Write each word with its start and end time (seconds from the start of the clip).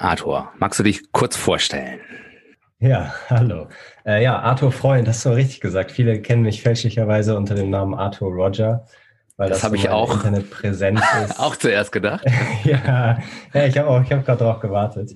Arthur, 0.00 0.50
magst 0.58 0.78
du 0.78 0.82
dich 0.82 1.12
kurz 1.12 1.36
vorstellen? 1.36 2.00
Ja, 2.78 3.14
hallo. 3.28 3.68
Äh, 4.06 4.22
ja, 4.22 4.38
Arthur 4.38 4.72
Freund, 4.72 5.06
hast 5.06 5.26
du 5.26 5.30
richtig 5.30 5.60
gesagt. 5.60 5.92
Viele 5.92 6.22
kennen 6.22 6.42
mich 6.42 6.62
fälschlicherweise 6.62 7.36
unter 7.36 7.54
dem 7.54 7.68
Namen 7.68 7.94
Arthur 7.94 8.32
Roger, 8.32 8.86
weil 9.36 9.50
das, 9.50 9.58
das 9.58 9.64
habe 9.64 9.76
so 9.76 9.82
ich 9.82 9.90
auch 9.90 10.14
Internet 10.14 10.50
präsent 10.50 11.02
ist. 11.24 11.38
auch 11.38 11.54
zuerst 11.54 11.92
gedacht. 11.92 12.24
ja, 12.64 13.18
ja, 13.52 13.66
ich 13.66 13.76
habe 13.76 13.88
auch, 13.88 14.02
ich 14.02 14.10
habe 14.10 14.22
gerade 14.22 14.38
darauf 14.38 14.60
gewartet. 14.60 15.10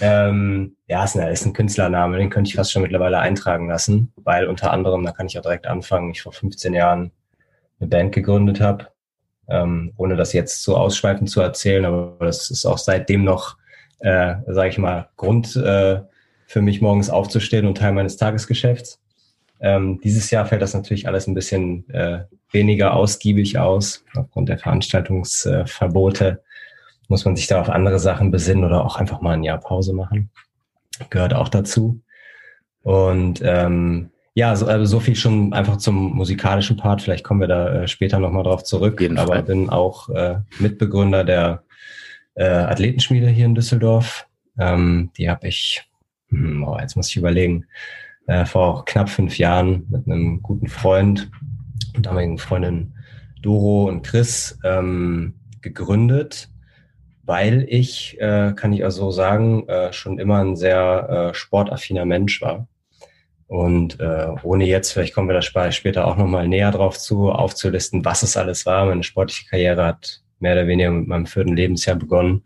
Ähm, 0.00 0.76
ja, 0.88 1.04
ist 1.04 1.16
ein, 1.16 1.28
ist 1.28 1.44
ein 1.44 1.52
Künstlername, 1.52 2.16
den 2.16 2.30
könnte 2.30 2.48
ich 2.48 2.56
fast 2.56 2.72
schon 2.72 2.82
mittlerweile 2.82 3.18
eintragen 3.18 3.68
lassen, 3.68 4.14
weil 4.16 4.46
unter 4.46 4.72
anderem, 4.72 5.04
da 5.04 5.12
kann 5.12 5.26
ich 5.26 5.38
auch 5.38 5.42
direkt 5.42 5.66
anfangen, 5.66 6.10
ich 6.10 6.22
vor 6.22 6.32
15 6.32 6.72
Jahren 6.72 7.12
eine 7.78 7.88
Band 7.88 8.12
gegründet 8.12 8.60
habe 8.62 8.88
ähm, 9.48 9.92
ohne 9.96 10.16
das 10.16 10.32
jetzt 10.32 10.62
so 10.62 10.76
ausschweifend 10.76 11.28
zu 11.30 11.40
erzählen, 11.40 11.84
aber 11.84 12.16
das 12.20 12.50
ist 12.50 12.64
auch 12.64 12.78
seitdem 12.78 13.24
noch, 13.24 13.56
äh, 14.02 14.34
sage 14.46 14.68
ich 14.68 14.78
mal, 14.78 15.08
Grund 15.16 15.56
äh, 15.56 16.00
für 16.46 16.60
mich 16.60 16.80
morgens 16.80 17.08
aufzustehen 17.08 17.66
und 17.66 17.78
Teil 17.78 17.92
meines 17.92 18.16
Tagesgeschäfts. 18.16 19.00
Ähm, 19.60 20.00
dieses 20.02 20.30
Jahr 20.30 20.44
fällt 20.44 20.60
das 20.60 20.74
natürlich 20.74 21.06
alles 21.06 21.26
ein 21.26 21.34
bisschen 21.34 21.88
äh, 21.90 22.24
weniger 22.50 22.94
ausgiebig 22.94 23.58
aus. 23.58 24.04
Aufgrund 24.14 24.48
der 24.48 24.58
Veranstaltungsverbote 24.58 26.42
muss 27.08 27.24
man 27.24 27.36
sich 27.36 27.46
da 27.46 27.60
auf 27.60 27.70
andere 27.70 27.98
Sachen 27.98 28.30
besinnen 28.30 28.64
oder 28.64 28.84
auch 28.84 28.96
einfach 28.96 29.20
mal 29.20 29.34
ein 29.34 29.44
Jahr 29.44 29.60
Pause 29.60 29.92
machen. 29.92 30.30
Gehört 31.10 31.32
auch 31.34 31.48
dazu. 31.48 32.00
Und 32.82 33.40
ähm, 33.44 34.10
ja, 34.34 34.56
so, 34.56 34.66
also 34.66 34.84
so 34.84 35.00
viel 35.00 35.14
schon 35.14 35.52
einfach 35.52 35.76
zum 35.76 36.14
musikalischen 36.14 36.76
Part. 36.76 37.02
Vielleicht 37.02 37.22
kommen 37.22 37.40
wir 37.40 37.48
da 37.48 37.82
äh, 37.82 37.88
später 37.88 38.18
nochmal 38.18 38.44
drauf 38.44 38.64
zurück. 38.64 39.00
Jeden 39.00 39.18
Aber 39.18 39.34
Fall. 39.34 39.42
bin 39.44 39.70
auch 39.70 40.08
äh, 40.08 40.36
Mitbegründer 40.58 41.22
der 41.22 41.62
äh, 42.34 42.44
Athletenschmiede 42.44 43.28
hier 43.28 43.46
in 43.46 43.54
Düsseldorf. 43.54 44.26
Ähm, 44.58 45.10
die 45.16 45.28
habe 45.28 45.48
ich, 45.48 45.82
hm, 46.28 46.64
oh, 46.64 46.78
jetzt 46.78 46.96
muss 46.96 47.10
ich 47.10 47.16
überlegen, 47.16 47.66
äh, 48.26 48.44
vor 48.44 48.84
knapp 48.84 49.08
fünf 49.08 49.38
Jahren 49.38 49.86
mit 49.90 50.06
einem 50.06 50.42
guten 50.42 50.68
Freund 50.68 51.30
und 51.96 52.06
damaligen 52.06 52.38
Freundin 52.38 52.94
Doro 53.40 53.88
und 53.88 54.02
Chris 54.02 54.58
ähm, 54.64 55.34
gegründet, 55.60 56.48
weil 57.24 57.66
ich, 57.68 58.20
äh, 58.20 58.52
kann 58.54 58.72
ich 58.72 58.84
also 58.84 59.10
sagen, 59.10 59.68
äh, 59.68 59.92
schon 59.92 60.18
immer 60.18 60.38
ein 60.38 60.56
sehr 60.56 61.30
äh, 61.32 61.34
sportaffiner 61.34 62.04
Mensch 62.04 62.40
war 62.40 62.68
und 63.52 64.00
äh, 64.00 64.28
ohne 64.44 64.64
jetzt, 64.64 64.92
vielleicht 64.92 65.14
kommen 65.14 65.28
wir 65.28 65.38
da 65.38 65.72
später 65.72 66.06
auch 66.06 66.16
nochmal 66.16 66.48
näher 66.48 66.70
drauf 66.70 66.98
zu, 66.98 67.30
aufzulisten, 67.30 68.02
was 68.02 68.22
es 68.22 68.38
alles 68.38 68.64
war. 68.64 68.86
Meine 68.86 69.02
sportliche 69.02 69.46
Karriere 69.46 69.84
hat 69.84 70.21
mehr 70.42 70.52
oder 70.52 70.66
weniger 70.66 70.90
mit 70.90 71.08
meinem 71.08 71.26
vierten 71.26 71.56
Lebensjahr 71.56 71.96
begonnen, 71.96 72.42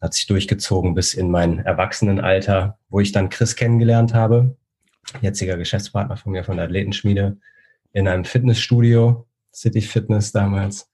hat 0.00 0.14
sich 0.14 0.26
durchgezogen 0.26 0.94
bis 0.94 1.14
in 1.14 1.30
mein 1.30 1.58
Erwachsenenalter, 1.58 2.78
wo 2.88 3.00
ich 3.00 3.12
dann 3.12 3.28
Chris 3.28 3.56
kennengelernt 3.56 4.14
habe, 4.14 4.56
jetziger 5.20 5.56
Geschäftspartner 5.56 6.16
von 6.16 6.32
mir 6.32 6.44
von 6.44 6.56
der 6.56 6.66
Athletenschmiede, 6.66 7.36
in 7.92 8.08
einem 8.08 8.24
Fitnessstudio, 8.24 9.26
City 9.52 9.80
Fitness 9.80 10.32
damals 10.32 10.90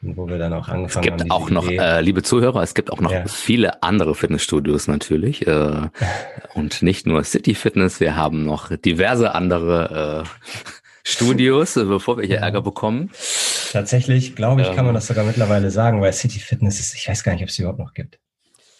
wo 0.00 0.28
wir 0.28 0.38
dann 0.38 0.52
auch 0.52 0.68
angefangen 0.68 1.06
haben. 1.06 1.16
Es 1.16 1.18
gibt 1.18 1.20
haben, 1.20 1.30
auch 1.30 1.50
noch, 1.50 1.68
äh, 1.68 2.00
liebe 2.00 2.22
Zuhörer, 2.22 2.62
es 2.62 2.74
gibt 2.74 2.92
auch 2.92 3.00
noch 3.00 3.10
ja. 3.10 3.26
viele 3.26 3.82
andere 3.82 4.14
Fitnessstudios 4.14 4.86
natürlich 4.86 5.46
äh, 5.46 5.88
und 6.54 6.82
nicht 6.82 7.06
nur 7.06 7.24
City 7.24 7.54
Fitness. 7.54 8.00
Wir 8.00 8.16
haben 8.16 8.44
noch 8.44 8.74
diverse 8.76 9.34
andere 9.34 10.24
äh, 10.24 10.48
Studios, 11.02 11.76
äh, 11.76 11.84
bevor 11.84 12.18
wir 12.18 12.26
hier. 12.26 12.38
Ärger 12.38 12.62
bekommen. 12.62 13.10
Tatsächlich, 13.72 14.36
glaube 14.36 14.62
ich, 14.62 14.68
ähm, 14.68 14.74
kann 14.74 14.84
man 14.84 14.94
ähm. 14.94 14.96
das 14.96 15.06
sogar 15.06 15.24
mittlerweile 15.24 15.70
sagen, 15.70 16.00
weil 16.00 16.12
City 16.12 16.38
Fitness 16.38 16.80
ist, 16.80 16.94
ich 16.94 17.08
weiß 17.08 17.22
gar 17.24 17.32
nicht, 17.32 17.42
ob 17.42 17.48
es 17.48 17.58
überhaupt 17.58 17.78
noch 17.78 17.94
gibt. 17.94 18.18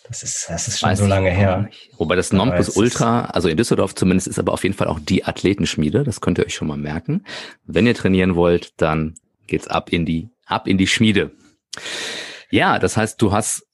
Das 0.08 0.22
ist, 0.22 0.46
das 0.48 0.68
ist 0.68 0.80
schon 0.80 0.96
so 0.96 1.06
lange 1.06 1.30
her. 1.30 1.68
Wobei 1.98 2.16
das 2.16 2.32
Nonplusultra, 2.32 3.26
also 3.26 3.48
in 3.48 3.58
Düsseldorf 3.58 3.94
zumindest, 3.94 4.26
ist 4.26 4.38
aber 4.38 4.54
auf 4.54 4.62
jeden 4.62 4.74
Fall 4.74 4.88
auch 4.88 4.98
die 4.98 5.24
Athletenschmiede. 5.24 6.02
Das 6.02 6.22
könnt 6.22 6.38
ihr 6.38 6.46
euch 6.46 6.54
schon 6.54 6.68
mal 6.68 6.78
merken. 6.78 7.24
Wenn 7.66 7.86
ihr 7.86 7.94
trainieren 7.94 8.34
wollt, 8.34 8.72
dann 8.78 9.14
geht's 9.46 9.68
ab 9.68 9.92
in 9.92 10.06
die 10.06 10.30
ab 10.46 10.66
in 10.66 10.78
die 10.78 10.86
Schmiede. 10.86 11.32
Ja, 12.50 12.78
das 12.78 12.96
heißt, 12.96 13.20
du 13.20 13.32
hast 13.32 13.66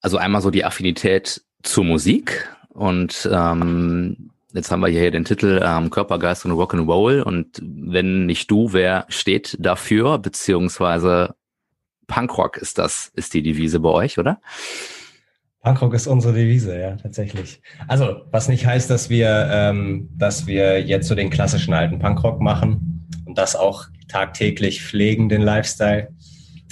also 0.00 0.16
einmal 0.16 0.42
so 0.42 0.50
die 0.50 0.64
Affinität 0.64 1.42
zur 1.62 1.84
Musik 1.84 2.48
und 2.70 3.28
ähm, 3.32 4.32
jetzt 4.54 4.70
haben 4.70 4.80
wir 4.80 4.88
hier 4.88 5.10
den 5.10 5.24
Titel 5.24 5.60
ähm, 5.62 5.90
Körpergeist 5.90 6.44
und 6.44 6.52
Rock'n'Roll 6.52 7.22
und 7.22 7.60
wenn 7.62 8.26
nicht 8.26 8.50
du, 8.50 8.72
wer 8.72 9.04
steht 9.08 9.56
dafür, 9.60 10.18
beziehungsweise 10.18 11.34
Punkrock 12.06 12.56
ist 12.56 12.78
das, 12.78 13.10
ist 13.14 13.34
die 13.34 13.42
Devise 13.42 13.80
bei 13.80 13.90
euch, 13.90 14.18
oder? 14.18 14.40
Punkrock 15.62 15.94
ist 15.94 16.06
unsere 16.06 16.34
Devise, 16.34 16.78
ja, 16.78 16.96
tatsächlich. 16.96 17.62
Also, 17.88 18.22
was 18.30 18.48
nicht 18.48 18.66
heißt, 18.66 18.90
dass 18.90 19.08
wir, 19.08 19.48
ähm, 19.50 20.10
dass 20.14 20.46
wir 20.46 20.82
jetzt 20.82 21.08
so 21.08 21.14
den 21.14 21.30
klassischen 21.30 21.72
alten 21.72 21.98
Punkrock 21.98 22.40
machen 22.40 23.08
und 23.24 23.38
das 23.38 23.56
auch 23.56 23.86
tagtäglich 24.08 24.82
pflegen, 24.82 25.30
den 25.30 25.40
Lifestyle. 25.40 26.08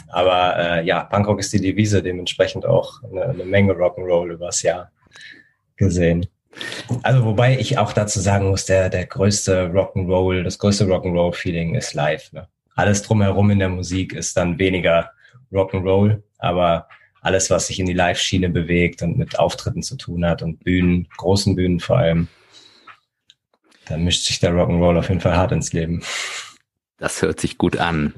Aber 0.09 0.59
äh, 0.59 0.85
ja, 0.85 1.05
Punkrock 1.05 1.41
ist 1.41 1.55
die 1.55 1.61
Devise, 1.61 2.03
dementsprechend 2.03 2.67
auch 2.67 3.03
eine, 3.03 3.25
eine 3.31 3.45
Menge 3.45 3.73
Rock'n'Roll 3.73 4.35
übers 4.35 4.61
Jahr 4.61 4.91
gesehen. 5.77 6.27
Also 7.03 7.25
wobei 7.25 7.59
ich 7.59 7.79
auch 7.79 7.93
dazu 7.93 8.21
sagen 8.21 8.49
muss, 8.49 8.67
der, 8.67 8.91
der 8.91 9.07
größte 9.07 9.71
Rock'n'Roll, 9.71 10.43
das 10.43 10.59
größte 10.59 10.85
Rock'n'Roll-Feeling 10.85 11.75
ist 11.75 11.95
live. 11.95 12.33
Ne? 12.33 12.49
Alles 12.75 13.03
drumherum 13.03 13.51
in 13.51 13.59
der 13.59 13.69
Musik 13.69 14.13
ist 14.13 14.37
dann 14.37 14.59
weniger 14.59 15.11
Rock'n'Roll, 15.51 16.23
aber 16.39 16.89
alles, 17.21 17.51
was 17.51 17.69
sich 17.69 17.79
in 17.79 17.87
die 17.87 17.93
Live-Schiene 17.93 18.49
bewegt 18.49 19.03
und 19.03 19.17
mit 19.17 19.39
Auftritten 19.39 19.83
zu 19.83 19.97
tun 19.97 20.27
hat 20.27 20.43
und 20.43 20.65
Bühnen, 20.65 21.09
großen 21.17 21.55
Bühnen 21.55 21.81
vor 21.81 21.99
allem, 21.99 22.29
da 23.87 23.97
mischt 23.97 24.27
sich 24.27 24.41
der 24.41 24.53
Rock'n'Roll 24.53 24.99
auf 24.99 25.09
jeden 25.09 25.21
Fall 25.21 25.37
hart 25.37 25.53
ins 25.53 25.73
Leben. 25.73 26.03
Das 27.03 27.21
hört 27.21 27.41
sich 27.41 27.59
gut 27.59 27.79
an. 27.79 28.15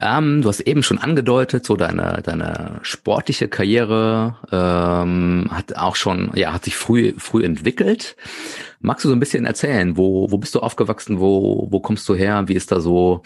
Ähm, 0.00 0.42
du 0.42 0.48
hast 0.48 0.60
eben 0.60 0.84
schon 0.84 0.98
angedeutet, 0.98 1.66
so 1.66 1.74
deine, 1.74 2.22
deine 2.24 2.78
sportliche 2.82 3.48
Karriere 3.48 4.36
ähm, 4.52 5.48
hat 5.50 5.76
auch 5.76 5.96
schon, 5.96 6.30
ja, 6.36 6.52
hat 6.52 6.64
sich 6.64 6.76
früh, 6.76 7.14
früh 7.18 7.44
entwickelt. 7.44 8.14
Magst 8.78 9.04
du 9.04 9.08
so 9.08 9.16
ein 9.16 9.18
bisschen 9.18 9.44
erzählen, 9.44 9.96
wo, 9.96 10.30
wo 10.30 10.38
bist 10.38 10.54
du 10.54 10.60
aufgewachsen, 10.60 11.18
wo, 11.18 11.66
wo 11.68 11.80
kommst 11.80 12.08
du 12.08 12.14
her, 12.14 12.44
wie 12.46 12.54
ist 12.54 12.70
da 12.70 12.78
so 12.78 13.22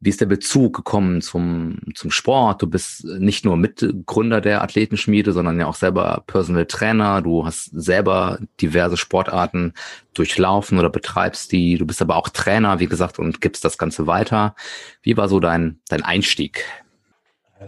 wie 0.00 0.08
ist 0.08 0.20
der 0.20 0.26
Bezug 0.26 0.76
gekommen 0.76 1.20
zum, 1.20 1.78
zum 1.94 2.10
Sport? 2.10 2.62
Du 2.62 2.66
bist 2.66 3.04
nicht 3.04 3.44
nur 3.44 3.58
Mitgründer 3.58 4.40
der 4.40 4.62
Athletenschmiede, 4.62 5.32
sondern 5.32 5.60
ja 5.60 5.66
auch 5.66 5.74
selber 5.74 6.24
Personal 6.26 6.64
Trainer. 6.64 7.20
Du 7.20 7.44
hast 7.44 7.66
selber 7.66 8.38
diverse 8.62 8.96
Sportarten 8.96 9.74
durchlaufen 10.14 10.78
oder 10.78 10.88
betreibst 10.88 11.52
die. 11.52 11.76
Du 11.76 11.86
bist 11.86 12.00
aber 12.00 12.16
auch 12.16 12.30
Trainer, 12.30 12.80
wie 12.80 12.86
gesagt, 12.86 13.18
und 13.18 13.42
gibst 13.42 13.62
das 13.62 13.76
Ganze 13.76 14.06
weiter. 14.06 14.54
Wie 15.02 15.18
war 15.18 15.28
so 15.28 15.38
dein, 15.38 15.80
dein 15.88 16.02
Einstieg? 16.02 16.64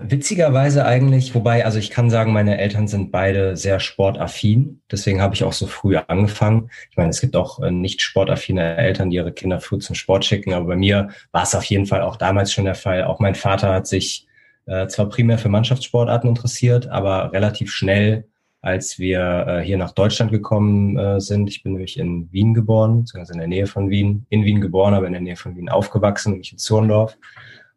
Witzigerweise 0.00 0.86
eigentlich, 0.86 1.34
wobei, 1.34 1.66
also 1.66 1.78
ich 1.78 1.91
kann 1.91 2.08
sagen, 2.08 2.32
meine 2.32 2.56
Eltern 2.56 2.88
sind 2.88 3.12
beide 3.12 3.58
sehr 3.58 3.78
sportaffin. 3.78 4.80
Deswegen 4.91 5.21
habe 5.21 5.34
ich 5.34 5.44
auch 5.44 5.53
so 5.53 5.66
früh 5.66 5.97
angefangen. 5.97 6.71
Ich 6.91 6.97
meine, 6.97 7.10
es 7.10 7.21
gibt 7.21 7.36
auch 7.36 7.60
äh, 7.60 7.71
nicht 7.71 8.00
sportaffine 8.00 8.78
Eltern, 8.78 9.10
die 9.10 9.16
ihre 9.16 9.33
Kinder 9.33 9.60
früh 9.60 9.78
zum 9.80 9.94
Sport 9.94 10.24
schicken. 10.24 10.54
Aber 10.54 10.65
bei 10.68 10.77
mir 10.77 11.10
war 11.30 11.42
es 11.42 11.54
auf 11.54 11.65
jeden 11.65 11.84
Fall 11.84 12.00
auch 12.00 12.16
damals 12.16 12.54
schon 12.54 12.65
der 12.65 12.74
Fall. 12.74 13.04
Auch 13.04 13.21
mein 13.21 13.34
Vater 13.34 13.71
hat 13.71 13.86
sich 13.86 14.27
äh, 14.65 14.86
zwar 14.86 15.10
primär 15.10 15.36
für 15.36 15.50
Mannschaftssportarten 15.50 16.30
interessiert, 16.30 16.88
aber 16.88 17.30
relativ 17.34 17.71
schnell, 17.71 18.24
als 18.62 18.98
wir 18.98 19.47
äh, 19.47 19.60
hier 19.60 19.77
nach 19.77 19.92
Deutschland 19.92 20.33
gekommen 20.33 20.97
äh, 20.97 21.21
sind. 21.21 21.50
Ich 21.50 21.62
bin 21.62 21.72
nämlich 21.72 21.98
in 21.98 22.33
Wien 22.33 22.54
geboren, 22.54 23.00
beziehungsweise 23.00 23.34
in 23.34 23.41
der 23.41 23.48
Nähe 23.48 23.66
von 23.66 23.91
Wien, 23.91 24.24
in 24.30 24.45
Wien 24.45 24.62
geboren, 24.62 24.95
aber 24.95 25.06
in 25.06 25.12
der 25.12 25.21
Nähe 25.21 25.36
von 25.36 25.54
Wien 25.54 25.68
aufgewachsen, 25.68 26.30
nämlich 26.30 26.53
in 26.53 26.59
Zurndorf 26.59 27.18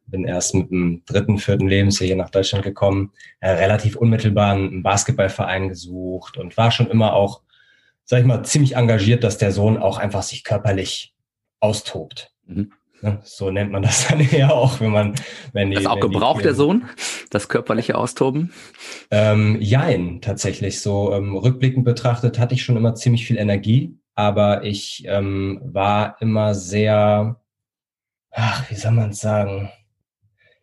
bin 0.07 0.25
erst 0.25 0.55
mit 0.55 0.69
dem 0.69 1.03
dritten, 1.05 1.37
vierten 1.37 1.67
Lebensjahr 1.67 2.07
hier 2.07 2.15
nach 2.15 2.29
Deutschland 2.29 2.63
gekommen, 2.63 3.11
äh, 3.39 3.51
relativ 3.51 3.95
unmittelbar 3.95 4.53
einen 4.53 4.83
Basketballverein 4.83 5.69
gesucht 5.69 6.37
und 6.37 6.57
war 6.57 6.71
schon 6.71 6.89
immer 6.89 7.13
auch, 7.13 7.41
sag 8.03 8.19
ich 8.19 8.25
mal, 8.25 8.43
ziemlich 8.43 8.75
engagiert, 8.75 9.23
dass 9.23 9.37
der 9.37 9.51
Sohn 9.51 9.77
auch 9.77 9.97
einfach 9.97 10.23
sich 10.23 10.43
körperlich 10.43 11.13
austobt. 11.59 12.31
Mhm. 12.45 12.71
Ne? 13.01 13.19
So 13.23 13.51
nennt 13.51 13.71
man 13.71 13.83
das 13.83 14.07
dann 14.09 14.19
ja 14.31 14.49
auch, 14.49 14.79
wenn 14.79 14.91
man, 14.91 15.15
wenn 15.53 15.69
die. 15.69 15.75
Das 15.75 15.85
auch 15.85 15.99
gebraucht 15.99 16.43
der 16.43 16.55
Sohn, 16.55 16.85
das 17.29 17.49
körperliche 17.49 17.97
Austoben? 17.97 18.51
Ähm, 19.11 19.57
jein, 19.61 20.21
tatsächlich. 20.21 20.81
So 20.81 21.13
ähm, 21.13 21.35
rückblickend 21.35 21.85
betrachtet 21.85 22.39
hatte 22.39 22.55
ich 22.55 22.63
schon 22.63 22.77
immer 22.77 22.95
ziemlich 22.95 23.25
viel 23.25 23.37
Energie, 23.37 23.97
aber 24.15 24.63
ich 24.63 25.03
ähm, 25.07 25.61
war 25.63 26.17
immer 26.19 26.55
sehr, 26.55 27.39
ach, 28.31 28.69
wie 28.69 28.75
soll 28.75 28.91
man 28.91 29.11
es 29.11 29.19
sagen? 29.19 29.71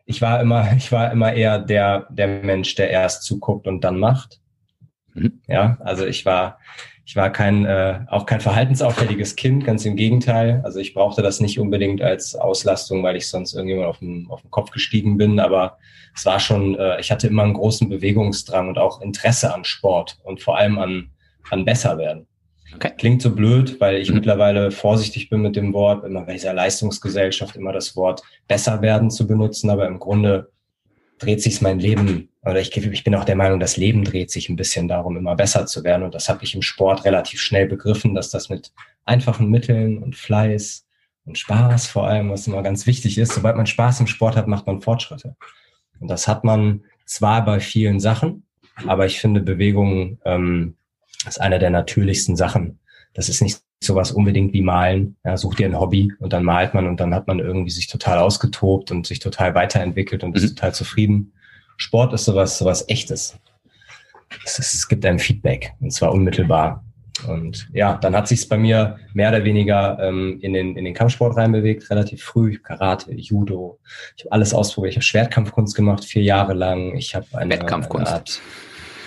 Ich 0.04 0.20
war 0.20 0.40
immer, 0.40 0.72
ich 0.76 0.92
war 0.92 1.12
immer 1.12 1.32
eher 1.32 1.58
der, 1.58 2.06
der 2.10 2.26
Mensch, 2.26 2.74
der 2.74 2.90
erst 2.90 3.24
zuguckt 3.24 3.66
und 3.66 3.82
dann 3.82 3.98
macht. 3.98 4.40
Mhm. 5.14 5.40
Ja, 5.46 5.78
also 5.80 6.06
ich 6.06 6.24
war, 6.24 6.58
ich 7.04 7.16
war 7.16 7.30
kein, 7.30 7.66
äh, 7.66 8.00
auch 8.08 8.26
kein 8.26 8.40
verhaltensauffälliges 8.40 9.36
Kind, 9.36 9.64
ganz 9.64 9.84
im 9.84 9.96
Gegenteil. 9.96 10.60
Also 10.64 10.78
ich 10.78 10.94
brauchte 10.94 11.20
das 11.20 11.40
nicht 11.40 11.58
unbedingt 11.58 12.00
als 12.00 12.34
Auslastung, 12.34 13.02
weil 13.02 13.16
ich 13.16 13.28
sonst 13.28 13.54
irgendjemand 13.54 13.88
auf 13.88 13.98
den, 13.98 14.26
auf 14.30 14.42
den 14.42 14.50
Kopf 14.50 14.70
gestiegen 14.70 15.16
bin. 15.16 15.40
Aber 15.40 15.78
es 16.14 16.24
war 16.24 16.40
schon, 16.40 16.76
äh, 16.76 17.00
ich 17.00 17.10
hatte 17.10 17.26
immer 17.26 17.42
einen 17.42 17.54
großen 17.54 17.88
Bewegungsdrang 17.88 18.68
und 18.68 18.78
auch 18.78 19.00
Interesse 19.00 19.52
an 19.52 19.64
Sport 19.64 20.18
und 20.22 20.40
vor 20.40 20.56
allem 20.56 20.78
an, 20.78 21.10
an 21.50 21.64
besser 21.64 21.98
werden. 21.98 22.26
Okay. 22.74 22.92
Klingt 22.96 23.22
so 23.22 23.34
blöd, 23.34 23.80
weil 23.80 23.96
ich 23.96 24.08
mhm. 24.08 24.16
mittlerweile 24.16 24.70
vorsichtig 24.70 25.28
bin 25.28 25.42
mit 25.42 25.56
dem 25.56 25.72
Wort, 25.72 26.04
immer 26.04 26.22
bei 26.22 26.34
dieser 26.34 26.54
Leistungsgesellschaft 26.54 27.56
immer 27.56 27.72
das 27.72 27.96
Wort 27.96 28.22
besser 28.48 28.82
werden 28.82 29.10
zu 29.10 29.26
benutzen, 29.26 29.70
aber 29.70 29.86
im 29.86 29.98
Grunde 29.98 30.50
dreht 31.18 31.42
sich 31.42 31.60
mein 31.60 31.78
Leben, 31.78 32.28
oder 32.42 32.60
ich, 32.60 32.76
ich 32.76 33.04
bin 33.04 33.14
auch 33.14 33.24
der 33.24 33.36
Meinung, 33.36 33.60
das 33.60 33.76
Leben 33.76 34.04
dreht 34.04 34.30
sich 34.30 34.48
ein 34.48 34.56
bisschen 34.56 34.88
darum, 34.88 35.16
immer 35.16 35.36
besser 35.36 35.66
zu 35.66 35.84
werden. 35.84 36.02
Und 36.02 36.14
das 36.14 36.28
habe 36.28 36.42
ich 36.42 36.54
im 36.54 36.62
Sport 36.62 37.04
relativ 37.04 37.40
schnell 37.40 37.66
begriffen, 37.68 38.14
dass 38.14 38.30
das 38.30 38.48
mit 38.48 38.72
einfachen 39.04 39.48
Mitteln 39.48 40.02
und 40.02 40.16
Fleiß 40.16 40.84
und 41.24 41.38
Spaß 41.38 41.86
vor 41.86 42.08
allem, 42.08 42.30
was 42.30 42.48
immer 42.48 42.62
ganz 42.62 42.86
wichtig 42.86 43.18
ist, 43.18 43.34
sobald 43.34 43.56
man 43.56 43.66
Spaß 43.66 44.00
im 44.00 44.08
Sport 44.08 44.34
hat, 44.34 44.48
macht 44.48 44.66
man 44.66 44.80
Fortschritte. 44.80 45.36
Und 46.00 46.08
das 46.08 46.26
hat 46.26 46.42
man 46.42 46.82
zwar 47.04 47.44
bei 47.44 47.60
vielen 47.60 48.00
Sachen, 48.00 48.44
aber 48.86 49.06
ich 49.06 49.20
finde, 49.20 49.40
Bewegung 49.40 50.18
ähm, 50.24 50.74
ist 51.26 51.40
eine 51.40 51.58
der 51.58 51.70
natürlichsten 51.70 52.36
Sachen. 52.36 52.78
Das 53.14 53.28
ist 53.28 53.42
nicht 53.42 53.60
sowas 53.80 54.12
unbedingt 54.12 54.52
wie 54.52 54.62
malen. 54.62 55.16
Ja, 55.24 55.36
such 55.36 55.56
dir 55.56 55.66
ein 55.66 55.78
Hobby 55.78 56.12
und 56.18 56.32
dann 56.32 56.44
malt 56.44 56.74
man 56.74 56.86
und 56.86 57.00
dann 57.00 57.14
hat 57.14 57.26
man 57.26 57.38
irgendwie 57.38 57.70
sich 57.70 57.86
total 57.86 58.18
ausgetobt 58.18 58.90
und 58.90 59.06
sich 59.06 59.18
total 59.18 59.54
weiterentwickelt 59.54 60.24
und 60.24 60.30
mhm. 60.30 60.36
ist 60.36 60.56
total 60.56 60.74
zufrieden. 60.74 61.32
Sport 61.76 62.12
ist 62.12 62.24
sowas, 62.24 62.58
sowas 62.58 62.88
echtes. 62.88 63.38
Es, 64.44 64.58
ist, 64.58 64.74
es 64.74 64.88
gibt 64.88 65.04
ein 65.04 65.18
Feedback 65.18 65.72
und 65.80 65.92
zwar 65.92 66.12
unmittelbar. 66.12 66.84
Und 67.28 67.68
ja, 67.72 67.94
dann 67.98 68.16
hat 68.16 68.26
sich 68.26 68.48
bei 68.48 68.56
mir 68.56 68.96
mehr 69.12 69.28
oder 69.28 69.44
weniger 69.44 69.98
ähm, 70.00 70.38
in, 70.40 70.54
den, 70.54 70.76
in 70.76 70.84
den 70.84 70.94
Kampfsport 70.94 71.36
reinbewegt, 71.36 71.88
relativ 71.90 72.22
früh. 72.22 72.58
Karate, 72.58 73.12
Judo. 73.12 73.78
Ich 74.16 74.24
habe 74.24 74.32
alles 74.32 74.54
ausprobiert. 74.54 74.92
Ich 74.92 74.96
habe 74.96 75.04
Schwertkampfkunst 75.04 75.76
gemacht, 75.76 76.04
vier 76.04 76.22
Jahre 76.22 76.54
lang. 76.54 76.96
Ich 76.96 77.14
habe 77.14 77.26
eine, 77.34 77.60
eine 77.60 78.08
Art 78.08 78.40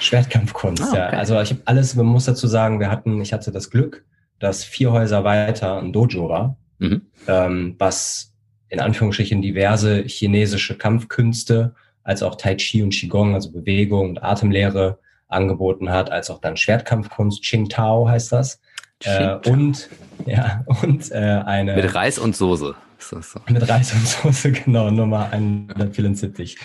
Schwertkampfkunst, 0.06 0.84
ah, 0.84 0.88
okay. 0.90 0.98
ja. 0.98 1.10
Also 1.10 1.40
ich 1.42 1.52
habe 1.52 1.62
alles, 1.66 1.96
man 1.96 2.06
muss 2.06 2.26
dazu 2.26 2.48
sagen, 2.48 2.80
wir 2.80 2.90
hatten, 2.90 3.22
ich 3.22 3.34
hatte 3.34 3.52
das 3.52 3.70
Glück, 3.70 4.06
dass 4.40 4.64
vier 4.64 4.92
Häuser 4.92 5.24
weiter 5.24 5.78
ein 5.80 5.94
Dojo 5.94 6.30
war, 6.30 6.58
mhm. 6.80 7.02
ähm, 7.28 7.76
was 7.78 8.34
in 8.70 8.80
Anführungsstrichen 8.80 9.42
diverse 9.42 10.04
chinesische 10.04 10.78
Kampfkünste, 10.78 11.76
als 12.04 12.22
auch 12.22 12.36
Tai 12.36 12.56
Chi 12.56 12.84
und 12.84 12.92
Qigong, 12.92 13.34
also 13.34 13.52
Bewegung 13.52 14.10
und 14.10 14.24
Atemlehre 14.24 15.00
angeboten 15.28 15.90
hat, 15.90 16.12
als 16.12 16.30
auch 16.30 16.40
dann 16.40 16.58
Schwertkampfkunst, 16.58 17.44
Qing 17.44 17.70
Tao 17.70 18.08
heißt 18.08 18.32
das. 18.32 18.62
Äh, 19.04 19.36
und 19.48 19.90
ja, 20.26 20.64
und 20.82 21.12
äh, 21.12 21.16
eine. 21.16 21.76
Mit 21.76 21.94
Reis 21.96 22.18
und 22.20 22.36
Soße. 22.36 22.76
So, 23.00 23.22
so. 23.22 23.40
Mit 23.50 23.68
Reis 23.68 23.94
und 23.94 24.08
Soße, 24.08 24.52
genau, 24.66 24.90
Nummer 24.90 25.30
174. 25.32 26.58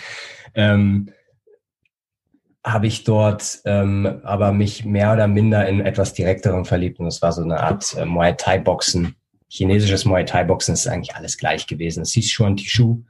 Ähm, 0.55 1.11
habe 2.73 2.87
ich 2.87 3.05
dort 3.05 3.61
ähm, 3.65 4.21
aber 4.23 4.53
mich 4.53 4.85
mehr 4.85 5.13
oder 5.13 5.27
minder 5.27 5.67
in 5.69 5.81
etwas 5.81 6.15
direkteren 6.15 6.65
verliebt 6.65 6.99
und 6.99 7.07
es 7.07 7.23
war 7.23 7.33
so 7.33 7.43
eine 7.43 7.61
Art 7.61 7.95
äh, 7.99 8.05
Muay 8.05 8.35
Thai 8.37 8.59
Boxen. 8.59 9.17
Chinesisches 9.49 10.05
Muay 10.05 10.25
Thai 10.25 10.45
Boxen 10.45 10.75
ist 10.75 10.87
eigentlich 10.87 11.15
alles 11.15 11.37
gleich 11.39 11.67
gewesen. 11.67 12.03
Es 12.03 12.13
hieß 12.13 12.31
Shuan 12.31 12.57
Tishu. 12.57 13.03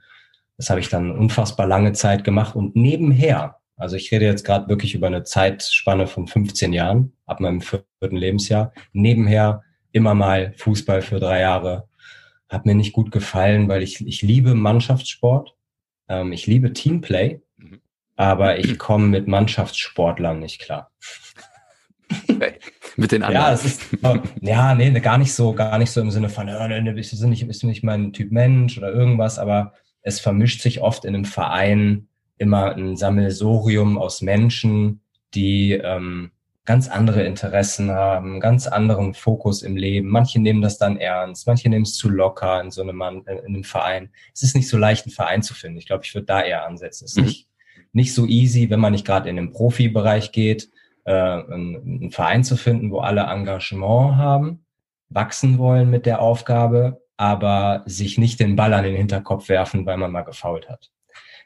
Das 0.57 0.69
habe 0.69 0.79
ich 0.79 0.89
dann 0.89 1.11
unfassbar 1.11 1.67
lange 1.67 1.93
Zeit 1.93 2.23
gemacht 2.23 2.55
und 2.55 2.75
nebenher, 2.75 3.57
also 3.77 3.95
ich 3.95 4.11
rede 4.11 4.25
jetzt 4.25 4.45
gerade 4.45 4.67
wirklich 4.67 4.93
über 4.93 5.07
eine 5.07 5.23
Zeitspanne 5.23 6.07
von 6.07 6.27
15 6.27 6.73
Jahren, 6.73 7.13
ab 7.25 7.39
meinem 7.39 7.61
vierten 7.61 8.15
Lebensjahr, 8.15 8.73
nebenher 8.93 9.63
immer 9.91 10.13
mal 10.13 10.53
Fußball 10.57 11.01
für 11.01 11.19
drei 11.19 11.41
Jahre. 11.41 11.87
Hat 12.47 12.65
mir 12.65 12.75
nicht 12.75 12.93
gut 12.93 13.11
gefallen, 13.11 13.69
weil 13.69 13.81
ich, 13.81 14.05
ich 14.05 14.21
liebe 14.21 14.53
Mannschaftssport. 14.53 15.55
Ähm, 16.07 16.31
ich 16.31 16.47
liebe 16.47 16.73
Teamplay 16.73 17.40
aber 18.21 18.59
ich 18.59 18.77
komme 18.77 19.07
mit 19.07 19.27
Mannschaftssportlern 19.27 20.39
nicht 20.39 20.61
klar. 20.61 20.91
mit 22.97 23.11
den 23.11 23.23
anderen. 23.23 23.45
Ja, 23.45 23.53
es 23.53 23.65
ist, 23.65 23.81
ja, 24.41 24.75
nee, 24.75 24.91
gar 24.99 25.17
nicht 25.17 25.33
so, 25.33 25.53
gar 25.53 25.77
nicht 25.77 25.91
so 25.91 26.01
im 26.01 26.11
Sinne 26.11 26.29
von, 26.29 26.47
ja, 26.47 26.67
nee, 26.67 26.91
bist 26.91 27.13
du 27.13 27.27
nicht, 27.27 27.47
bist 27.47 27.63
du 27.63 27.67
nicht 27.67 27.83
mein 27.83 28.13
Typ 28.13 28.31
Mensch 28.31 28.77
oder 28.77 28.91
irgendwas, 28.91 29.39
aber 29.39 29.73
es 30.01 30.19
vermischt 30.19 30.61
sich 30.61 30.81
oft 30.81 31.05
in 31.05 31.15
einem 31.15 31.25
Verein 31.25 32.07
immer 32.37 32.75
ein 32.75 32.95
Sammelsorium 32.95 33.97
aus 33.97 34.21
Menschen, 34.21 35.01
die 35.33 35.73
ähm, 35.73 36.31
ganz 36.65 36.89
andere 36.89 37.23
Interessen 37.23 37.91
haben, 37.91 38.39
ganz 38.39 38.67
anderen 38.67 39.13
Fokus 39.13 39.61
im 39.61 39.77
Leben. 39.77 40.09
Manche 40.09 40.39
nehmen 40.39 40.61
das 40.61 40.77
dann 40.77 40.97
ernst, 40.97 41.47
manche 41.47 41.69
nehmen 41.69 41.83
es 41.83 41.95
zu 41.95 42.09
locker 42.09 42.61
in 42.61 42.71
so 42.71 42.81
einem, 42.81 42.97
Mann, 42.97 43.23
in 43.25 43.39
einem 43.39 43.63
Verein. 43.63 44.09
Es 44.33 44.43
ist 44.43 44.55
nicht 44.55 44.67
so 44.67 44.77
leicht, 44.77 45.05
einen 45.05 45.13
Verein 45.13 45.43
zu 45.43 45.53
finden. 45.53 45.77
Ich 45.77 45.85
glaube, 45.85 46.03
ich 46.03 46.13
würde 46.13 46.25
da 46.25 46.41
eher 46.41 46.65
ansetzen. 46.65 47.05
Es 47.05 47.11
ist 47.11 47.17
mhm. 47.17 47.25
nicht 47.25 47.47
nicht 47.93 48.13
so 48.13 48.25
easy, 48.25 48.69
wenn 48.69 48.79
man 48.79 48.93
nicht 48.93 49.05
gerade 49.05 49.29
in 49.29 49.35
den 49.35 49.51
Profibereich 49.51 50.31
geht, 50.31 50.69
äh, 51.05 51.11
einen, 51.11 51.75
einen 51.75 52.11
Verein 52.11 52.43
zu 52.43 52.55
finden, 52.55 52.91
wo 52.91 52.99
alle 52.99 53.21
Engagement 53.21 54.15
haben, 54.15 54.65
wachsen 55.09 55.57
wollen 55.57 55.89
mit 55.89 56.05
der 56.05 56.21
Aufgabe, 56.21 57.01
aber 57.17 57.83
sich 57.85 58.17
nicht 58.17 58.39
den 58.39 58.55
Ball 58.55 58.73
an 58.73 58.83
den 58.83 58.95
Hinterkopf 58.95 59.49
werfen, 59.49 59.85
weil 59.85 59.97
man 59.97 60.11
mal 60.11 60.21
gefault 60.21 60.69
hat. 60.69 60.91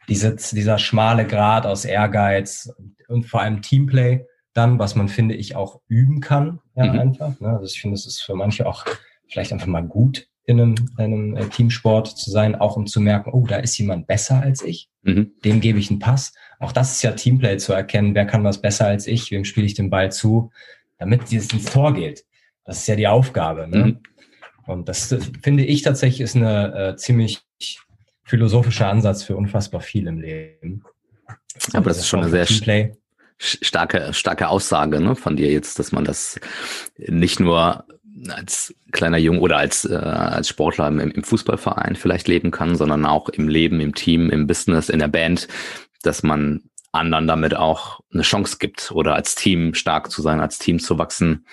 Diese, 0.08 0.36
dieser 0.36 0.78
schmale 0.78 1.26
Grad 1.26 1.66
aus 1.66 1.84
Ehrgeiz 1.84 2.72
und 3.08 3.26
vor 3.26 3.42
allem 3.42 3.62
Teamplay 3.62 4.26
dann, 4.54 4.80
was 4.80 4.96
man, 4.96 5.10
finde 5.10 5.36
ich, 5.36 5.56
auch 5.56 5.82
üben 5.88 6.22
kann, 6.22 6.62
ja, 6.76 6.86
mhm. 6.86 7.00
einfach. 7.00 7.40
Ne? 7.40 7.50
Also 7.50 7.66
ich 7.66 7.82
finde, 7.82 7.96
es 7.96 8.06
ist 8.06 8.22
für 8.22 8.36
manche 8.36 8.66
auch 8.66 8.86
vielleicht 9.28 9.52
einfach 9.52 9.68
mal 9.68 9.84
gut, 9.84 10.28
in 10.46 10.62
einem, 10.62 10.76
einem 10.98 11.36
äh, 11.36 11.46
Teamsport 11.48 12.08
zu 12.08 12.30
sein, 12.30 12.56
auch 12.56 12.78
um 12.78 12.86
zu 12.86 13.02
merken, 13.02 13.32
oh, 13.34 13.46
da 13.48 13.58
ist 13.58 13.78
jemand 13.78 14.08
besser 14.08 14.42
als 14.42 14.62
ich, 14.62 14.90
mhm. 15.02 15.32
dem 15.44 15.60
gebe 15.60 15.80
ich 15.80 15.90
einen 15.90 16.00
Pass. 16.00 16.34
Auch 16.60 16.72
das 16.72 16.92
ist 16.92 17.02
ja 17.02 17.12
Teamplay 17.12 17.58
zu 17.58 17.74
erkennen, 17.74 18.16
wer 18.16 18.26
kann 18.26 18.44
was 18.44 18.62
besser 18.62 18.86
als 18.86 19.08
ich, 19.08 19.32
wem 19.32 19.46
spiele 19.46 19.66
ich 19.66 19.74
den 19.74 19.90
Ball 19.90 20.12
zu, 20.12 20.52
damit 21.00 21.32
es 21.32 21.52
ins 21.52 21.66
Tor 21.66 21.94
geht. 21.94 22.26
Das 22.64 22.80
ist 22.80 22.88
ja 22.88 22.96
die 22.96 23.08
Aufgabe. 23.08 23.68
Ne? 23.68 23.86
Mhm. 23.86 24.00
Und 24.68 24.90
das 24.90 25.16
finde 25.42 25.66
ich 25.66 25.82
tatsächlich 25.82 26.22
ist 26.22 26.36
eine 26.36 26.94
äh, 26.94 26.96
ziemlich 26.96 27.42
philosophischer 28.24 28.90
Ansatz 28.90 29.24
für 29.24 29.36
unfassbar 29.36 29.82
viel 29.82 30.08
im 30.08 30.20
Leben. 30.20 30.84
Aber 31.74 31.90
das 31.90 32.00
ist 32.00 32.08
schon 32.08 32.22
eine 32.22 32.30
sehr 32.30 32.46
Teamplay. 32.46 32.94
starke, 33.38 34.14
starke 34.14 34.48
Aussage 34.50 35.00
ne, 35.00 35.16
von 35.16 35.36
dir 35.36 35.52
jetzt, 35.52 35.80
dass 35.80 35.92
man 35.92 36.04
das 36.04 36.40
nicht 36.98 37.40
nur 37.40 37.86
als 38.30 38.74
kleiner 38.92 39.18
Jung 39.18 39.40
oder 39.40 39.58
als, 39.58 39.86
äh, 39.86 39.96
als 39.96 40.50
Sportler 40.50 40.88
im, 40.88 41.00
im 41.00 41.24
Fußballverein 41.24 41.96
vielleicht 41.96 42.28
leben 42.28 42.52
kann, 42.52 42.76
sondern 42.76 43.06
auch 43.06 43.30
im 43.30 43.48
Leben, 43.48 43.80
im 43.80 43.94
Team, 43.94 44.30
im 44.30 44.48
Business, 44.48 44.90
in 44.90 45.00
der 45.00 45.08
Band, 45.08 45.48
dass 46.04 46.24
man 46.24 46.62
anderen 46.92 47.28
damit 47.28 47.56
auch 47.56 48.00
eine 48.14 48.24
Chance 48.24 48.58
gibt 48.60 48.92
oder 48.92 49.16
als 49.16 49.36
Team 49.36 49.74
stark 49.74 50.10
zu 50.12 50.22
sein, 50.22 50.40
als 50.40 50.60
Team 50.60 50.80
zu 50.80 50.98
wachsen 50.98 51.46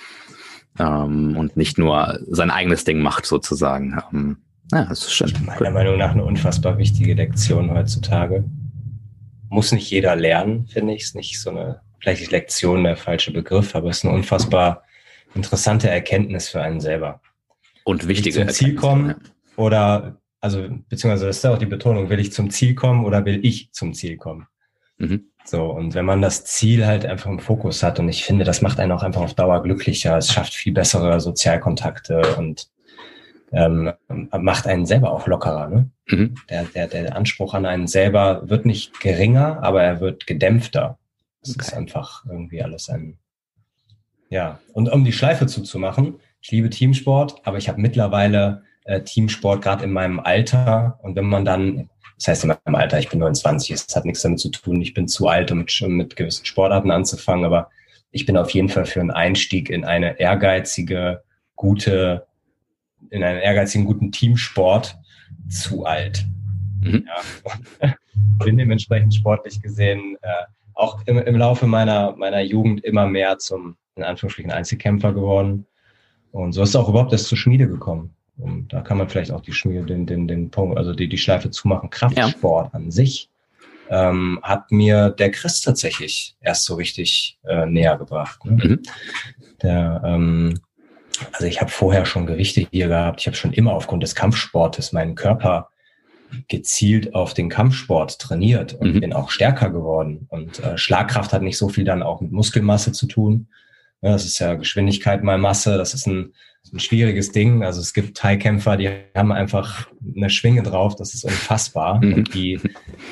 ähm, 0.78 1.36
und 1.36 1.56
nicht 1.56 1.78
nur 1.78 2.20
sein 2.28 2.50
eigenes 2.50 2.84
Ding 2.84 3.00
macht 3.00 3.26
sozusagen. 3.26 4.00
Ähm, 4.12 4.36
ja, 4.72 4.84
das 4.84 5.00
ist 5.00 5.12
schön. 5.12 5.32
Meiner 5.44 5.70
Meinung 5.70 5.98
nach 5.98 6.12
eine 6.12 6.24
unfassbar 6.24 6.78
wichtige 6.78 7.14
Lektion 7.14 7.70
heutzutage. 7.72 8.44
Muss 9.48 9.72
nicht 9.72 9.90
jeder 9.90 10.16
lernen, 10.16 10.66
finde 10.66 10.94
ich. 10.94 11.02
Ist 11.02 11.16
nicht 11.16 11.40
so 11.40 11.50
eine, 11.50 11.80
vielleicht 11.98 12.22
ist 12.22 12.30
Lektion 12.30 12.84
der 12.84 12.96
falsche 12.96 13.32
Begriff, 13.32 13.74
aber 13.74 13.90
es 13.90 13.98
ist 13.98 14.04
eine 14.04 14.14
unfassbar 14.14 14.84
interessante 15.34 15.88
Erkenntnis 15.88 16.48
für 16.48 16.62
einen 16.62 16.80
selber. 16.80 17.20
Und 17.84 18.06
wichtige 18.08 18.40
zum 18.40 18.48
Ziel 18.48 18.74
kommen 18.74 19.14
oder, 19.56 20.20
also, 20.40 20.68
beziehungsweise 20.88 21.26
das 21.26 21.38
ist 21.38 21.44
ja 21.44 21.52
auch 21.52 21.58
die 21.58 21.66
Betonung, 21.66 22.08
will 22.10 22.20
ich 22.20 22.32
zum 22.32 22.50
Ziel 22.50 22.74
kommen 22.74 23.04
oder 23.04 23.24
will 23.24 23.44
ich 23.44 23.72
zum 23.72 23.94
Ziel 23.94 24.16
kommen? 24.16 24.46
Mhm. 24.98 25.26
So, 25.44 25.64
und 25.70 25.94
wenn 25.94 26.04
man 26.04 26.22
das 26.22 26.44
Ziel 26.44 26.86
halt 26.86 27.04
einfach 27.04 27.28
im 27.28 27.40
Fokus 27.40 27.82
hat, 27.82 27.98
und 27.98 28.08
ich 28.08 28.24
finde, 28.24 28.44
das 28.44 28.62
macht 28.62 28.78
einen 28.78 28.92
auch 28.92 29.02
einfach 29.02 29.22
auf 29.22 29.34
Dauer 29.34 29.62
glücklicher, 29.62 30.16
es 30.16 30.32
schafft 30.32 30.54
viel 30.54 30.72
bessere 30.72 31.20
Sozialkontakte 31.20 32.36
und 32.36 32.68
ähm, 33.52 33.92
macht 34.08 34.66
einen 34.66 34.86
selber 34.86 35.12
auch 35.12 35.26
lockerer. 35.26 35.68
Ne? 35.68 35.90
Mhm. 36.06 36.34
Der, 36.48 36.64
der, 36.64 36.86
der 36.86 37.16
Anspruch 37.16 37.54
an 37.54 37.66
einen 37.66 37.86
selber 37.86 38.48
wird 38.48 38.64
nicht 38.64 39.00
geringer, 39.00 39.62
aber 39.62 39.82
er 39.82 40.00
wird 40.00 40.26
gedämpfter. 40.26 40.98
Es 41.42 41.50
okay. 41.50 41.66
ist 41.66 41.74
einfach 41.74 42.24
irgendwie 42.24 42.62
alles 42.62 42.88
ein 42.88 43.18
ja, 44.32 44.60
und 44.72 44.90
um 44.90 45.04
die 45.04 45.12
Schleife 45.12 45.46
zuzumachen, 45.46 46.14
ich 46.40 46.50
liebe 46.50 46.70
Teamsport, 46.70 47.46
aber 47.46 47.58
ich 47.58 47.68
habe 47.68 47.78
mittlerweile 47.78 48.62
äh, 48.84 49.02
Teamsport, 49.02 49.60
gerade 49.60 49.84
in 49.84 49.92
meinem 49.92 50.20
Alter. 50.20 50.98
Und 51.02 51.16
wenn 51.16 51.26
man 51.26 51.44
dann, 51.44 51.90
das 52.16 52.28
heißt 52.28 52.44
in 52.44 52.54
meinem 52.64 52.74
Alter, 52.74 52.98
ich 52.98 53.10
bin 53.10 53.18
29, 53.18 53.72
es 53.72 53.94
hat 53.94 54.06
nichts 54.06 54.22
damit 54.22 54.40
zu 54.40 54.48
tun, 54.48 54.80
ich 54.80 54.94
bin 54.94 55.06
zu 55.06 55.28
alt, 55.28 55.52
um 55.52 55.58
mit, 55.58 55.78
mit 55.86 56.16
gewissen 56.16 56.46
Sportarten 56.46 56.90
anzufangen, 56.90 57.44
aber 57.44 57.68
ich 58.10 58.24
bin 58.24 58.38
auf 58.38 58.48
jeden 58.50 58.70
Fall 58.70 58.86
für 58.86 59.00
einen 59.00 59.10
Einstieg 59.10 59.68
in 59.68 59.84
eine 59.84 60.18
ehrgeizige, 60.18 61.22
gute, 61.54 62.26
in 63.10 63.22
einen 63.22 63.38
ehrgeizigen, 63.38 63.84
guten 63.84 64.12
Teamsport 64.12 64.96
zu 65.50 65.84
alt. 65.84 66.24
Mhm. 66.80 67.06
Ja. 67.82 67.94
bin 68.46 68.56
dementsprechend 68.56 69.14
sportlich 69.14 69.60
gesehen 69.60 70.16
äh, 70.22 70.28
auch 70.72 71.02
im, 71.04 71.18
im 71.18 71.36
Laufe 71.36 71.66
meiner, 71.66 72.16
meiner 72.16 72.40
Jugend 72.40 72.82
immer 72.82 73.06
mehr 73.06 73.36
zum, 73.36 73.76
in 73.96 74.04
Anführungsstrichen, 74.04 74.50
Einzelkämpfer 74.50 75.12
geworden. 75.12 75.66
Und 76.30 76.52
so 76.52 76.62
ist 76.62 76.76
auch 76.76 76.88
überhaupt 76.88 77.12
erst 77.12 77.26
zur 77.26 77.38
Schmiede 77.38 77.68
gekommen. 77.68 78.14
Und 78.38 78.72
da 78.72 78.80
kann 78.80 78.98
man 78.98 79.08
vielleicht 79.08 79.30
auch 79.30 79.42
die 79.42 79.52
Schmiede, 79.52 79.84
den, 79.84 80.06
den, 80.06 80.26
den 80.26 80.50
Punkt, 80.50 80.78
also 80.78 80.94
die, 80.94 81.08
die 81.08 81.18
Schleife 81.18 81.50
zumachen. 81.50 81.90
Kraftsport 81.90 82.72
ja. 82.72 82.78
an 82.78 82.90
sich 82.90 83.28
ähm, 83.90 84.40
hat 84.42 84.70
mir 84.70 85.10
der 85.10 85.30
Chris 85.30 85.60
tatsächlich 85.60 86.36
erst 86.40 86.64
so 86.64 86.74
richtig 86.74 87.38
äh, 87.44 87.66
näher 87.66 87.98
gebracht. 87.98 88.44
Ne? 88.44 88.52
Mhm. 88.52 88.82
Der, 89.62 90.02
ähm, 90.04 90.60
also 91.32 91.46
ich 91.46 91.60
habe 91.60 91.70
vorher 91.70 92.06
schon 92.06 92.26
Gewichte 92.26 92.66
hier 92.70 92.88
gehabt. 92.88 93.20
Ich 93.20 93.26
habe 93.26 93.36
schon 93.36 93.52
immer 93.52 93.74
aufgrund 93.74 94.02
des 94.02 94.14
Kampfsportes 94.14 94.92
meinen 94.92 95.14
Körper 95.14 95.68
gezielt 96.48 97.14
auf 97.14 97.34
den 97.34 97.50
Kampfsport 97.50 98.18
trainiert 98.18 98.72
und 98.72 98.94
mhm. 98.94 99.00
bin 99.00 99.12
auch 99.12 99.30
stärker 99.30 99.68
geworden. 99.68 100.26
Und 100.30 100.60
äh, 100.60 100.78
Schlagkraft 100.78 101.32
hat 101.34 101.42
nicht 101.42 101.58
so 101.58 101.68
viel 101.68 101.84
dann 101.84 102.02
auch 102.02 102.22
mit 102.22 102.32
Muskelmasse 102.32 102.92
zu 102.92 103.06
tun. 103.06 103.48
Ja, 104.02 104.12
das 104.12 104.24
ist 104.24 104.38
ja 104.38 104.54
Geschwindigkeit 104.54 105.22
mal 105.22 105.38
Masse. 105.38 105.78
Das 105.78 105.94
ist 105.94 106.06
ein, 106.06 106.34
ein 106.72 106.80
schwieriges 106.80 107.32
Ding. 107.32 107.64
Also 107.64 107.80
es 107.80 107.94
gibt 107.94 108.16
Thai-Kämpfer, 108.16 108.76
die 108.76 108.90
haben 109.16 109.32
einfach 109.32 109.88
eine 110.16 110.28
Schwinge 110.28 110.62
drauf. 110.62 110.96
Das 110.96 111.14
ist 111.14 111.24
unfassbar. 111.24 112.02
Mhm. 112.04 112.14
Und 112.14 112.34
die, 112.34 112.60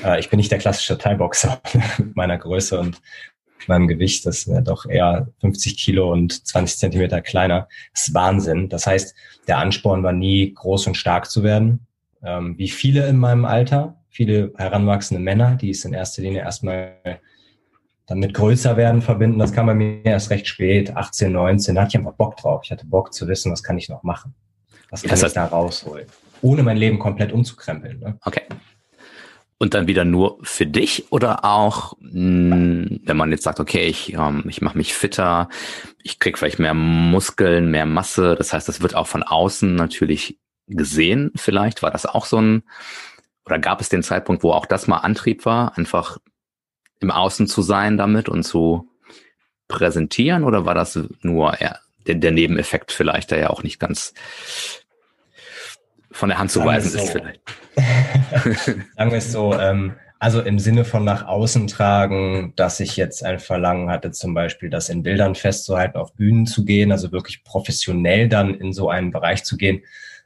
äh, 0.04 0.20
ich 0.20 0.28
bin 0.28 0.37
nicht 0.37 0.50
der 0.50 0.59
klassische 0.59 0.99
Thai-Boxer 0.99 1.62
mit 1.99 2.16
meiner 2.16 2.37
Größe 2.37 2.78
und 2.78 3.00
meinem 3.66 3.88
Gewicht. 3.88 4.26
Das 4.26 4.44
ja 4.47 4.61
doch 4.61 4.87
eher 4.87 5.28
50 5.40 5.78
Kilo 5.78 6.12
und 6.12 6.47
20 6.47 6.78
Zentimeter 6.78 7.23
kleiner. 7.23 7.68
Das 7.92 8.09
ist 8.09 8.14
Wahnsinn. 8.14 8.68
Das 8.68 8.87
heißt, 8.87 9.14
der 9.49 9.59
Ansporn 9.59 10.02
war 10.02 10.12
nie 10.12 10.52
groß 10.52 10.88
und 10.88 10.97
stark 10.97 11.30
zu 11.30 11.42
werden 11.42 11.87
ähm, 12.23 12.59
wie 12.59 12.68
viele 12.68 13.06
in 13.06 13.16
meinem 13.16 13.44
Alter, 13.44 13.97
viele 14.09 14.52
heranwachsende 14.56 15.23
Männer, 15.23 15.56
die 15.56 15.70
es 15.70 15.85
in 15.85 15.94
erster 15.94 16.23
Linie 16.23 16.40
erstmal 16.40 16.97
damit 18.11 18.35
größer 18.35 18.76
werden 18.76 19.02
verbinden. 19.02 19.38
Das 19.38 19.52
kam 19.52 19.67
bei 19.67 19.75
mir 19.75 20.05
erst 20.05 20.31
recht 20.31 20.49
spät, 20.49 20.97
18, 20.97 21.31
19. 21.31 21.76
Da 21.76 21.83
hatte 21.83 21.90
ich 21.90 21.97
einfach 21.97 22.14
Bock 22.14 22.37
drauf. 22.37 22.62
Ich 22.64 22.73
hatte 22.73 22.85
Bock 22.85 23.14
zu 23.14 23.29
wissen, 23.29 23.52
was 23.52 23.62
kann 23.62 23.79
ich 23.79 23.88
noch 23.88 24.02
machen? 24.02 24.35
Was 24.90 25.02
kann 25.02 25.11
das 25.11 25.23
ich 25.23 25.33
da 25.33 25.47
rausholen? 25.47 26.07
Ohne 26.43 26.64
mein 26.64 26.76
Leben 26.76 26.99
komplett 26.99 27.33
umzukrempeln. 27.33 28.00
Ne? 28.00 28.19
Okay. 28.25 28.43
Und 29.59 29.75
dann 29.75 29.87
wieder 29.87 30.05
nur 30.05 30.38
für 30.43 30.67
dich 30.67 31.12
oder 31.12 31.45
auch, 31.45 31.93
mh, 32.00 32.57
hm, 32.57 33.00
wenn 33.05 33.17
man 33.17 33.31
jetzt 33.31 33.45
sagt, 33.45 33.61
okay, 33.61 33.87
ich, 33.87 34.14
ähm, 34.14 34.43
ich 34.49 34.61
mache 34.61 34.76
mich 34.76 34.93
fitter, 34.93 35.49
ich 36.02 36.19
krieg 36.19 36.37
vielleicht 36.37 36.59
mehr 36.59 36.75
Muskeln, 36.75 37.71
mehr 37.71 37.87
Masse. 37.87 38.35
Das 38.35 38.52
heißt, 38.52 38.69
das 38.69 38.81
wird 38.81 38.97
auch 38.97 39.07
von 39.07 39.23
außen 39.23 39.76
natürlich 39.76 40.40
gesehen 40.67 41.31
vielleicht? 41.37 41.83
War 41.83 41.90
das 41.90 42.07
auch 42.07 42.25
so 42.25 42.40
ein, 42.40 42.62
oder 43.45 43.59
gab 43.59 43.81
es 43.81 43.88
den 43.88 44.02
Zeitpunkt, 44.02 44.43
wo 44.43 44.52
auch 44.52 44.67
das 44.67 44.87
mal 44.87 44.99
Antrieb 44.99 45.45
war, 45.45 45.76
einfach 45.76 46.19
im 47.00 47.11
Außen 47.11 47.47
zu 47.47 47.62
sein 47.62 47.97
damit 47.97 48.28
und 48.28 48.42
zu 48.42 48.88
präsentieren? 49.69 50.45
Oder 50.45 50.64
war 50.64 50.75
das 50.75 50.99
nur 51.23 51.57
der, 52.07 52.14
der 52.14 52.30
Nebeneffekt 52.30 52.92
vielleicht, 52.92 53.30
der 53.30 53.38
ja 53.38 53.50
auch 53.50 53.62
nicht 53.62 53.78
ganz 53.78 54.14
von 56.11 56.28
der 56.28 56.38
Hand 56.38 56.50
zu 56.50 56.64
weisen 56.64 56.90
so. 56.90 56.99
ist 56.99 57.11
vielleicht? 57.11 57.40
Sagen 58.97 59.11
wir 59.11 59.19
es 59.19 59.33
so, 59.33 59.54
ähm, 59.54 59.95
also 60.19 60.42
im 60.42 60.59
Sinne 60.59 60.85
von 60.85 61.02
nach 61.02 61.26
außen 61.26 61.66
tragen, 61.66 62.52
dass 62.57 62.78
ich 62.80 62.97
jetzt 62.97 63.25
ein 63.25 63.38
Verlangen 63.38 63.90
hatte, 63.90 64.11
zum 64.11 64.35
Beispiel 64.35 64.69
das 64.69 64.90
in 64.90 65.02
Bildern 65.02 65.35
festzuhalten, 65.35 65.97
auf 65.97 66.12
Bühnen 66.14 66.47
zu 66.47 66.64
gehen, 66.64 66.92
also 66.92 67.11
wirklich 67.11 67.42
professionell 67.42 68.28
dann 68.28 68.54
in 68.54 68.75
so 68.75 68.90
einen 68.90 69.12
Bereich 69.12 69.45
zu 69.45 69.57
gehen, 69.57 69.83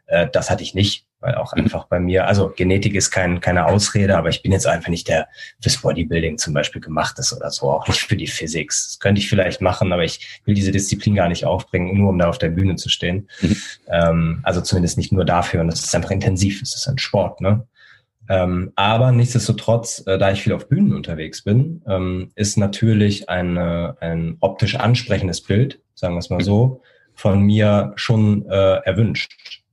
äh, 0.07 0.27
das 0.33 0.51
hatte 0.51 0.65
ich 0.65 0.75
nicht, 0.75 1.07
weil 1.25 1.37
auch 1.37 1.55
einfach 1.55 1.87
bei 1.87 1.99
mir, 1.99 2.27
also 2.27 2.53
Genetik 2.55 2.95
ist 2.95 3.11
kein, 3.11 3.41
keine 3.41 3.67
Ausrede, 3.67 4.17
aber 4.17 4.29
ich 4.29 4.43
bin 4.43 4.53
jetzt 4.53 4.67
einfach 4.67 4.91
nicht 4.91 5.09
der 5.09 5.27
fürs 5.61 5.79
Bodybuilding 5.79 6.37
zum 6.37 6.53
Beispiel 6.53 6.83
gemacht 6.83 7.19
ist 7.19 7.33
oder 7.33 7.51
so, 7.51 7.71
auch 7.71 7.89
nicht 7.89 8.03
für 8.03 8.17
die 8.17 8.27
Physik. 8.27 8.69
Das 8.69 8.99
könnte 9.01 9.21
ich 9.21 9.29
vielleicht 9.29 9.63
machen, 9.63 9.93
aber 9.93 10.05
ich 10.05 10.41
will 10.45 10.55
diese 10.55 10.71
Disziplin 10.71 11.15
gar 11.15 11.29
nicht 11.29 11.47
aufbringen, 11.47 11.97
nur 11.97 12.11
um 12.11 12.19
da 12.19 12.29
auf 12.29 12.37
der 12.37 12.51
Bühne 12.51 12.77
zu 12.77 12.91
stehen. 12.91 13.29
Mhm. 13.41 13.57
Ähm, 13.89 14.41
also 14.43 14.61
zumindest 14.61 14.99
nicht 14.99 15.13
nur 15.13 15.25
dafür. 15.25 15.63
Und 15.63 15.69
das 15.69 15.81
ist 15.81 15.95
einfach 15.95 16.11
intensiv, 16.11 16.61
es 16.61 16.75
ist 16.75 16.87
ein 16.87 16.99
Sport, 16.99 17.41
ne? 17.41 17.67
Ähm, 18.29 18.73
aber 18.75 19.13
nichtsdestotrotz, 19.13 20.03
äh, 20.07 20.17
da 20.17 20.31
ich 20.31 20.43
viel 20.43 20.55
auf 20.55 20.69
Bühnen 20.69 20.95
unterwegs 20.95 21.43
bin, 21.43 21.83
ähm, 21.87 22.31
ist 22.35 22.57
natürlich 22.57 23.29
eine, 23.29 23.97
ein 24.01 24.37
optisch 24.41 24.77
ansprechendes 24.77 25.43
Bild, 25.43 25.81
sagen 25.95 26.15
wir 26.15 26.21
es 26.21 26.31
mal 26.31 26.43
so, 26.43 26.81
von 27.15 27.41
mir 27.41 27.93
schon 27.97 28.47
äh, 28.49 28.77
erwünscht. 28.85 29.64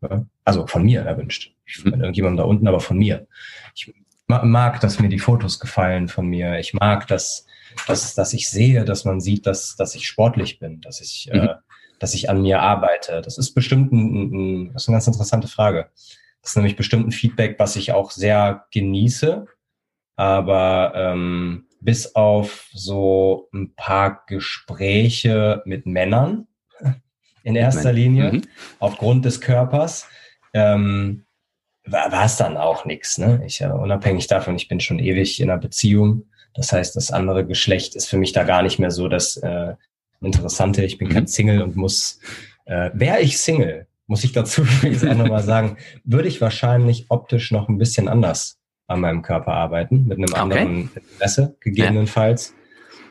Also 0.43 0.67
von 0.67 0.83
mir 0.83 1.01
erwünscht. 1.01 1.53
Von 1.65 1.93
mhm. 1.93 2.01
irgendjemandem 2.01 2.37
da 2.37 2.43
unten, 2.43 2.67
aber 2.67 2.79
von 2.79 2.97
mir. 2.97 3.27
Ich 3.75 3.93
mag, 4.27 4.79
dass 4.79 4.99
mir 4.99 5.09
die 5.09 5.19
Fotos 5.19 5.59
gefallen 5.59 6.07
von 6.07 6.25
mir. 6.27 6.59
Ich 6.59 6.73
mag, 6.73 7.07
dass, 7.07 7.45
dass, 7.87 8.15
dass 8.15 8.33
ich 8.33 8.49
sehe, 8.49 8.85
dass 8.85 9.05
man 9.05 9.19
sieht, 9.19 9.45
dass, 9.45 9.75
dass 9.75 9.95
ich 9.95 10.07
sportlich 10.07 10.59
bin, 10.59 10.81
dass 10.81 11.01
ich, 11.01 11.29
äh, 11.31 11.37
mhm. 11.37 11.43
äh, 11.43 11.55
dass 11.99 12.13
ich 12.13 12.29
an 12.29 12.41
mir 12.41 12.61
arbeite. 12.61 13.21
Das 13.21 13.37
ist 13.37 13.53
bestimmt 13.53 13.91
ein, 13.91 14.67
ein, 14.67 14.73
das 14.73 14.83
ist 14.83 14.89
eine 14.89 14.95
ganz 14.95 15.07
interessante 15.07 15.47
Frage. 15.47 15.89
Das 16.41 16.51
ist 16.51 16.55
nämlich 16.55 16.75
bestimmt 16.75 17.07
ein 17.07 17.11
Feedback, 17.11 17.59
was 17.59 17.75
ich 17.75 17.91
auch 17.91 18.11
sehr 18.11 18.65
genieße. 18.71 19.45
Aber 20.15 20.93
ähm, 20.95 21.67
bis 21.79 22.15
auf 22.15 22.69
so 22.73 23.49
ein 23.53 23.73
paar 23.75 24.23
Gespräche 24.27 25.61
mit 25.65 25.85
Männern, 25.85 26.47
in 27.43 27.55
erster 27.55 27.91
Linie, 27.91 28.33
mhm. 28.33 28.41
aufgrund 28.79 29.25
des 29.25 29.41
Körpers, 29.41 30.07
ähm, 30.53 31.25
war 31.85 32.25
es 32.25 32.37
dann 32.37 32.57
auch 32.57 32.85
nichts. 32.85 33.17
Ne? 33.17 33.41
Ich, 33.45 33.61
äh, 33.61 33.67
unabhängig 33.67 34.27
davon, 34.27 34.55
ich 34.55 34.67
bin 34.67 34.79
schon 34.79 34.99
ewig 34.99 35.39
in 35.39 35.49
einer 35.49 35.59
Beziehung. 35.59 36.25
Das 36.53 36.71
heißt, 36.71 36.95
das 36.95 37.11
andere 37.11 37.45
Geschlecht 37.45 37.95
ist 37.95 38.07
für 38.07 38.17
mich 38.17 38.33
da 38.33 38.43
gar 38.43 38.61
nicht 38.61 38.77
mehr 38.77 38.91
so 38.91 39.07
das 39.07 39.37
äh, 39.37 39.73
Interessante. 40.21 40.83
Ich 40.83 40.97
bin 40.97 41.07
mhm. 41.07 41.13
kein 41.13 41.27
Single 41.27 41.61
und 41.63 41.75
muss, 41.75 42.19
äh, 42.65 42.91
wäre 42.93 43.21
ich 43.21 43.39
Single, 43.39 43.87
muss 44.05 44.23
ich 44.23 44.31
dazu 44.31 44.61
übrigens 44.79 45.03
auch 45.03 45.15
nochmal 45.15 45.43
sagen, 45.43 45.77
würde 46.03 46.27
ich 46.27 46.41
wahrscheinlich 46.41 47.07
optisch 47.09 47.51
noch 47.51 47.69
ein 47.69 47.77
bisschen 47.77 48.07
anders 48.07 48.59
an 48.87 48.99
meinem 48.99 49.21
Körper 49.21 49.53
arbeiten, 49.53 50.05
mit 50.07 50.17
einem 50.17 50.31
okay. 50.31 50.39
anderen 50.39 50.91
Interesse 50.93 51.55
gegebenenfalls. 51.59 52.49
Ja. 52.49 52.60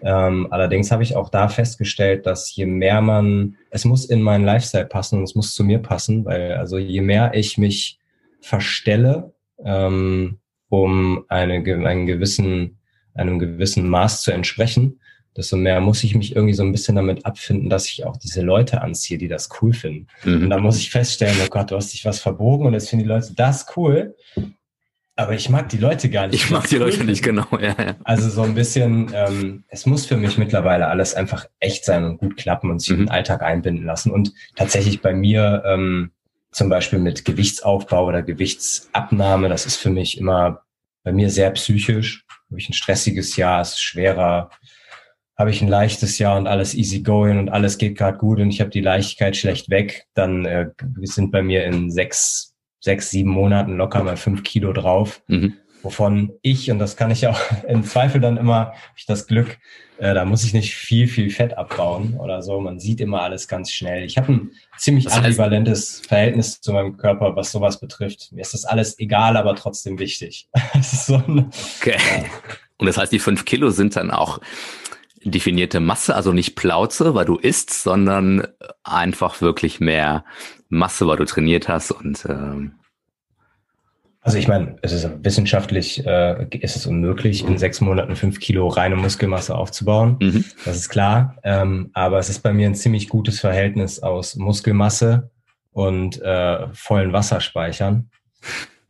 Ähm, 0.02 0.48
allerdings 0.50 0.90
habe 0.90 1.02
ich 1.02 1.16
auch 1.16 1.28
da 1.28 1.48
festgestellt, 1.48 2.26
dass 2.26 2.54
je 2.54 2.66
mehr 2.66 3.00
man, 3.00 3.56
es 3.70 3.84
muss 3.84 4.04
in 4.04 4.22
meinen 4.22 4.44
Lifestyle 4.44 4.86
passen 4.86 5.18
und 5.18 5.24
es 5.24 5.34
muss 5.34 5.54
zu 5.54 5.64
mir 5.64 5.78
passen, 5.78 6.24
weil 6.24 6.54
also 6.54 6.78
je 6.78 7.00
mehr 7.00 7.32
ich 7.34 7.58
mich 7.58 7.98
verstelle, 8.40 9.32
ähm, 9.64 10.38
um 10.68 11.24
eine, 11.28 11.54
einen 11.54 12.06
gewissen, 12.06 12.78
einem 13.14 13.38
gewissen 13.38 13.88
Maß 13.88 14.22
zu 14.22 14.30
entsprechen, 14.30 15.00
desto 15.36 15.56
mehr 15.56 15.80
muss 15.80 16.02
ich 16.02 16.14
mich 16.14 16.34
irgendwie 16.34 16.54
so 16.54 16.62
ein 16.62 16.72
bisschen 16.72 16.96
damit 16.96 17.24
abfinden, 17.24 17.70
dass 17.70 17.86
ich 17.86 18.04
auch 18.04 18.16
diese 18.16 18.42
Leute 18.42 18.80
anziehe, 18.82 19.18
die 19.18 19.28
das 19.28 19.48
cool 19.60 19.72
finden. 19.72 20.06
Mhm. 20.24 20.44
Und 20.44 20.50
da 20.50 20.58
muss 20.58 20.78
ich 20.78 20.90
feststellen, 20.90 21.36
oh 21.44 21.48
Gott, 21.48 21.70
du 21.70 21.76
hast 21.76 21.92
dich 21.92 22.04
was 22.04 22.20
verbogen 22.20 22.66
und 22.66 22.72
jetzt 22.72 22.88
finden 22.88 23.04
die 23.04 23.08
Leute 23.08 23.32
das 23.34 23.66
cool. 23.76 24.16
Aber 25.20 25.34
ich 25.34 25.50
mag 25.50 25.68
die 25.68 25.76
Leute 25.76 26.08
gar 26.08 26.28
nicht. 26.28 26.42
Ich 26.42 26.50
mag 26.50 26.66
die 26.66 26.76
Leute 26.76 27.04
nicht, 27.04 27.22
genau. 27.22 27.46
Ja, 27.52 27.76
ja. 27.78 27.96
Also 28.04 28.30
so 28.30 28.40
ein 28.40 28.54
bisschen, 28.54 29.12
ähm, 29.14 29.64
es 29.68 29.84
muss 29.84 30.06
für 30.06 30.16
mich 30.16 30.38
mittlerweile 30.38 30.86
alles 30.86 31.14
einfach 31.14 31.44
echt 31.58 31.84
sein 31.84 32.04
und 32.04 32.16
gut 32.16 32.38
klappen 32.38 32.70
und 32.70 32.78
sich 32.78 32.92
mhm. 32.92 33.00
in 33.00 33.04
den 33.04 33.10
Alltag 33.10 33.42
einbinden 33.42 33.84
lassen. 33.84 34.12
Und 34.12 34.32
tatsächlich 34.56 35.02
bei 35.02 35.12
mir 35.12 35.62
ähm, 35.66 36.12
zum 36.52 36.70
Beispiel 36.70 37.00
mit 37.00 37.26
Gewichtsaufbau 37.26 38.06
oder 38.06 38.22
Gewichtsabnahme, 38.22 39.50
das 39.50 39.66
ist 39.66 39.76
für 39.76 39.90
mich 39.90 40.16
immer 40.16 40.62
bei 41.04 41.12
mir 41.12 41.28
sehr 41.28 41.50
psychisch. 41.50 42.24
Habe 42.48 42.58
ich 42.58 42.70
ein 42.70 42.72
stressiges 42.72 43.36
Jahr, 43.36 43.60
ist 43.60 43.78
schwerer. 43.78 44.48
Habe 45.36 45.50
ich 45.50 45.60
ein 45.60 45.68
leichtes 45.68 46.18
Jahr 46.18 46.38
und 46.38 46.46
alles 46.46 46.72
easy 46.72 47.02
going 47.02 47.38
und 47.38 47.50
alles 47.50 47.76
geht 47.76 47.98
gerade 47.98 48.16
gut 48.16 48.40
und 48.40 48.48
ich 48.48 48.60
habe 48.62 48.70
die 48.70 48.80
Leichtigkeit 48.80 49.36
schlecht 49.36 49.68
weg, 49.68 50.06
dann 50.14 50.46
äh, 50.46 50.70
sind 51.02 51.30
bei 51.30 51.42
mir 51.42 51.64
in 51.64 51.90
sechs 51.90 52.49
sechs, 52.80 53.10
sieben 53.10 53.30
Monaten 53.30 53.76
locker 53.76 54.02
mal 54.02 54.16
fünf 54.16 54.42
Kilo 54.42 54.72
drauf. 54.72 55.22
Mhm. 55.28 55.54
Wovon 55.82 56.32
ich, 56.42 56.70
und 56.70 56.78
das 56.78 56.96
kann 56.96 57.10
ich 57.10 57.26
auch 57.26 57.40
im 57.68 57.84
Zweifel 57.84 58.20
dann 58.20 58.36
immer, 58.36 58.66
habe 58.66 58.76
ich 58.96 59.06
das 59.06 59.26
Glück, 59.26 59.58
äh, 59.98 60.14
da 60.14 60.24
muss 60.24 60.44
ich 60.44 60.52
nicht 60.52 60.74
viel, 60.74 61.06
viel 61.08 61.30
Fett 61.30 61.56
abbauen 61.56 62.16
oder 62.18 62.42
so. 62.42 62.60
Man 62.60 62.78
sieht 62.78 63.00
immer 63.00 63.22
alles 63.22 63.48
ganz 63.48 63.70
schnell. 63.70 64.04
Ich 64.04 64.16
habe 64.16 64.32
ein 64.32 64.50
ziemlich 64.76 65.04
das 65.04 65.14
heißt, 65.14 65.24
ambivalentes 65.24 66.00
Verhältnis 66.06 66.60
zu 66.60 66.72
meinem 66.72 66.96
Körper, 66.96 67.36
was 67.36 67.52
sowas 67.52 67.80
betrifft. 67.80 68.32
Mir 68.32 68.40
ist 68.40 68.54
das 68.54 68.64
alles 68.64 68.98
egal, 68.98 69.36
aber 69.36 69.54
trotzdem 69.54 69.98
wichtig. 69.98 70.48
so 70.82 71.16
ein, 71.16 71.50
okay. 71.80 71.96
Ja. 71.98 72.24
Und 72.78 72.86
das 72.86 72.96
heißt, 72.96 73.12
die 73.12 73.18
fünf 73.18 73.44
Kilo 73.44 73.70
sind 73.70 73.96
dann 73.96 74.10
auch 74.10 74.40
definierte 75.22 75.80
Masse, 75.80 76.14
also 76.14 76.32
nicht 76.32 76.56
Plauze, 76.56 77.14
weil 77.14 77.26
du 77.26 77.36
isst, 77.36 77.70
sondern 77.70 78.46
einfach 78.82 79.42
wirklich 79.42 79.80
mehr 79.80 80.24
Masse, 80.70 81.06
weil 81.06 81.18
du 81.18 81.24
trainiert 81.26 81.68
hast 81.68 81.90
und 81.90 82.24
ähm 82.28 82.72
also 84.22 84.36
ich 84.36 84.48
meine, 84.48 84.76
es 84.82 84.92
ist 84.92 85.08
wissenschaftlich 85.24 86.06
äh, 86.06 86.46
ist 86.58 86.76
es 86.76 86.86
unmöglich, 86.86 87.42
in 87.46 87.56
sechs 87.56 87.80
Monaten 87.80 88.16
fünf 88.16 88.38
Kilo 88.38 88.68
reine 88.68 88.96
Muskelmasse 88.96 89.54
aufzubauen. 89.54 90.18
Mhm. 90.20 90.44
Das 90.66 90.76
ist 90.76 90.90
klar. 90.90 91.36
Ähm, 91.42 91.90
aber 91.94 92.18
es 92.18 92.28
ist 92.28 92.40
bei 92.40 92.52
mir 92.52 92.66
ein 92.66 92.74
ziemlich 92.74 93.08
gutes 93.08 93.40
Verhältnis 93.40 94.00
aus 94.00 94.36
Muskelmasse 94.36 95.30
und 95.72 96.20
äh, 96.20 96.66
vollen 96.74 97.14
Wasserspeichern. 97.14 98.10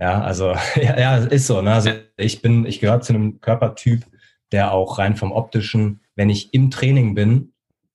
Ja, 0.00 0.20
also 0.20 0.54
ja, 0.74 0.98
ja, 0.98 1.16
ist 1.18 1.46
so. 1.46 1.62
Ne? 1.62 1.74
Also 1.74 1.90
ich 2.16 2.42
bin, 2.42 2.66
ich 2.66 2.80
gehöre 2.80 3.00
zu 3.00 3.12
einem 3.12 3.40
Körpertyp, 3.40 4.04
der 4.50 4.72
auch 4.72 4.98
rein 4.98 5.14
vom 5.14 5.30
optischen, 5.30 6.00
wenn 6.16 6.28
ich 6.28 6.52
im 6.52 6.72
Training 6.72 7.14
bin 7.14 7.52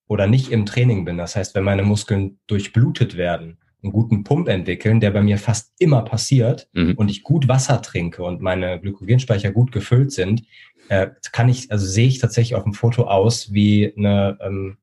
oder 0.08 0.28
nicht 0.28 0.52
im 0.52 0.66
Training 0.66 1.04
bin, 1.04 1.18
das 1.18 1.36
heißt, 1.36 1.56
wenn 1.56 1.64
meine 1.64 1.84
Muskeln 1.84 2.40
durchblutet 2.48 3.18
werden, 3.18 3.58
einen 3.86 3.94
guten 3.94 4.24
Pump 4.24 4.48
entwickeln, 4.48 5.00
der 5.00 5.12
bei 5.12 5.22
mir 5.22 5.38
fast 5.38 5.74
immer 5.80 6.02
passiert 6.02 6.68
mhm. 6.74 6.94
und 6.96 7.10
ich 7.10 7.24
gut 7.24 7.48
Wasser 7.48 7.82
trinke 7.82 8.24
und 8.24 8.42
meine 8.42 8.80
Glykogenspeicher 8.80 9.52
gut 9.52 9.72
gefüllt 9.72 10.12
sind, 10.12 10.44
äh, 10.90 11.08
kann 11.32 11.50
ich, 11.50 11.72
also 11.72 11.86
sehe 11.86 12.08
ich 12.08 12.20
tatsächlich 12.20 12.56
auf 12.56 12.64
dem 12.64 12.74
Foto 12.74 13.04
aus 13.04 13.54
wie 13.54 13.94
eine 13.98 14.38
ähm, 14.42 14.78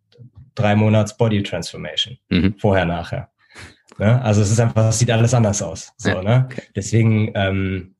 drei 0.55 0.75
Monats 0.75 1.17
Body 1.17 1.43
Transformation. 1.43 2.19
Mhm. 2.31 2.55
Vorher, 2.59 2.85
nachher. 2.85 3.31
Ne? 3.99 4.21
Also 4.23 4.43
es 4.43 4.51
ist 4.51 4.61
einfach, 4.61 4.89
es 4.89 4.99
sieht 4.99 5.11
alles 5.11 5.35
anders 5.35 5.63
aus. 5.63 5.93
So, 5.97 6.11
ja, 6.11 6.23
ne? 6.23 6.49
Okay. 6.51 6.63
Deswegen, 6.75 7.33
ähm, 7.35 7.95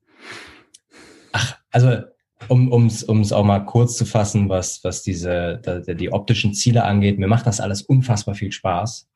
ach, 1.31 1.57
also 1.71 2.01
um 2.49 2.71
ums 2.71 3.07
ums 3.07 3.31
auch 3.31 3.45
mal 3.45 3.59
kurz 3.59 3.95
zu 3.95 4.05
fassen, 4.05 4.49
was 4.49 4.83
was 4.83 5.01
diese 5.01 5.61
die, 5.87 5.95
die 5.95 6.11
optischen 6.11 6.53
Ziele 6.53 6.83
angeht, 6.83 7.17
mir 7.17 7.27
macht 7.27 7.47
das 7.47 7.61
alles 7.61 7.83
unfassbar 7.83 8.35
viel 8.35 8.51
Spaß. 8.51 9.07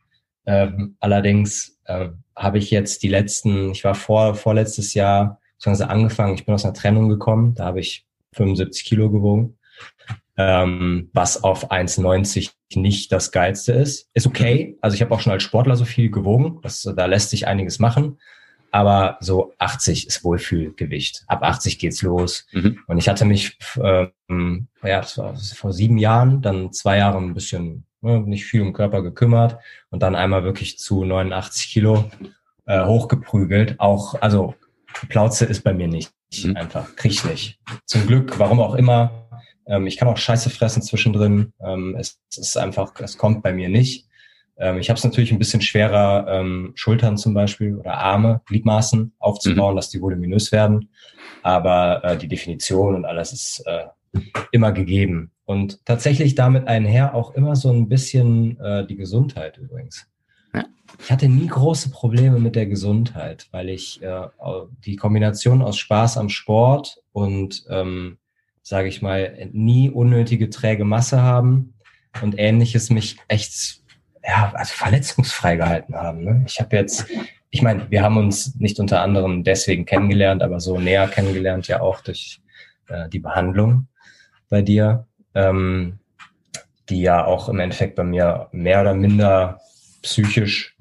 Ähm, 0.47 0.95
allerdings 0.99 1.79
äh, 1.85 2.09
habe 2.35 2.57
ich 2.57 2.71
jetzt 2.71 3.03
die 3.03 3.09
letzten, 3.09 3.71
ich 3.71 3.83
war 3.83 3.93
vor 3.93 4.33
vorletztes 4.33 4.95
Jahr, 4.95 5.39
beziehungsweise 5.57 5.89
angefangen, 5.89 6.33
ich 6.33 6.45
bin 6.45 6.55
aus 6.55 6.65
einer 6.65 6.73
Trennung 6.73 7.09
gekommen, 7.09 7.53
da 7.53 7.65
habe 7.65 7.79
ich 7.79 8.07
75 8.33 8.85
Kilo 8.85 9.11
gewogen 9.11 9.57
ähm, 10.37 11.09
was 11.13 11.43
auf 11.43 11.71
1,90 11.71 12.51
nicht 12.75 13.11
das 13.11 13.31
Geilste 13.31 13.73
ist. 13.73 14.09
Ist 14.13 14.27
okay. 14.27 14.77
Also 14.81 14.95
ich 14.95 15.01
habe 15.01 15.13
auch 15.13 15.19
schon 15.19 15.33
als 15.33 15.43
Sportler 15.43 15.75
so 15.75 15.85
viel 15.85 16.11
gewogen. 16.11 16.59
Das, 16.61 16.83
da 16.83 17.05
lässt 17.05 17.31
sich 17.31 17.47
einiges 17.47 17.79
machen. 17.79 18.19
Aber 18.71 19.17
so 19.21 19.53
80 19.57 20.07
ist 20.07 20.23
Wohlfühlgewicht. 20.23 21.23
Ab 21.27 21.43
80 21.43 21.79
geht's 21.79 22.01
los. 22.01 22.45
Mhm. 22.51 22.79
Und 22.87 22.97
ich 22.97 23.09
hatte 23.09 23.25
mich 23.25 23.57
ähm, 23.81 24.67
ja, 24.83 25.01
das 25.01 25.17
war 25.17 25.35
vor 25.35 25.73
sieben 25.73 25.97
Jahren, 25.97 26.41
dann 26.41 26.73
zwei 26.73 26.97
Jahre 26.97 27.17
ein 27.17 27.33
bisschen 27.33 27.85
ne, 28.01 28.21
nicht 28.21 28.45
viel 28.45 28.61
um 28.61 28.73
Körper 28.73 29.01
gekümmert 29.01 29.57
und 29.89 30.03
dann 30.03 30.15
einmal 30.15 30.43
wirklich 30.43 30.77
zu 30.77 31.03
89 31.03 31.69
Kilo 31.71 32.09
äh, 32.65 32.85
hochgeprügelt. 32.85 33.79
Auch, 33.79 34.21
also 34.21 34.55
Plauze 35.09 35.45
ist 35.45 35.63
bei 35.63 35.73
mir 35.73 35.87
nicht. 35.87 36.11
Mhm. 36.43 36.57
Einfach, 36.57 36.95
krieg 36.95 37.11
ich 37.11 37.25
nicht. 37.25 37.59
Zum 37.85 38.05
Glück, 38.07 38.37
warum 38.39 38.59
auch 38.59 38.75
immer, 38.75 39.27
ähm, 39.65 39.87
ich 39.87 39.97
kann 39.97 40.07
auch 40.07 40.17
Scheiße 40.17 40.49
fressen 40.49 40.81
zwischendrin. 40.81 41.53
Ähm, 41.61 41.95
es, 41.97 42.19
es, 42.31 42.37
ist 42.37 42.57
einfach, 42.57 42.93
es 42.99 43.17
kommt 43.17 43.43
bei 43.43 43.53
mir 43.53 43.69
nicht. 43.69 44.06
Ähm, 44.57 44.79
ich 44.79 44.89
habe 44.89 44.97
es 44.97 45.03
natürlich 45.03 45.31
ein 45.31 45.39
bisschen 45.39 45.61
schwerer, 45.61 46.27
ähm, 46.29 46.71
Schultern 46.75 47.17
zum 47.17 47.33
Beispiel 47.33 47.75
oder 47.75 47.97
Arme, 47.97 48.41
Gliedmaßen 48.45 49.13
aufzubauen, 49.19 49.73
mhm. 49.73 49.77
dass 49.77 49.89
die 49.89 50.01
voluminös 50.01 50.51
werden. 50.51 50.89
Aber 51.43 52.03
äh, 52.03 52.17
die 52.17 52.27
Definition 52.27 52.95
und 52.95 53.05
alles 53.05 53.33
ist 53.33 53.63
äh, 53.65 53.85
immer 54.51 54.71
gegeben. 54.71 55.31
Und 55.45 55.85
tatsächlich 55.85 56.35
damit 56.35 56.67
einher 56.67 57.15
auch 57.15 57.33
immer 57.35 57.55
so 57.55 57.71
ein 57.71 57.87
bisschen 57.87 58.59
äh, 58.59 58.85
die 58.85 58.97
Gesundheit 58.97 59.57
übrigens. 59.57 60.07
Ich 60.99 61.11
hatte 61.11 61.27
nie 61.27 61.47
große 61.47 61.89
Probleme 61.89 62.39
mit 62.39 62.55
der 62.55 62.65
Gesundheit, 62.65 63.47
weil 63.51 63.69
ich 63.69 64.01
äh, 64.01 64.27
die 64.85 64.95
Kombination 64.95 65.61
aus 65.61 65.77
Spaß 65.77 66.17
am 66.17 66.29
Sport 66.29 67.01
und 67.11 67.65
ähm, 67.69 68.17
sage 68.61 68.87
ich 68.87 69.01
mal, 69.01 69.49
nie 69.51 69.89
unnötige 69.89 70.49
träge 70.49 70.85
Masse 70.85 71.21
haben 71.21 71.73
und 72.21 72.35
ähnliches 72.37 72.89
mich 72.89 73.17
echt 73.27 73.81
ja, 74.27 74.51
also 74.53 74.73
verletzungsfrei 74.73 75.55
gehalten 75.55 75.95
haben. 75.95 76.23
Ne? 76.23 76.43
Ich 76.45 76.59
habe 76.59 76.75
jetzt, 76.75 77.05
ich 77.49 77.61
meine, 77.61 77.89
wir 77.89 78.03
haben 78.03 78.17
uns 78.17 78.55
nicht 78.55 78.79
unter 78.79 79.01
anderem 79.01 79.43
deswegen 79.43 79.85
kennengelernt, 79.85 80.43
aber 80.43 80.59
so 80.59 80.79
näher 80.79 81.07
kennengelernt 81.07 81.67
ja 81.67 81.79
auch 81.79 82.01
durch 82.01 82.41
äh, 82.89 83.07
die 83.09 83.19
Behandlung 83.19 83.87
bei 84.49 84.61
dir, 84.61 85.07
ähm, 85.33 85.99
die 86.89 87.01
ja 87.01 87.23
auch 87.23 87.47
im 87.47 87.59
Endeffekt 87.59 87.95
bei 87.95 88.03
mir 88.03 88.49
mehr 88.51 88.81
oder 88.81 88.93
minder 88.93 89.61
psychisch 90.01 90.75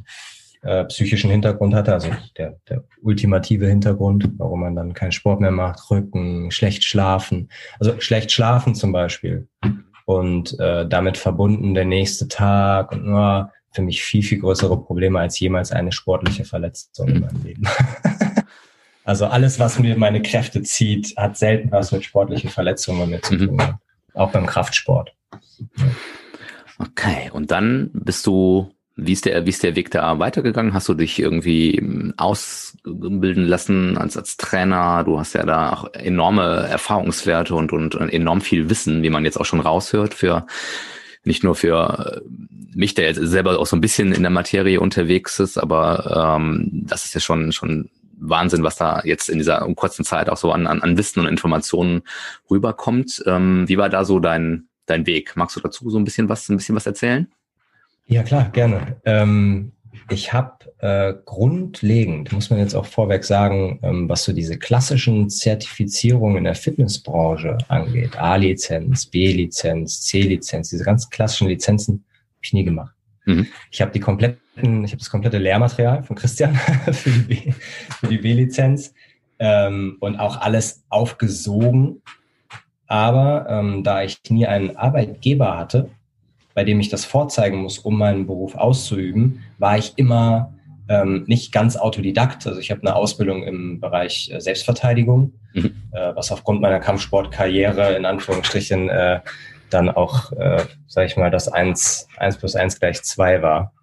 äh, 0.63 0.85
psychischen 0.87 1.31
Hintergrund 1.31 1.75
hatte, 1.75 1.93
also 1.93 2.11
der, 2.37 2.59
der 2.69 2.83
ultimative 3.01 3.69
Hintergrund, 3.69 4.29
warum 4.37 4.61
man 4.61 4.75
dann 4.75 4.95
keinen 4.95 5.13
Sport 5.13 5.41
mehr 5.41 5.53
macht, 5.53 5.91
Rücken, 5.91 6.51
schlecht 6.51 6.83
schlafen, 6.83 7.49
also 7.79 8.01
schlecht 8.01 8.33
schlafen 8.33 8.75
zum 8.75 8.91
Beispiel 8.91 9.47
und 10.07 10.59
äh, 10.59 10.89
damit 10.89 11.19
verbunden 11.19 11.75
der 11.75 11.85
nächste 11.85 12.29
Tag 12.29 12.93
und 12.93 13.05
nur 13.05 13.53
für 13.73 13.83
mich 13.83 14.03
viel, 14.03 14.23
viel 14.23 14.39
größere 14.39 14.81
Probleme 14.81 15.21
als 15.21 15.39
jemals 15.39 15.73
eine 15.73 15.93
sportliche 15.93 16.45
Verletzung 16.45 17.09
in 17.09 17.21
meinem 17.21 17.43
Leben. 17.43 17.69
also 19.05 19.27
alles, 19.27 19.59
was 19.59 19.79
mir 19.79 19.99
meine 19.99 20.23
Kräfte 20.23 20.63
zieht, 20.63 21.15
hat 21.17 21.37
selten 21.37 21.71
was 21.71 21.93
mit 21.93 22.05
sportlichen 22.05 22.49
Verletzungen 22.49 23.01
bei 23.01 23.07
mir 23.07 23.23
zu 23.23 23.37
tun. 23.37 23.57
Mhm. 23.57 23.75
Auch 24.15 24.31
beim 24.31 24.47
Kraftsport. 24.47 25.15
Okay, 26.79 27.31
und 27.33 27.51
dann 27.51 27.91
bist 27.93 28.27
du 28.27 28.71
wie 28.97 29.13
ist 29.13 29.27
der, 29.27 29.45
wie 29.45 29.51
ist 29.51 29.63
der 29.63 29.77
Weg 29.77 29.91
da 29.91 30.19
weitergegangen? 30.19 30.73
Hast 30.73 30.89
du 30.89 30.95
dich 30.95 31.19
irgendwie 31.19 31.77
ähm, 31.77 32.15
ausbilden 32.17 33.45
lassen 33.45 33.99
als, 33.99 34.17
als 34.17 34.39
Trainer? 34.39 35.05
Du 35.05 35.19
hast 35.19 35.35
ja 35.35 35.45
da 35.45 35.73
auch 35.73 35.93
enorme 35.93 36.67
Erfahrungswerte 36.67 37.55
und, 37.55 37.73
und 37.73 37.95
enorm 37.95 38.41
viel 38.41 38.71
Wissen, 38.71 39.03
wie 39.03 39.11
man 39.11 39.27
jetzt 39.27 39.39
auch 39.39 39.45
schon 39.45 39.61
raushört 39.61 40.15
für, 40.15 40.47
nicht 41.25 41.45
nur 41.45 41.55
für 41.55 42.23
äh, 42.25 42.29
mich, 42.75 42.95
der 42.95 43.07
jetzt 43.07 43.21
selber 43.21 43.59
auch 43.59 43.67
so 43.67 43.77
ein 43.77 43.83
bisschen 43.83 44.13
in 44.13 44.23
der 44.23 44.31
Materie 44.31 44.81
unterwegs 44.81 45.41
ist, 45.41 45.59
aber 45.59 46.37
ähm, 46.39 46.71
das 46.73 47.05
ist 47.05 47.15
ja 47.15 47.21
schon, 47.21 47.53
schon 47.53 47.91
Wahnsinn, 48.19 48.63
was 48.63 48.77
da 48.77 49.03
jetzt 49.05 49.29
in 49.29 49.37
dieser 49.37 49.59
kurzen 49.75 50.07
Zeit 50.07 50.31
auch 50.31 50.39
so 50.39 50.53
an, 50.53 50.67
an, 50.67 50.81
an 50.81 50.97
Wissen 50.97 51.21
und 51.21 51.27
Informationen 51.27 52.01
rüberkommt. 52.51 53.23
Ähm, 53.27 53.69
wie 53.69 53.77
war 53.77 53.91
da 53.91 54.07
so 54.07 54.21
dein, 54.21 54.69
dein 54.87 55.07
Weg? 55.07 55.37
Magst 55.37 55.57
du 55.57 55.61
dazu 55.61 55.91
so 55.91 55.99
ein 55.99 56.05
bisschen 56.05 56.31
was, 56.31 56.49
ein 56.49 56.57
bisschen 56.57 56.77
was 56.77 56.87
erzählen? 56.87 57.31
Ja, 58.07 58.23
klar, 58.23 58.51
gerne. 58.51 58.97
Ähm, 59.05 59.73
ich 60.09 60.33
habe 60.33 60.53
äh, 60.79 61.15
grundlegend, 61.25 62.33
muss 62.33 62.51
man 62.51 62.61
jetzt 62.61 62.75
auch 62.75 62.87
vorweg 62.87 63.25
sagen, 63.25 63.81
ähm, 63.83 64.09
was 64.09 64.25
so 64.25 64.33
diese 64.33 64.59
klassischen 64.59 65.29
Zertifizierungen 65.29 66.39
in 66.39 66.45
der 66.45 66.55
Fitnessbranche 66.55 67.59
angeht, 67.69 68.17
A-Lizenz, 68.17 69.07
B-Lizenz, 69.07 70.03
C-Lizenz, 70.03 70.71
diese 70.71 70.85
ganz 70.85 71.11
klassischen 71.11 71.49
Lizenzen, 71.49 71.95
habe 71.95 72.41
ich 72.43 72.53
nie 72.53 72.65
gemacht. 72.65 72.95
Mhm. 73.25 73.49
Ich 73.73 73.81
habe 73.81 73.91
die 73.91 74.01
kompletten, 74.01 74.85
ich 74.85 74.93
habe 74.93 74.99
das 74.99 75.11
komplette 75.11 75.39
Lehrmaterial 75.39 76.05
von 76.05 76.15
Christian 76.15 76.55
für 76.93 77.11
die, 78.09 78.19
B-Lizenz 78.19 78.95
ähm, 79.41 79.97
und 80.01 80.17
auch 80.17 80.41
alles 80.41 80.85
aufgesogen. 80.89 82.03
Aber 82.87 83.47
ähm, 83.49 83.83
da 83.83 84.05
ich 84.05 84.19
nie 84.29 84.47
einen 84.47 84.77
Arbeitgeber 84.77 85.59
hatte, 85.59 85.91
bei 86.57 86.65
dem 86.65 86.81
ich 86.81 86.89
das 86.89 87.05
vorzeigen 87.05 87.59
muss, 87.59 87.79
um 87.79 87.99
meinen 87.99 88.27
Beruf 88.27 88.55
auszuüben, 88.55 89.45
war 89.59 89.77
ich 89.77 89.93
immer 89.97 90.55
ähm, 90.89 91.25
nicht 91.27 91.53
ganz 91.53 91.77
Autodidakt. 91.77 92.47
Also 92.47 92.59
ich 92.59 92.71
habe 92.71 92.81
eine 92.81 92.97
Ausbildung 92.97 93.43
im 93.43 93.79
Bereich 93.79 94.31
äh, 94.33 94.41
Selbstverteidigung, 94.41 95.35
mhm. 95.53 95.75
äh, 95.93 96.17
was 96.17 96.33
aufgrund 96.33 96.63
meiner 96.63 96.81
Kampfsportkarriere 96.81 97.95
in 97.95 98.07
Anführungsstrichen 98.07 98.89
äh, 98.89 99.21
dann 99.69 99.91
auch, 99.91 100.33
äh, 100.33 100.65
sage 100.87 101.07
ich 101.09 101.19
mal, 101.19 101.31
das 101.31 101.49
eins 101.49 102.09
eins 102.17 102.39
plus 102.39 102.57
eins 102.57 102.81
gleich 102.81 103.03
zwei 103.03 103.43
war. 103.43 103.75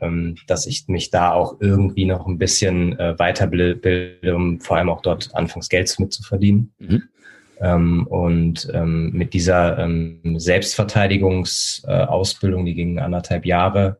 Ähm, 0.00 0.34
dass 0.48 0.66
ich 0.66 0.88
mich 0.88 1.10
da 1.10 1.32
auch 1.32 1.56
irgendwie 1.60 2.04
noch 2.04 2.26
ein 2.26 2.38
bisschen 2.38 2.98
äh, 2.98 3.16
weiterbilde, 3.18 4.34
um 4.34 4.60
vor 4.60 4.76
allem 4.76 4.90
auch 4.90 5.02
dort 5.02 5.34
anfangs 5.34 5.68
Geld 5.68 5.94
mitzuverdienen. 6.00 6.72
Mhm. 6.78 7.02
Ähm, 7.60 8.06
und 8.06 8.68
ähm, 8.72 9.10
mit 9.12 9.34
dieser 9.34 9.78
ähm, 9.78 10.38
Selbstverteidigungsausbildung, 10.38 12.64
die 12.64 12.74
ging 12.74 12.98
anderthalb 12.98 13.46
Jahre, 13.46 13.98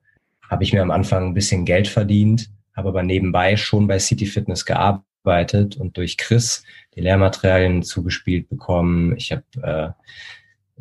habe 0.49 0.65
ich 0.65 0.73
mir 0.73 0.83
am 0.83 0.91
Anfang 0.91 1.29
ein 1.29 1.35
bisschen 1.35 1.65
Geld 1.65 1.89
verdient, 1.89 2.51
habe 2.75 2.89
aber 2.89 3.03
nebenbei 3.03 3.57
schon 3.57 3.87
bei 3.87 3.99
City 3.99 4.27
Fitness 4.27 4.65
gearbeitet 4.65 5.77
und 5.77 5.97
durch 5.97 6.17
Chris 6.17 6.65
die 6.95 7.01
Lehrmaterialien 7.01 7.83
zugespielt 7.83 8.49
bekommen. 8.49 9.17
Ich 9.17 9.33
habe 9.33 9.43
äh, 9.63 9.91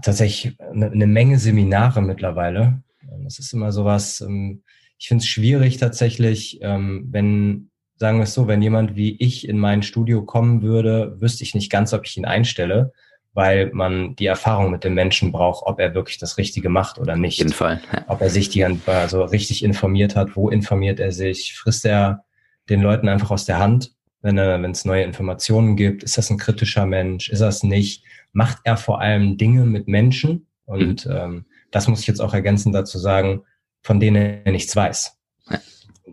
tatsächlich 0.01 0.55
eine, 0.59 0.91
eine 0.91 1.07
Menge 1.07 1.39
Seminare 1.39 2.01
mittlerweile. 2.01 2.81
Das 3.23 3.39
ist 3.39 3.53
immer 3.53 3.71
sowas, 3.71 4.21
ähm, 4.21 4.63
ich 4.99 5.07
finde 5.07 5.21
es 5.21 5.27
schwierig 5.27 5.77
tatsächlich, 5.77 6.59
ähm, 6.61 7.07
wenn 7.11 7.69
sagen 7.97 8.17
wir 8.17 8.23
es 8.23 8.33
so, 8.33 8.47
wenn 8.47 8.61
jemand 8.61 8.95
wie 8.95 9.15
ich 9.19 9.47
in 9.47 9.59
mein 9.59 9.83
Studio 9.83 10.23
kommen 10.23 10.61
würde, 10.61 11.19
wüsste 11.19 11.43
ich 11.43 11.55
nicht 11.55 11.71
ganz, 11.71 11.93
ob 11.93 12.05
ich 12.05 12.17
ihn 12.17 12.25
einstelle, 12.25 12.93
weil 13.33 13.69
man 13.73 14.15
die 14.15 14.25
Erfahrung 14.25 14.71
mit 14.71 14.83
dem 14.83 14.93
Menschen 14.93 15.31
braucht, 15.31 15.65
ob 15.65 15.79
er 15.79 15.93
wirklich 15.93 16.17
das 16.17 16.37
Richtige 16.37 16.69
macht 16.69 16.97
oder 16.97 17.15
nicht. 17.15 17.35
Auf 17.35 17.45
jeden 17.45 17.53
Fall. 17.53 17.81
Ja. 17.93 18.05
Ob 18.07 18.21
er 18.21 18.29
sich 18.29 18.49
die 18.49 18.63
also 18.63 19.23
richtig 19.23 19.63
informiert 19.63 20.15
hat, 20.15 20.35
wo 20.35 20.49
informiert 20.49 20.99
er 20.99 21.11
sich, 21.11 21.53
frisst 21.55 21.85
er 21.85 22.23
den 22.69 22.81
Leuten 22.81 23.07
einfach 23.07 23.31
aus 23.31 23.45
der 23.45 23.59
Hand, 23.59 23.91
wenn 24.21 24.37
er, 24.37 24.61
wenn 24.61 24.71
es 24.71 24.85
neue 24.85 25.03
Informationen 25.03 25.75
gibt, 25.75 26.03
ist 26.03 26.17
das 26.17 26.29
ein 26.29 26.37
kritischer 26.37 26.85
Mensch, 26.85 27.29
ist 27.29 27.41
das 27.41 27.63
nicht, 27.63 28.03
macht 28.33 28.57
er 28.63 28.77
vor 28.77 29.01
allem 29.01 29.37
Dinge 29.37 29.65
mit 29.65 29.87
Menschen 29.87 30.47
und 30.65 31.05
mhm. 31.05 31.11
ähm, 31.11 31.45
das 31.71 31.87
muss 31.87 32.01
ich 32.01 32.07
jetzt 32.07 32.21
auch 32.21 32.33
ergänzend 32.33 32.73
dazu 32.73 32.97
sagen, 32.97 33.43
von 33.81 33.99
denen 33.99 34.41
er 34.45 34.51
nichts 34.51 34.75
weiß. 34.75 35.17
Ja. 35.49 35.59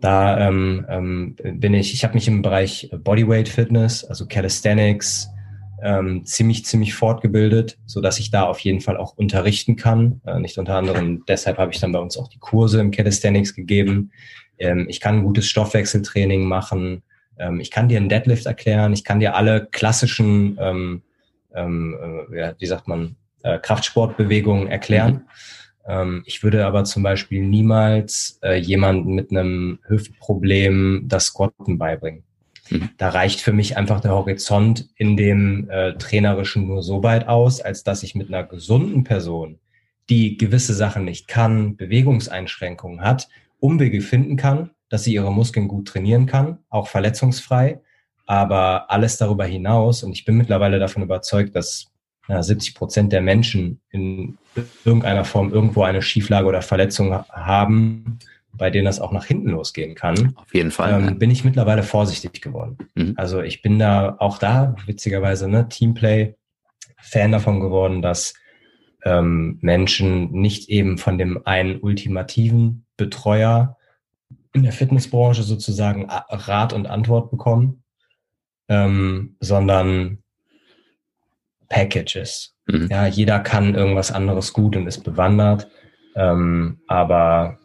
Da 0.01 0.47
ähm, 0.47 0.85
ähm, 0.89 1.35
bin 1.59 1.73
ich, 1.73 1.93
ich 1.93 2.03
habe 2.03 2.15
mich 2.15 2.27
im 2.27 2.41
Bereich 2.41 2.89
Bodyweight 2.91 3.47
Fitness, 3.47 4.03
also 4.03 4.25
Calisthenics, 4.27 5.29
ähm, 5.81 6.25
ziemlich, 6.25 6.65
ziemlich 6.65 6.93
fortgebildet, 6.93 7.77
so 7.85 8.01
dass 8.01 8.19
ich 8.19 8.31
da 8.31 8.43
auf 8.43 8.59
jeden 8.59 8.81
Fall 8.81 8.97
auch 8.97 9.17
unterrichten 9.17 9.75
kann. 9.75 10.21
Äh, 10.25 10.39
nicht 10.39 10.57
unter 10.57 10.75
anderem, 10.75 11.23
deshalb 11.27 11.57
habe 11.57 11.71
ich 11.71 11.79
dann 11.79 11.91
bei 11.91 11.99
uns 11.99 12.17
auch 12.17 12.27
die 12.27 12.39
Kurse 12.39 12.81
im 12.81 12.91
Calisthenics 12.91 13.53
gegeben. 13.53 14.11
Ähm, 14.57 14.87
ich 14.89 14.99
kann 14.99 15.23
gutes 15.23 15.47
Stoffwechseltraining 15.47 16.45
machen. 16.45 17.03
Ähm, 17.37 17.59
ich 17.59 17.71
kann 17.71 17.89
dir 17.89 17.97
einen 17.97 18.09
Deadlift 18.09 18.45
erklären. 18.45 18.93
Ich 18.93 19.03
kann 19.03 19.19
dir 19.19 19.35
alle 19.35 19.65
klassischen, 19.65 20.57
ähm, 20.59 21.01
ähm, 21.53 21.95
äh, 22.33 22.53
wie 22.57 22.65
sagt 22.65 22.87
man, 22.87 23.15
äh, 23.43 23.59
Kraftsportbewegungen 23.59 24.67
erklären. 24.67 25.13
Mhm. 25.13 25.21
Ähm, 25.87 26.23
ich 26.25 26.43
würde 26.43 26.65
aber 26.65 26.83
zum 26.83 27.03
Beispiel 27.03 27.41
niemals 27.41 28.39
äh, 28.43 28.55
jemanden 28.59 29.13
mit 29.13 29.31
einem 29.31 29.79
Hüftproblem 29.87 31.03
das 31.07 31.27
Squatten 31.27 31.77
beibringen. 31.77 32.23
Mhm. 32.69 32.89
Da 32.97 33.09
reicht 33.09 33.41
für 33.41 33.53
mich 33.53 33.77
einfach 33.77 34.01
der 34.01 34.11
Horizont 34.11 34.89
in 34.95 35.17
dem 35.17 35.69
äh, 35.69 35.93
Trainerischen 35.93 36.67
nur 36.67 36.81
so 36.81 37.03
weit 37.03 37.27
aus, 37.27 37.61
als 37.61 37.83
dass 37.83 38.03
ich 38.03 38.15
mit 38.15 38.29
einer 38.29 38.43
gesunden 38.43 39.03
Person, 39.03 39.59
die 40.09 40.37
gewisse 40.37 40.73
Sachen 40.73 41.05
nicht 41.05 41.27
kann, 41.27 41.75
Bewegungseinschränkungen 41.77 43.01
hat, 43.01 43.27
Umwege 43.59 44.01
finden 44.01 44.37
kann, 44.37 44.71
dass 44.89 45.03
sie 45.03 45.13
ihre 45.13 45.31
Muskeln 45.31 45.67
gut 45.67 45.87
trainieren 45.87 46.25
kann, 46.25 46.59
auch 46.69 46.87
verletzungsfrei. 46.87 47.81
Aber 48.27 48.89
alles 48.89 49.17
darüber 49.17 49.45
hinaus, 49.45 50.03
und 50.03 50.13
ich 50.13 50.25
bin 50.25 50.37
mittlerweile 50.37 50.79
davon 50.79 51.03
überzeugt, 51.03 51.55
dass 51.55 51.91
ja, 52.27 52.41
70 52.41 52.75
Prozent 52.75 53.13
der 53.13 53.21
Menschen 53.21 53.81
in 53.89 54.37
irgendeiner 54.83 55.25
Form 55.25 55.51
irgendwo 55.51 55.83
eine 55.83 56.01
Schieflage 56.01 56.47
oder 56.47 56.61
Verletzung 56.61 57.13
haben, 57.13 58.19
bei 58.53 58.69
denen 58.69 58.85
das 58.85 58.99
auch 58.99 59.11
nach 59.11 59.25
hinten 59.25 59.49
losgehen 59.49 59.95
kann. 59.95 60.33
Auf 60.35 60.53
jeden 60.53 60.71
Fall. 60.71 61.07
Ähm, 61.07 61.19
bin 61.19 61.29
ich 61.29 61.43
mittlerweile 61.43 61.83
vorsichtig 61.83 62.41
geworden. 62.41 62.77
Mhm. 62.95 63.13
Also 63.17 63.41
ich 63.41 63.61
bin 63.61 63.79
da 63.79 64.15
auch 64.19 64.37
da, 64.37 64.75
witzigerweise, 64.85 65.47
ne, 65.47 65.67
Teamplay, 65.67 66.35
Fan 67.01 67.31
davon 67.31 67.59
geworden, 67.59 68.01
dass 68.01 68.33
ähm, 69.03 69.59
Menschen 69.61 70.31
nicht 70.31 70.69
eben 70.69 70.97
von 70.97 71.17
dem 71.17 71.45
einen 71.45 71.79
ultimativen 71.79 72.85
Betreuer 72.97 73.77
in 74.53 74.63
der 74.63 74.71
Fitnessbranche 74.71 75.43
sozusagen 75.43 76.09
Rat 76.09 76.73
und 76.73 76.87
Antwort 76.87 77.29
bekommen, 77.29 77.83
ähm, 78.69 79.35
sondern 79.39 80.23
Packages. 81.75 82.55
Mhm. 82.67 82.87
Ja, 82.89 83.05
jeder 83.05 83.39
kann 83.41 83.75
irgendwas 83.75 84.09
anderes 84.11 84.53
gut 84.53 84.77
und 84.77 84.87
ist 84.87 85.03
bewandert, 85.03 85.67
ähm, 86.15 86.79
aber 86.87 87.59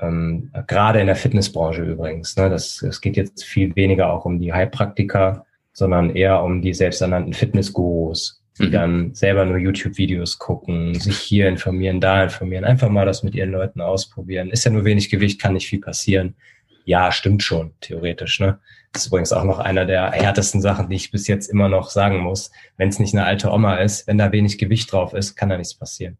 ähm, 0.00 0.52
gerade 0.68 1.00
in 1.00 1.06
der 1.06 1.16
Fitnessbranche 1.16 1.82
übrigens. 1.82 2.36
Ne? 2.36 2.48
Das, 2.48 2.78
das 2.80 3.00
geht 3.00 3.16
jetzt 3.16 3.44
viel 3.44 3.74
weniger 3.74 4.12
auch 4.12 4.24
um 4.24 4.38
die 4.38 4.52
Heilpraktiker, 4.52 5.44
sondern 5.72 6.14
eher 6.14 6.40
um 6.44 6.62
die 6.62 6.72
selbsternannten 6.72 7.32
Fitnessgurus, 7.32 8.40
die 8.58 8.68
mhm. 8.68 8.72
dann 8.72 9.14
selber 9.14 9.44
nur 9.44 9.58
YouTube-Videos 9.58 10.38
gucken, 10.38 10.94
sich 10.94 11.18
hier 11.18 11.48
informieren, 11.48 12.00
da 12.00 12.22
informieren, 12.22 12.64
einfach 12.64 12.88
mal 12.88 13.06
das 13.06 13.24
mit 13.24 13.34
ihren 13.34 13.50
Leuten 13.50 13.80
ausprobieren. 13.80 14.50
Ist 14.50 14.64
ja 14.64 14.70
nur 14.70 14.84
wenig 14.84 15.10
Gewicht, 15.10 15.40
kann 15.40 15.54
nicht 15.54 15.66
viel 15.66 15.80
passieren. 15.80 16.36
Ja, 16.84 17.10
stimmt 17.10 17.42
schon, 17.42 17.72
theoretisch. 17.80 18.38
Ne? 18.38 18.60
Das 18.92 19.02
ist 19.02 19.08
übrigens 19.08 19.32
auch 19.32 19.44
noch 19.44 19.58
einer 19.58 19.84
der 19.84 20.12
härtesten 20.12 20.60
Sachen, 20.60 20.88
die 20.88 20.96
ich 20.96 21.10
bis 21.10 21.26
jetzt 21.28 21.48
immer 21.48 21.68
noch 21.68 21.90
sagen 21.90 22.20
muss. 22.20 22.50
Wenn 22.76 22.88
es 22.88 22.98
nicht 22.98 23.14
eine 23.14 23.24
alte 23.24 23.50
Oma 23.50 23.76
ist, 23.76 24.06
wenn 24.06 24.18
da 24.18 24.32
wenig 24.32 24.58
Gewicht 24.58 24.92
drauf 24.92 25.12
ist, 25.12 25.36
kann 25.36 25.50
da 25.50 25.58
nichts 25.58 25.74
passieren 25.74 26.18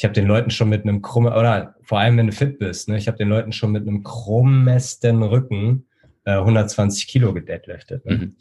ich 0.00 0.04
habe 0.04 0.14
den 0.14 0.26
Leuten 0.26 0.48
schon 0.48 0.70
mit 0.70 0.84
einem 0.84 1.02
krummen, 1.02 1.30
oder 1.30 1.74
vor 1.82 1.98
allem 1.98 2.16
wenn 2.16 2.28
du 2.28 2.32
fit 2.32 2.58
bist, 2.58 2.88
ne, 2.88 2.96
ich 2.96 3.06
habe 3.06 3.18
den 3.18 3.28
Leuten 3.28 3.52
schon 3.52 3.70
mit 3.70 3.86
einem 3.86 4.02
krummesten 4.02 5.22
Rücken 5.22 5.84
äh, 6.24 6.38
120 6.38 7.06
Kilo 7.06 7.34
gedeadliftet. 7.34 8.06
Ne? 8.06 8.16
Mhm. 8.16 8.36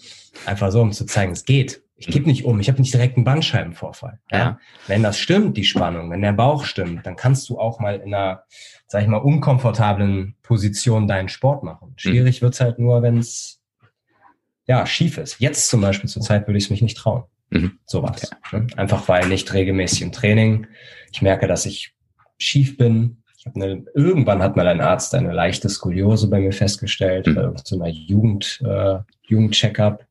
Einfach 0.45 0.71
so, 0.71 0.81
um 0.81 0.93
zu 0.93 1.05
zeigen, 1.05 1.33
es 1.33 1.43
geht. 1.43 1.83
Ich 1.99 2.07
gebe 2.07 2.27
nicht 2.27 2.45
um, 2.45 2.59
ich 2.61 2.69
habe 2.69 2.79
nicht 2.79 2.93
direkt 2.93 3.17
einen 3.17 3.25
Bandscheibenvorfall. 3.25 4.19
Ja? 4.31 4.37
ja? 4.37 4.59
Wenn 4.87 5.03
das 5.03 5.19
stimmt, 5.19 5.57
die 5.57 5.65
Spannung, 5.65 6.09
wenn 6.09 6.21
der 6.21 6.31
Bauch 6.31 6.63
stimmt, 6.63 7.05
dann 7.05 7.17
kannst 7.17 7.49
du 7.49 7.59
auch 7.59 7.79
mal 7.79 7.97
in 7.97 8.13
einer, 8.13 8.43
sag 8.87 9.01
ich 9.01 9.07
mal, 9.07 9.17
unkomfortablen 9.17 10.35
Position 10.41 11.07
deinen 11.07 11.27
Sport 11.27 11.63
machen. 11.63 11.93
Schwierig 11.97 12.39
mhm. 12.39 12.45
wird's 12.45 12.61
halt 12.61 12.79
nur, 12.79 13.01
wenn 13.01 13.17
es 13.17 13.61
ja 14.65 14.85
schief 14.85 15.17
ist. 15.17 15.39
Jetzt 15.39 15.67
zum 15.67 15.81
Beispiel 15.81 16.09
zur 16.09 16.21
Zeit 16.21 16.47
würde 16.47 16.57
ich 16.57 16.65
es 16.65 16.69
mich 16.69 16.81
nicht 16.81 16.97
trauen. 16.97 17.23
Mhm. 17.49 17.79
Sowas. 17.85 18.31
Okay. 18.47 18.61
Ne? 18.61 18.67
Einfach 18.77 19.07
weil 19.09 19.27
nicht 19.27 19.53
regelmäßig 19.53 20.01
im 20.01 20.11
Training. 20.11 20.67
Ich 21.11 21.21
merke, 21.21 21.47
dass 21.47 21.65
ich 21.65 21.93
schief 22.37 22.77
bin. 22.77 23.23
Ich 23.37 23.45
habe 23.45 23.61
eine, 23.61 23.85
irgendwann 23.93 24.41
hat 24.41 24.55
mal 24.55 24.67
ein 24.67 24.81
Arzt 24.81 25.15
eine 25.15 25.33
leichte 25.33 25.67
Skoliose 25.69 26.29
bei 26.29 26.39
mir 26.39 26.53
festgestellt, 26.53 27.27
mhm. 27.27 27.35
bei 27.35 27.51
so 27.63 27.75
einer 27.75 27.89
Jugend, 27.89 28.61
äh, 28.65 28.99
Jugendcheckup. 29.27 30.05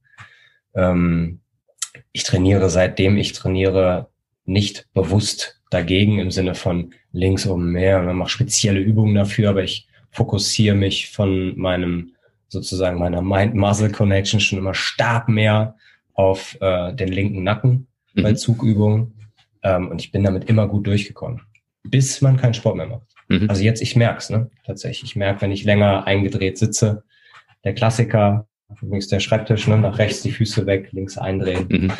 Ähm, 0.74 1.40
ich 2.18 2.24
trainiere 2.24 2.68
seitdem 2.68 3.16
ich 3.16 3.32
trainiere 3.32 4.08
nicht 4.44 4.88
bewusst 4.92 5.60
dagegen 5.70 6.18
im 6.18 6.32
Sinne 6.32 6.56
von 6.56 6.92
links 7.12 7.46
oben 7.46 7.70
mehr. 7.70 8.02
Man 8.02 8.16
macht 8.16 8.30
spezielle 8.30 8.80
Übungen 8.80 9.14
dafür, 9.14 9.50
aber 9.50 9.62
ich 9.62 9.86
fokussiere 10.10 10.74
mich 10.74 11.10
von 11.10 11.56
meinem 11.56 12.14
sozusagen 12.48 12.98
meiner 12.98 13.22
Mind-Muscle-Connection 13.22 14.40
schon 14.40 14.58
immer 14.58 14.74
stark 14.74 15.28
mehr 15.28 15.76
auf 16.14 16.58
äh, 16.60 16.92
den 16.92 17.08
linken 17.08 17.44
Nacken 17.44 17.86
mhm. 18.14 18.22
bei 18.24 18.32
Zugübungen. 18.32 19.30
Ähm, 19.62 19.86
und 19.88 20.00
ich 20.00 20.10
bin 20.10 20.24
damit 20.24 20.48
immer 20.48 20.66
gut 20.66 20.88
durchgekommen, 20.88 21.42
bis 21.84 22.20
man 22.20 22.36
keinen 22.36 22.54
Sport 22.54 22.78
mehr 22.78 22.86
macht. 22.86 23.14
Mhm. 23.28 23.48
Also 23.48 23.62
jetzt, 23.62 23.80
ich 23.80 23.94
merk's, 23.94 24.28
ne? 24.28 24.50
Tatsächlich. 24.66 25.10
Ich 25.10 25.16
merke, 25.16 25.42
wenn 25.42 25.52
ich 25.52 25.62
länger 25.62 26.04
eingedreht 26.04 26.58
sitze, 26.58 27.04
der 27.62 27.74
Klassiker, 27.74 28.48
übrigens 28.82 29.08
der 29.08 29.20
Schreibtisch, 29.20 29.66
ne? 29.66 29.78
nach 29.78 29.98
rechts 29.98 30.22
die 30.22 30.30
Füße 30.30 30.66
weg, 30.66 30.88
links 30.92 31.18
eindrehen. 31.18 31.66
Mhm. 31.68 31.92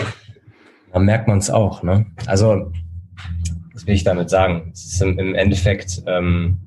Dann 0.93 1.05
merkt 1.05 1.29
man 1.29 1.39
es 1.39 1.51
auch. 1.51 1.83
Ne? 1.83 2.07
Also, 2.27 2.73
was 3.73 3.87
will 3.87 3.95
ich 3.95 4.05
damit 4.05 4.31
sagen? 4.31 4.71
Es 4.73 4.85
ist 4.85 5.03
im, 5.03 5.19
im 5.19 5.35
Endeffekt, 5.35 6.03
ähm, 6.07 6.59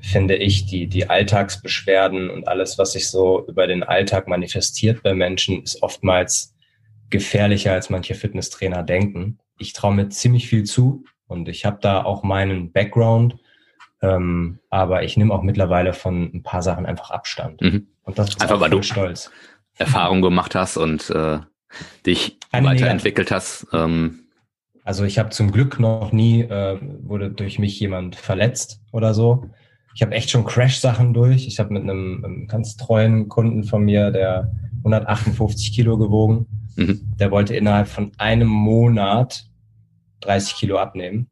finde 0.00 0.36
ich, 0.36 0.66
die, 0.66 0.86
die 0.86 1.10
Alltagsbeschwerden 1.10 2.30
und 2.30 2.48
alles, 2.48 2.78
was 2.78 2.92
sich 2.92 3.08
so 3.08 3.46
über 3.46 3.66
den 3.66 3.82
Alltag 3.82 4.28
manifestiert 4.28 5.02
bei 5.02 5.14
Menschen, 5.14 5.62
ist 5.62 5.82
oftmals 5.82 6.54
gefährlicher, 7.10 7.72
als 7.72 7.90
manche 7.90 8.14
Fitnesstrainer 8.14 8.82
denken. 8.82 9.38
Ich 9.58 9.74
traue 9.74 9.94
mir 9.94 10.08
ziemlich 10.08 10.48
viel 10.48 10.64
zu 10.64 11.04
und 11.26 11.48
ich 11.48 11.64
habe 11.64 11.78
da 11.82 12.02
auch 12.02 12.22
meinen 12.22 12.72
Background, 12.72 13.36
ähm, 14.00 14.60
aber 14.70 15.02
ich 15.02 15.16
nehme 15.16 15.34
auch 15.34 15.42
mittlerweile 15.42 15.92
von 15.92 16.30
ein 16.32 16.42
paar 16.42 16.62
Sachen 16.62 16.86
einfach 16.86 17.10
Abstand. 17.10 17.60
Mhm. 17.60 17.88
Und 18.10 18.18
das 18.18 18.30
ist 18.30 18.42
einfach 18.42 18.60
weil 18.60 18.70
du 18.70 18.82
stolz. 18.82 19.30
Erfahrung 19.76 20.20
gemacht 20.22 20.54
hast 20.54 20.76
und 20.76 21.10
äh, 21.10 21.38
dich 22.04 22.38
Eine 22.52 22.68
weiterentwickelt 22.68 23.30
hast. 23.30 23.66
Ähm. 23.72 24.20
Also 24.84 25.04
ich 25.04 25.18
habe 25.18 25.30
zum 25.30 25.52
Glück 25.52 25.78
noch 25.80 26.12
nie, 26.12 26.42
äh, 26.42 26.78
wurde 27.02 27.30
durch 27.30 27.58
mich 27.58 27.78
jemand 27.80 28.16
verletzt 28.16 28.80
oder 28.92 29.14
so. 29.14 29.46
Ich 29.94 30.02
habe 30.02 30.12
echt 30.14 30.30
schon 30.30 30.44
Crash-Sachen 30.44 31.14
durch. 31.14 31.46
Ich 31.46 31.58
habe 31.58 31.72
mit 31.72 31.82
einem, 31.82 32.24
einem 32.24 32.46
ganz 32.46 32.76
treuen 32.76 33.28
Kunden 33.28 33.64
von 33.64 33.84
mir, 33.84 34.10
der 34.10 34.50
158 34.84 35.72
Kilo 35.72 35.98
gewogen, 35.98 36.46
Mhm. 36.76 37.00
Der 37.18 37.30
wollte 37.30 37.54
innerhalb 37.54 37.88
von 37.88 38.12
einem 38.18 38.48
Monat 38.48 39.44
30 40.20 40.56
Kilo 40.56 40.78
abnehmen. 40.78 41.28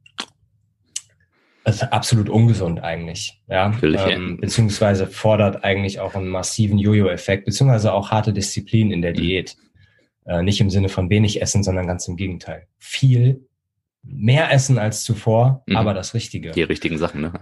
Ist 1.69 1.83
absolut 1.93 2.29
ungesund 2.29 2.81
eigentlich, 2.83 3.43
ja. 3.49 3.73
Ähm, 3.83 4.39
beziehungsweise 4.41 5.07
fordert 5.07 5.65
eigentlich 5.65 6.01
auch 6.01 6.15
einen 6.15 6.29
massiven 6.29 6.79
Jojo-Effekt, 6.79 7.45
beziehungsweise 7.45 7.93
auch 7.93 8.11
harte 8.11 8.33
Disziplin 8.33 8.91
in 8.91 9.03
der 9.03 9.13
mhm. 9.13 9.17
Diät. 9.17 9.57
Äh, 10.25 10.43
nicht 10.43 10.61
im 10.61 10.71
Sinne 10.71 10.89
von 10.89 11.11
wenig 11.11 11.43
essen, 11.43 11.63
sondern 11.63 11.87
ganz 11.87 12.09
im 12.09 12.17
Gegenteil. 12.17 12.67
Viel 12.79 13.47
mehr 14.03 14.53
essen 14.53 14.79
als 14.79 15.03
zuvor, 15.03 15.63
mhm. 15.67 15.77
aber 15.77 15.95
das 15.95 16.15
Richtige. 16.15 16.53
Die 16.53 16.63
richtigen 16.63 16.99
Sachen, 16.99 17.21
ne? 17.21 17.33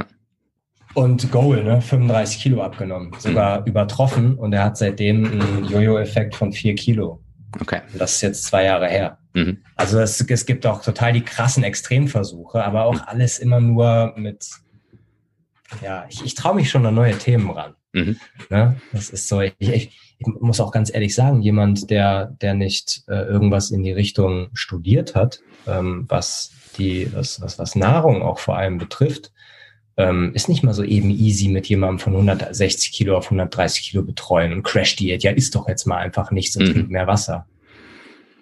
Und 0.94 1.30
Goal, 1.30 1.62
ne, 1.62 1.82
35 1.82 2.40
Kilo 2.40 2.62
abgenommen, 2.62 3.12
sogar 3.18 3.60
mhm. 3.60 3.66
übertroffen 3.66 4.34
und 4.36 4.52
er 4.54 4.64
hat 4.64 4.78
seitdem 4.78 5.24
einen 5.26 5.64
Jojo-Effekt 5.66 6.34
von 6.34 6.52
4 6.52 6.74
Kilo. 6.74 7.22
Okay. 7.60 7.82
Und 7.92 8.00
das 8.00 8.14
ist 8.14 8.22
jetzt 8.22 8.44
zwei 8.44 8.64
Jahre 8.64 8.88
her. 8.88 9.18
Mhm. 9.36 9.58
Also 9.76 10.00
es, 10.00 10.18
es 10.18 10.46
gibt 10.46 10.64
auch 10.64 10.82
total 10.82 11.12
die 11.12 11.20
krassen 11.20 11.62
Extremversuche, 11.62 12.64
aber 12.64 12.86
auch 12.86 12.94
mhm. 12.94 13.02
alles 13.04 13.38
immer 13.38 13.60
nur 13.60 14.14
mit, 14.16 14.48
ja, 15.82 16.06
ich, 16.08 16.24
ich 16.24 16.34
traue 16.34 16.54
mich 16.54 16.70
schon 16.70 16.86
an 16.86 16.94
neue 16.94 17.18
Themen 17.18 17.50
ran. 17.50 17.74
Mhm. 17.92 18.16
Ne? 18.48 18.80
Das 18.92 19.10
ist 19.10 19.28
so, 19.28 19.42
ich, 19.42 19.52
ich, 19.58 19.90
ich 20.18 20.26
muss 20.40 20.58
auch 20.58 20.72
ganz 20.72 20.92
ehrlich 20.92 21.14
sagen, 21.14 21.42
jemand, 21.42 21.90
der, 21.90 22.34
der 22.40 22.54
nicht 22.54 23.02
äh, 23.08 23.26
irgendwas 23.26 23.70
in 23.70 23.82
die 23.82 23.92
Richtung 23.92 24.48
studiert 24.54 25.14
hat, 25.14 25.40
ähm, 25.66 26.06
was 26.08 26.52
die, 26.78 27.12
was, 27.12 27.42
was, 27.42 27.58
was 27.58 27.76
Nahrung 27.76 28.22
auch 28.22 28.38
vor 28.38 28.56
allem 28.56 28.78
betrifft, 28.78 29.32
ähm, 29.98 30.32
ist 30.32 30.48
nicht 30.48 30.62
mal 30.62 30.72
so 30.72 30.82
eben 30.82 31.10
easy 31.10 31.48
mit 31.48 31.66
jemandem 31.68 31.98
von 31.98 32.14
160 32.14 32.90
Kilo 32.92 33.18
auf 33.18 33.26
130 33.26 33.90
Kilo 33.90 34.02
betreuen 34.02 34.54
und 34.54 34.62
Crash-Diät. 34.62 35.22
Ja, 35.22 35.32
ist 35.32 35.54
doch 35.54 35.68
jetzt 35.68 35.86
mal 35.86 35.98
einfach 35.98 36.30
nichts 36.30 36.56
und 36.56 36.68
mhm. 36.68 36.72
trink 36.72 36.90
mehr 36.90 37.06
Wasser. 37.06 37.46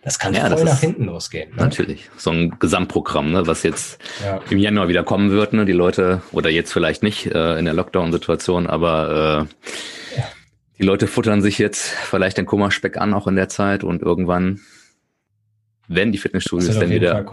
Das 0.04 0.18
kann 0.18 0.34
ja, 0.34 0.42
voll 0.42 0.50
das 0.50 0.64
nach 0.64 0.80
hinten 0.80 1.06
losgehen. 1.06 1.50
Ne? 1.50 1.56
Natürlich. 1.56 2.10
So 2.18 2.30
ein 2.30 2.58
Gesamtprogramm, 2.58 3.32
ne, 3.32 3.46
was 3.46 3.62
jetzt 3.62 3.98
ja. 4.22 4.38
im 4.50 4.58
Januar 4.58 4.88
wieder 4.88 5.02
kommen 5.02 5.30
wird. 5.30 5.54
Ne? 5.54 5.64
Die 5.64 5.72
Leute, 5.72 6.20
oder 6.30 6.50
jetzt 6.50 6.72
vielleicht 6.74 7.02
nicht 7.02 7.26
äh, 7.26 7.58
in 7.58 7.64
der 7.64 7.72
Lockdown-Situation, 7.72 8.66
aber 8.66 9.48
äh, 9.48 10.18
ja. 10.18 10.24
die 10.78 10.82
Leute 10.82 11.06
futtern 11.06 11.40
sich 11.40 11.58
jetzt 11.58 11.88
vielleicht 11.88 12.36
den 12.36 12.44
Kummerspeck 12.44 12.98
an, 12.98 13.14
auch 13.14 13.26
in 13.26 13.36
der 13.36 13.48
Zeit. 13.48 13.82
Und 13.82 14.02
irgendwann, 14.02 14.60
wenn 15.88 16.12
die 16.12 16.18
Fitnessstudios 16.18 16.78
dann 16.78 16.90
wieder, 16.90 17.24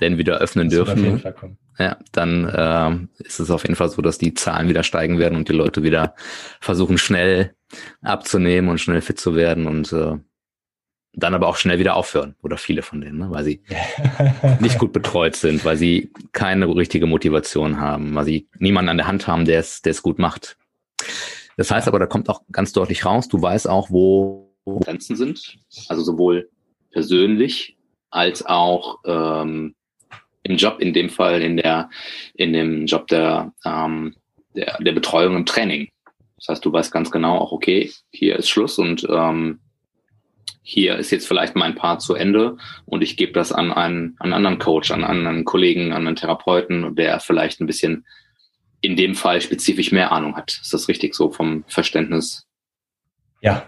denn 0.00 0.18
wieder 0.18 0.38
öffnen 0.38 0.68
das 0.68 0.74
dürfen, 0.74 1.56
ja, 1.78 1.96
dann 2.10 2.48
äh, 2.48 3.24
ist 3.24 3.38
es 3.38 3.52
auf 3.52 3.62
jeden 3.62 3.76
Fall 3.76 3.88
so, 3.88 4.02
dass 4.02 4.18
die 4.18 4.34
Zahlen 4.34 4.68
wieder 4.68 4.82
steigen 4.82 5.20
werden 5.20 5.36
und 5.36 5.48
die 5.48 5.54
Leute 5.54 5.84
wieder 5.84 6.16
versuchen, 6.60 6.98
schnell 6.98 7.54
abzunehmen 8.02 8.68
und 8.68 8.80
schnell 8.80 9.00
fit 9.00 9.20
zu 9.20 9.36
werden. 9.36 9.68
Und 9.68 9.92
äh, 9.92 10.16
dann 11.12 11.34
aber 11.34 11.48
auch 11.48 11.56
schnell 11.56 11.78
wieder 11.78 11.96
aufhören 11.96 12.36
oder 12.42 12.56
viele 12.56 12.82
von 12.82 13.00
denen, 13.00 13.18
ne? 13.18 13.30
weil 13.30 13.44
sie 13.44 13.62
nicht 14.60 14.78
gut 14.78 14.92
betreut 14.92 15.36
sind, 15.36 15.64
weil 15.64 15.76
sie 15.76 16.10
keine 16.32 16.68
richtige 16.74 17.06
Motivation 17.06 17.80
haben, 17.80 18.14
weil 18.14 18.24
sie 18.24 18.48
niemanden 18.58 18.90
an 18.90 18.96
der 18.96 19.06
Hand 19.06 19.26
haben, 19.26 19.44
der 19.44 19.60
es, 19.60 19.82
der 19.82 19.90
es 19.90 20.02
gut 20.02 20.18
macht. 20.18 20.56
Das 21.56 21.70
heißt 21.70 21.88
aber, 21.88 21.98
da 21.98 22.06
kommt 22.06 22.28
auch 22.28 22.42
ganz 22.52 22.72
deutlich 22.72 23.04
raus, 23.04 23.28
du 23.28 23.40
weißt 23.42 23.68
auch, 23.68 23.90
wo 23.90 24.54
Grenzen 24.82 25.16
sind, 25.16 25.58
also 25.88 26.02
sowohl 26.02 26.48
persönlich 26.92 27.76
als 28.10 28.44
auch 28.46 28.98
ähm, 29.04 29.74
im 30.42 30.56
Job, 30.56 30.80
in 30.80 30.92
dem 30.92 31.10
Fall 31.10 31.42
in 31.42 31.56
der 31.56 31.90
in 32.34 32.52
dem 32.52 32.86
Job 32.86 33.08
der, 33.08 33.52
ähm, 33.64 34.14
der 34.54 34.78
der 34.80 34.92
Betreuung 34.92 35.36
im 35.36 35.46
Training. 35.46 35.88
Das 36.36 36.48
heißt, 36.48 36.64
du 36.64 36.72
weißt 36.72 36.92
ganz 36.92 37.10
genau 37.10 37.38
auch, 37.38 37.52
okay, 37.52 37.90
hier 38.10 38.36
ist 38.36 38.48
Schluss 38.48 38.78
und 38.78 39.06
ähm, 39.10 39.60
hier 40.70 40.96
ist 40.98 41.10
jetzt 41.10 41.26
vielleicht 41.26 41.56
mein 41.56 41.74
Part 41.74 42.00
zu 42.00 42.14
Ende 42.14 42.56
und 42.86 43.02
ich 43.02 43.16
gebe 43.16 43.32
das 43.32 43.50
an 43.50 43.72
einen, 43.72 44.14
an 44.20 44.26
einen 44.26 44.34
anderen 44.34 44.58
Coach, 44.60 44.92
an 44.92 45.02
einen 45.02 45.26
anderen 45.26 45.44
Kollegen, 45.44 45.92
an 45.92 46.06
einen 46.06 46.14
Therapeuten, 46.14 46.94
der 46.94 47.18
vielleicht 47.18 47.60
ein 47.60 47.66
bisschen 47.66 48.06
in 48.80 48.94
dem 48.94 49.16
Fall 49.16 49.40
spezifisch 49.40 49.90
mehr 49.90 50.12
Ahnung 50.12 50.36
hat. 50.36 50.60
Ist 50.62 50.72
das 50.72 50.86
richtig 50.86 51.16
so 51.16 51.32
vom 51.32 51.64
Verständnis? 51.66 52.46
Ja. 53.40 53.66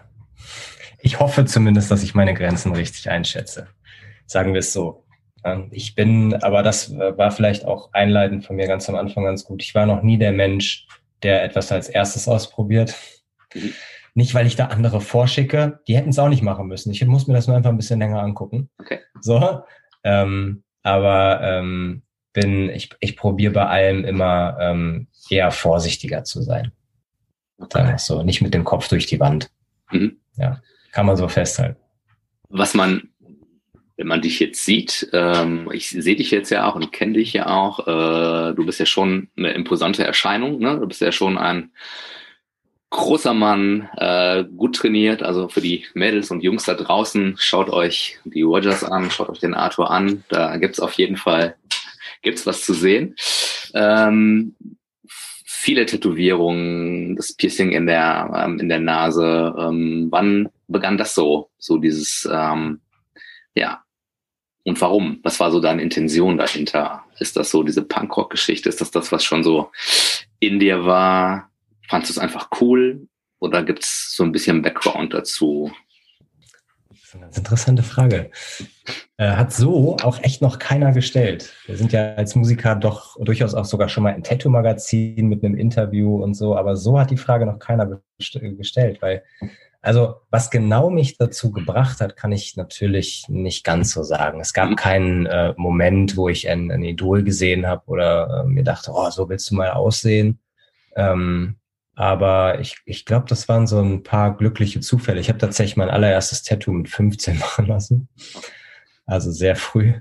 Ich 1.01 1.19
hoffe 1.19 1.45
zumindest, 1.45 1.91
dass 1.91 2.05
ich 2.05 2.15
meine 2.15 2.35
Grenzen 2.35 2.73
richtig 2.73 3.11
einschätze. 3.11 3.67
Sagen 4.27 4.53
wir 4.53 4.61
es 4.61 4.73
so. 4.73 5.05
Ähm, 5.43 5.71
ich 5.73 5.97
bin, 5.97 6.35
aber 6.35 6.62
das 6.62 6.97
war 6.97 7.33
vielleicht 7.33 7.65
auch 7.65 7.93
einleitend 7.93 8.47
von 8.47 8.55
mir 8.55 8.69
ganz 8.69 8.88
am 8.88 8.95
Anfang 8.95 9.25
ganz 9.25 9.43
gut. 9.43 9.61
Ich 9.61 9.75
war 9.75 9.87
noch 9.87 10.05
nie 10.05 10.19
der 10.19 10.31
Mensch, 10.31 10.87
der 11.25 11.43
etwas 11.43 11.73
als 11.73 11.88
erstes 11.88 12.29
ausprobiert. 12.29 12.95
Mhm. 13.55 13.75
Nicht, 14.14 14.35
weil 14.35 14.46
ich 14.46 14.57
da 14.57 14.66
andere 14.66 15.01
vorschicke. 15.01 15.81
Die 15.88 15.96
hätten 15.96 16.11
es 16.11 16.18
auch 16.18 16.29
nicht 16.29 16.42
machen 16.42 16.66
müssen. 16.66 16.90
Ich 16.90 17.05
muss 17.07 17.27
mir 17.27 17.35
das 17.35 17.46
nur 17.46 17.57
einfach 17.57 17.70
ein 17.70 17.79
bisschen 17.79 17.98
länger 17.98 18.22
angucken. 18.22 18.68
Okay. 18.79 19.01
So. 19.20 19.62
Ähm, 20.05 20.64
aber 20.83 21.40
ähm, 21.42 22.03
bin, 22.33 22.68
ich, 22.70 22.90
ich 23.01 23.16
probiere 23.16 23.53
bei 23.53 23.66
allem 23.66 24.05
immer 24.05 24.57
ähm, 24.61 25.09
eher 25.31 25.51
vorsichtiger 25.51 26.25
zu 26.25 26.42
sein. 26.42 26.72
Okay. 27.59 27.94
so, 27.98 28.22
nicht 28.22 28.42
mit 28.42 28.55
dem 28.55 28.64
Kopf 28.64 28.88
durch 28.88 29.07
die 29.07 29.20
Wand. 29.20 29.51
Mhm. 29.90 30.18
Ja, 30.37 30.61
kann 30.90 31.07
man 31.07 31.16
so 31.16 31.29
festhalten. 31.29 31.81
Was 32.48 32.75
man, 32.75 33.11
wenn 33.96 34.07
man 34.07 34.20
dich 34.20 34.40
jetzt 34.40 34.64
sieht, 34.64 35.09
ähm, 35.12 35.70
ich 35.72 35.90
sehe 35.90 36.16
dich 36.16 36.31
jetzt 36.31 36.51
ja 36.51 36.68
auch 36.68 36.75
und 36.75 36.92
kenne 36.92 37.14
dich 37.14 37.33
ja 37.33 37.46
auch, 37.46 37.87
äh, 37.87 38.55
du 38.55 38.66
bist 38.66 38.81
ja 38.81 38.87
schon 38.87 39.29
eine 39.37 39.53
imposante 39.53 40.05
Erscheinung, 40.05 40.59
ne? 40.59 40.79
Du 40.81 40.87
bist 40.87 41.01
ja 41.01 41.12
schon 41.12 41.38
ein 41.38 41.70
großer 42.92 43.33
Mann, 43.35 43.88
äh, 43.96 44.44
gut 44.44 44.76
trainiert. 44.76 45.22
Also 45.22 45.48
für 45.48 45.61
die 45.61 45.87
Mädels 45.94 46.31
und 46.31 46.42
Jungs 46.42 46.64
da 46.64 46.74
draußen, 46.74 47.37
schaut 47.38 47.70
euch 47.70 48.18
die 48.24 48.42
Rogers 48.42 48.85
an, 48.85 49.11
schaut 49.11 49.31
euch 49.31 49.40
den 49.40 49.55
Arthur 49.55 49.90
an. 49.90 50.24
Da 50.28 50.57
gibt's 50.59 50.78
auf 50.78 50.92
jeden 50.92 51.16
Fall 51.16 51.57
gibt's 52.20 52.46
was 52.46 52.64
zu 52.64 52.74
sehen. 52.74 53.16
Ähm, 53.74 54.55
viele 55.09 55.87
Tätowierungen, 55.87 57.16
das 57.16 57.33
Piercing 57.33 57.72
in 57.72 57.87
der 57.87 58.31
ähm, 58.37 58.61
in 58.61 58.68
der 58.68 58.81
Nase. 58.81 59.55
Ähm, 59.59 60.09
wann 60.11 60.50
begann 60.68 60.98
das 60.98 61.14
so? 61.14 61.50
So 61.59 61.78
dieses 61.78 62.28
ähm, 62.31 62.81
ja. 63.55 63.83
Und 64.64 64.81
warum? 64.81 65.18
Was 65.22 65.40
war 65.40 65.50
so 65.50 65.61
deine 65.61 65.83
Intention 65.83 66.37
dahinter? 66.37 67.05
Ist 67.18 67.37
das 67.37 67.50
so 67.50 67.64
diese 67.64 67.83
Punkrock-Geschichte? 67.83 68.68
Ist 68.68 68.81
das 68.81 68.92
das, 68.92 69.11
was 69.11 69.24
schon 69.24 69.42
so 69.42 69.72
in 70.38 70.61
dir 70.61 70.85
war? 70.85 71.52
Fandest 71.88 72.11
du 72.11 72.12
es 72.14 72.18
einfach 72.18 72.49
cool 72.61 73.07
oder 73.38 73.62
gibt 73.62 73.85
es 73.85 74.14
so 74.14 74.25
ein 74.25 74.33
bisschen 74.33 74.62
Background 74.62 75.14
dazu? 75.14 75.71
Das 76.88 76.99
ist 77.03 77.14
eine 77.14 77.23
ganz 77.25 77.38
interessante 77.38 77.83
Frage. 77.83 78.31
Äh, 79.18 79.31
hat 79.33 79.53
so 79.53 79.97
auch 80.03 80.23
echt 80.23 80.42
noch 80.42 80.59
keiner 80.59 80.92
gestellt. 80.92 81.53
Wir 81.66 81.77
sind 81.77 81.92
ja 81.92 82.14
als 82.14 82.35
Musiker 82.35 82.75
doch 82.75 83.16
durchaus 83.21 83.55
auch 83.55 83.64
sogar 83.64 83.88
schon 83.88 84.05
mal 84.05 84.11
im 84.11 84.23
Tattoo-Magazin 84.23 85.29
mit 85.29 85.45
einem 85.45 85.57
Interview 85.57 86.23
und 86.23 86.35
so, 86.35 86.57
aber 86.57 86.77
so 86.77 86.99
hat 86.99 87.11
die 87.11 87.16
Frage 87.16 87.47
noch 87.47 87.59
keiner 87.59 88.01
gestellt, 88.18 89.03
weil 89.03 89.23
also 89.83 90.14
was 90.31 90.51
genau 90.51 90.90
mich 90.90 91.18
dazu 91.18 91.51
gebracht 91.51 92.01
hat, 92.01 92.16
kann 92.16 92.31
ich 92.31 92.57
natürlich 92.57 93.25
nicht 93.29 93.64
ganz 93.64 93.90
so 93.90 94.05
sagen. 94.05 94.40
Es 94.40 94.53
gab 94.53 94.71
mhm. 94.71 94.77
keinen 94.77 95.27
äh, 95.27 95.55
Moment, 95.57 96.16
wo 96.16 96.29
ich 96.29 96.49
ein, 96.49 96.71
ein 96.71 96.85
Idol 96.85 97.25
gesehen 97.25 97.66
habe 97.66 97.83
oder 97.87 98.45
äh, 98.45 98.49
mir 98.49 98.62
dachte, 98.62 98.92
oh, 98.95 99.11
so 99.11 99.29
willst 99.29 99.51
du 99.51 99.57
mal 99.57 99.73
aussehen. 99.73 100.38
Ähm, 100.95 101.57
aber 101.94 102.61
ich, 102.61 102.78
ich 102.87 103.05
glaube, 103.05 103.26
das 103.28 103.48
waren 103.48 103.66
so 103.66 103.81
ein 103.81 104.02
paar 104.02 104.37
glückliche 104.37 104.81
Zufälle. 104.81 105.20
Ich 105.20 105.28
habe 105.28 105.38
tatsächlich 105.38 105.76
mein 105.76 105.90
allererstes 105.90 106.42
Tattoo 106.42 106.72
mit 106.72 106.88
15 106.88 107.38
machen 107.40 107.66
lassen. 107.66 108.09
Also 109.07 109.31
sehr 109.31 109.57
früh. 109.57 109.94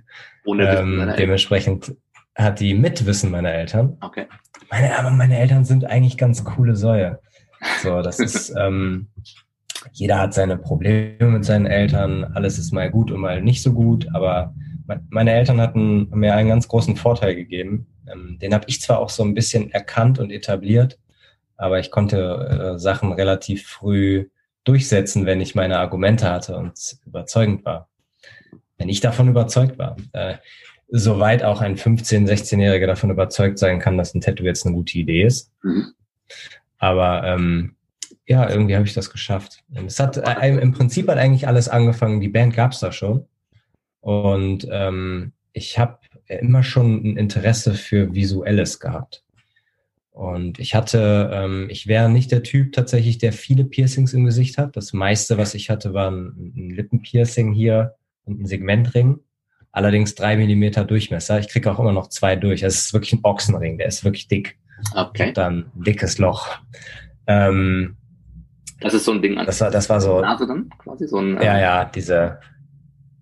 Ohne 0.46 0.78
ähm, 0.78 1.14
dementsprechend 1.18 1.96
hat 2.36 2.60
die 2.60 2.74
Mitwissen 2.74 3.30
meiner 3.32 3.52
Eltern. 3.52 3.98
Okay. 4.02 4.28
Meine, 4.70 4.98
aber 4.98 5.10
meine 5.10 5.38
Eltern 5.38 5.66
sind 5.66 5.86
eigentlich 5.86 6.18
ganz 6.18 6.46
coole 6.46 6.76
Säue. 6.76 7.20
So, 7.84 8.02
das 8.02 8.20
ist, 8.20 8.54
ähm, 8.58 9.10
jeder 9.92 10.20
hat 10.20 10.34
seine 10.34 10.58
Probleme 10.58 11.26
mit 11.26 11.46
seinen 11.46 11.66
Eltern. 11.66 12.24
Alles 12.24 12.58
ist 12.58 12.72
mal 12.72 12.90
gut 12.90 13.12
und 13.12 13.20
mal 13.20 13.42
nicht 13.42 13.62
so 13.62 13.74
gut. 13.74 14.08
Aber 14.14 14.54
meine 15.10 15.34
Eltern 15.34 15.60
hatten 15.60 16.10
mir 16.10 16.36
einen 16.36 16.50
ganz 16.50 16.68
großen 16.68 16.96
Vorteil 16.96 17.36
gegeben. 17.36 17.88
Ähm, 18.12 18.38
den 18.40 18.54
habe 18.54 18.66
ich 18.68 18.82
zwar 18.82 19.00
auch 19.00 19.10
so 19.10 19.24
ein 19.24 19.34
bisschen 19.34 19.72
erkannt 19.72 20.20
und 20.20 20.32
etabliert, 20.32 20.98
aber 21.62 21.80
ich 21.80 21.92
konnte 21.92 22.74
äh, 22.76 22.80
Sachen 22.80 23.12
relativ 23.14 23.68
früh 23.68 24.30
durchsetzen, 24.64 25.26
wenn 25.26 25.42
ich 25.42 25.56
meine 25.56 25.80
Argumente 25.80 26.30
hatte 26.30 26.58
und 26.58 26.74
überzeugend 27.06 27.66
war. 27.66 27.90
Wenn 28.78 28.90
ich 28.90 29.00
davon 29.00 29.28
überzeugt 29.28 29.78
war. 29.78 29.96
Äh, 30.14 30.36
soweit 30.88 31.44
auch 31.44 31.62
ein 31.62 31.78
15-, 31.78 32.28
16-Jähriger 32.28 32.88
davon 32.88 33.12
überzeugt 33.12 33.60
sein 33.60 33.80
kann, 33.80 33.98
dass 33.98 34.14
ein 34.14 34.22
Tattoo 34.22 34.44
jetzt 34.44 34.66
eine 34.66 34.76
gute 34.76 34.98
Idee 34.98 35.24
ist. 35.24 35.52
Mhm. 35.62 35.94
Aber 36.80 37.24
ähm, 37.26 37.76
ja, 38.26 38.50
irgendwie 38.50 38.76
habe 38.76 38.86
ich 38.86 38.94
das 38.94 39.10
geschafft. 39.10 39.64
Es 39.86 40.00
hat 40.00 40.18
äh, 40.18 40.50
im 40.50 40.74
Prinzip 40.74 41.08
hat 41.08 41.18
eigentlich 41.18 41.48
alles 41.48 41.70
angefangen. 41.70 42.22
Die 42.22 42.30
Band 42.30 42.56
gab 42.56 42.72
es 42.72 42.80
da 42.80 42.92
schon. 42.92 43.28
Und 44.00 44.68
ähm, 44.72 45.34
ich 45.54 45.78
habe 45.78 46.00
immer 46.28 46.64
schon 46.64 47.04
ein 47.06 47.18
Interesse 47.18 47.76
für 47.76 48.16
Visuelles 48.16 48.80
gehabt. 48.80 49.24
Und 50.12 50.60
ich 50.60 50.76
hatte, 50.76 51.32
ähm, 51.34 51.68
ich 51.70 51.88
wäre 51.88 52.10
nicht 52.10 52.32
der 52.32 52.44
Typ 52.44 52.74
tatsächlich, 52.74 53.18
der 53.18 53.32
viele 53.32 53.64
Piercings 53.64 54.14
im 54.14 54.26
Gesicht 54.26 54.58
hat. 54.58 54.76
Das 54.76 54.94
meiste, 54.94 55.38
was 55.38 55.54
ich 55.54 55.70
hatte, 55.70 55.94
war 55.94 56.12
ein, 56.12 56.54
ein 56.56 56.70
Lippenpiercing 56.70 57.54
hier 57.54 57.96
und 58.26 58.42
ein 58.42 58.46
Segmentring. 58.46 59.20
Allerdings 59.72 60.16
drei 60.16 60.36
Millimeter 60.36 60.84
Durchmesser. 60.84 61.40
Ich 61.40 61.48
kriege 61.48 61.72
auch 61.72 61.80
immer 61.80 61.94
noch 61.94 62.08
zwei 62.08 62.36
durch. 62.36 62.64
Also 62.64 62.76
es 62.76 62.86
ist 62.86 62.94
wirklich 62.94 63.14
ein 63.14 63.22
Ochsenring, 63.24 63.78
der 63.78 63.88
ist 63.88 64.04
wirklich 64.04 64.28
dick. 64.28 64.58
Okay. 64.94 65.30
Und 65.30 65.38
dann 65.38 65.72
ein 65.76 65.84
dickes 65.84 66.18
Loch. 66.18 66.50
Ähm, 67.28 67.96
das 68.82 68.94
ist 68.94 69.06
so 69.06 69.14
ein 69.14 69.22
Ding 69.22 69.38
an 69.38 69.46
das 69.46 69.62
war, 69.62 69.72
das 69.72 69.90
war 69.90 70.02
so. 70.02 70.20
Nase 70.20 70.48
dann 70.48 70.70
quasi 70.78 71.08
so 71.08 71.20
ein. 71.20 71.36
Ja, 71.36 71.56
ähm, 71.56 71.62
ja, 71.62 71.86
diese. 71.86 72.40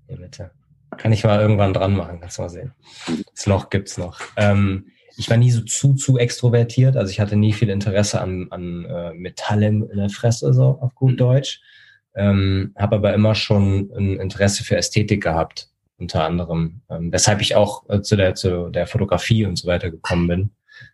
Hier 0.08 0.18
bitte. 0.18 0.52
Kann 0.98 1.12
ich 1.12 1.24
mal 1.24 1.40
irgendwann 1.40 1.74
dran 1.74 1.96
machen, 1.96 2.20
kannst 2.20 2.40
du 2.40 2.42
mal 2.42 2.50
sehen. 2.50 2.74
Mhm. 3.08 3.24
Das 3.36 3.46
Loch 3.46 3.70
gibt's 3.70 3.98
noch. 3.98 4.20
Ähm, 4.38 4.88
ich 5.20 5.30
war 5.30 5.36
nie 5.36 5.52
so 5.52 5.62
zu, 5.62 5.96
zu 5.96 6.18
extrovertiert. 6.18 6.96
Also 6.96 7.12
ich 7.12 7.20
hatte 7.20 7.36
nie 7.36 7.52
viel 7.52 7.70
Interesse 7.70 8.22
an, 8.22 8.48
an 8.52 8.86
äh, 8.86 9.14
Metall 9.14 9.64
in 9.64 9.88
der 9.94 10.10
Fresse, 10.10 10.54
so 10.54 10.80
auf 10.80 10.96
gut 10.96 11.12
mhm. 11.12 11.18
Deutsch. 11.18 11.62
Ähm, 12.16 12.74
habe 12.78 12.96
aber 12.96 13.14
immer 13.14 13.36
schon 13.36 13.92
ein 13.96 14.18
Interesse 14.18 14.64
für 14.64 14.78
Ästhetik 14.78 15.22
gehabt, 15.22 15.70
unter 15.98 16.24
anderem. 16.24 16.82
Ähm, 16.90 17.12
weshalb 17.12 17.42
ich 17.42 17.56
auch 17.56 17.88
äh, 17.90 18.02
zu, 18.02 18.16
der, 18.16 18.36
zu 18.36 18.70
der 18.70 18.88
Fotografie 18.88 19.46
und 19.46 19.58
so 19.58 19.68
weiter 19.68 19.92
gekommen 19.92 20.28
bin. 20.28 20.50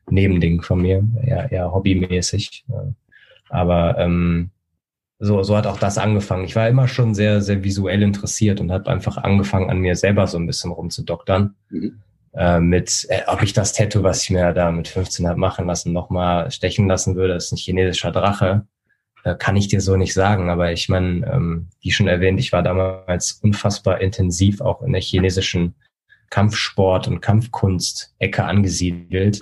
Nebending 0.09 0.63
von 0.63 0.81
mir, 0.81 1.07
eher, 1.23 1.51
eher 1.51 1.71
hobbymäßig. 1.71 2.65
Äh, 2.69 2.93
Aber 3.49 3.99
ähm, 3.99 4.49
so, 5.19 5.43
so 5.43 5.55
hat 5.55 5.67
auch 5.67 5.77
das 5.77 5.99
angefangen. 5.99 6.45
Ich 6.45 6.55
war 6.55 6.67
immer 6.67 6.87
schon 6.87 7.13
sehr, 7.13 7.41
sehr 7.41 7.63
visuell 7.63 8.01
interessiert 8.01 8.59
und 8.59 8.71
habe 8.71 8.89
einfach 8.89 9.17
angefangen, 9.17 9.69
an 9.69 9.79
mir 9.79 9.95
selber 9.95 10.25
so 10.25 10.39
ein 10.39 10.47
bisschen 10.47 10.71
rumzudoktern. 10.71 11.55
Mhm. 11.69 12.01
Äh, 12.35 12.59
mit, 12.59 13.05
äh, 13.09 13.21
ob 13.27 13.43
ich 13.43 13.53
das 13.53 13.73
Tattoo, 13.73 14.03
was 14.03 14.23
ich 14.23 14.29
mir 14.29 14.53
da 14.53 14.71
mit 14.71 14.87
15 14.87 15.27
habe 15.27 15.39
machen 15.39 15.67
lassen, 15.67 15.93
nochmal 15.93 16.51
stechen 16.51 16.87
lassen 16.87 17.15
würde, 17.15 17.33
das 17.33 17.45
ist 17.45 17.51
ein 17.53 17.57
chinesischer 17.57 18.11
Drache. 18.11 18.67
Äh, 19.23 19.35
kann 19.35 19.55
ich 19.55 19.67
dir 19.67 19.81
so 19.81 19.95
nicht 19.95 20.13
sagen. 20.13 20.49
Aber 20.49 20.71
ich 20.71 20.89
meine, 20.89 21.25
ähm, 21.31 21.69
wie 21.81 21.91
schon 21.91 22.07
erwähnt, 22.07 22.39
ich 22.39 22.51
war 22.51 22.63
damals 22.63 23.33
unfassbar 23.41 24.01
intensiv 24.01 24.61
auch 24.61 24.81
in 24.81 24.93
der 24.93 25.01
chinesischen 25.01 25.75
Kampfsport- 26.29 27.07
und 27.07 27.21
Kampfkunst-Ecke 27.21 28.43
angesiedelt. 28.43 29.41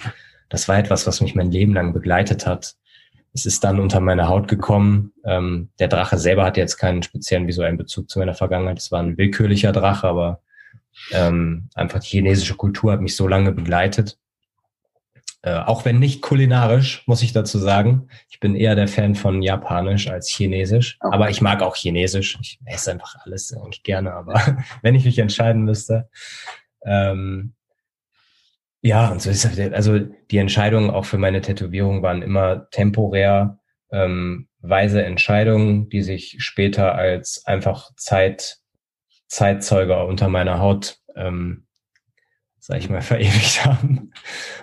Das 0.49 0.67
war 0.67 0.77
etwas, 0.77 1.07
was 1.07 1.21
mich 1.21 1.35
mein 1.35 1.51
Leben 1.51 1.73
lang 1.73 1.93
begleitet 1.93 2.45
hat 2.45 2.75
es 3.33 3.45
ist 3.45 3.63
dann 3.63 3.79
unter 3.79 3.99
meine 3.99 4.27
Haut 4.27 4.47
gekommen. 4.47 5.11
Ähm, 5.25 5.69
der 5.79 5.87
Drache 5.87 6.17
selber 6.17 6.45
hat 6.45 6.55
jetzt 6.55 6.77
keinen 6.77 7.01
speziellen 7.01 7.47
visuellen 7.47 7.77
Bezug 7.77 8.09
zu 8.09 8.19
meiner 8.19 8.35
Vergangenheit. 8.35 8.77
Es 8.77 8.91
war 8.91 9.01
ein 9.01 9.17
willkürlicher 9.17 9.71
Drache, 9.71 10.07
aber 10.07 10.41
ähm, 11.11 11.69
einfach 11.75 11.99
die 11.99 12.09
chinesische 12.09 12.55
Kultur 12.55 12.91
hat 12.91 13.01
mich 13.01 13.15
so 13.15 13.27
lange 13.27 13.51
begleitet. 13.51 14.17
Äh, 15.41 15.59
auch 15.59 15.83
wenn 15.83 15.99
nicht 15.99 16.21
kulinarisch, 16.21 17.03
muss 17.05 17.21
ich 17.21 17.33
dazu 17.33 17.57
sagen. 17.57 18.07
Ich 18.29 18.39
bin 18.39 18.55
eher 18.55 18.75
der 18.75 18.87
Fan 18.87 19.13
von 19.13 19.41
Japanisch 19.41 20.07
als 20.07 20.29
Chinesisch. 20.29 20.97
Okay. 21.01 21.13
Aber 21.13 21.29
ich 21.29 21.41
mag 21.41 21.61
auch 21.61 21.75
Chinesisch. 21.75 22.37
Ich 22.41 22.59
esse 22.65 22.91
einfach 22.91 23.15
alles 23.25 23.53
eigentlich 23.53 23.83
gerne. 23.83 24.13
Aber 24.13 24.39
wenn 24.81 24.95
ich 24.95 25.03
mich 25.03 25.19
entscheiden 25.19 25.63
müsste, 25.63 26.09
ähm, 26.85 27.53
ja, 28.81 29.09
und 29.09 29.21
so 29.21 29.29
ist 29.29 29.45
halt, 29.45 29.73
also 29.73 29.99
die 29.99 30.37
Entscheidungen 30.37 30.89
auch 30.89 31.05
für 31.05 31.17
meine 31.17 31.41
Tätowierung 31.41 32.03
waren 32.03 32.21
immer 32.21 32.69
temporär, 32.69 33.59
ähm, 33.91 34.47
weise 34.59 35.03
Entscheidungen, 35.03 35.89
die 35.89 36.01
sich 36.01 36.37
später 36.39 36.95
als 36.95 37.45
einfach 37.45 37.91
Zeit, 37.95 38.59
Zeitzeuge 39.33 40.05
unter 40.05 40.29
meiner 40.29 40.59
Haut, 40.59 40.99
ähm, 41.15 41.63
sag 42.59 42.79
ich 42.79 42.89
mal, 42.89 43.01
verewigt 43.01 43.65
haben. 43.65 44.11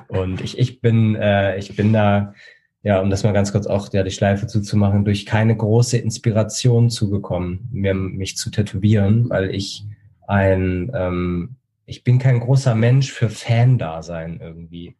Und 0.09 0.40
ich, 0.40 0.59
ich 0.59 0.80
bin, 0.80 1.16
äh, 1.16 1.59
ich 1.59 1.76
bin 1.76 1.92
da, 1.92 2.35
ja, 2.83 3.00
um 3.00 3.11
das 3.11 3.24
mal 3.24 3.33
ganz 3.33 3.52
kurz 3.52 3.66
auch 3.66 3.92
ja, 3.92 4.02
die 4.02 4.11
Schleife 4.11 4.46
zuzumachen, 4.46 5.04
durch 5.04 5.26
keine 5.26 5.56
große 5.56 5.98
Inspiration 5.98 6.88
zugekommen, 6.88 7.68
mir 7.72 7.94
mich 7.94 8.37
zu 8.37 8.50
tätowieren, 8.50 9.28
weil 9.28 9.54
ich 9.54 9.85
ein 10.26 10.90
ähm, 10.94 11.56
ich 11.90 12.04
bin 12.04 12.20
kein 12.20 12.38
großer 12.38 12.76
Mensch 12.76 13.11
für 13.11 13.28
Fan-Dasein 13.28 14.38
irgendwie. 14.40 14.96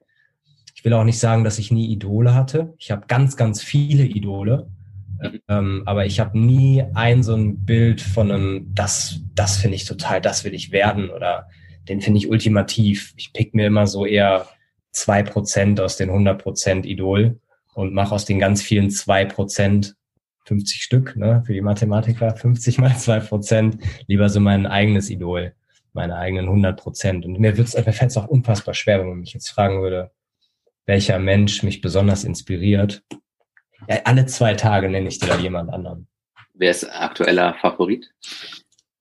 Ich 0.74 0.85
will 0.85 0.92
auch 0.92 1.04
nicht 1.04 1.20
sagen, 1.20 1.44
dass 1.44 1.61
ich 1.61 1.70
nie 1.70 1.87
Idole 1.87 2.35
hatte. 2.35 2.74
Ich 2.78 2.90
habe 2.90 3.06
ganz, 3.06 3.37
ganz 3.37 3.62
viele 3.62 4.04
Idole. 4.04 4.68
Ähm, 5.48 5.83
aber 5.87 6.06
ich 6.06 6.20
habe 6.20 6.38
nie 6.38 6.85
ein 6.94 7.22
so 7.22 7.35
ein 7.35 7.64
Bild 7.64 8.00
von 8.00 8.30
einem, 8.30 8.74
das, 8.74 9.20
das 9.35 9.59
finde 9.59 9.76
ich 9.76 9.85
total, 9.85 10.20
das 10.20 10.44
will 10.44 10.54
ich 10.54 10.72
werden 10.72 11.11
oder 11.11 11.48
den 11.88 12.00
finde 12.00 12.18
ich 12.18 12.28
ultimativ. 12.28 13.12
Ich 13.16 13.33
pick 13.33 13.54
mir 13.54 13.66
immer 13.66 13.87
so 13.87 14.06
eher 14.06 14.48
zwei 14.92 15.22
Prozent 15.22 15.80
aus 15.80 15.96
den 15.96 16.09
100 16.09 16.42
Prozent 16.42 16.87
Idol 16.87 17.38
und 17.74 17.94
mache 17.94 18.14
aus 18.14 18.24
den 18.24 18.38
ganz 18.38 18.62
vielen 18.62 18.90
zwei 18.90 19.24
Prozent 19.24 19.94
50 20.46 20.83
Stück, 20.83 21.16
ne, 21.16 21.42
für 21.46 21.52
die 21.52 21.61
Mathematiker, 21.61 22.35
50 22.35 22.78
mal 22.78 22.96
zwei 22.96 23.20
Prozent, 23.20 23.78
lieber 24.06 24.28
so 24.28 24.40
mein 24.40 24.66
eigenes 24.66 25.11
Idol 25.11 25.54
meine 25.92 26.16
eigenen 26.16 26.46
100 26.46 26.78
Prozent. 26.78 27.24
Und 27.24 27.38
mir, 27.38 27.56
wird's, 27.56 27.74
mir 27.74 27.92
fällt 27.92 28.11
es 28.11 28.16
auch 28.16 28.28
unfassbar 28.28 28.74
schwer, 28.74 29.00
wenn 29.00 29.09
man 29.09 29.20
mich 29.20 29.33
jetzt 29.33 29.50
fragen 29.50 29.83
würde, 29.83 30.11
welcher 30.87 31.18
Mensch 31.18 31.62
mich 31.62 31.80
besonders 31.80 32.24
inspiriert. 32.24 33.02
Ja, 33.88 34.01
alle 34.05 34.27
zwei 34.27 34.55
Tage 34.55 34.88
nenne 34.88 35.09
ich 35.09 35.19
dir 35.19 35.29
da 35.29 35.38
jemand 35.38 35.73
anderen. 35.73 36.07
Wer 36.55 36.71
ist 36.71 36.85
aktueller 36.85 37.55
Favorit? 37.55 38.12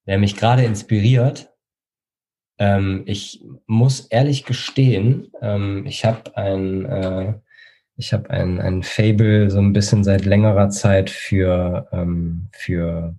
Wer 0.05 0.17
mich 0.17 0.35
gerade 0.35 0.63
inspiriert, 0.63 1.49
ähm, 2.57 3.03
ich 3.05 3.43
muss 3.67 4.01
ehrlich 4.07 4.45
gestehen, 4.45 5.31
ähm, 5.41 5.85
ich 5.85 6.05
habe 6.05 6.35
ein, 6.35 6.85
äh, 6.85 7.33
ich 7.95 8.13
habe 8.13 8.29
ein, 8.29 8.59
ein 8.59 8.83
Fable 8.83 9.49
so 9.49 9.59
ein 9.59 9.73
bisschen 9.73 10.03
seit 10.03 10.25
längerer 10.25 10.69
Zeit 10.69 11.09
für, 11.09 11.87
ähm, 11.91 12.49
für 12.53 13.15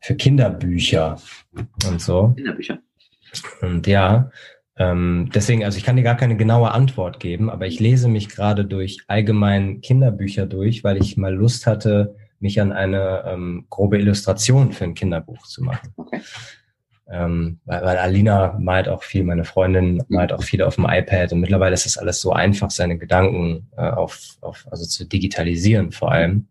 für 0.00 0.14
Kinderbücher 0.14 1.20
und 1.86 2.00
so. 2.00 2.32
Kinderbücher. 2.36 2.78
Und 3.62 3.86
ja, 3.86 4.30
ähm, 4.80 5.28
deswegen, 5.34 5.62
also 5.62 5.76
ich 5.76 5.84
kann 5.84 5.96
dir 5.96 6.02
gar 6.02 6.16
keine 6.16 6.38
genaue 6.38 6.70
Antwort 6.70 7.20
geben, 7.20 7.50
aber 7.50 7.66
ich 7.66 7.80
lese 7.80 8.08
mich 8.08 8.30
gerade 8.30 8.64
durch 8.64 8.98
allgemein 9.08 9.82
Kinderbücher 9.82 10.46
durch, 10.46 10.82
weil 10.82 10.96
ich 10.96 11.18
mal 11.18 11.34
Lust 11.34 11.66
hatte, 11.66 12.16
mich 12.38 12.58
an 12.62 12.72
eine 12.72 13.24
ähm, 13.26 13.66
grobe 13.68 13.98
Illustration 13.98 14.72
für 14.72 14.84
ein 14.84 14.94
Kinderbuch 14.94 15.46
zu 15.46 15.62
machen. 15.62 15.92
Okay. 15.96 16.22
Ähm, 17.12 17.60
weil, 17.66 17.82
weil 17.82 17.98
Alina 17.98 18.56
malt 18.58 18.88
auch 18.88 19.02
viel, 19.02 19.22
meine 19.24 19.44
Freundin 19.44 20.02
malt 20.08 20.32
auch 20.32 20.42
viel 20.42 20.62
auf 20.62 20.76
dem 20.76 20.86
iPad 20.88 21.34
und 21.34 21.40
mittlerweile 21.40 21.74
ist 21.74 21.84
es 21.84 21.98
alles 21.98 22.22
so 22.22 22.32
einfach, 22.32 22.70
seine 22.70 22.96
Gedanken 22.96 23.68
äh, 23.76 23.82
auf, 23.82 24.38
auf, 24.40 24.66
also 24.70 24.86
zu 24.86 25.04
digitalisieren 25.04 25.92
vor 25.92 26.12
allem 26.12 26.46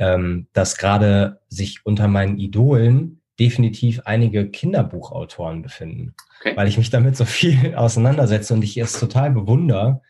ähm, 0.00 0.48
dass 0.54 0.78
gerade 0.78 1.40
sich 1.48 1.84
unter 1.84 2.08
meinen 2.08 2.38
Idolen 2.38 3.19
definitiv 3.40 4.02
einige 4.04 4.48
Kinderbuchautoren 4.48 5.62
befinden, 5.62 6.14
okay. 6.40 6.56
weil 6.56 6.68
ich 6.68 6.78
mich 6.78 6.90
damit 6.90 7.16
so 7.16 7.24
viel 7.24 7.74
auseinandersetze 7.76 8.54
und 8.54 8.62
ich 8.62 8.76
es 8.76 9.00
total 9.00 9.30
bewundere. 9.30 10.02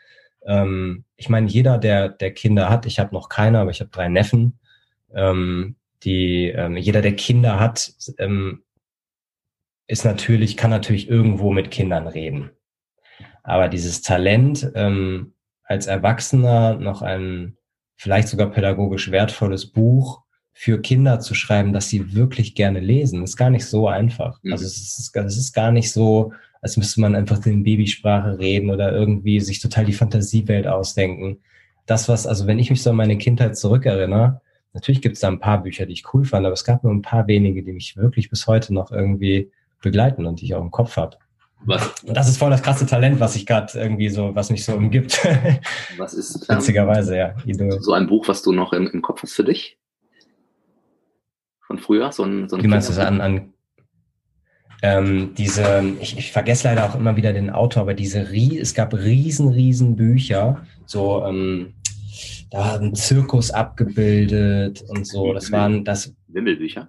Ähm, 0.45 1.05
ich 1.17 1.29
meine, 1.29 1.47
jeder, 1.47 1.79
der, 1.79 2.09
der 2.09 2.35
Kinder 2.35 2.69
hat, 2.69 2.87
ich 2.87 2.99
habe 2.99 3.15
noch 3.15 3.29
keine, 3.29 3.61
aber 3.61 3.71
ich 3.71 3.81
habe 3.81 3.91
drei 3.91 4.09
Neffen, 4.09 4.59
ähm, 5.15 5.77
die 6.03 6.49
ähm, 6.49 6.77
jeder, 6.77 7.03
der 7.03 7.15
Kinder 7.15 7.61
hat, 7.61 7.93
ähm, 8.19 8.63
ist 9.87 10.05
natürlich, 10.05 10.57
kann 10.57 10.71
natürlich 10.71 11.09
irgendwo 11.09 11.53
mit 11.53 11.71
Kindern 11.71 12.07
reden. 12.07 12.51
Aber 13.43 13.69
dieses 13.69 14.03
Talent, 14.03 14.71
ähm, 14.75 15.35
als 15.65 15.87
Erwachsener 15.87 16.75
noch 16.75 17.03
ein 17.03 17.57
vielleicht 17.97 18.29
sogar 18.29 18.51
pädagogisch 18.51 19.11
wertvolles 19.11 19.71
Buch 19.71 20.23
für 20.63 20.79
Kinder 20.79 21.21
zu 21.21 21.33
schreiben, 21.33 21.73
dass 21.73 21.89
sie 21.89 22.15
wirklich 22.15 22.55
gerne 22.55 22.81
lesen, 22.81 23.23
ist 23.23 23.39
gar 23.39 23.49
nicht 23.49 23.65
so 23.65 23.89
einfach. 23.89 24.39
Mhm. 24.43 24.53
Also 24.53 24.67
es 24.67 24.77
ist, 24.77 25.17
es 25.17 25.37
ist 25.39 25.55
gar 25.55 25.73
nicht 25.73 25.91
so, 25.91 26.35
als 26.61 26.77
müsste 26.77 27.01
man 27.01 27.15
einfach 27.15 27.47
in 27.47 27.63
Babysprache 27.63 28.39
reden 28.39 28.69
oder 28.69 28.93
irgendwie 28.93 29.41
sich 29.41 29.61
total 29.61 29.87
die 29.87 29.95
Fantasiewelt 29.95 30.67
ausdenken. 30.67 31.39
Das, 31.87 32.11
was, 32.11 32.27
also 32.27 32.47
wenn 32.47 32.59
ich 32.59 32.69
mich 32.69 32.83
so 32.83 32.91
an 32.91 32.97
meine 32.97 33.17
Kindheit 33.17 33.57
zurückerinnere, 33.57 34.43
natürlich 34.75 35.01
gibt 35.01 35.15
es 35.15 35.21
da 35.21 35.29
ein 35.29 35.41
paar 35.41 35.63
Bücher, 35.63 35.87
die 35.87 35.95
ich 35.95 36.13
cool 36.13 36.27
fand, 36.27 36.45
aber 36.45 36.53
es 36.53 36.65
gab 36.65 36.85
nur 36.85 36.93
ein 36.93 37.01
paar 37.01 37.27
wenige, 37.27 37.63
die 37.63 37.73
mich 37.73 37.97
wirklich 37.97 38.29
bis 38.29 38.47
heute 38.47 38.75
noch 38.75 38.93
irgendwie 38.93 39.51
begleiten 39.81 40.27
und 40.27 40.43
die 40.43 40.45
ich 40.45 40.55
auch 40.55 40.61
im 40.61 40.71
Kopf 40.71 40.99
habe. 40.99 41.17
Was? 41.65 41.95
Das 42.05 42.29
ist 42.29 42.37
voll 42.37 42.51
das 42.51 42.63
krasse 42.63 42.85
Talent, 42.85 43.19
was 43.19 43.35
ich 43.35 43.47
gerade 43.47 43.73
irgendwie 43.79 44.11
so, 44.11 44.35
was 44.35 44.51
mich 44.51 44.67
so 44.67 44.75
umgibt. 44.75 45.27
Was 45.97 46.13
ist 46.13 46.47
witzigerweise, 46.51 47.17
ja. 47.17 47.35
Idol. 47.47 47.81
So 47.81 47.95
ein 47.95 48.07
Buch, 48.07 48.29
was 48.29 48.43
du 48.43 48.53
noch 48.53 48.75
im, 48.75 48.89
im 48.89 49.01
Kopf 49.01 49.23
hast 49.23 49.33
für 49.33 49.45
dich? 49.45 49.80
Von 51.71 51.79
früher? 51.79 52.11
So 52.11 52.25
ein, 52.25 52.49
so 52.49 52.57
ein 52.57 52.65
Wie 52.65 52.67
meinst 52.67 52.89
du 52.89 52.95
das 52.95 53.07
an, 53.07 53.21
an 53.21 53.53
ähm, 54.83 55.35
diese, 55.39 55.85
ich, 56.01 56.19
ich 56.19 56.33
vergesse 56.33 56.67
leider 56.67 56.85
auch 56.85 56.97
immer 56.97 57.15
wieder 57.15 57.33
den 57.33 57.49
Autor, 57.49 57.83
aber 57.83 57.95
diese, 57.95 58.23
es 58.23 58.75
gab 58.75 58.93
riesen, 58.93 59.51
riesen 59.51 59.95
Bücher, 59.95 60.67
so, 60.85 61.25
ähm, 61.25 61.75
da 62.51 62.59
war 62.59 62.81
ein 62.81 62.97
Zirkus 62.97 63.53
abgebildet 63.53 64.83
und 64.89 65.07
so. 65.07 65.33
Das 65.33 65.53
waren 65.53 65.85
das. 65.85 66.13
Wimmelbücher? 66.27 66.89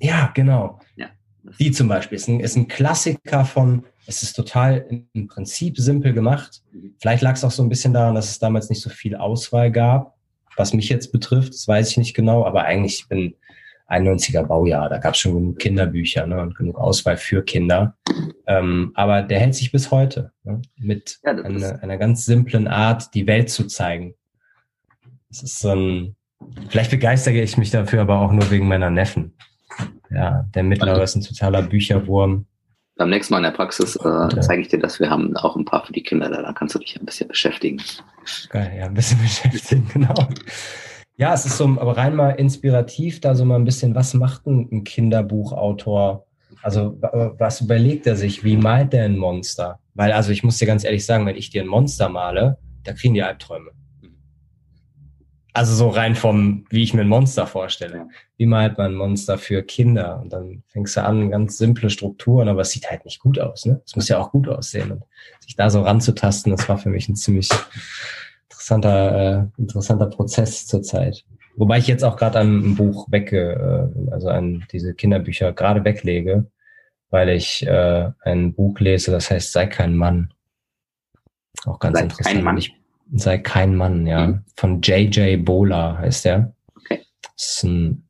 Ja, 0.00 0.32
genau. 0.34 0.80
Ja. 0.96 1.10
Die 1.60 1.70
zum 1.70 1.86
Beispiel 1.86 2.16
ist 2.16 2.26
ein, 2.26 2.40
ist 2.40 2.56
ein 2.56 2.66
Klassiker 2.66 3.44
von, 3.44 3.84
es 4.08 4.24
ist 4.24 4.32
total 4.32 5.06
im 5.12 5.28
Prinzip 5.28 5.78
simpel 5.78 6.12
gemacht. 6.12 6.64
Mhm. 6.72 6.96
Vielleicht 6.98 7.22
lag 7.22 7.34
es 7.34 7.44
auch 7.44 7.52
so 7.52 7.62
ein 7.62 7.68
bisschen 7.68 7.94
daran, 7.94 8.16
dass 8.16 8.28
es 8.28 8.40
damals 8.40 8.70
nicht 8.70 8.82
so 8.82 8.90
viel 8.90 9.14
Auswahl 9.14 9.70
gab, 9.70 10.16
was 10.56 10.74
mich 10.74 10.88
jetzt 10.88 11.12
betrifft. 11.12 11.54
Das 11.54 11.68
weiß 11.68 11.92
ich 11.92 11.96
nicht 11.96 12.14
genau, 12.14 12.44
aber 12.44 12.64
eigentlich 12.64 13.02
ich 13.02 13.08
bin 13.08 13.36
91er 13.88 14.44
Baujahr, 14.44 14.88
da 14.88 14.98
gab 14.98 15.14
es 15.14 15.20
schon 15.20 15.34
genug 15.34 15.58
Kinderbücher 15.58 16.26
ne, 16.26 16.40
und 16.40 16.56
genug 16.56 16.78
Auswahl 16.78 17.16
für 17.16 17.42
Kinder. 17.42 17.96
Ähm, 18.46 18.92
aber 18.94 19.22
der 19.22 19.40
hält 19.40 19.54
sich 19.54 19.72
bis 19.72 19.90
heute 19.90 20.32
ne, 20.42 20.62
mit 20.76 21.18
ja, 21.24 21.32
eine, 21.32 21.82
einer 21.82 21.98
ganz 21.98 22.24
simplen 22.24 22.66
Art, 22.68 23.14
die 23.14 23.26
Welt 23.26 23.50
zu 23.50 23.66
zeigen. 23.66 24.14
Das 25.28 25.42
ist 25.42 25.58
so 25.58 25.70
ein, 25.70 26.16
vielleicht 26.68 26.90
begeistere 26.90 27.40
ich 27.40 27.56
mich 27.56 27.70
dafür, 27.70 28.00
aber 28.00 28.20
auch 28.20 28.32
nur 28.32 28.50
wegen 28.50 28.68
meiner 28.68 28.90
Neffen 28.90 29.34
ja, 30.10 30.46
der 30.54 30.62
Mittlere 30.62 31.02
ist 31.02 31.16
ein 31.16 31.22
totaler 31.22 31.62
Bücherwurm. 31.62 32.46
Beim 32.96 33.10
nächsten 33.10 33.34
Mal 33.34 33.38
in 33.38 33.44
der 33.44 33.50
Praxis 33.50 33.96
äh, 33.96 34.40
zeige 34.40 34.62
ich 34.62 34.68
dir 34.68 34.78
das. 34.78 35.00
Wir 35.00 35.10
haben 35.10 35.36
auch 35.36 35.56
ein 35.56 35.64
paar 35.64 35.84
für 35.84 35.92
die 35.92 36.02
Kinder 36.02 36.30
da. 36.30 36.42
Da 36.42 36.52
kannst 36.52 36.76
du 36.76 36.78
dich 36.78 36.98
ein 36.98 37.04
bisschen 37.04 37.26
beschäftigen. 37.26 37.82
Geil, 38.50 38.72
ja, 38.78 38.86
ein 38.86 38.94
bisschen 38.94 39.18
beschäftigen, 39.22 39.88
genau. 39.92 40.14
Ja, 41.16 41.32
es 41.32 41.46
ist 41.46 41.56
so, 41.56 41.64
aber 41.64 41.96
rein 41.96 42.16
mal 42.16 42.30
inspirativ, 42.30 43.20
da 43.20 43.34
so 43.34 43.44
mal 43.44 43.56
ein 43.56 43.64
bisschen, 43.64 43.94
was 43.94 44.14
macht 44.14 44.46
ein, 44.46 44.82
Kinderbuchautor? 44.84 46.26
Also, 46.62 46.98
was 47.38 47.60
überlegt 47.60 48.06
er 48.06 48.16
sich? 48.16 48.42
Wie 48.42 48.56
malt 48.56 48.92
der 48.92 49.04
ein 49.04 49.16
Monster? 49.16 49.78
Weil, 49.94 50.12
also, 50.12 50.32
ich 50.32 50.42
muss 50.42 50.58
dir 50.58 50.66
ganz 50.66 50.82
ehrlich 50.82 51.06
sagen, 51.06 51.26
wenn 51.26 51.36
ich 51.36 51.50
dir 51.50 51.62
ein 51.62 51.68
Monster 51.68 52.08
male, 52.08 52.58
da 52.82 52.92
kriegen 52.92 53.14
die 53.14 53.22
Albträume. 53.22 53.70
Also 55.56 55.72
so 55.72 55.88
rein 55.88 56.16
vom, 56.16 56.66
wie 56.68 56.82
ich 56.82 56.94
mir 56.94 57.02
ein 57.02 57.08
Monster 57.08 57.46
vorstelle. 57.46 58.08
Wie 58.36 58.44
malt 58.44 58.76
man 58.76 58.90
ein 58.90 58.96
Monster 58.96 59.38
für 59.38 59.62
Kinder? 59.62 60.20
Und 60.20 60.32
dann 60.32 60.64
fängst 60.66 60.96
du 60.96 61.04
an, 61.04 61.30
ganz 61.30 61.58
simple 61.58 61.90
Strukturen, 61.90 62.48
aber 62.48 62.62
es 62.62 62.72
sieht 62.72 62.90
halt 62.90 63.04
nicht 63.04 63.20
gut 63.20 63.38
aus. 63.38 63.64
Ne? 63.64 63.80
Es 63.86 63.94
muss 63.94 64.08
ja 64.08 64.18
auch 64.18 64.32
gut 64.32 64.48
aussehen. 64.48 64.90
Und 64.90 65.04
sich 65.38 65.54
da 65.54 65.70
so 65.70 65.82
ranzutasten, 65.82 66.50
das 66.50 66.68
war 66.68 66.76
für 66.76 66.88
mich 66.88 67.08
ein 67.08 67.14
ziemlich 67.14 67.50
interessanter, 68.64 69.50
äh, 69.56 69.60
interessanter 69.60 70.06
Prozess 70.06 70.66
zurzeit. 70.66 71.24
Wobei 71.56 71.78
ich 71.78 71.86
jetzt 71.86 72.02
auch 72.02 72.16
gerade 72.16 72.40
an 72.40 72.58
ein 72.64 72.74
Buch 72.76 73.06
wegge, 73.10 73.92
äh, 74.08 74.10
also 74.10 74.28
an 74.28 74.64
diese 74.72 74.94
Kinderbücher 74.94 75.52
gerade 75.52 75.84
weglege, 75.84 76.46
weil 77.10 77.28
ich 77.28 77.66
äh, 77.66 78.10
ein 78.22 78.54
Buch 78.54 78.80
lese, 78.80 79.10
das 79.10 79.30
heißt 79.30 79.52
Sei 79.52 79.66
kein 79.66 79.94
Mann. 79.94 80.32
Auch 81.66 81.78
ganz 81.78 81.98
sei 81.98 82.04
interessant. 82.04 82.34
Kein 82.34 82.44
Mann. 82.44 82.58
Ich, 82.58 82.74
sei 83.14 83.38
kein 83.38 83.76
Mann, 83.76 84.06
ja. 84.06 84.26
Mhm. 84.28 84.44
Von 84.56 84.80
J.J. 84.80 85.44
Bola 85.44 85.98
heißt 85.98 86.24
der. 86.24 86.54
Okay. 86.76 87.02
Das 87.22 87.56
ist 87.56 87.64
ein 87.64 88.08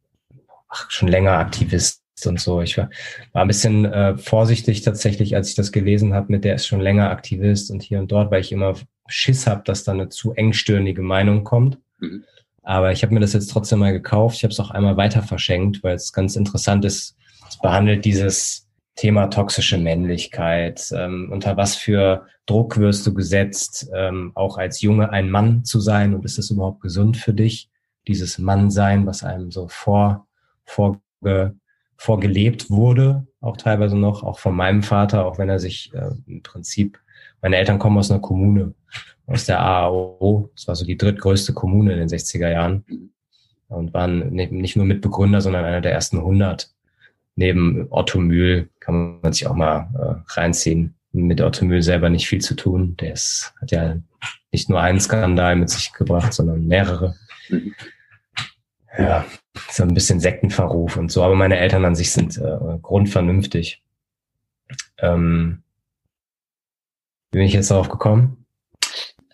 ach, 0.68 0.90
schon 0.90 1.08
länger 1.08 1.32
Aktivist 1.32 2.00
und 2.26 2.40
so. 2.40 2.62
Ich 2.62 2.78
war, 2.78 2.88
war 3.32 3.42
ein 3.42 3.48
bisschen 3.48 3.84
äh, 3.84 4.16
vorsichtig 4.16 4.82
tatsächlich, 4.82 5.34
als 5.34 5.48
ich 5.50 5.56
das 5.56 5.72
gelesen 5.72 6.14
habe, 6.14 6.30
mit 6.30 6.44
der 6.44 6.54
ist 6.54 6.66
schon 6.66 6.80
länger 6.80 7.10
Aktivist 7.10 7.70
und 7.72 7.82
hier 7.82 7.98
und 7.98 8.12
dort, 8.12 8.30
weil 8.30 8.40
ich 8.40 8.52
immer 8.52 8.74
Schiss 9.08 9.46
habe, 9.46 9.62
dass 9.64 9.84
da 9.84 9.92
eine 9.92 10.08
zu 10.08 10.32
engstirnige 10.32 11.02
Meinung 11.02 11.44
kommt. 11.44 11.78
Mhm. 11.98 12.24
Aber 12.62 12.92
ich 12.92 13.02
habe 13.02 13.12
mir 13.12 13.20
das 13.20 13.34
jetzt 13.34 13.50
trotzdem 13.50 13.80
mal 13.80 13.92
gekauft. 13.92 14.36
Ich 14.36 14.44
habe 14.44 14.52
es 14.52 14.60
auch 14.60 14.70
einmal 14.70 14.96
weiter 14.96 15.22
verschenkt, 15.22 15.82
weil 15.82 15.94
es 15.94 16.12
ganz 16.12 16.34
interessant 16.34 16.84
ist. 16.84 17.16
Es 17.48 17.58
behandelt 17.58 18.04
dieses 18.04 18.66
Thema 18.96 19.26
toxische 19.26 19.76
Männlichkeit. 19.76 20.90
Ähm, 20.96 21.28
unter 21.30 21.56
was 21.56 21.76
für 21.76 22.26
Druck 22.46 22.78
wirst 22.78 23.06
du 23.06 23.12
gesetzt, 23.12 23.90
ähm, 23.94 24.32
auch 24.34 24.56
als 24.56 24.80
Junge 24.80 25.10
ein 25.10 25.30
Mann 25.30 25.64
zu 25.64 25.80
sein? 25.80 26.14
Und 26.14 26.24
ist 26.24 26.38
es 26.38 26.50
überhaupt 26.50 26.80
gesund 26.80 27.16
für 27.16 27.34
dich, 27.34 27.68
dieses 28.06 28.38
Mannsein, 28.38 29.06
was 29.06 29.24
einem 29.24 29.50
so 29.50 29.68
vor, 29.68 30.26
vorge, 30.64 31.54
vorgelebt 31.96 32.70
wurde, 32.70 33.26
auch 33.40 33.56
teilweise 33.56 33.96
noch, 33.96 34.22
auch 34.22 34.38
von 34.38 34.54
meinem 34.54 34.82
Vater, 34.82 35.26
auch 35.26 35.38
wenn 35.38 35.48
er 35.48 35.58
sich 35.58 35.92
äh, 35.94 36.10
im 36.26 36.42
Prinzip, 36.42 36.98
meine 37.40 37.56
Eltern 37.56 37.78
kommen 37.78 37.98
aus 37.98 38.10
einer 38.10 38.20
Kommune, 38.20 38.74
aus 39.26 39.46
der 39.46 39.60
AAO, 39.60 40.50
das 40.54 40.68
war 40.68 40.76
so 40.76 40.84
die 40.84 40.98
drittgrößte 40.98 41.54
Kommune 41.54 41.92
in 41.92 41.98
den 41.98 42.08
60er 42.08 42.50
Jahren 42.50 42.84
und 43.68 43.94
waren 43.94 44.30
nicht 44.30 44.76
nur 44.76 44.84
Mitbegründer, 44.84 45.40
sondern 45.40 45.64
einer 45.64 45.80
der 45.80 45.92
ersten 45.92 46.18
100 46.18 46.70
neben 47.36 47.86
Otto 47.90 48.20
Mühl 48.20 48.70
kann 48.80 49.20
man 49.20 49.32
sich 49.32 49.46
auch 49.46 49.54
mal 49.54 49.88
äh, 49.94 50.32
reinziehen. 50.32 50.94
Mit 51.12 51.40
Otto 51.40 51.64
Mühl 51.64 51.82
selber 51.82 52.10
nicht 52.10 52.28
viel 52.28 52.40
zu 52.40 52.54
tun. 52.54 52.96
Der 52.96 53.12
ist, 53.12 53.54
hat 53.60 53.70
ja 53.70 53.96
nicht 54.52 54.68
nur 54.68 54.80
einen 54.80 55.00
Skandal 55.00 55.56
mit 55.56 55.70
sich 55.70 55.92
gebracht, 55.92 56.32
sondern 56.32 56.66
mehrere. 56.66 57.14
Ja, 58.98 59.24
so 59.70 59.82
ein 59.82 59.94
bisschen 59.94 60.20
Sektenverruf 60.20 60.96
und 60.96 61.10
so. 61.10 61.22
Aber 61.22 61.34
meine 61.34 61.58
Eltern 61.58 61.84
an 61.84 61.94
sich 61.94 62.12
sind 62.12 62.36
äh, 62.38 62.78
grundvernünftig. 62.82 63.82
Ähm, 64.98 65.62
wie 67.30 67.38
bin 67.38 67.46
ich 67.46 67.52
jetzt 67.52 67.70
darauf 67.70 67.88
gekommen? 67.88 68.43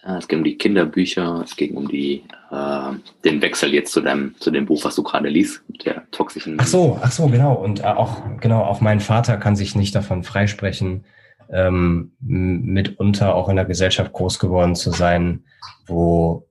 Es 0.03 0.29
ging 0.29 0.39
um 0.39 0.45
die 0.45 0.57
Kinderbücher, 0.57 1.43
es 1.45 1.57
ging 1.57 1.77
um 1.77 1.87
die, 1.87 2.25
äh, 2.51 2.93
den 3.25 3.43
Wechsel 3.43 3.75
jetzt 3.75 3.93
zu 3.93 4.01
dem, 4.01 4.35
zu 4.39 4.51
dem 4.51 4.65
Buch, 4.65 4.83
was 4.85 4.97
du 4.97 5.03
gerade 5.03 5.29
liest, 5.29 5.63
der 5.85 6.11
toxischen. 6.11 6.57
Ach 6.59 6.67
so, 6.67 6.99
ach 7.03 7.13
so, 7.13 7.27
genau. 7.27 7.53
Und 7.55 7.81
äh, 7.81 7.85
auch, 7.85 8.23
genau, 8.41 8.63
auch 8.63 8.81
mein 8.81 9.01
Vater 9.01 9.37
kann 9.37 9.57
sich 9.57 9.75
nicht 9.75 9.95
davon 9.95 10.25
freisprechen, 10.25 11.05
ähm, 11.51 12.13
mitunter 12.21 13.35
auch 13.35 13.49
in 13.49 13.57
der 13.57 13.67
Gesellschaft 13.67 14.13
groß 14.13 14.39
geworden 14.39 14.75
zu 14.75 14.91
sein, 14.91 15.45
wo 15.87 16.47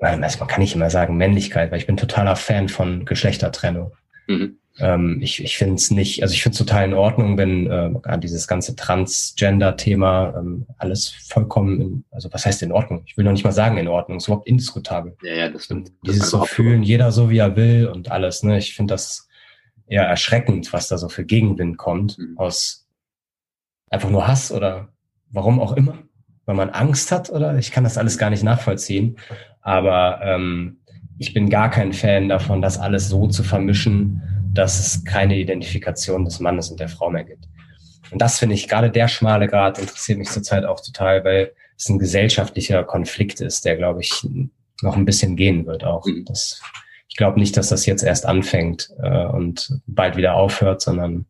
man, 0.00 0.20
man 0.20 0.30
kann 0.30 0.60
nicht 0.60 0.74
immer 0.74 0.90
sagen 0.90 1.16
Männlichkeit, 1.16 1.70
weil 1.70 1.78
ich 1.78 1.86
bin 1.86 1.96
totaler 1.96 2.36
Fan 2.36 2.68
von 2.68 3.04
Geschlechtertrennung. 3.04 3.92
Mhm. 4.28 4.58
Ähm, 4.80 5.18
ich 5.20 5.42
ich 5.42 5.56
finde 5.56 5.74
es 5.74 5.90
nicht, 5.90 6.22
also 6.22 6.34
ich 6.34 6.42
finde 6.42 6.54
es 6.54 6.58
total 6.58 6.84
in 6.84 6.94
Ordnung, 6.94 7.36
wenn 7.36 7.66
äh, 7.66 8.18
dieses 8.18 8.46
ganze 8.46 8.76
Transgender-Thema 8.76 10.34
ähm, 10.38 10.66
alles 10.78 11.08
vollkommen, 11.08 11.80
in, 11.80 12.04
also 12.10 12.32
was 12.32 12.46
heißt 12.46 12.62
in 12.62 12.72
Ordnung? 12.72 13.02
Ich 13.06 13.16
will 13.16 13.24
noch 13.24 13.32
nicht 13.32 13.44
mal 13.44 13.52
sagen 13.52 13.76
in 13.76 13.88
Ordnung, 13.88 14.18
es 14.18 14.24
ist 14.24 14.28
überhaupt 14.28 14.46
indiskutabel. 14.46 15.16
Ja, 15.22 15.34
ja, 15.34 15.48
das 15.48 15.64
stimmt. 15.64 15.88
Das 16.02 16.14
dieses 16.14 16.30
so 16.30 16.44
fühlen, 16.44 16.82
jeder 16.82 17.10
so 17.10 17.30
wie 17.30 17.38
er 17.38 17.56
will 17.56 17.88
und 17.88 18.10
alles, 18.10 18.42
ne? 18.42 18.58
Ich 18.58 18.74
finde 18.74 18.94
das 18.94 19.28
eher 19.86 20.04
erschreckend, 20.04 20.72
was 20.72 20.88
da 20.88 20.98
so 20.98 21.08
für 21.08 21.24
Gegenwind 21.24 21.78
kommt 21.78 22.18
mhm. 22.18 22.38
aus 22.38 22.86
einfach 23.90 24.10
nur 24.10 24.28
Hass 24.28 24.52
oder 24.52 24.88
warum 25.30 25.60
auch 25.60 25.72
immer, 25.72 25.98
weil 26.44 26.56
man 26.56 26.70
Angst 26.70 27.10
hat 27.10 27.30
oder 27.30 27.58
ich 27.58 27.72
kann 27.72 27.84
das 27.84 27.98
alles 27.98 28.18
gar 28.18 28.30
nicht 28.30 28.42
nachvollziehen. 28.42 29.16
Aber 29.60 30.20
ähm, 30.22 30.78
ich 31.18 31.34
bin 31.34 31.50
gar 31.50 31.70
kein 31.70 31.92
Fan 31.92 32.28
davon, 32.28 32.62
das 32.62 32.78
alles 32.78 33.08
so 33.08 33.26
zu 33.26 33.42
vermischen, 33.42 34.22
dass 34.58 34.80
es 34.80 35.04
keine 35.04 35.36
Identifikation 35.36 36.24
des 36.24 36.40
Mannes 36.40 36.68
und 36.68 36.80
der 36.80 36.88
Frau 36.88 37.10
mehr 37.10 37.22
gibt. 37.22 37.44
Und 38.10 38.20
das 38.20 38.40
finde 38.40 38.56
ich, 38.56 38.66
gerade 38.66 38.90
der 38.90 39.06
schmale 39.06 39.46
Grad 39.46 39.78
interessiert 39.78 40.18
mich 40.18 40.30
zurzeit 40.30 40.64
auch 40.64 40.80
total, 40.80 41.24
weil 41.24 41.52
es 41.76 41.88
ein 41.88 42.00
gesellschaftlicher 42.00 42.82
Konflikt 42.82 43.40
ist, 43.40 43.64
der, 43.64 43.76
glaube 43.76 44.00
ich, 44.00 44.26
noch 44.82 44.96
ein 44.96 45.04
bisschen 45.04 45.36
gehen 45.36 45.64
wird 45.66 45.84
auch. 45.84 46.04
Mhm. 46.06 46.24
Das, 46.24 46.60
ich 47.08 47.16
glaube 47.16 47.38
nicht, 47.38 47.56
dass 47.56 47.68
das 47.68 47.86
jetzt 47.86 48.02
erst 48.02 48.26
anfängt 48.26 48.90
äh, 49.00 49.26
und 49.26 49.80
bald 49.86 50.16
wieder 50.16 50.34
aufhört, 50.34 50.80
sondern 50.80 51.26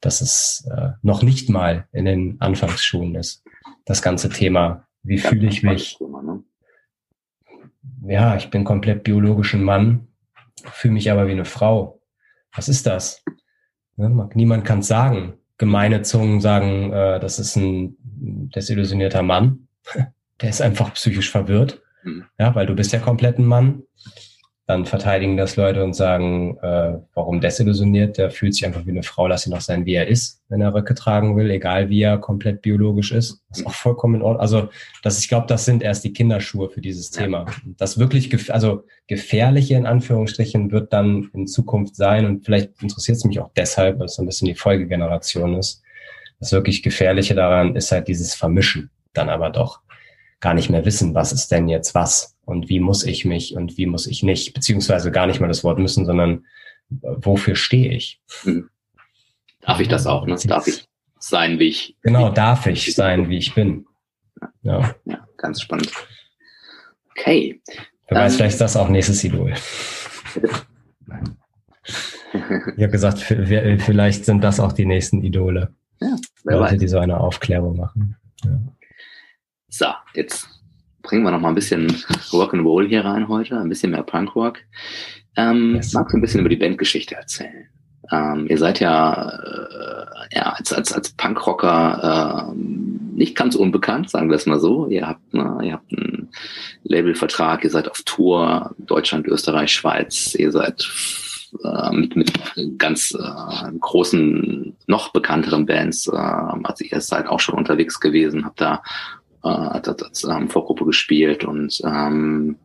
dass 0.00 0.20
es 0.20 0.68
äh, 0.70 0.90
noch 1.02 1.24
nicht 1.24 1.48
mal 1.48 1.88
in 1.92 2.04
den 2.04 2.40
Anfangsschulen 2.40 3.16
ist. 3.16 3.42
Das 3.86 4.02
ganze 4.02 4.28
Thema, 4.28 4.86
wie 5.02 5.18
fühle 5.18 5.48
ich 5.48 5.64
mich? 5.64 5.98
Ne? 6.00 6.44
Ja, 8.06 8.36
ich 8.36 8.50
bin 8.50 8.62
komplett 8.62 9.02
biologisch 9.02 9.54
ein 9.54 9.64
Mann, 9.64 10.06
fühle 10.70 10.94
mich 10.94 11.10
aber 11.10 11.26
wie 11.26 11.32
eine 11.32 11.44
Frau 11.44 11.97
was 12.58 12.68
ist 12.68 12.86
das? 12.86 13.22
Ne, 13.96 14.28
niemand 14.34 14.64
kann 14.64 14.80
es 14.80 14.88
sagen. 14.88 15.34
Gemeine 15.58 16.02
Zungen 16.02 16.40
sagen, 16.40 16.92
äh, 16.92 17.20
das 17.20 17.38
ist 17.38 17.56
ein 17.56 17.96
desillusionierter 18.00 19.22
Mann. 19.22 19.68
Der 20.40 20.50
ist 20.50 20.60
einfach 20.60 20.92
psychisch 20.94 21.30
verwirrt. 21.30 21.80
Mhm. 22.02 22.24
Ja, 22.38 22.54
weil 22.54 22.66
du 22.66 22.74
bist 22.74 22.92
ja 22.92 22.98
komplett 22.98 23.38
ein 23.38 23.46
Mann. 23.46 23.84
Dann 24.68 24.84
verteidigen 24.84 25.36
das 25.36 25.56
Leute 25.56 25.82
und 25.82 25.94
sagen, 25.94 26.58
äh, 26.58 26.98
warum 27.14 27.40
desillusioniert? 27.40 28.18
Der 28.18 28.30
fühlt 28.30 28.54
sich 28.54 28.64
einfach 28.64 28.86
wie 28.86 28.90
eine 28.90 29.02
Frau, 29.02 29.26
lass 29.26 29.46
ihn 29.46 29.50
doch 29.50 29.60
sein, 29.60 29.86
wie 29.86 29.94
er 29.94 30.06
ist, 30.06 30.42
wenn 30.48 30.60
er 30.60 30.74
Röcke 30.74 30.94
tragen 30.94 31.36
will, 31.36 31.50
egal 31.50 31.88
wie 31.88 32.02
er 32.02 32.18
komplett 32.18 32.62
biologisch 32.62 33.10
ist. 33.10 33.40
Das 33.48 33.60
ist 33.60 33.66
auch 33.66 33.72
vollkommen 33.72 34.16
in 34.16 34.22
Ordnung. 34.22 34.42
Also, 34.42 34.68
das, 35.02 35.18
ich 35.18 35.28
glaube, 35.28 35.46
das 35.46 35.64
sind 35.64 35.82
erst 35.82 36.04
die 36.04 36.12
Kinderschuhe 36.12 36.68
für 36.68 36.80
dieses 36.80 37.10
Thema. 37.10 37.46
Das 37.78 37.98
wirklich, 37.98 38.30
gef 38.30 38.50
also 38.50 38.84
gefährliche 39.08 39.74
in 39.74 39.86
Anführungsstrichen 39.86 40.70
wird 40.70 40.92
dann 40.92 41.30
in 41.32 41.46
Zukunft 41.46 41.96
sein 41.96 42.26
und 42.26 42.44
vielleicht 42.44 42.82
interessiert 42.82 43.16
es 43.16 43.24
mich 43.24 43.40
auch 43.40 43.50
deshalb, 43.56 43.98
weil 43.98 44.06
es 44.06 44.14
so 44.14 44.22
ein 44.22 44.26
bisschen 44.26 44.48
die 44.48 44.54
Folgegeneration 44.54 45.54
ist. 45.56 45.82
Das 46.40 46.52
wirklich 46.52 46.82
Gefährliche 46.82 47.34
daran 47.34 47.74
ist 47.74 47.90
halt 47.90 48.06
dieses 48.06 48.34
Vermischen 48.34 48.90
dann 49.18 49.28
aber 49.28 49.50
doch 49.50 49.80
gar 50.40 50.54
nicht 50.54 50.70
mehr 50.70 50.84
wissen, 50.84 51.14
was 51.14 51.32
ist 51.32 51.50
denn 51.50 51.68
jetzt 51.68 51.94
was 51.94 52.36
und 52.48 52.70
wie 52.70 52.80
muss 52.80 53.04
ich 53.04 53.26
mich 53.26 53.54
und 53.54 53.76
wie 53.76 53.84
muss 53.84 54.06
ich 54.06 54.22
nicht, 54.22 54.54
beziehungsweise 54.54 55.10
gar 55.10 55.26
nicht 55.26 55.38
mal 55.38 55.48
das 55.48 55.64
Wort 55.64 55.78
müssen, 55.78 56.06
sondern 56.06 56.46
äh, 56.90 57.08
wofür 57.16 57.54
stehe 57.54 57.92
ich? 57.92 58.22
Hm. 58.42 58.70
Darf 59.60 59.80
ich 59.80 59.88
das 59.88 60.06
auch, 60.06 60.26
ne? 60.26 60.36
Darf 60.46 60.66
ich 60.66 60.88
sein, 61.18 61.58
wie 61.58 61.68
ich 61.68 61.96
Genau, 62.02 62.30
darf 62.30 62.66
ich 62.66 62.94
sein, 62.94 63.28
wie 63.28 63.36
ich 63.36 63.54
bin. 63.54 63.86
Ja, 64.62 64.94
ja 65.04 65.26
ganz 65.36 65.60
spannend. 65.60 65.92
Okay. 67.10 67.60
Wer 68.08 68.18
weiß, 68.18 68.36
vielleicht 68.36 68.54
ist 68.54 68.60
das 68.62 68.76
auch 68.76 68.88
nächstes 68.88 69.22
Idol. 69.24 69.52
ich 72.32 72.82
habe 72.82 72.88
gesagt, 72.88 73.18
vielleicht 73.18 74.24
sind 74.24 74.42
das 74.42 74.58
auch 74.58 74.72
die 74.72 74.86
nächsten 74.86 75.22
Idole. 75.22 75.74
Ja, 76.00 76.16
Leute, 76.44 76.60
weiß. 76.72 76.80
die 76.80 76.88
so 76.88 76.98
eine 76.98 77.20
Aufklärung 77.20 77.76
machen. 77.76 78.16
Ja. 78.44 78.58
So, 79.68 79.86
jetzt 80.14 80.57
bringen 81.08 81.24
wir 81.24 81.30
noch 81.30 81.40
mal 81.40 81.48
ein 81.48 81.54
bisschen 81.54 81.86
Rock'n'Roll 82.30 82.86
hier 82.86 83.04
rein 83.04 83.28
heute, 83.28 83.58
ein 83.58 83.70
bisschen 83.70 83.92
mehr 83.92 84.02
Punkrock. 84.02 84.58
Ähm, 85.36 85.76
yes. 85.76 85.94
Magst 85.94 86.12
du 86.12 86.18
ein 86.18 86.20
bisschen 86.20 86.40
über 86.40 86.50
die 86.50 86.56
Bandgeschichte 86.56 87.14
erzählen? 87.14 87.66
Ähm, 88.12 88.46
ihr 88.48 88.58
seid 88.58 88.80
ja, 88.80 89.30
äh, 89.30 90.36
ja 90.36 90.52
als, 90.52 90.70
als, 90.72 90.92
als 90.92 91.10
Punkrocker 91.12 92.52
äh, 92.52 92.56
nicht 93.16 93.36
ganz 93.36 93.54
unbekannt, 93.54 94.10
sagen 94.10 94.28
wir 94.28 94.36
es 94.36 94.44
mal 94.44 94.60
so. 94.60 94.86
Ihr 94.88 95.08
habt, 95.08 95.32
ne, 95.32 95.58
ihr 95.62 95.72
habt 95.72 95.90
einen 95.92 96.28
Labelvertrag, 96.84 97.64
ihr 97.64 97.70
seid 97.70 97.90
auf 97.90 98.02
Tour, 98.04 98.74
Deutschland, 98.76 99.26
Österreich, 99.26 99.72
Schweiz, 99.72 100.34
ihr 100.34 100.52
seid 100.52 100.86
äh, 101.64 101.90
mit, 101.92 102.16
mit 102.16 102.32
ganz 102.78 103.12
äh, 103.18 103.72
großen, 103.80 104.76
noch 104.86 105.12
bekannteren 105.12 105.64
Bands, 105.64 106.06
äh, 106.06 106.16
also 106.16 106.84
ihr 106.84 107.00
seid 107.00 107.26
auch 107.26 107.40
schon 107.40 107.54
unterwegs 107.54 107.98
gewesen, 107.98 108.44
habt 108.44 108.60
da 108.60 108.82
äh, 109.44 109.48
hat 109.48 109.88
als 110.02 110.24
ähm, 110.24 110.48
Vorgruppe 110.48 110.84
gespielt 110.84 111.44
und 111.44 111.80
ähm, 111.84 112.56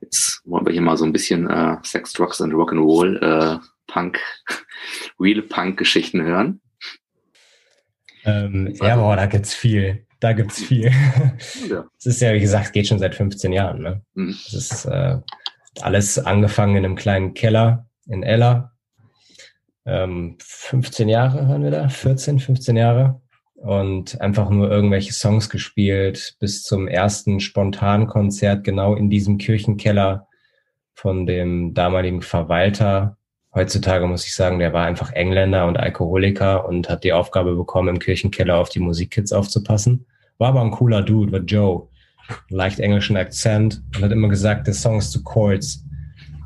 jetzt 0.00 0.42
wollen 0.44 0.66
wir 0.66 0.72
hier 0.72 0.82
mal 0.82 0.96
so 0.96 1.04
ein 1.04 1.12
bisschen 1.12 1.48
äh, 1.48 1.76
Sex, 1.82 2.12
Drugs 2.12 2.40
and 2.40 2.52
Rock'n'Roll, 2.52 3.18
äh, 3.22 3.58
Punk, 3.86 4.18
Real 5.20 5.42
Punk-Geschichten 5.42 6.22
hören. 6.22 6.60
Ähm, 8.24 8.74
ja, 8.80 8.96
boah, 8.96 9.16
da 9.16 9.26
gibt's 9.26 9.54
viel. 9.54 10.04
da 10.20 10.32
gibt's 10.32 10.62
viel. 10.62 10.90
Ja. 11.68 11.84
Es 11.98 12.06
ist 12.06 12.20
ja, 12.20 12.32
wie 12.32 12.40
gesagt, 12.40 12.72
geht 12.72 12.86
schon 12.86 12.98
seit 12.98 13.14
15 13.14 13.52
Jahren. 13.52 13.82
Ne? 13.82 14.02
Mhm. 14.14 14.36
Es 14.46 14.52
ist 14.52 14.84
äh, 14.86 15.18
alles 15.80 16.18
angefangen 16.18 16.76
in 16.76 16.84
einem 16.84 16.96
kleinen 16.96 17.34
Keller 17.34 17.88
in 18.06 18.22
Ella. 18.22 18.72
Ähm, 19.84 20.36
15 20.40 21.08
Jahre 21.08 21.46
hören 21.46 21.62
wir 21.62 21.70
da, 21.70 21.88
14, 21.88 22.40
15 22.40 22.76
Jahre. 22.76 23.20
Und 23.56 24.20
einfach 24.20 24.50
nur 24.50 24.70
irgendwelche 24.70 25.12
Songs 25.12 25.48
gespielt 25.48 26.36
bis 26.40 26.62
zum 26.62 26.88
ersten 26.88 27.40
Spontankonzert 27.40 28.64
genau 28.64 28.94
in 28.94 29.08
diesem 29.08 29.38
Kirchenkeller 29.38 30.28
von 30.92 31.26
dem 31.26 31.72
damaligen 31.74 32.22
Verwalter. 32.22 33.16
Heutzutage 33.54 34.06
muss 34.06 34.26
ich 34.26 34.34
sagen, 34.34 34.58
der 34.58 34.74
war 34.74 34.84
einfach 34.84 35.12
Engländer 35.12 35.66
und 35.66 35.78
Alkoholiker 35.78 36.66
und 36.66 36.90
hat 36.90 37.04
die 37.04 37.14
Aufgabe 37.14 37.56
bekommen, 37.56 37.88
im 37.88 37.98
Kirchenkeller 37.98 38.58
auf 38.58 38.68
die 38.68 38.80
Musikkids 38.80 39.32
aufzupassen. 39.32 40.06
War 40.36 40.48
aber 40.48 40.60
ein 40.60 40.70
cooler 40.70 41.02
Dude, 41.02 41.32
war 41.32 41.40
Joe. 41.40 41.88
Leicht 42.50 42.80
englischen 42.80 43.16
Akzent 43.16 43.82
und 43.94 44.02
hat 44.02 44.12
immer 44.12 44.28
gesagt, 44.28 44.66
der 44.66 44.74
Song 44.74 44.98
ist 44.98 45.12
zu 45.12 45.22
Chords. 45.22 45.85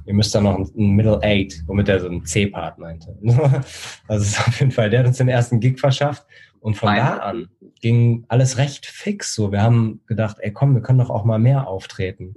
Ihr 0.06 0.14
müsst 0.14 0.34
da 0.34 0.40
noch 0.40 0.58
ein 0.58 0.90
Middle 0.90 1.20
Eight, 1.22 1.62
womit 1.66 1.88
er 1.88 2.00
so 2.00 2.06
einen 2.06 2.24
C-Part 2.24 2.78
meinte. 2.78 3.16
also 4.08 4.24
ist 4.24 4.40
auf 4.40 4.58
jeden 4.58 4.72
Fall, 4.72 4.90
der 4.90 5.00
hat 5.00 5.06
uns 5.06 5.18
den 5.18 5.28
ersten 5.28 5.60
Gig 5.60 5.78
verschafft. 5.78 6.26
Und 6.60 6.74
von 6.74 6.90
Nein. 6.90 6.98
da 6.98 7.16
an 7.18 7.48
ging 7.80 8.24
alles 8.28 8.58
recht 8.58 8.84
fix. 8.86 9.34
So, 9.34 9.50
wir 9.50 9.62
haben 9.62 10.00
gedacht, 10.06 10.36
ey, 10.40 10.52
komm, 10.52 10.74
wir 10.74 10.82
können 10.82 10.98
doch 10.98 11.10
auch 11.10 11.24
mal 11.24 11.38
mehr 11.38 11.66
auftreten 11.66 12.34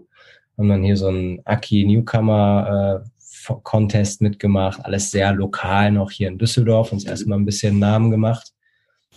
haben 0.58 0.70
dann 0.70 0.84
hier 0.84 0.98
so 0.98 1.10
ein 1.10 1.42
Aki 1.46 1.86
Newcomer 1.86 3.04
äh, 3.04 3.54
Contest 3.64 4.22
mitgemacht, 4.22 4.86
alles 4.86 5.12
sehr 5.12 5.34
lokal 5.34 5.92
noch 5.92 6.12
hier 6.12 6.30
in 6.30 6.38
Düsseldorf, 6.38 6.92
uns 6.92 7.04
erstmal 7.04 7.38
ein 7.38 7.46
bisschen 7.46 7.78
Namen 7.78 8.10
gemacht, 8.10 8.54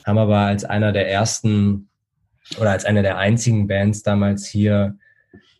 haben 0.04 0.18
aber 0.18 0.38
als 0.38 0.64
einer 0.64 0.92
der 0.92 1.08
ersten 1.08 1.88
oder 2.58 2.70
als 2.70 2.84
einer 2.84 3.02
der 3.02 3.18
einzigen 3.18 3.68
Bands 3.68 4.02
damals 4.02 4.46
hier, 4.46 4.98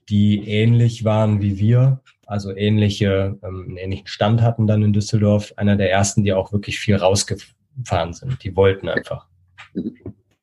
die 0.09 0.49
ähnlich 0.49 1.05
waren 1.05 1.41
wie 1.41 1.59
wir, 1.59 2.01
also 2.27 2.55
ähnliche, 2.55 3.39
ähm, 3.43 3.64
einen 3.68 3.77
ähnlichen 3.77 4.07
Stand 4.07 4.43
hatten 4.43 4.66
dann 4.66 4.83
in 4.83 4.93
Düsseldorf, 4.93 5.55
einer 5.57 5.77
der 5.77 5.91
ersten, 5.91 6.24
die 6.24 6.33
auch 6.33 6.53
wirklich 6.53 6.79
viel 6.79 6.97
rausgefahren 6.97 8.12
sind. 8.12 8.43
Die 8.45 8.55
wollten 8.55 8.89
einfach. 8.89 9.29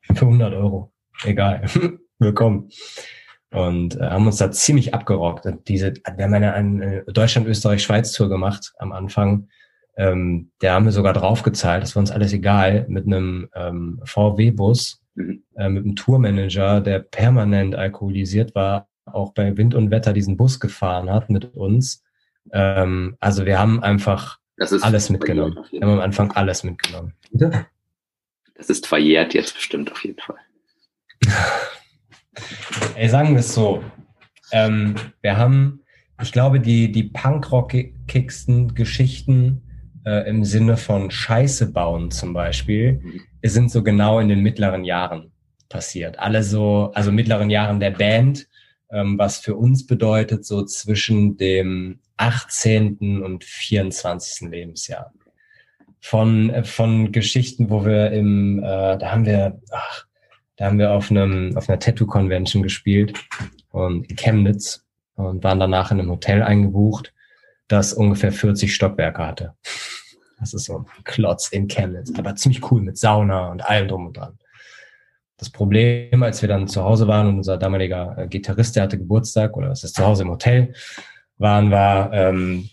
Für 0.02 0.26
100 0.26 0.54
Euro. 0.54 0.92
Egal. 1.24 1.64
Willkommen 2.20 2.70
und 3.54 4.00
äh, 4.00 4.04
haben 4.04 4.26
uns 4.26 4.38
da 4.38 4.52
ziemlich 4.52 4.94
abgerockt. 4.94 5.46
Und 5.46 5.68
diese, 5.68 5.94
wir 5.94 6.26
haben 6.26 6.34
eine, 6.34 6.54
eine 6.54 7.04
Deutschland-Österreich-Schweiz-Tour 7.04 8.28
gemacht 8.28 8.74
am 8.80 8.92
Anfang. 8.92 9.48
Ähm, 9.96 10.52
der 10.62 10.74
haben 10.74 10.86
wir 10.86 10.92
sogar 10.92 11.14
draufgezahlt, 11.14 11.84
das 11.84 11.96
war 11.96 12.00
uns 12.00 12.10
alles 12.10 12.34
egal, 12.34 12.86
mit 12.90 13.06
einem 13.06 13.50
ähm, 13.54 14.02
VW-Bus, 14.06 15.04
mhm. 15.14 15.44
äh, 15.56 15.70
mit 15.70 15.86
einem 15.86 15.96
Tourmanager, 15.96 16.82
der 16.82 17.00
permanent 17.00 17.76
alkoholisiert 17.76 18.56
war, 18.56 18.88
auch 19.06 19.34
bei 19.34 19.58
Wind 19.58 19.76
und 19.76 19.91
Wetter 19.91 20.14
diesen 20.14 20.38
Bus 20.38 20.60
gefahren 20.60 21.10
hat 21.10 21.30
mit 21.30 21.56
uns. 21.56 22.04
Ähm, 22.51 23.18
also 23.20 23.45
wir 23.45 23.60
haben 23.60 23.84
einfach 23.84 24.39
alles 24.82 25.10
mitgenommen. 25.10 25.58
Wir 25.72 25.82
haben 25.82 25.89
am 25.89 25.99
Anfang 25.99 26.32
alles 26.32 26.64
mitgenommen. 26.64 27.14
Bitte? 27.32 27.68
Das 28.56 28.70
ist 28.70 28.88
verjährt 28.88 29.34
jetzt 29.34 29.56
bestimmt 29.56 29.91
auf 29.91 30.04
jeden 30.04 30.20
Fall. 30.20 30.38
Ey, 32.95 33.10
sagen 33.10 33.32
wir 33.32 33.39
es 33.39 33.54
so. 33.54 33.84
Ähm, 34.51 34.95
wir 35.22 35.38
haben, 35.38 35.82
ich 36.22 36.32
glaube, 36.32 36.60
die, 36.60 36.91
die 36.91 37.04
punkrockigsten 37.04 38.76
Geschichten 38.76 39.64
äh, 40.06 40.28
im 40.30 40.43
Sinne 40.43 40.78
von 40.78 41.12
Scheiße 41.12 41.72
bauen 41.72 42.12
zum 42.12 42.34
Beispiel, 42.34 43.01
mhm. 43.01 43.22
sind 43.43 43.72
so 43.72 43.84
genau 43.84 44.20
in 44.20 44.30
den 44.30 44.41
mittleren 44.41 44.84
Jahren 44.84 45.32
passiert. 45.70 46.20
Alle 46.20 46.43
so, 46.43 46.91
also 46.93 47.12
mittleren 47.12 47.49
Jahren 47.49 47.80
der 47.80 47.91
Band, 47.91 48.47
was 49.18 49.39
für 49.39 49.56
uns 49.56 49.86
bedeutet, 49.86 50.46
so 50.46 50.64
zwischen 50.64 51.38
dem 51.38 52.00
18. 52.18 53.24
und 53.24 53.44
24. 53.44 54.50
Lebensjahr. 54.50 55.12
Von, 56.00 56.64
von 56.66 57.12
Geschichten, 57.12 57.70
wo 57.70 57.86
wir 57.86 58.12
im, 58.12 58.60
äh, 58.60 58.98
da 58.98 59.12
haben 59.12 59.26
wir, 59.26 59.62
ach, 59.72 60.06
da 60.58 60.66
haben 60.66 60.78
wir 60.78 60.91
auf 60.91 61.10
einem 61.10 61.58
auf 61.58 61.70
einer 61.70 61.80
Tattoo 61.80 62.06
Convention 62.06 62.62
gespielt 62.62 63.20
und 63.72 64.10
in 64.10 64.16
Chemnitz 64.16 64.86
und 65.16 65.44
waren 65.44 65.60
danach 65.60 65.91
in 65.91 66.00
einem 66.00 66.12
Hotel 66.12 66.44
eingebucht, 66.44 67.14
das 67.68 67.94
ungefähr 67.94 68.32
40 68.32 68.74
Stockwerke 68.74 69.26
hatte. 69.26 69.54
Das 70.39 70.54
ist 70.54 70.66
so 70.66 70.80
ein 70.80 71.04
Klotz 71.06 71.50
in 71.50 71.68
Chemnitz, 71.68 72.12
aber 72.18 72.36
ziemlich 72.36 72.70
cool 72.70 72.82
mit 72.82 72.98
Sauna 72.98 73.50
und 73.50 73.66
allem 73.66 73.88
drum 73.88 74.08
und 74.08 74.18
dran. 74.18 74.38
Das 75.38 75.50
Problem, 75.50 76.24
als 76.24 76.42
wir 76.42 76.50
dann 76.50 76.68
zu 76.68 76.84
Hause 76.84 77.08
waren 77.08 77.28
und 77.28 77.38
unser 77.38 77.58
damaliger 77.58 78.18
äh, 78.18 78.28
Gitarrist, 78.28 78.76
der 78.76 78.84
hatte 78.84 78.98
Geburtstag 78.98 79.58
oder 79.58 79.72
es 79.72 79.84
ist 79.84 79.96
zu 79.96 80.06
Hause 80.06 80.24
im 80.24 80.30
Hotel, 80.30 80.74
waren 81.38 81.72
war, 81.72 82.14
ähm, 82.14 82.70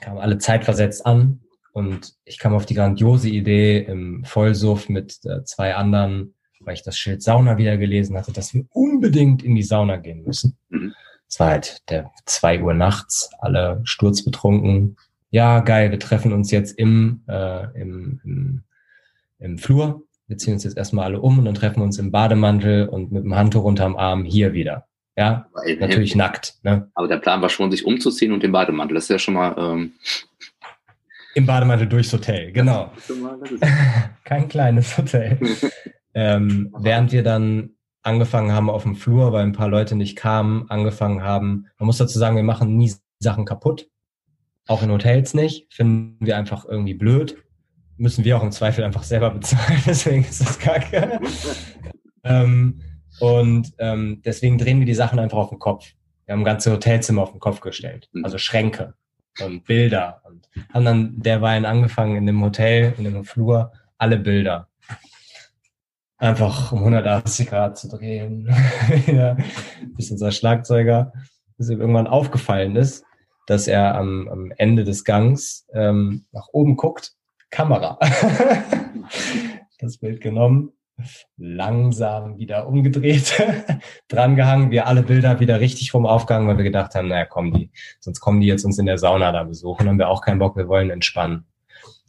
kamen 0.00 0.18
alle 0.18 0.38
zeitversetzt 0.38 1.04
an 1.04 1.40
und 1.72 2.14
ich 2.24 2.38
kam 2.38 2.54
auf 2.54 2.66
die 2.66 2.74
grandiose 2.74 3.28
Idee 3.28 3.80
im 3.80 4.24
Vollsuff 4.24 4.88
mit 4.88 5.18
äh, 5.24 5.44
zwei 5.44 5.74
anderen 5.74 6.34
weil 6.66 6.74
ich 6.74 6.82
das 6.82 6.98
Schild 6.98 7.22
Sauna 7.22 7.56
wieder 7.56 7.76
gelesen 7.76 8.16
hatte, 8.16 8.32
dass 8.32 8.52
wir 8.52 8.64
unbedingt 8.70 9.42
in 9.42 9.54
die 9.54 9.62
Sauna 9.62 9.96
gehen 9.96 10.24
müssen. 10.24 10.58
Mhm. 10.68 10.94
Es 11.28 11.40
war 11.40 11.50
halt 11.50 11.78
der 11.88 12.10
zwei 12.24 12.62
Uhr 12.62 12.74
nachts, 12.74 13.30
alle 13.38 13.80
sturzbetrunken. 13.84 14.96
Ja, 15.30 15.60
geil, 15.60 15.90
wir 15.90 15.98
treffen 15.98 16.32
uns 16.32 16.50
jetzt 16.50 16.78
im, 16.78 17.22
äh, 17.28 17.80
im, 17.80 18.20
im, 18.24 18.62
im 19.38 19.58
Flur. 19.58 20.02
Wir 20.28 20.38
ziehen 20.38 20.54
uns 20.54 20.64
jetzt 20.64 20.76
erstmal 20.76 21.04
alle 21.04 21.20
um 21.20 21.38
und 21.38 21.44
dann 21.44 21.54
treffen 21.54 21.76
wir 21.76 21.84
uns 21.84 21.98
im 21.98 22.10
Bademantel 22.10 22.88
und 22.88 23.12
mit 23.12 23.24
dem 23.24 23.34
Handtuch 23.34 23.64
unterm 23.64 23.96
Arm 23.96 24.24
hier 24.24 24.52
wieder. 24.52 24.86
Ja, 25.16 25.46
Weil, 25.52 25.76
natürlich 25.76 26.14
äh, 26.14 26.18
nackt. 26.18 26.56
Ne? 26.62 26.90
Aber 26.94 27.08
der 27.08 27.18
Plan 27.18 27.40
war 27.40 27.48
schon, 27.48 27.70
sich 27.70 27.86
umzuziehen 27.86 28.32
und 28.32 28.42
den 28.42 28.52
Bademantel. 28.52 28.94
Das 28.94 29.04
ist 29.04 29.10
ja 29.10 29.18
schon 29.18 29.34
mal. 29.34 29.54
Ähm 29.58 29.92
Im 31.34 31.46
Bademantel 31.46 31.86
durchs 31.86 32.12
Hotel, 32.12 32.52
genau. 32.52 32.92
Kein 34.24 34.48
kleines 34.48 34.96
Hotel. 34.98 35.38
Ähm, 36.12 36.74
während 36.78 37.12
wir 37.12 37.22
dann 37.22 37.70
angefangen 38.02 38.52
haben 38.52 38.70
auf 38.70 38.84
dem 38.84 38.94
Flur, 38.94 39.32
weil 39.32 39.44
ein 39.44 39.52
paar 39.52 39.68
Leute 39.68 39.96
nicht 39.96 40.16
kamen, 40.16 40.66
angefangen 40.68 41.22
haben, 41.22 41.66
man 41.78 41.86
muss 41.86 41.98
dazu 41.98 42.18
sagen, 42.18 42.36
wir 42.36 42.42
machen 42.42 42.76
nie 42.76 42.92
Sachen 43.18 43.44
kaputt. 43.44 43.88
Auch 44.66 44.82
in 44.82 44.90
Hotels 44.90 45.34
nicht. 45.34 45.72
Finden 45.72 46.24
wir 46.24 46.36
einfach 46.36 46.64
irgendwie 46.64 46.94
blöd. 46.94 47.36
Müssen 47.96 48.24
wir 48.24 48.36
auch 48.36 48.42
im 48.42 48.52
Zweifel 48.52 48.84
einfach 48.84 49.02
selber 49.02 49.30
bezahlen, 49.30 49.82
deswegen 49.86 50.24
ist 50.24 50.40
das 50.40 50.58
kacke. 50.58 51.20
ähm, 52.24 52.82
und 53.20 53.72
ähm, 53.78 54.22
deswegen 54.24 54.58
drehen 54.58 54.78
wir 54.78 54.86
die 54.86 54.94
Sachen 54.94 55.18
einfach 55.18 55.38
auf 55.38 55.50
den 55.50 55.58
Kopf. 55.58 55.92
Wir 56.26 56.34
haben 56.34 56.44
ganze 56.44 56.72
Hotelzimmer 56.72 57.22
auf 57.22 57.30
den 57.30 57.40
Kopf 57.40 57.60
gestellt. 57.60 58.08
Mhm. 58.12 58.24
Also 58.24 58.38
Schränke 58.38 58.94
und 59.42 59.64
Bilder. 59.64 60.20
Und 60.24 60.48
haben 60.72 60.84
dann 60.84 61.22
derweil 61.22 61.64
angefangen 61.64 62.16
in 62.16 62.26
dem 62.26 62.42
Hotel, 62.42 62.94
in 62.98 63.04
dem 63.04 63.24
Flur, 63.24 63.72
alle 63.96 64.18
Bilder 64.18 64.68
einfach 66.18 66.72
um 66.72 66.78
180 66.78 67.48
Grad 67.48 67.78
zu 67.78 67.88
drehen. 67.88 68.48
ja, 69.06 69.36
bis 69.96 70.10
unser 70.10 70.32
Schlagzeuger, 70.32 71.12
bis 71.56 71.70
ihm 71.70 71.80
irgendwann 71.80 72.06
aufgefallen 72.06 72.76
ist, 72.76 73.04
dass 73.46 73.68
er 73.68 73.94
am, 73.94 74.28
am 74.28 74.52
Ende 74.56 74.84
des 74.84 75.04
Gangs 75.04 75.66
ähm, 75.72 76.24
nach 76.32 76.48
oben 76.52 76.76
guckt, 76.76 77.12
Kamera. 77.56 77.98
das 79.78 79.96
Bild 79.96 80.20
genommen, 80.20 80.72
langsam 81.38 82.36
wieder 82.36 82.68
umgedreht, 82.68 83.42
drangehangen, 84.08 84.70
wir 84.70 84.86
alle 84.86 85.02
Bilder 85.02 85.40
wieder 85.40 85.58
richtig 85.58 85.94
rum 85.94 86.04
aufgehangen, 86.04 86.48
weil 86.48 86.58
wir 86.58 86.64
gedacht 86.64 86.94
haben, 86.94 87.08
naja, 87.08 87.24
kommen 87.24 87.54
die, 87.54 87.70
sonst 87.98 88.20
kommen 88.20 88.42
die 88.42 88.46
jetzt 88.46 88.66
uns 88.66 88.78
in 88.78 88.84
der 88.84 88.98
Sauna 88.98 89.32
da 89.32 89.42
besuchen, 89.44 89.88
haben 89.88 89.98
wir 89.98 90.10
auch 90.10 90.20
keinen 90.20 90.38
Bock, 90.38 90.54
wir 90.54 90.68
wollen 90.68 90.90
entspannen. 90.90 91.46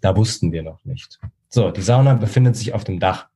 Da 0.01 0.17
wussten 0.17 0.51
wir 0.51 0.63
noch 0.63 0.83
nicht. 0.83 1.17
So, 1.47 1.71
die 1.71 1.81
Sauna 1.81 2.15
befindet 2.15 2.57
sich 2.57 2.73
auf 2.73 2.83
dem 2.83 2.99
Dach 2.99 3.29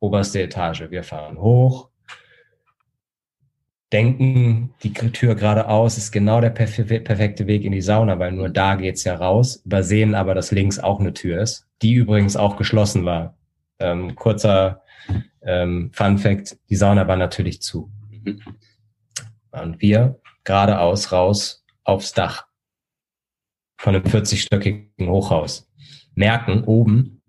oberste 0.00 0.42
Etage. 0.42 0.90
Wir 0.90 1.02
fahren 1.02 1.38
hoch, 1.38 1.88
denken, 3.94 4.74
die 4.82 4.92
Tür 4.92 5.36
geradeaus 5.36 5.96
ist 5.96 6.10
genau 6.10 6.40
der 6.40 6.50
perfekte 6.50 7.46
Weg 7.46 7.64
in 7.64 7.70
die 7.70 7.80
Sauna, 7.80 8.18
weil 8.18 8.32
nur 8.32 8.48
da 8.48 8.74
geht's 8.74 9.04
ja 9.04 9.14
raus, 9.14 9.62
übersehen 9.64 10.16
aber, 10.16 10.34
dass 10.34 10.50
links 10.50 10.80
auch 10.80 10.98
eine 10.98 11.14
Tür 11.14 11.40
ist, 11.40 11.68
die 11.80 11.94
übrigens 11.94 12.36
auch 12.36 12.56
geschlossen 12.56 13.04
war. 13.04 13.38
Ähm, 13.78 14.16
kurzer 14.16 14.82
ähm, 15.42 15.90
Fun 15.92 16.18
Fact, 16.18 16.58
die 16.68 16.74
Sauna 16.74 17.06
war 17.06 17.16
natürlich 17.16 17.62
zu. 17.62 17.88
Und 19.52 19.80
wir 19.80 20.20
geradeaus 20.42 21.12
raus 21.12 21.64
aufs 21.84 22.12
Dach 22.12 22.46
von 23.76 23.94
einem 23.94 24.04
40-stöckigen 24.04 25.06
Hochhaus. 25.06 25.70
Merken 26.16 26.64
oben, 26.64 27.22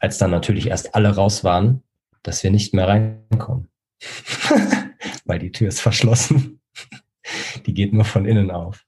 als 0.00 0.18
dann 0.18 0.32
natürlich 0.32 0.66
erst 0.66 0.96
alle 0.96 1.14
raus 1.14 1.44
waren, 1.44 1.84
dass 2.24 2.42
wir 2.42 2.50
nicht 2.50 2.74
mehr 2.74 2.88
reinkommen. 2.88 3.68
Weil 5.24 5.38
die 5.38 5.52
Tür 5.52 5.68
ist 5.68 5.80
verschlossen. 5.80 6.60
die 7.66 7.74
geht 7.74 7.92
nur 7.92 8.04
von 8.04 8.26
innen 8.26 8.50
auf. 8.50 8.84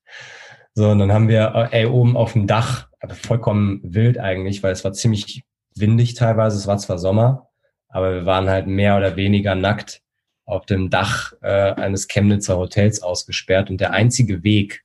So, 0.74 0.90
und 0.90 0.98
dann 1.00 1.12
haben 1.12 1.28
wir, 1.28 1.68
äh, 1.72 1.80
ey, 1.80 1.86
oben 1.86 2.16
auf 2.16 2.34
dem 2.34 2.46
Dach, 2.46 2.88
aber 3.00 3.14
vollkommen 3.14 3.80
wild 3.82 4.18
eigentlich, 4.18 4.62
weil 4.62 4.72
es 4.72 4.84
war 4.84 4.92
ziemlich 4.92 5.42
windig 5.74 6.14
teilweise, 6.14 6.56
es 6.56 6.66
war 6.66 6.78
zwar 6.78 6.98
Sommer, 6.98 7.48
aber 7.88 8.14
wir 8.14 8.26
waren 8.26 8.48
halt 8.48 8.66
mehr 8.66 8.96
oder 8.96 9.16
weniger 9.16 9.54
nackt 9.54 10.02
auf 10.44 10.66
dem 10.66 10.88
Dach 10.88 11.32
äh, 11.42 11.72
eines 11.72 12.08
Chemnitzer 12.08 12.56
Hotels 12.56 13.02
ausgesperrt 13.02 13.70
und 13.70 13.80
der 13.80 13.92
einzige 13.92 14.42
Weg, 14.44 14.82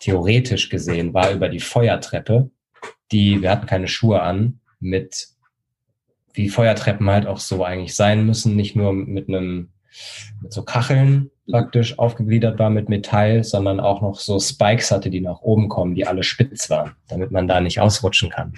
theoretisch 0.00 0.68
gesehen, 0.68 1.12
war 1.12 1.30
über 1.30 1.48
die 1.48 1.60
Feuertreppe, 1.60 2.50
die, 3.12 3.42
wir 3.42 3.50
hatten 3.50 3.66
keine 3.66 3.88
Schuhe 3.88 4.22
an, 4.22 4.60
mit 4.80 5.28
wie 6.32 6.48
Feuertreppen 6.48 7.10
halt 7.10 7.26
auch 7.26 7.38
so 7.38 7.64
eigentlich 7.64 7.94
sein 7.94 8.24
müssen, 8.24 8.56
nicht 8.56 8.76
nur 8.76 8.92
mit 8.92 9.28
einem, 9.28 9.70
mit 10.42 10.52
so 10.52 10.62
Kacheln 10.62 11.30
praktisch 11.50 11.98
aufgegliedert 11.98 12.58
war 12.58 12.70
mit 12.70 12.88
Metall, 12.88 13.44
sondern 13.44 13.80
auch 13.80 14.00
noch 14.00 14.18
so 14.18 14.38
Spikes 14.38 14.90
hatte, 14.90 15.10
die 15.10 15.20
nach 15.20 15.40
oben 15.40 15.68
kommen, 15.68 15.94
die 15.94 16.06
alle 16.06 16.22
spitz 16.22 16.70
waren, 16.70 16.92
damit 17.08 17.30
man 17.30 17.48
da 17.48 17.60
nicht 17.60 17.80
ausrutschen 17.80 18.30
kann. 18.30 18.54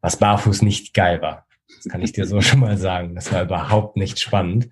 Was 0.00 0.16
barfuß 0.16 0.62
nicht 0.62 0.94
geil 0.94 1.22
war. 1.22 1.46
Das 1.76 1.90
kann 1.90 2.02
ich 2.02 2.12
dir 2.12 2.26
so 2.26 2.40
schon 2.42 2.60
mal 2.60 2.76
sagen. 2.76 3.14
Das 3.14 3.32
war 3.32 3.42
überhaupt 3.42 3.96
nicht 3.96 4.20
spannend. 4.20 4.68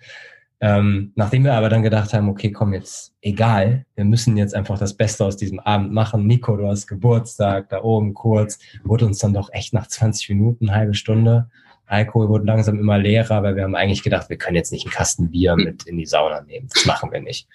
Ähm, 0.62 1.12
nachdem 1.14 1.44
wir 1.44 1.54
aber 1.54 1.70
dann 1.70 1.82
gedacht 1.82 2.12
haben, 2.12 2.28
okay, 2.28 2.52
komm 2.52 2.74
jetzt, 2.74 3.14
egal, 3.22 3.86
wir 3.94 4.04
müssen 4.04 4.36
jetzt 4.36 4.54
einfach 4.54 4.78
das 4.78 4.94
Beste 4.94 5.24
aus 5.24 5.38
diesem 5.38 5.58
Abend 5.58 5.92
machen. 5.92 6.26
Nico, 6.26 6.54
du 6.54 6.68
hast 6.68 6.86
Geburtstag, 6.86 7.70
da 7.70 7.82
oben 7.82 8.12
kurz, 8.12 8.58
wurde 8.84 9.06
uns 9.06 9.18
dann 9.18 9.32
doch 9.32 9.50
echt 9.52 9.72
nach 9.72 9.86
20 9.86 10.28
Minuten, 10.28 10.74
halbe 10.74 10.92
Stunde. 10.92 11.48
Alkohol 11.90 12.28
wurde 12.28 12.44
langsam 12.44 12.78
immer 12.78 12.98
leerer, 12.98 13.42
weil 13.42 13.56
wir 13.56 13.64
haben 13.64 13.74
eigentlich 13.74 14.04
gedacht, 14.04 14.30
wir 14.30 14.36
können 14.36 14.54
jetzt 14.54 14.70
nicht 14.70 14.86
einen 14.86 14.94
Kasten 14.94 15.30
Bier 15.30 15.56
mit 15.56 15.82
in 15.84 15.98
die 15.98 16.06
Sauna 16.06 16.40
nehmen. 16.42 16.68
Das 16.72 16.86
machen 16.86 17.10
wir 17.10 17.20
nicht. 17.20 17.48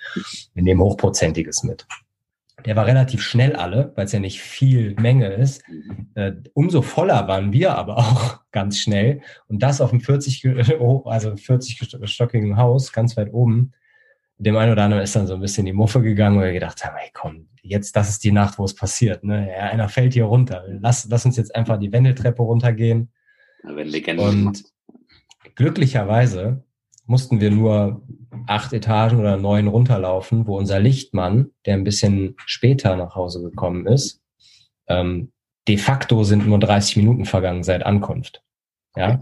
Wir 0.53 0.61
nehmen 0.61 0.81
hochprozentiges 0.81 1.63
mit. 1.63 1.87
Der 2.65 2.75
war 2.75 2.85
relativ 2.85 3.21
schnell 3.21 3.55
alle, 3.55 3.93
weil 3.95 4.05
es 4.05 4.11
ja 4.11 4.19
nicht 4.19 4.41
viel 4.41 4.93
Menge 4.99 5.27
ist. 5.27 5.63
Äh, 6.15 6.33
umso 6.53 6.81
voller 6.81 7.27
waren 7.29 7.53
wir 7.53 7.75
aber 7.77 7.97
auch 7.97 8.39
ganz 8.51 8.79
schnell. 8.79 9.21
Und 9.47 9.63
das 9.63 9.79
auf 9.79 9.91
dem 9.91 10.01
40, 10.01 10.45
also 11.05 11.29
40-stockigen 11.31 12.57
Haus, 12.57 12.91
ganz 12.91 13.15
weit 13.15 13.33
oben. 13.33 13.71
Dem 14.37 14.57
einen 14.57 14.73
oder 14.73 14.83
anderen 14.83 15.03
ist 15.03 15.15
dann 15.15 15.27
so 15.27 15.35
ein 15.35 15.39
bisschen 15.41 15.65
die 15.65 15.71
Muffe 15.71 16.01
gegangen, 16.01 16.37
weil 16.37 16.47
wir 16.47 16.53
gedacht 16.53 16.83
haben, 16.83 16.97
hey 16.97 17.09
komm, 17.13 17.47
jetzt, 17.61 17.95
das 17.95 18.09
ist 18.09 18.25
die 18.25 18.33
Nacht, 18.33 18.59
wo 18.59 18.65
es 18.65 18.75
passiert. 18.75 19.23
Ne? 19.23 19.49
Ja, 19.49 19.69
einer 19.69 19.87
fällt 19.87 20.11
hier 20.11 20.25
runter. 20.25 20.65
Lass, 20.67 21.07
lass 21.09 21.25
uns 21.25 21.37
jetzt 21.37 21.55
einfach 21.55 21.79
die 21.79 21.93
Wendeltreppe 21.93 22.43
runtergehen. 22.43 23.11
Und 24.19 24.63
glücklicherweise 25.55 26.63
mussten 27.05 27.39
wir 27.39 27.51
nur 27.51 28.01
acht 28.47 28.73
Etagen 28.73 29.19
oder 29.19 29.37
neun 29.37 29.67
runterlaufen, 29.67 30.47
wo 30.47 30.57
unser 30.57 30.79
Lichtmann, 30.79 31.51
der 31.65 31.75
ein 31.75 31.83
bisschen 31.83 32.35
später 32.45 32.95
nach 32.95 33.15
Hause 33.15 33.41
gekommen 33.41 33.85
ist, 33.87 34.21
ähm, 34.87 35.31
de 35.67 35.77
facto 35.77 36.23
sind 36.23 36.47
nur 36.47 36.59
30 36.59 36.97
Minuten 36.97 37.25
vergangen 37.25 37.63
seit 37.63 37.85
Ankunft. 37.85 38.43
Ja. 38.95 39.21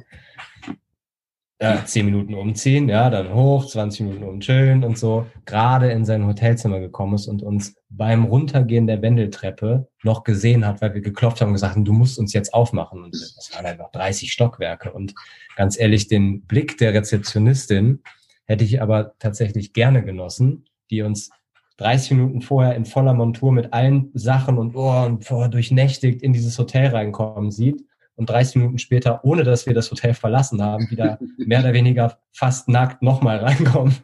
Ja, 1.63 1.85
10 1.85 2.05
Minuten 2.05 2.33
umziehen, 2.33 2.89
ja, 2.89 3.09
dann 3.09 3.33
hoch, 3.33 3.65
20 3.65 4.01
Minuten 4.01 4.23
umchillen 4.23 4.83
und 4.83 4.97
so, 4.97 5.25
gerade 5.45 5.91
in 5.91 6.05
sein 6.05 6.27
Hotelzimmer 6.27 6.79
gekommen 6.79 7.15
ist 7.15 7.27
und 7.27 7.41
uns 7.41 7.75
beim 7.89 8.25
Runtergehen 8.25 8.85
der 8.85 9.01
Wendeltreppe 9.01 9.87
noch 10.03 10.23
gesehen 10.23 10.67
hat, 10.67 10.81
weil 10.81 10.93
wir 10.93 11.01
geklopft 11.01 11.41
haben 11.41 11.49
und 11.49 11.53
gesagt 11.53 11.75
haben, 11.75 11.85
du 11.85 11.93
musst 11.93 12.19
uns 12.19 12.33
jetzt 12.33 12.53
aufmachen. 12.53 13.03
Und 13.03 13.13
das 13.13 13.49
waren 13.55 13.65
einfach 13.65 13.91
30 13.91 14.31
Stockwerke. 14.31 14.91
Und 14.91 15.13
ganz 15.55 15.79
ehrlich, 15.79 16.07
den 16.07 16.41
Blick 16.41 16.77
der 16.77 16.93
Rezeptionistin, 16.93 18.01
Hätte 18.45 18.65
ich 18.65 18.81
aber 18.81 19.15
tatsächlich 19.19 19.73
gerne 19.73 20.03
genossen, 20.03 20.65
die 20.89 21.01
uns 21.01 21.29
30 21.77 22.11
Minuten 22.11 22.41
vorher 22.41 22.75
in 22.75 22.85
voller 22.85 23.13
Montur 23.13 23.51
mit 23.51 23.73
allen 23.73 24.11
Sachen 24.13 24.57
und, 24.57 24.75
oh, 24.75 25.05
und 25.05 25.29
oh, 25.31 25.47
durchnächtigt 25.47 26.21
in 26.21 26.33
dieses 26.33 26.57
Hotel 26.59 26.87
reinkommen 26.87 27.51
sieht 27.51 27.85
und 28.15 28.29
30 28.29 28.57
Minuten 28.57 28.77
später, 28.77 29.23
ohne 29.25 29.43
dass 29.43 29.65
wir 29.65 29.73
das 29.73 29.89
Hotel 29.91 30.13
verlassen 30.13 30.61
haben, 30.61 30.89
wieder 30.89 31.19
mehr 31.37 31.59
oder 31.59 31.73
weniger 31.73 32.19
fast 32.31 32.69
nackt 32.69 33.01
nochmal 33.01 33.37
reinkommen. 33.37 33.95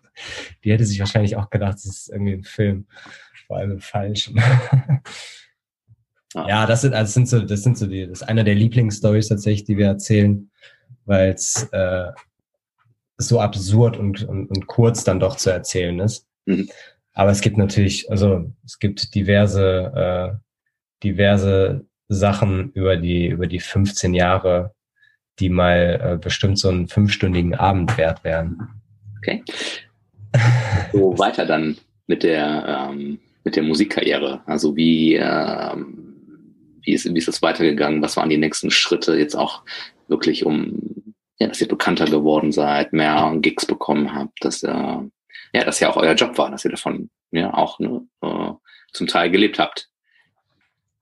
Die 0.64 0.72
hätte 0.72 0.86
sich 0.86 1.00
wahrscheinlich 1.00 1.36
auch 1.36 1.50
gedacht, 1.50 1.76
das 1.76 1.86
ist 1.86 2.10
irgendwie 2.10 2.34
ein 2.34 2.44
Film, 2.44 2.88
vor 3.48 3.58
allem 3.58 3.72
im 3.72 3.80
Falschen. 3.80 4.42
Ja, 6.36 6.68
das 6.68 6.82
sind, 6.82 6.94
also 6.94 7.06
das 7.06 7.14
sind 7.14 7.28
so, 7.28 7.40
das 7.42 7.64
sind 7.64 7.78
so 7.78 7.88
die, 7.88 8.08
das 8.08 8.22
ist 8.22 8.28
einer 8.28 8.44
der 8.44 8.56
Lieblingsstories 8.56 9.30
tatsächlich, 9.30 9.64
die 9.64 9.78
wir 9.78 9.88
erzählen, 9.88 10.52
weil 11.06 11.32
es 11.32 11.68
äh, 11.72 12.12
so 13.18 13.40
absurd 13.42 13.98
und, 13.98 14.24
und, 14.24 14.48
und 14.50 14.68
kurz 14.68 15.04
dann 15.04 15.20
doch 15.20 15.38
zu 15.38 15.50
erzählen 15.50 16.00
ist. 16.00 16.28
Mhm. 16.46 16.70
Aber 17.14 17.32
es 17.32 17.42
gibt 17.42 17.58
natürlich, 17.58 18.10
also 18.12 18.54
es 18.64 18.80
gibt 18.80 19.16
diverse, 19.16 19.92
äh, 19.96 20.38
diverse 21.04 21.86
Sachen 22.10 22.72
über 22.74 22.98
die, 22.98 23.28
über 23.28 23.48
die 23.48 23.60
15 23.60 24.14
Jahre, 24.14 24.74
die 25.40 25.50
mal 25.50 26.02
äh, 26.04 26.18
bestimmt 26.18 26.60
so 26.60 26.70
einen 26.70 26.88
fünfstündigen 26.88 27.56
Abend 27.56 27.98
wert 27.98 28.24
wären. 28.24 28.70
Okay. 29.18 29.44
So 30.92 31.18
weiter 31.18 31.46
dann 31.46 31.78
mit 32.06 32.22
der, 32.22 32.90
ähm, 32.92 33.20
mit 33.44 33.56
der 33.56 33.64
Musikkarriere. 33.64 34.42
Also 34.46 34.76
wie, 34.76 35.16
ähm, 35.16 36.56
wie, 36.84 36.94
ist, 36.94 37.12
wie 37.12 37.18
ist 37.18 37.28
das 37.28 37.42
weitergegangen? 37.42 38.02
Was 38.02 38.16
waren 38.18 38.30
die 38.30 38.38
nächsten 38.38 38.70
Schritte 38.70 39.16
jetzt 39.16 39.36
auch 39.36 39.64
wirklich, 40.08 40.46
um 40.46 41.14
ja, 41.40 41.48
dass 41.48 41.62
ihr 41.62 41.68
bekannter 41.68 42.06
geworden 42.06 42.52
seid, 42.52 42.94
mehr 42.94 43.36
Gigs 43.42 43.66
bekommen 43.66 44.14
habt, 44.14 44.44
dass 44.44 44.62
äh, 44.64 44.70
ja, 44.72 45.64
das 45.64 45.80
ja 45.80 45.90
auch 45.90 45.98
euer 45.98 46.14
Job 46.14 46.38
war, 46.38 46.52
dass 46.52 46.66
ihr 46.66 46.72
davon 46.72 47.10
ja 47.32 47.54
auch 47.54 47.80
ne, 47.80 48.02
äh, 48.22 48.52
zum 48.92 49.08
Teil 49.08 49.32
gelebt 49.32 49.58
habt. 49.58 49.90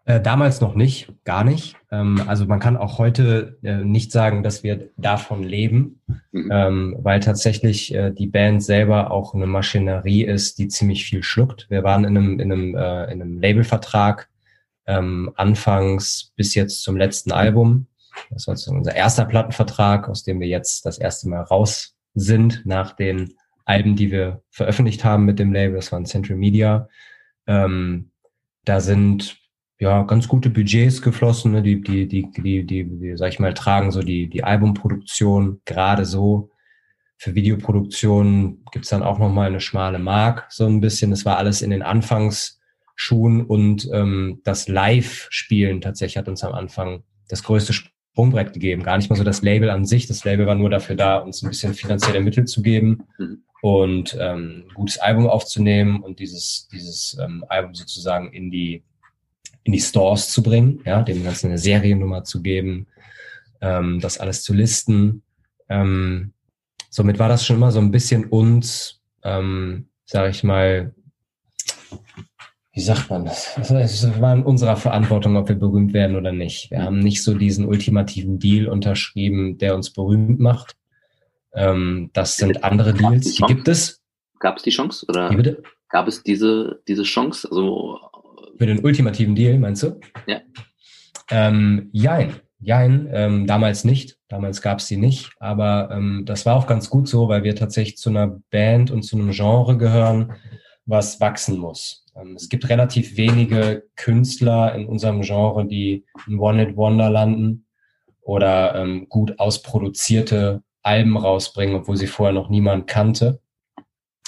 Äh, 0.08 0.22
damals 0.22 0.62
noch 0.62 0.74
nicht, 0.74 1.14
gar 1.24 1.43
nicht. 1.43 1.76
Ähm, 1.91 2.24
also 2.28 2.45
man 2.45 2.60
kann 2.60 2.78
auch 2.78 2.97
heute 2.97 3.60
äh, 3.62 3.84
nicht 3.84 4.12
sagen, 4.12 4.41
dass 4.41 4.64
wir 4.64 4.89
davon 4.97 5.43
leben, 5.43 6.01
mhm. 6.32 6.49
ähm, 6.51 6.95
weil 6.99 7.20
tatsächlich 7.20 7.93
äh, 7.93 8.12
die 8.12 8.28
Band 8.28 8.64
selber 8.64 9.12
auch 9.12 9.36
eine 9.36 9.47
Maschinerie 9.47 10.24
ist, 10.24 10.58
die 10.58 10.68
ziemlich 10.70 11.05
viel 11.05 11.24
schluckt. 11.24 11.70
Wir 11.70 11.84
waren 11.84 12.05
in 12.05 12.18
einem, 12.18 12.39
in 12.39 12.51
einem, 12.51 12.76
äh, 12.76 13.12
in 13.12 13.22
einem 13.22 13.39
Labelvertrag 13.39 14.30
ähm, 14.88 15.32
anfangs 15.36 16.32
bis 16.36 16.55
jetzt 16.55 16.82
zum 16.82 16.97
letzten 16.97 17.32
Album 17.32 17.88
das 18.30 18.47
war 18.47 18.55
unser 18.76 18.95
erster 18.95 19.26
Plattenvertrag, 19.26 20.10
aus 20.10 20.24
dem 20.24 20.39
wir 20.39 20.47
jetzt 20.47 20.86
das 20.86 20.97
erste 20.97 21.30
Mal 21.30 21.41
raus 21.41 21.95
sind 22.14 22.66
nach 22.66 22.95
den 22.95 23.34
Alben, 23.66 23.95
die 23.95 24.12
wir 24.12 24.41
veröffentlicht 24.49 25.03
haben 25.03 25.26
mit 25.26 25.39
dem 25.39 25.53
Label. 25.53 25.76
Das 25.76 25.91
waren 25.91 26.05
Central 26.05 26.38
Media. 26.38 26.88
Ähm, 27.47 28.12
da 28.66 28.80
sind 28.80 29.38
ja 29.80 30.03
ganz 30.03 30.28
gute 30.28 30.49
Budgets 30.49 31.01
geflossen. 31.01 31.51
Ne? 31.51 31.61
Die, 31.61 31.82
die, 31.82 32.07
die, 32.07 32.32
die, 32.32 32.65
die, 32.65 32.84
die, 32.84 33.17
sag 33.17 33.30
ich 33.30 33.39
mal, 33.39 33.53
tragen 33.53 33.91
so 33.91 34.01
die, 34.01 34.28
die 34.28 34.43
Albumproduktion 34.43 35.61
gerade 35.65 36.05
so. 36.05 36.49
Für 37.17 37.34
Videoproduktion 37.34 38.63
gibt's 38.71 38.89
dann 38.89 39.03
auch 39.03 39.17
nochmal 39.17 39.47
eine 39.47 39.59
schmale 39.59 39.99
Mark, 39.99 40.45
so 40.49 40.65
ein 40.67 40.82
bisschen. 40.82 41.09
Das 41.09 41.25
war 41.25 41.38
alles 41.38 41.61
in 41.61 41.71
den 41.71 41.82
Anfangsschuhen 41.82 43.45
und 43.45 43.89
ähm, 43.91 44.41
das 44.43 44.67
Live-Spielen 44.67 45.82
tatsächlich 45.82 46.17
hat 46.17 46.28
uns 46.28 46.43
am 46.43 46.53
Anfang 46.53 47.03
das 47.28 47.43
größte 47.43 47.73
Sprungbrett 47.73 48.53
gegeben. 48.53 48.84
Gar 48.84 48.97
nicht 48.97 49.09
mal 49.09 49.15
so 49.15 49.23
das 49.23 49.41
Label 49.41 49.69
an 49.69 49.86
sich. 49.86 50.07
Das 50.07 50.23
Label 50.25 50.45
war 50.45 50.55
nur 50.55 50.69
dafür 50.69 50.95
da, 50.95 51.17
uns 51.17 51.41
ein 51.41 51.49
bisschen 51.49 51.73
finanzielle 51.73 52.21
Mittel 52.21 52.45
zu 52.45 52.61
geben 52.61 53.03
mhm. 53.17 53.43
und 53.61 54.17
ähm, 54.19 54.65
ein 54.67 54.73
gutes 54.75 54.99
Album 54.99 55.28
aufzunehmen 55.28 56.01
und 56.01 56.19
dieses, 56.19 56.67
dieses 56.71 57.17
ähm, 57.19 57.43
Album 57.47 57.73
sozusagen 57.73 58.32
in 58.32 58.51
die, 58.51 58.84
in 59.68 59.74
die 59.74 59.82
Stores 59.82 60.30
zu 60.30 60.41
bringen, 60.41 60.80
ja, 60.86 61.01
dem 61.03 61.26
Ganzen 61.26 61.47
eine 61.47 61.57
Seriennummer 61.57 62.24
zu 62.24 62.41
geben, 62.41 62.88
ähm, 63.59 63.99
das 63.99 64.18
alles 64.18 64.41
zu 64.41 64.53
listen. 64.53 65.24
Ähm, 65.68 66.32
somit 66.89 67.20
war 67.20 67.28
das 67.28 67.45
schon 67.45 67.57
immer 67.57 67.72
so 67.72 67.80
ein 67.80 67.91
bisschen 67.91 68.26
uns, 68.26 69.01
ähm, 69.24 69.89
sage 70.05 70.30
ich 70.30 70.45
mal, 70.45 70.95
wie 72.72 72.80
sagt 72.80 73.09
man 73.09 73.26
das? 73.26 73.57
Es 73.57 74.22
war 74.22 74.34
in 74.34 74.43
unserer 74.43 74.78
Verantwortung, 74.78 75.36
ob 75.36 75.49
wir 75.49 75.55
berühmt 75.55 75.93
werden 75.93 76.15
oder 76.15 76.32
nicht. 76.32 76.72
Wir 76.72 76.84
haben 76.84 76.99
nicht 76.99 77.22
so 77.22 77.34
diesen 77.34 77.65
ultimativen 77.65 78.39
Deal 78.39 78.70
unterschrieben, 78.70 79.57
der 79.57 79.76
uns 79.76 79.91
berühmt 79.91 80.39
macht. 80.39 80.78
Ähm, 81.53 82.09
das 82.13 82.38
sind 82.38 82.63
andere 82.63 82.93
Deals, 82.93 83.36
die, 83.36 83.43
gibt 83.43 83.68
es. 83.68 84.01
Gab 84.39 84.57
es 84.57 84.63
die 84.63 84.70
Chance 84.70 85.05
oder 85.09 85.30
Wie 85.30 85.36
bitte? 85.36 85.61
gab 85.89 86.07
es 86.07 86.24
diese, 86.24 86.82
diese 86.88 87.03
Chance? 87.03 87.49
Also 87.49 87.99
für 88.58 88.66
den 88.66 88.84
ultimativen 88.84 89.36
Deal, 89.36 89.60
meinst 89.60 89.84
du? 89.84 89.99
Ja. 90.26 90.41
Ähm, 91.30 91.89
jein, 91.91 92.36
jein, 92.60 93.10
ähm, 93.12 93.47
damals 93.47 93.84
nicht. 93.84 94.18
Damals 94.28 94.62
gab 94.62 94.80
es 94.80 94.88
die 94.88 94.97
nicht, 94.97 95.32
aber 95.39 95.89
ähm, 95.91 96.24
das 96.26 96.45
war 96.45 96.55
auch 96.55 96.68
ganz 96.68 96.89
gut 96.89 97.08
so, 97.08 97.30
weil 97.30 97.43
wir 97.43 97.55
tatsächlich 97.55 97.97
zu 97.97 98.10
einer 98.10 98.39
Band 98.49 98.91
und 98.91 99.03
zu 99.03 99.18
einem 99.18 99.32
Genre 99.32 99.78
gehören, 99.78 100.34
was 100.86 101.20
wachsen 101.20 101.58
muss. 101.58 102.05
Ähm, 102.16 102.36
es 102.36 102.49
gibt 102.49 102.70
relativ 102.70 103.18
wenige 103.18 103.84
Künstler 103.95 104.74
in 104.76 104.86
unserem 104.86 105.22
Genre, 105.22 105.66
die 105.66 106.05
ein 106.28 106.39
One-Hit-Wonder 106.39 107.10
landen 107.10 107.66
oder 108.22 108.76
ähm, 108.76 109.08
gut 109.10 109.39
ausproduzierte 109.39 110.64
Alben 110.84 111.18
rausbringen, 111.18 111.76
obwohl 111.76 111.97
sie 111.97 112.08
vorher 112.08 112.34
noch 112.34 112.49
niemand 112.49 112.88
kannte. 112.88 113.39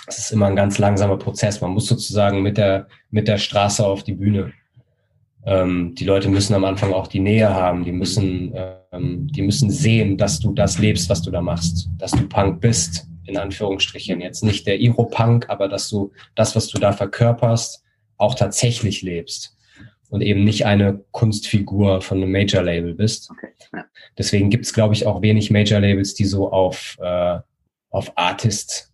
Es 0.10 0.18
ist 0.18 0.32
immer 0.32 0.48
ein 0.48 0.56
ganz 0.56 0.80
langsamer 0.80 1.18
Prozess. 1.18 1.62
Man 1.62 1.72
muss 1.72 1.86
sozusagen 1.86 2.42
mit 2.42 2.58
der, 2.58 2.88
mit 3.12 3.28
der 3.28 3.38
Straße 3.38 3.86
auf 3.86 4.04
die 4.04 4.14
Bühne. 4.14 4.52
Ähm, 5.46 5.94
die 5.96 6.06
Leute 6.06 6.30
müssen 6.30 6.54
am 6.56 6.66
Anfang 6.66 6.94
auch 6.94 7.08
die 7.08 7.20
Nähe 7.20 7.50
haben, 7.50 7.86
die 7.86 7.92
müssen, 7.92 8.54
ähm, 8.92 9.28
die 9.32 9.42
müssen 9.42 9.70
sehen, 9.70 10.18
dass 10.18 10.40
du 10.40 10.54
das 10.54 10.80
lebst, 10.80 11.10
was 11.10 11.22
du 11.22 11.32
da 11.32 11.42
machst, 11.42 11.90
dass 11.98 12.12
du 12.12 12.28
Punk 12.28 12.60
bist, 12.60 13.08
in 13.26 13.38
Anführungsstrichen. 13.38 14.20
Jetzt 14.20 14.44
nicht 14.44 14.68
der 14.68 14.80
Iro-Punk, 14.80 15.50
aber 15.50 15.68
dass 15.68 15.90
du 15.90 16.12
das, 16.36 16.56
was 16.56 16.68
du 16.68 16.80
da 16.80 16.92
verkörperst, 16.92 17.84
auch 18.18 18.36
tatsächlich 18.36 19.02
lebst 19.02 19.56
und 20.10 20.22
eben 20.22 20.44
nicht 20.44 20.66
eine 20.66 21.04
Kunstfigur 21.12 22.02
von 22.02 22.18
einem 22.18 22.32
Major-Label 22.32 22.96
bist. 22.96 23.30
Okay, 23.32 23.54
ja. 23.74 23.86
Deswegen 24.18 24.50
gibt 24.50 24.66
es, 24.66 24.74
glaube 24.74 24.96
ich, 24.96 25.06
auch 25.06 25.22
wenig 25.22 25.52
Major-Labels, 25.52 26.16
die 26.16 26.26
so 26.26 26.52
auf, 26.52 26.98
äh, 27.00 27.38
auf 27.92 28.18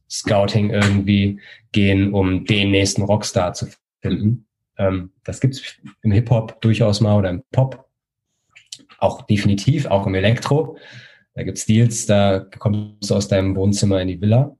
Artist-Scouting 0.05 0.69
irgendwie 0.69 1.39
gehen, 1.71 2.13
um 2.13 2.45
den 2.45 2.71
nächsten 2.71 3.03
Rockstar 3.03 3.53
zu 3.53 3.67
finden. 4.01 4.47
Ähm, 4.77 5.11
das 5.23 5.39
gibt 5.39 5.55
es 5.55 5.63
im 6.01 6.11
Hip-Hop 6.11 6.61
durchaus 6.61 7.01
mal 7.01 7.17
oder 7.17 7.29
im 7.29 7.43
Pop. 7.51 7.85
Auch 8.99 9.23
definitiv, 9.23 9.85
auch 9.87 10.07
im 10.07 10.15
Elektro. 10.15 10.77
Da 11.33 11.43
gibt 11.43 11.57
es 11.57 11.65
Deals, 11.65 12.05
da 12.05 12.39
kommst 12.59 13.09
du 13.09 13.15
aus 13.15 13.27
deinem 13.27 13.55
Wohnzimmer 13.55 14.01
in 14.01 14.07
die 14.07 14.21
Villa. 14.21 14.55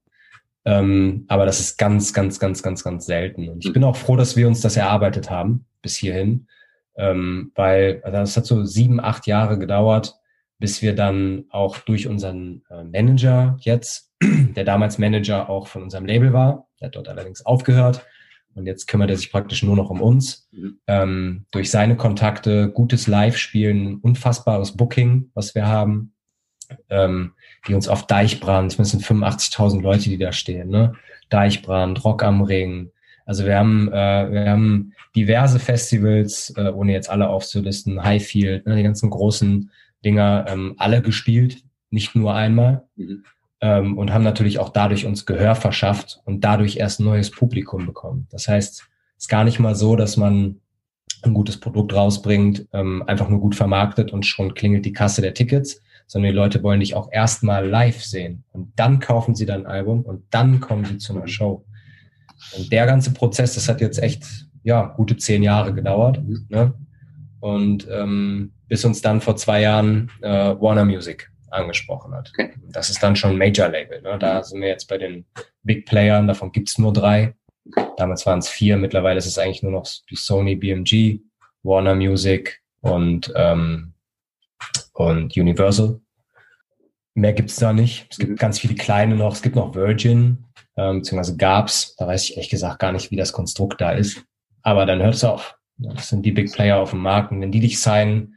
Ähm, 0.65 1.25
aber 1.27 1.45
das 1.45 1.59
ist 1.59 1.77
ganz, 1.77 2.13
ganz, 2.13 2.39
ganz, 2.39 2.63
ganz, 2.63 2.83
ganz 2.83 3.05
selten. 3.05 3.49
Und 3.49 3.65
ich 3.65 3.71
bin 3.71 3.83
auch 3.83 3.95
froh, 3.95 4.15
dass 4.15 4.35
wir 4.35 4.47
uns 4.47 4.61
das 4.61 4.77
erarbeitet 4.77 5.29
haben 5.29 5.65
bis 5.81 5.95
hierhin, 5.95 6.47
ähm, 6.97 7.51
weil 7.55 8.01
also 8.03 8.17
das 8.17 8.37
hat 8.37 8.45
so 8.45 8.65
sieben, 8.65 8.99
acht 8.99 9.27
Jahre 9.27 9.59
gedauert, 9.59 10.15
bis 10.57 10.81
wir 10.81 10.95
dann 10.95 11.45
auch 11.49 11.77
durch 11.77 12.07
unseren 12.07 12.63
äh, 12.69 12.83
Manager 12.83 13.57
jetzt, 13.59 14.11
der 14.22 14.63
damals 14.63 14.97
Manager 14.97 15.49
auch 15.49 15.68
von 15.68 15.84
unserem 15.84 16.05
Label 16.05 16.34
war, 16.34 16.68
der 16.80 16.88
hat 16.88 16.95
dort 16.95 17.07
allerdings 17.07 17.45
aufgehört 17.45 18.05
und 18.53 18.66
jetzt 18.66 18.88
kümmert 18.88 19.09
er 19.09 19.18
sich 19.18 19.32
praktisch 19.32 19.63
nur 19.63 19.76
noch 19.76 19.89
um 19.89 20.01
uns, 20.01 20.47
mhm. 20.51 20.80
ähm, 20.88 21.45
durch 21.51 21.70
seine 21.70 21.97
Kontakte, 21.97 22.70
gutes 22.70 23.07
Live-Spielen, 23.07 23.97
unfassbares 23.97 24.78
Booking, 24.78 25.32
was 25.34 25.55
wir 25.55 25.68
haben, 25.68 26.13
ähm, 26.89 27.34
die 27.68 27.76
uns 27.76 27.88
auf 27.88 28.07
Deichbrand, 28.07 28.80
es 28.80 28.89
sind 28.91 29.03
85.000 29.03 29.82
Leute, 29.82 30.09
die 30.09 30.18
da 30.18 30.32
stehen, 30.32 30.70
ne? 30.70 30.93
Deichbrand, 31.30 32.03
Rock 32.05 32.24
am 32.24 32.41
Ring, 32.41 32.91
also 33.26 33.45
wir 33.45 33.57
haben, 33.57 33.91
äh, 33.91 34.32
wir 34.32 34.49
haben 34.49 34.93
diverse 35.16 35.59
Festivals, 35.59 36.53
äh, 36.55 36.70
ohne 36.70 36.93
jetzt 36.93 37.09
alle 37.09 37.30
aufzulisten, 37.30 38.03
Highfield, 38.03 38.66
ne, 38.66 38.76
die 38.76 38.84
ganzen 38.84 39.09
großen 39.09 39.72
Dinger, 40.03 40.45
ähm, 40.47 40.76
alle 40.78 41.01
gespielt, 41.01 41.63
nicht 41.89 42.16
nur 42.16 42.36
einmal. 42.36 42.88
Mhm. 42.95 43.24
Ähm, 43.66 43.97
und 43.97 44.13
haben 44.13 44.24
natürlich 44.24 44.59
auch 44.59 44.70
dadurch 44.70 45.07
uns 45.07 45.26
Gehör 45.26 45.55
verschafft 45.55 46.22
und 46.24 46.43
dadurch 46.43 46.78
erst 46.78 46.99
ein 46.99 47.05
neues 47.05 47.32
Publikum 47.32 47.88
bekommen. 47.88 48.28
Das 48.30 48.47
heißt, 48.47 48.82
es 49.18 49.24
ist 49.24 49.28
gar 49.28 49.43
nicht 49.43 49.59
mal 49.59 49.74
so, 49.74 49.95
dass 49.95 50.18
man 50.18 50.61
ein 51.24 51.34
gutes 51.34 51.59
Produkt 51.59 51.95
rausbringt, 51.95 52.68
ähm, 52.74 53.01
einfach 53.07 53.28
nur 53.28 53.39
gut 53.39 53.55
vermarktet 53.55 54.13
und 54.13 54.24
schon 54.24 54.53
klingelt 54.53 54.86
die 54.86 54.93
Kasse 54.93 55.24
der 55.24 55.34
Tickets, 55.34 55.82
sondern 56.05 56.32
die 56.32 56.36
Leute 56.36 56.61
wollen 56.61 56.80
dich 56.80 56.93
auch 56.93 57.11
erstmal 57.11 57.68
live 57.68 58.03
sehen 58.03 58.43
und 58.51 58.72
dann 58.76 58.99
kaufen 58.99 59.34
sie 59.34 59.47
dein 59.47 59.66
Album 59.66 60.03
und 60.03 60.22
dann 60.30 60.59
kommen 60.59 60.86
sie 60.86 60.99
zu 60.99 61.16
einer 61.16 61.28
Show. 61.28 61.66
Und 62.55 62.72
der 62.72 62.86
ganze 62.86 63.13
Prozess, 63.13 63.55
das 63.55 63.68
hat 63.68 63.82
jetzt 63.82 63.97
echt, 63.97 64.28
ja, 64.61 64.93
gute 64.95 65.18
zehn 65.18 65.41
Jahre 65.41 65.74
gedauert. 65.74 66.22
Mhm. 66.24 66.45
Ne? 66.49 66.74
Und 67.39 67.88
ähm, 67.89 68.51
bis 68.68 68.86
uns 68.86 69.01
dann 69.01 69.22
vor 69.22 69.38
zwei 69.38 69.61
Jahren 69.61 70.11
äh, 70.22 70.30
Warner 70.30 70.86
Music 70.86 71.32
angesprochen 71.55 72.13
hat. 72.13 72.31
Okay. 72.33 72.53
Das 72.69 72.89
ist 72.89 73.01
dann 73.01 73.15
schon 73.15 73.31
ein 73.31 73.37
Major-Label. 73.37 74.01
Ne? 74.01 74.17
Da 74.19 74.39
mhm. 74.39 74.43
sind 74.43 74.61
wir 74.61 74.67
jetzt 74.67 74.87
bei 74.87 74.97
den 74.97 75.25
Big 75.63 75.85
Playern, 75.85 76.27
davon 76.27 76.51
gibt's 76.51 76.77
nur 76.77 76.93
drei. 76.93 77.35
Damals 77.97 78.25
waren 78.25 78.39
es 78.39 78.49
vier, 78.49 78.77
mittlerweile 78.77 79.17
ist 79.17 79.25
es 79.25 79.37
eigentlich 79.37 79.63
nur 79.63 79.71
noch 79.71 79.87
die 80.09 80.15
Sony 80.15 80.55
BMG, 80.55 81.21
Warner 81.63 81.95
Music 81.95 82.61
und, 82.81 83.33
ähm, 83.35 83.93
und 84.93 85.35
Universal. 85.35 85.99
Mehr 87.15 87.33
gibt's 87.33 87.55
da 87.55 87.73
nicht. 87.73 88.07
Es 88.11 88.17
gibt 88.17 88.31
mhm. 88.31 88.35
ganz 88.35 88.59
viele 88.59 88.75
kleine 88.75 89.15
noch. 89.15 89.33
Es 89.33 89.41
gibt 89.41 89.55
noch 89.55 89.73
Virgin, 89.73 90.45
ähm, 90.77 90.99
beziehungsweise 90.99 91.37
gab's. 91.37 91.95
Da 91.95 92.07
weiß 92.07 92.25
ich 92.25 92.31
ehrlich 92.35 92.49
gesagt 92.49 92.79
gar 92.79 92.91
nicht, 92.91 93.09
wie 93.09 93.15
das 93.15 93.33
Konstrukt 93.33 93.81
da 93.81 93.91
ist. 93.91 94.23
Aber 94.61 94.85
dann 94.85 95.01
hört 95.01 95.15
es 95.15 95.23
auf. 95.23 95.57
Das 95.77 96.09
sind 96.09 96.25
die 96.25 96.31
Big 96.31 96.51
Player 96.51 96.77
auf 96.77 96.91
dem 96.91 96.99
Markt. 96.99 97.31
Und 97.31 97.41
wenn 97.41 97.51
die 97.51 97.59
dich 97.59 97.79
signen, 97.79 98.34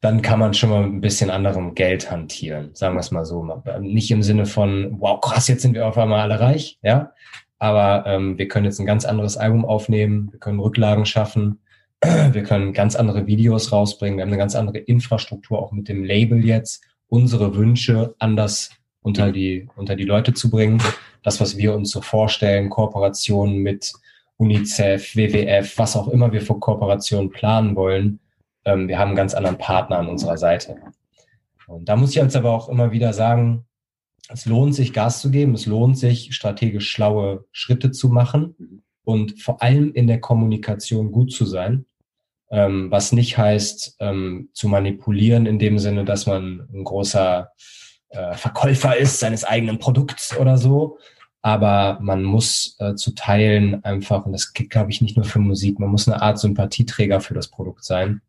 dann 0.00 0.22
kann 0.22 0.38
man 0.38 0.54
schon 0.54 0.70
mal 0.70 0.82
ein 0.82 1.00
bisschen 1.00 1.30
anderem 1.30 1.74
Geld 1.74 2.10
hantieren. 2.10 2.70
Sagen 2.74 2.94
wir 2.94 3.00
es 3.00 3.10
mal 3.10 3.24
so. 3.24 3.44
Nicht 3.80 4.10
im 4.10 4.22
Sinne 4.22 4.46
von, 4.46 4.96
wow, 4.98 5.20
krass, 5.20 5.48
jetzt 5.48 5.62
sind 5.62 5.74
wir 5.74 5.86
auf 5.86 5.98
einmal 5.98 6.20
alle 6.20 6.40
reich, 6.40 6.78
ja. 6.82 7.12
Aber 7.58 8.04
ähm, 8.06 8.38
wir 8.38 8.48
können 8.48 8.64
jetzt 8.64 8.80
ein 8.80 8.86
ganz 8.86 9.04
anderes 9.04 9.36
Album 9.36 9.66
aufnehmen, 9.66 10.28
wir 10.32 10.40
können 10.40 10.60
Rücklagen 10.60 11.04
schaffen, 11.04 11.60
wir 12.02 12.42
können 12.42 12.72
ganz 12.72 12.96
andere 12.96 13.26
Videos 13.26 13.70
rausbringen, 13.72 14.16
wir 14.16 14.22
haben 14.22 14.30
eine 14.30 14.38
ganz 14.38 14.56
andere 14.56 14.78
Infrastruktur 14.78 15.58
auch 15.58 15.70
mit 15.70 15.88
dem 15.88 16.02
Label 16.02 16.42
jetzt, 16.42 16.82
unsere 17.08 17.54
Wünsche 17.54 18.14
anders 18.18 18.70
unter 19.02 19.32
die, 19.32 19.68
unter 19.76 19.96
die 19.96 20.04
Leute 20.04 20.32
zu 20.32 20.48
bringen 20.50 20.80
das, 21.22 21.40
was 21.40 21.56
wir 21.56 21.74
uns 21.74 21.90
so 21.90 22.00
vorstellen, 22.00 22.70
Kooperationen 22.70 23.58
mit 23.58 23.92
UNICEF, 24.36 25.16
WWF, 25.16 25.76
was 25.76 25.96
auch 25.96 26.08
immer 26.08 26.32
wir 26.32 26.40
für 26.40 26.58
Kooperationen 26.58 27.30
planen 27.30 27.76
wollen, 27.76 28.20
ähm, 28.64 28.88
wir 28.88 28.98
haben 28.98 29.08
einen 29.08 29.16
ganz 29.16 29.34
anderen 29.34 29.58
Partner 29.58 29.98
an 29.98 30.08
unserer 30.08 30.36
Seite. 30.36 30.76
Und 31.66 31.88
da 31.88 31.96
muss 31.96 32.10
ich 32.10 32.16
jetzt 32.16 32.36
aber 32.36 32.52
auch 32.52 32.68
immer 32.68 32.92
wieder 32.92 33.12
sagen, 33.12 33.66
es 34.28 34.46
lohnt 34.46 34.74
sich, 34.74 34.92
Gas 34.92 35.20
zu 35.20 35.30
geben, 35.30 35.54
es 35.54 35.66
lohnt 35.66 35.98
sich, 35.98 36.34
strategisch 36.34 36.90
schlaue 36.90 37.44
Schritte 37.52 37.90
zu 37.90 38.08
machen 38.08 38.82
und 39.04 39.40
vor 39.40 39.62
allem 39.62 39.92
in 39.92 40.06
der 40.06 40.20
Kommunikation 40.20 41.10
gut 41.12 41.32
zu 41.32 41.44
sein. 41.46 41.86
Ähm, 42.52 42.90
was 42.90 43.12
nicht 43.12 43.38
heißt, 43.38 43.96
ähm, 44.00 44.50
zu 44.52 44.68
manipulieren 44.68 45.46
in 45.46 45.58
dem 45.58 45.78
Sinne, 45.78 46.04
dass 46.04 46.26
man 46.26 46.68
ein 46.72 46.84
großer 46.84 47.50
äh, 48.08 48.34
Verkäufer 48.34 48.96
ist 48.96 49.20
seines 49.20 49.44
eigenen 49.44 49.78
Produkts 49.78 50.36
oder 50.36 50.58
so. 50.58 50.98
Aber 51.42 51.98
man 52.02 52.22
muss 52.22 52.76
äh, 52.80 52.94
zu 52.96 53.14
Teilen 53.14 53.82
einfach, 53.84 54.26
und 54.26 54.32
das 54.32 54.52
geht, 54.52 54.70
glaube 54.70 54.90
ich, 54.90 55.00
nicht 55.00 55.16
nur 55.16 55.24
für 55.24 55.38
Musik, 55.38 55.78
man 55.78 55.88
muss 55.88 56.08
eine 56.08 56.20
Art 56.20 56.38
Sympathieträger 56.38 57.20
für 57.20 57.34
das 57.34 57.48
Produkt 57.48 57.84
sein. 57.84 58.20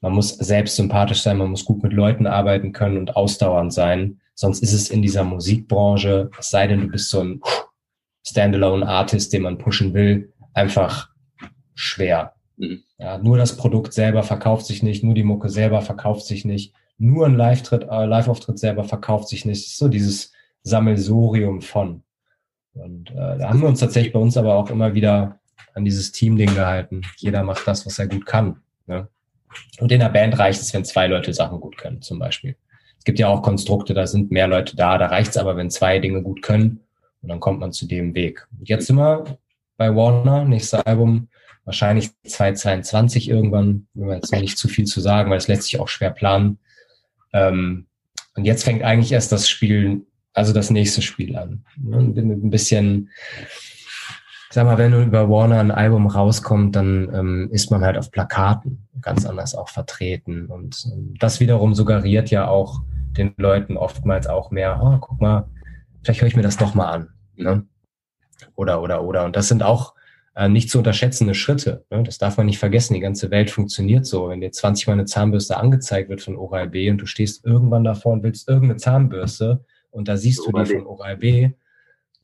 Man 0.00 0.12
muss 0.12 0.30
selbst 0.30 0.76
sympathisch 0.76 1.22
sein, 1.22 1.38
man 1.38 1.50
muss 1.50 1.64
gut 1.64 1.82
mit 1.82 1.92
Leuten 1.92 2.26
arbeiten 2.26 2.72
können 2.72 2.98
und 2.98 3.16
ausdauernd 3.16 3.72
sein. 3.72 4.20
Sonst 4.34 4.62
ist 4.62 4.72
es 4.72 4.90
in 4.90 5.02
dieser 5.02 5.24
Musikbranche, 5.24 6.30
es 6.38 6.50
sei 6.50 6.66
denn, 6.66 6.82
du 6.82 6.88
bist 6.88 7.10
so 7.10 7.20
ein 7.20 7.40
Standalone 8.26 8.86
Artist, 8.86 9.32
den 9.32 9.42
man 9.42 9.58
pushen 9.58 9.94
will, 9.94 10.32
einfach 10.52 11.10
schwer. 11.74 12.34
Mhm. 12.56 12.82
Ja, 12.98 13.18
nur 13.18 13.38
das 13.38 13.56
Produkt 13.56 13.92
selber 13.92 14.22
verkauft 14.22 14.66
sich 14.66 14.82
nicht, 14.82 15.04
nur 15.04 15.14
die 15.14 15.22
Mucke 15.22 15.48
selber 15.48 15.80
verkauft 15.80 16.26
sich 16.26 16.44
nicht 16.44 16.74
nur 16.98 17.26
ein 17.26 17.34
Live-Auftritt 17.34 17.88
äh, 17.90 18.06
Live 18.06 18.30
selber 18.54 18.84
verkauft 18.84 19.28
sich 19.28 19.44
nicht. 19.44 19.76
so 19.76 19.88
dieses 19.88 20.32
Sammelsurium 20.62 21.62
von. 21.62 22.02
Und 22.74 23.10
äh, 23.10 23.38
da 23.38 23.48
haben 23.48 23.60
wir 23.60 23.68
uns 23.68 23.80
tatsächlich 23.80 24.12
bei 24.12 24.18
uns 24.18 24.36
aber 24.36 24.54
auch 24.56 24.70
immer 24.70 24.94
wieder 24.94 25.38
an 25.74 25.84
dieses 25.84 26.12
Team-Ding 26.12 26.54
gehalten. 26.54 27.02
Jeder 27.16 27.42
macht 27.42 27.66
das, 27.66 27.86
was 27.86 27.98
er 27.98 28.08
gut 28.08 28.26
kann. 28.26 28.60
Ne? 28.86 29.08
Und 29.78 29.92
in 29.92 30.00
der 30.00 30.08
Band 30.08 30.38
reicht 30.38 30.60
es, 30.60 30.72
wenn 30.74 30.84
zwei 30.84 31.06
Leute 31.06 31.32
Sachen 31.32 31.60
gut 31.60 31.76
können, 31.76 32.02
zum 32.02 32.18
Beispiel. 32.18 32.56
Es 32.98 33.04
gibt 33.04 33.18
ja 33.18 33.28
auch 33.28 33.42
Konstrukte, 33.42 33.94
da 33.94 34.06
sind 34.06 34.30
mehr 34.30 34.48
Leute 34.48 34.76
da, 34.76 34.98
da 34.98 35.06
reicht 35.06 35.30
es 35.30 35.36
aber, 35.36 35.56
wenn 35.56 35.70
zwei 35.70 35.98
Dinge 35.98 36.22
gut 36.22 36.42
können 36.42 36.80
und 37.22 37.28
dann 37.28 37.40
kommt 37.40 37.60
man 37.60 37.72
zu 37.72 37.86
dem 37.86 38.14
Weg. 38.14 38.46
Und 38.58 38.68
jetzt 38.68 38.86
sind 38.86 38.96
wir 38.96 39.38
bei 39.76 39.94
Warner, 39.94 40.44
nächstes 40.44 40.80
Album, 40.80 41.28
wahrscheinlich 41.64 42.10
2022 42.24 43.28
irgendwann, 43.28 43.88
wenn 43.94 44.08
wir 44.08 44.14
jetzt 44.14 44.32
noch 44.32 44.40
nicht 44.40 44.56
zu 44.56 44.68
viel 44.68 44.86
zu 44.86 45.00
sagen, 45.00 45.30
weil 45.30 45.38
es 45.38 45.48
lässt 45.48 45.64
sich 45.64 45.78
auch 45.78 45.88
schwer 45.88 46.10
planen. 46.10 46.58
Ähm, 47.32 47.86
und 48.34 48.44
jetzt 48.44 48.64
fängt 48.64 48.82
eigentlich 48.82 49.12
erst 49.12 49.32
das 49.32 49.48
Spiel, 49.48 50.06
also 50.32 50.52
das 50.52 50.70
nächste 50.70 51.02
Spiel 51.02 51.36
an. 51.36 51.64
Ne? 51.76 51.98
Ein 51.98 52.50
bisschen, 52.50 53.10
sag 54.56 54.64
mal, 54.64 54.78
wenn 54.78 54.94
über 55.02 55.28
Warner 55.28 55.60
ein 55.60 55.70
Album 55.70 56.06
rauskommt, 56.06 56.74
dann 56.74 57.12
ähm, 57.12 57.48
ist 57.52 57.70
man 57.70 57.84
halt 57.84 57.98
auf 57.98 58.10
Plakaten 58.10 58.88
ganz 59.02 59.26
anders 59.26 59.54
auch 59.54 59.68
vertreten. 59.68 60.46
Und 60.46 60.82
ähm, 60.90 61.14
das 61.18 61.40
wiederum 61.40 61.74
suggeriert 61.74 62.30
ja 62.30 62.48
auch 62.48 62.80
den 63.18 63.34
Leuten 63.36 63.76
oftmals 63.76 64.26
auch 64.26 64.50
mehr, 64.50 64.80
oh, 64.82 64.96
guck 64.98 65.20
mal, 65.20 65.46
vielleicht 66.02 66.22
höre 66.22 66.28
ich 66.28 66.36
mir 66.36 66.42
das 66.42 66.56
doch 66.56 66.74
mal 66.74 66.90
an. 66.90 67.08
Ne? 67.34 67.66
Oder, 68.54 68.80
oder, 68.80 69.04
oder. 69.04 69.26
Und 69.26 69.36
das 69.36 69.48
sind 69.48 69.62
auch 69.62 69.92
äh, 70.34 70.48
nicht 70.48 70.70
zu 70.70 70.78
unterschätzende 70.78 71.34
Schritte. 71.34 71.84
Ne? 71.90 72.02
Das 72.02 72.16
darf 72.16 72.38
man 72.38 72.46
nicht 72.46 72.58
vergessen. 72.58 72.94
Die 72.94 73.00
ganze 73.00 73.30
Welt 73.30 73.50
funktioniert 73.50 74.06
so. 74.06 74.30
Wenn 74.30 74.40
dir 74.40 74.52
20 74.52 74.86
Mal 74.86 74.94
eine 74.94 75.04
Zahnbürste 75.04 75.58
angezeigt 75.58 76.08
wird 76.08 76.22
von 76.22 76.34
Oral-B 76.34 76.90
und 76.90 76.96
du 76.96 77.04
stehst 77.04 77.44
irgendwann 77.44 77.84
davor 77.84 78.14
und 78.14 78.22
willst 78.22 78.48
irgendeine 78.48 78.78
Zahnbürste 78.78 79.66
und 79.90 80.08
da 80.08 80.16
siehst 80.16 80.46
du 80.46 80.52
die 80.52 80.64
von 80.64 80.86
Oral-B, 80.86 81.50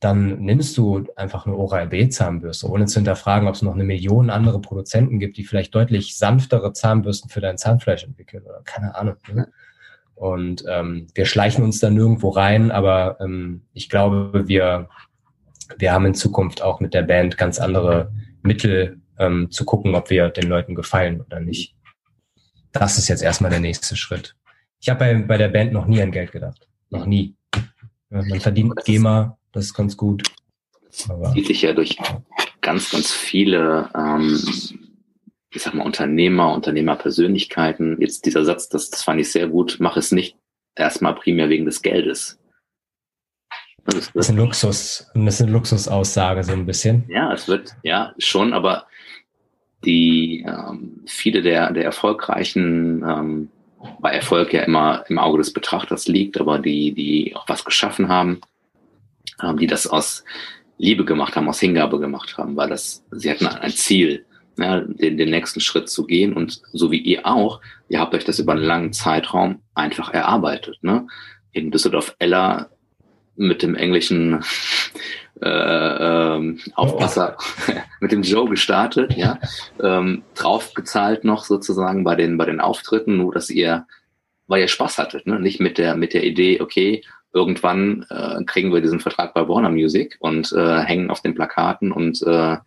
dann 0.03 0.39
nimmst 0.39 0.77
du 0.77 1.07
einfach 1.15 1.45
eine 1.45 1.55
Oral-B-Zahnbürste, 1.55 2.69
ohne 2.69 2.85
zu 2.85 2.95
hinterfragen, 2.95 3.47
ob 3.47 3.55
es 3.55 3.61
noch 3.61 3.73
eine 3.73 3.83
Million 3.83 4.29
andere 4.29 4.59
Produzenten 4.59 5.19
gibt, 5.19 5.37
die 5.37 5.43
vielleicht 5.43 5.73
deutlich 5.73 6.17
sanftere 6.17 6.73
Zahnbürsten 6.73 7.29
für 7.29 7.41
dein 7.41 7.57
Zahnfleisch 7.57 8.03
entwickeln 8.03 8.43
oder 8.43 8.61
keine 8.63 8.95
Ahnung. 8.95 9.15
Ne? 9.31 9.51
Und 10.15 10.63
ähm, 10.67 11.07
wir 11.15 11.25
schleichen 11.25 11.63
uns 11.63 11.79
da 11.79 11.89
nirgendwo 11.89 12.29
rein, 12.29 12.71
aber 12.71 13.17
ähm, 13.21 13.63
ich 13.73 13.89
glaube, 13.89 14.47
wir 14.47 14.89
wir 15.77 15.91
haben 15.91 16.05
in 16.05 16.13
Zukunft 16.13 16.61
auch 16.61 16.79
mit 16.79 16.93
der 16.93 17.03
Band 17.03 17.37
ganz 17.37 17.59
andere 17.59 18.11
Mittel 18.41 19.01
ähm, 19.17 19.49
zu 19.51 19.65
gucken, 19.65 19.95
ob 19.95 20.09
wir 20.09 20.29
den 20.29 20.49
Leuten 20.49 20.75
gefallen 20.75 21.21
oder 21.21 21.39
nicht. 21.39 21.75
Das 22.71 22.97
ist 22.97 23.07
jetzt 23.07 23.23
erstmal 23.23 23.51
der 23.51 23.59
nächste 23.59 23.95
Schritt. 23.95 24.35
Ich 24.79 24.89
habe 24.89 24.99
bei, 24.99 25.13
bei 25.13 25.37
der 25.37 25.49
Band 25.49 25.71
noch 25.71 25.85
nie 25.85 26.01
an 26.01 26.11
Geld 26.11 26.31
gedacht. 26.31 26.67
Noch 26.89 27.05
nie. 27.05 27.35
Man 28.09 28.39
verdient 28.39 28.75
GEMA, 28.85 29.37
das 29.53 29.65
ist 29.65 29.73
ganz 29.73 29.95
gut. 29.95 30.23
Aber 31.09 31.33
zieht 31.33 31.47
sich 31.47 31.61
ja 31.61 31.73
durch 31.73 31.97
ganz, 32.61 32.91
ganz 32.91 33.11
viele, 33.11 33.89
ähm, 33.95 34.39
ich 35.51 35.61
sag 35.61 35.73
mal, 35.73 35.85
Unternehmer, 35.85 36.53
Unternehmerpersönlichkeiten. 36.53 38.01
Jetzt 38.01 38.25
dieser 38.25 38.43
Satz, 38.43 38.69
das, 38.69 38.89
das 38.89 39.03
fand 39.03 39.21
ich 39.21 39.31
sehr 39.31 39.47
gut, 39.47 39.77
mach 39.79 39.95
es 39.95 40.11
nicht 40.11 40.35
erstmal 40.75 41.15
primär 41.15 41.49
wegen 41.49 41.65
des 41.65 41.81
Geldes. 41.81 42.39
Das 43.85 43.95
ist, 43.95 44.15
das 44.15 44.25
ist 44.25 44.29
ein 44.29 44.37
Luxus, 44.37 45.11
das 45.13 45.35
ist 45.35 45.41
eine 45.41 45.51
Luxusaussage 45.51 46.43
so 46.43 46.53
ein 46.53 46.65
bisschen. 46.65 47.03
Ja, 47.09 47.33
es 47.33 47.47
wird, 47.47 47.75
ja, 47.83 48.13
schon, 48.17 48.53
aber 48.53 48.87
die 49.83 50.45
ähm, 50.47 51.01
viele 51.05 51.41
der, 51.41 51.73
der 51.73 51.83
erfolgreichen, 51.83 53.03
ähm, 53.03 53.49
weil 53.99 54.15
Erfolg 54.15 54.53
ja 54.53 54.61
immer 54.61 55.03
im 55.09 55.19
Auge 55.19 55.39
des 55.39 55.51
Betrachters 55.51 56.07
liegt, 56.07 56.39
aber 56.39 56.59
die, 56.59 56.93
die 56.93 57.35
auch 57.35 57.49
was 57.49 57.65
geschaffen 57.65 58.07
haben, 58.07 58.39
die 59.59 59.67
das 59.67 59.87
aus 59.87 60.23
Liebe 60.77 61.05
gemacht 61.05 61.35
haben, 61.35 61.49
aus 61.49 61.59
Hingabe 61.59 61.99
gemacht 61.99 62.37
haben, 62.37 62.55
weil 62.55 62.69
das, 62.69 63.03
sie 63.11 63.29
hatten 63.29 63.47
ein 63.47 63.71
Ziel, 63.71 64.25
ja, 64.57 64.81
den, 64.81 65.17
den 65.17 65.29
nächsten 65.29 65.59
Schritt 65.59 65.89
zu 65.89 66.05
gehen 66.05 66.33
und 66.33 66.61
so 66.73 66.91
wie 66.91 66.99
ihr 66.99 67.25
auch, 67.25 67.61
ihr 67.89 67.99
habt 67.99 68.13
euch 68.13 68.25
das 68.25 68.39
über 68.39 68.53
einen 68.53 68.63
langen 68.63 68.93
Zeitraum 68.93 69.61
einfach 69.73 70.13
erarbeitet. 70.13 70.77
Ne? 70.81 71.07
In 71.51 71.71
Düsseldorf-Eller 71.71 72.69
mit 73.35 73.63
dem 73.63 73.75
englischen 73.75 74.43
äh, 75.41 76.35
ähm, 76.35 76.59
Aufpasser, 76.75 77.37
oh. 77.39 77.71
mit 77.99 78.11
dem 78.11 78.21
Joe 78.21 78.47
gestartet, 78.47 79.15
ja, 79.17 79.39
ähm, 79.81 80.23
draufgezahlt 80.35 81.23
noch 81.23 81.45
sozusagen 81.45 82.03
bei 82.03 82.15
den 82.15 82.37
bei 82.37 82.45
den 82.45 82.61
Auftritten, 82.61 83.17
nur 83.17 83.33
dass 83.33 83.49
ihr, 83.49 83.87
weil 84.47 84.61
ihr 84.61 84.67
Spaß 84.67 84.99
hattet, 84.99 85.25
ne? 85.25 85.39
nicht 85.39 85.59
mit 85.59 85.79
der 85.79 85.95
mit 85.95 86.13
der 86.13 86.23
Idee, 86.23 86.61
okay, 86.61 87.03
irgendwann 87.33 88.05
äh, 88.09 88.43
kriegen 88.45 88.73
wir 88.73 88.81
diesen 88.81 88.99
Vertrag 88.99 89.33
bei 89.33 89.47
Warner 89.47 89.69
Music 89.69 90.17
und 90.19 90.51
äh, 90.53 90.79
hängen 90.79 91.09
auf 91.09 91.21
den 91.21 91.35
Plakaten 91.35 91.91
und 91.91 92.21
äh, 92.23 92.57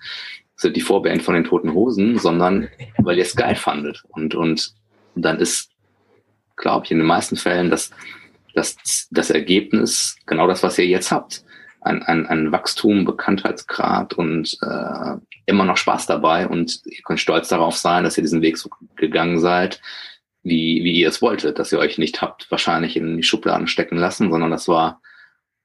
sind 0.57 0.77
die 0.77 0.81
Vorband 0.81 1.23
von 1.23 1.35
den 1.35 1.45
Toten 1.45 1.73
Hosen, 1.73 2.19
sondern 2.19 2.69
weil 2.99 3.17
ihr 3.17 3.25
es 3.25 3.37
geil 3.37 3.55
fandet 3.55 4.03
und 4.09 4.35
und 4.35 4.75
dann 5.15 5.39
ist, 5.39 5.71
glaube 6.57 6.85
ich, 6.85 6.91
in 6.91 6.99
den 6.99 7.07
meisten 7.07 7.37
Fällen 7.37 7.71
das 7.71 7.91
das, 8.57 9.07
das 9.11 9.31
Ergebnis 9.31 10.17
genau 10.27 10.47
das, 10.49 10.63
was 10.63 10.79
ihr 10.79 10.87
jetzt 10.87 11.13
habt. 11.13 11.45
Ein, 11.83 12.03
ein, 12.03 12.27
ein 12.27 12.51
Wachstum, 12.51 13.05
Bekanntheitsgrad 13.05 14.15
und 14.15 14.59
äh, 14.63 15.17
immer 15.45 15.65
noch 15.65 15.77
Spaß 15.77 16.07
dabei 16.07 16.49
und 16.49 16.81
ihr 16.85 17.03
könnt 17.05 17.21
stolz 17.21 17.49
darauf 17.49 17.77
sein, 17.77 18.03
dass 18.03 18.17
ihr 18.17 18.23
diesen 18.23 18.43
Weg 18.43 18.59
so 18.59 18.71
gegangen 18.97 19.39
seid, 19.39 19.81
wie, 20.47 20.85
wie 20.85 21.01
ihr 21.01 21.09
es 21.09 21.21
wolltet, 21.21 21.59
dass 21.59 21.73
ihr 21.73 21.79
euch 21.79 21.99
nicht 21.99 22.23
habt 22.23 22.51
wahrscheinlich 22.51 22.97
in 22.97 23.17
die 23.17 23.23
Schubladen 23.25 23.67
stecken 23.67 23.97
lassen, 23.97 24.31
sondern 24.31 24.53
das 24.53 24.69
war 24.69 25.01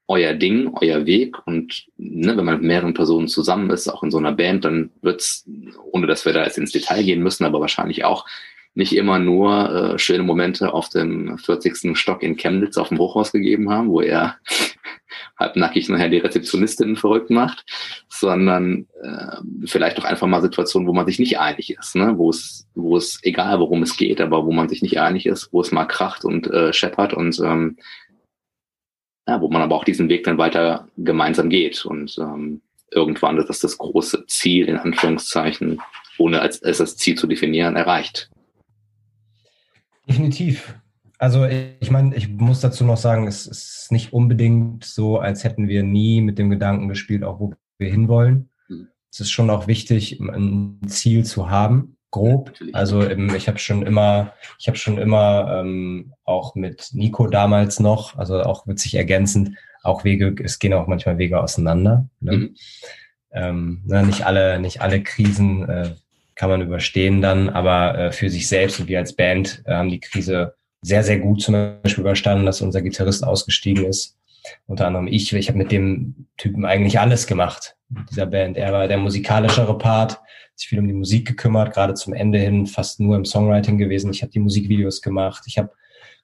euer 0.08 0.34
Ding, 0.34 0.72
euer 0.80 1.06
Weg. 1.06 1.36
Und 1.46 1.86
ne, 1.96 2.36
wenn 2.36 2.44
man 2.44 2.56
mit 2.56 2.64
mehreren 2.64 2.92
Personen 2.92 3.28
zusammen 3.28 3.70
ist, 3.70 3.88
auch 3.88 4.02
in 4.02 4.10
so 4.10 4.18
einer 4.18 4.32
Band, 4.32 4.64
dann 4.64 4.90
wird's, 5.00 5.48
ohne 5.92 6.08
dass 6.08 6.24
wir 6.24 6.32
da 6.32 6.44
jetzt 6.44 6.58
ins 6.58 6.72
Detail 6.72 7.04
gehen 7.04 7.22
müssen, 7.22 7.44
aber 7.44 7.60
wahrscheinlich 7.60 8.04
auch 8.04 8.26
nicht 8.74 8.96
immer 8.96 9.18
nur 9.18 9.94
äh, 9.94 9.98
schöne 9.98 10.22
Momente 10.22 10.72
auf 10.72 10.88
dem 10.88 11.36
40. 11.36 11.96
Stock 11.96 12.22
in 12.22 12.36
Chemnitz 12.36 12.78
auf 12.78 12.88
dem 12.88 12.98
Hochhaus 12.98 13.32
gegeben 13.32 13.70
haben, 13.70 13.90
wo 13.90 14.00
er 14.00 14.36
halbnackig 15.38 15.88
nachher 15.88 16.08
die 16.08 16.18
Rezeptionistin 16.18 16.96
verrückt 16.96 17.30
macht, 17.30 17.64
sondern 18.08 18.86
äh, 19.02 19.66
vielleicht 19.66 19.98
auch 19.98 20.04
einfach 20.04 20.26
mal 20.26 20.40
Situationen, 20.40 20.88
wo 20.88 20.94
man 20.94 21.06
sich 21.06 21.18
nicht 21.18 21.38
einig 21.38 21.70
ist, 21.70 21.94
ne? 21.94 22.14
wo 22.16 22.30
es, 22.30 22.66
wo 22.74 22.96
es 22.96 23.18
egal 23.22 23.60
worum 23.60 23.82
es 23.82 23.96
geht, 23.96 24.20
aber 24.20 24.46
wo 24.46 24.52
man 24.52 24.68
sich 24.68 24.82
nicht 24.82 24.98
einig 24.98 25.26
ist, 25.26 25.52
wo 25.52 25.60
es 25.60 25.72
mal 25.72 25.84
kracht 25.84 26.24
und 26.24 26.46
äh, 26.50 26.72
scheppert 26.72 27.12
und 27.12 27.38
ähm, 27.40 27.76
ja, 29.28 29.40
wo 29.40 29.48
man 29.48 29.62
aber 29.62 29.76
auch 29.76 29.84
diesen 29.84 30.08
Weg 30.08 30.24
dann 30.24 30.38
weiter 30.38 30.88
gemeinsam 30.96 31.48
geht 31.50 31.84
und 31.84 32.16
ähm, 32.18 32.62
irgendwann 32.90 33.38
ist 33.38 33.48
das 33.48 33.60
das 33.60 33.78
große 33.78 34.26
Ziel 34.26 34.66
in 34.66 34.76
Anführungszeichen, 34.76 35.80
ohne 36.18 36.40
als, 36.40 36.62
als 36.62 36.78
das 36.78 36.96
Ziel 36.96 37.16
zu 37.16 37.26
definieren, 37.26 37.76
erreicht. 37.76 38.31
Definitiv. 40.12 40.74
Also 41.18 41.46
ich 41.46 41.90
meine, 41.90 42.14
ich 42.16 42.28
muss 42.28 42.60
dazu 42.60 42.84
noch 42.84 42.96
sagen, 42.96 43.26
es 43.26 43.46
ist 43.46 43.92
nicht 43.92 44.12
unbedingt 44.12 44.84
so, 44.84 45.18
als 45.18 45.44
hätten 45.44 45.68
wir 45.68 45.82
nie 45.84 46.20
mit 46.20 46.38
dem 46.38 46.50
Gedanken 46.50 46.88
gespielt, 46.88 47.24
auch 47.24 47.40
wo 47.40 47.54
wir 47.78 47.90
hinwollen. 47.90 48.50
Mhm. 48.68 48.88
Es 49.10 49.20
ist 49.20 49.30
schon 49.30 49.48
auch 49.48 49.66
wichtig, 49.66 50.20
ein 50.20 50.80
Ziel 50.86 51.24
zu 51.24 51.48
haben, 51.48 51.96
grob. 52.10 52.52
Ja, 52.60 52.74
also 52.74 53.08
ich 53.08 53.48
habe 53.48 53.58
schon 53.58 53.86
immer, 53.86 54.34
ich 54.58 54.66
habe 54.66 54.76
schon 54.76 54.98
immer 54.98 55.60
ähm, 55.60 56.12
auch 56.24 56.54
mit 56.56 56.90
Nico 56.92 57.26
damals 57.28 57.80
noch, 57.80 58.18
also 58.18 58.42
auch 58.42 58.66
witzig 58.66 58.96
ergänzend, 58.96 59.56
auch 59.82 60.04
Wege, 60.04 60.34
es 60.42 60.58
gehen 60.58 60.74
auch 60.74 60.88
manchmal 60.88 61.18
Wege 61.18 61.40
auseinander. 61.40 62.08
Ne? 62.20 62.36
Mhm. 62.36 62.54
Ähm, 63.30 63.82
ne, 63.86 64.04
nicht 64.04 64.26
alle, 64.26 64.60
nicht 64.60 64.82
alle 64.82 65.02
Krisen 65.02 65.68
äh, 65.68 65.94
kann 66.42 66.50
man 66.50 66.62
überstehen 66.62 67.22
dann, 67.22 67.50
aber 67.50 67.96
äh, 67.96 68.10
für 68.10 68.28
sich 68.28 68.48
selbst 68.48 68.80
und 68.80 68.88
wir 68.88 68.98
als 68.98 69.12
Band 69.12 69.62
äh, 69.64 69.74
haben 69.74 69.90
die 69.90 70.00
Krise 70.00 70.56
sehr, 70.80 71.04
sehr 71.04 71.20
gut 71.20 71.40
zum 71.40 71.78
Beispiel 71.80 72.02
überstanden, 72.02 72.46
dass 72.46 72.60
unser 72.60 72.82
Gitarrist 72.82 73.24
ausgestiegen 73.24 73.84
ist. 73.84 74.18
Unter 74.66 74.88
anderem 74.88 75.06
ich. 75.06 75.32
Ich 75.32 75.46
habe 75.46 75.58
mit 75.58 75.70
dem 75.70 76.26
Typen 76.38 76.64
eigentlich 76.64 76.98
alles 76.98 77.28
gemacht, 77.28 77.76
mit 77.90 78.10
dieser 78.10 78.26
Band. 78.26 78.56
Er 78.56 78.72
war 78.72 78.88
der 78.88 78.96
musikalischere 78.96 79.78
Part, 79.78 80.20
sich 80.56 80.66
viel 80.66 80.80
um 80.80 80.88
die 80.88 80.94
Musik 80.94 81.28
gekümmert, 81.28 81.72
gerade 81.72 81.94
zum 81.94 82.12
Ende 82.12 82.40
hin 82.40 82.66
fast 82.66 82.98
nur 82.98 83.14
im 83.14 83.24
Songwriting 83.24 83.78
gewesen. 83.78 84.10
Ich 84.10 84.22
habe 84.22 84.32
die 84.32 84.40
Musikvideos 84.40 85.00
gemacht. 85.00 85.44
Ich 85.46 85.58
habe 85.58 85.70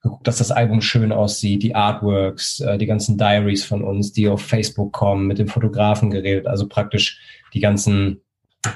geguckt, 0.02 0.26
dass 0.26 0.38
das 0.38 0.50
Album 0.50 0.80
schön 0.80 1.12
aussieht, 1.12 1.62
die 1.62 1.76
Artworks, 1.76 2.58
äh, 2.58 2.76
die 2.76 2.86
ganzen 2.86 3.18
Diaries 3.18 3.64
von 3.64 3.84
uns, 3.84 4.12
die 4.12 4.28
auf 4.28 4.42
Facebook 4.42 4.92
kommen, 4.92 5.28
mit 5.28 5.38
dem 5.38 5.46
Fotografen 5.46 6.10
geredet, 6.10 6.48
also 6.48 6.66
praktisch 6.66 7.20
die 7.54 7.60
ganzen 7.60 8.20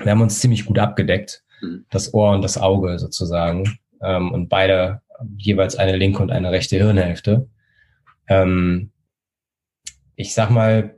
wir 0.03 0.11
haben 0.11 0.21
uns 0.21 0.41
ziemlich 0.41 0.65
gut 0.65 0.79
abgedeckt, 0.79 1.45
mhm. 1.61 1.85
das 1.91 2.13
Ohr 2.15 2.33
und 2.33 2.43
das 2.43 2.59
Auge 2.59 2.99
sozusagen. 2.99 3.79
Ähm, 4.01 4.33
und 4.33 4.49
beide 4.49 5.01
jeweils 5.37 5.77
eine 5.77 5.97
linke 5.97 6.23
und 6.23 6.31
eine 6.31 6.51
rechte 6.51 6.77
Hirnhälfte. 6.77 7.49
Ähm, 8.29 8.91
ich 10.17 10.35
sag 10.35 10.51
mal, 10.51 10.97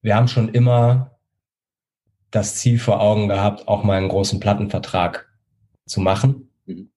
wir 0.00 0.16
haben 0.16 0.28
schon 0.28 0.48
immer 0.48 1.18
das 2.30 2.56
Ziel 2.56 2.78
vor 2.78 3.00
Augen 3.00 3.28
gehabt, 3.28 3.68
auch 3.68 3.84
mal 3.84 3.98
einen 3.98 4.08
großen 4.08 4.40
Plattenvertrag 4.40 5.28
zu 5.86 6.00
machen. 6.00 6.50
Mhm. 6.66 6.90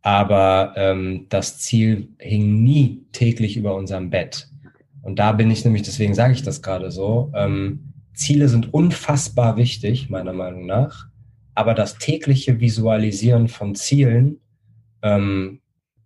Aber 0.00 0.72
ähm, 0.76 1.26
das 1.28 1.58
Ziel 1.58 2.14
hing 2.18 2.62
nie 2.62 3.06
täglich 3.12 3.56
über 3.56 3.74
unserem 3.74 4.10
Bett. 4.10 4.48
Und 5.02 5.18
da 5.18 5.32
bin 5.32 5.50
ich 5.50 5.64
nämlich, 5.64 5.82
deswegen 5.82 6.14
sage 6.14 6.32
ich 6.32 6.42
das 6.42 6.62
gerade 6.62 6.90
so, 6.90 7.32
ähm, 7.34 7.91
Ziele 8.14 8.48
sind 8.48 8.72
unfassbar 8.72 9.56
wichtig, 9.56 10.10
meiner 10.10 10.32
Meinung 10.32 10.66
nach. 10.66 11.06
Aber 11.54 11.74
das 11.74 11.98
tägliche 11.98 12.60
Visualisieren 12.60 13.48
von 13.48 13.74
Zielen 13.74 14.40
ähm, 15.02 15.60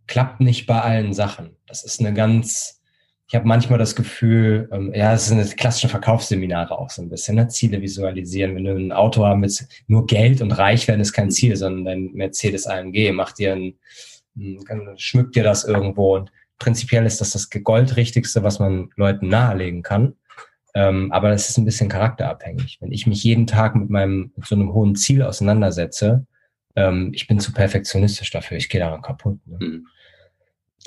klappt 0.07 0.41
nicht 0.41 0.67
bei 0.67 0.81
allen 0.81 1.13
Sachen. 1.13 1.57
Das 1.67 1.85
ist 1.85 2.01
eine 2.01 2.15
ganz, 2.15 2.81
ich 3.29 3.35
habe 3.35 3.47
manchmal 3.47 3.79
das 3.79 3.95
Gefühl, 3.95 4.69
ähm, 4.73 4.93
ja, 4.95 5.15
es 5.15 5.27
sind 5.27 5.57
klassische 5.57 5.89
Verkaufsseminare 5.89 6.79
auch 6.79 6.91
so 6.91 7.03
ein 7.03 7.09
bisschen, 7.09 7.37
ne? 7.37 7.49
Ziele 7.49 7.81
visualisieren. 7.81 8.55
Wenn 8.55 8.65
du 8.65 8.77
ein 8.77 8.93
Auto 8.93 9.25
haben 9.25 9.43
willst, 9.43 9.69
nur 9.87 10.07
Geld 10.07 10.41
und 10.43 10.53
reich 10.53 10.89
werden 10.89 11.01
ist 11.01 11.13
kein 11.13 11.31
Ziel, 11.31 11.57
sondern 11.57 11.85
dein 11.85 12.13
Mercedes 12.13 12.67
AMG 12.67 13.13
macht 13.13 13.39
dir 13.39 13.55
ein, 13.55 13.75
schmückt 14.97 15.37
dir 15.37 15.45
das 15.45 15.65
irgendwo. 15.65 16.17
Und 16.17 16.31
prinzipiell 16.59 17.07
ist 17.07 17.21
das 17.21 17.31
das 17.31 17.51
Goldrichtigste, 17.51 18.43
was 18.43 18.59
man 18.59 18.91
Leuten 18.97 19.29
nahelegen 19.29 19.83
kann. 19.83 20.15
Ähm, 20.77 21.11
aber 21.11 21.31
das 21.31 21.49
ist 21.49 21.57
ein 21.57 21.65
bisschen 21.65 21.89
charakterabhängig. 21.89 22.77
Wenn 22.83 22.93
ich 22.93 23.07
mich 23.07 23.25
jeden 23.25 23.47
Tag 23.47 23.75
mit 23.75 23.89
meinem, 23.89 24.31
mit 24.37 24.45
so 24.45 24.55
einem 24.55 24.75
hohen 24.75 24.95
Ziel 24.95 25.23
auseinandersetze, 25.23 26.27
ähm, 26.77 27.13
ich 27.15 27.27
bin 27.27 27.41
zu 27.41 27.55
perfektionistisch 27.55 28.31
dafür, 28.31 28.59
ich 28.59 28.69
gehe 28.69 28.83
daran 28.83 29.01
kaputt. 29.01 29.39
Ne? 29.47 29.57
Mhm. 29.59 29.87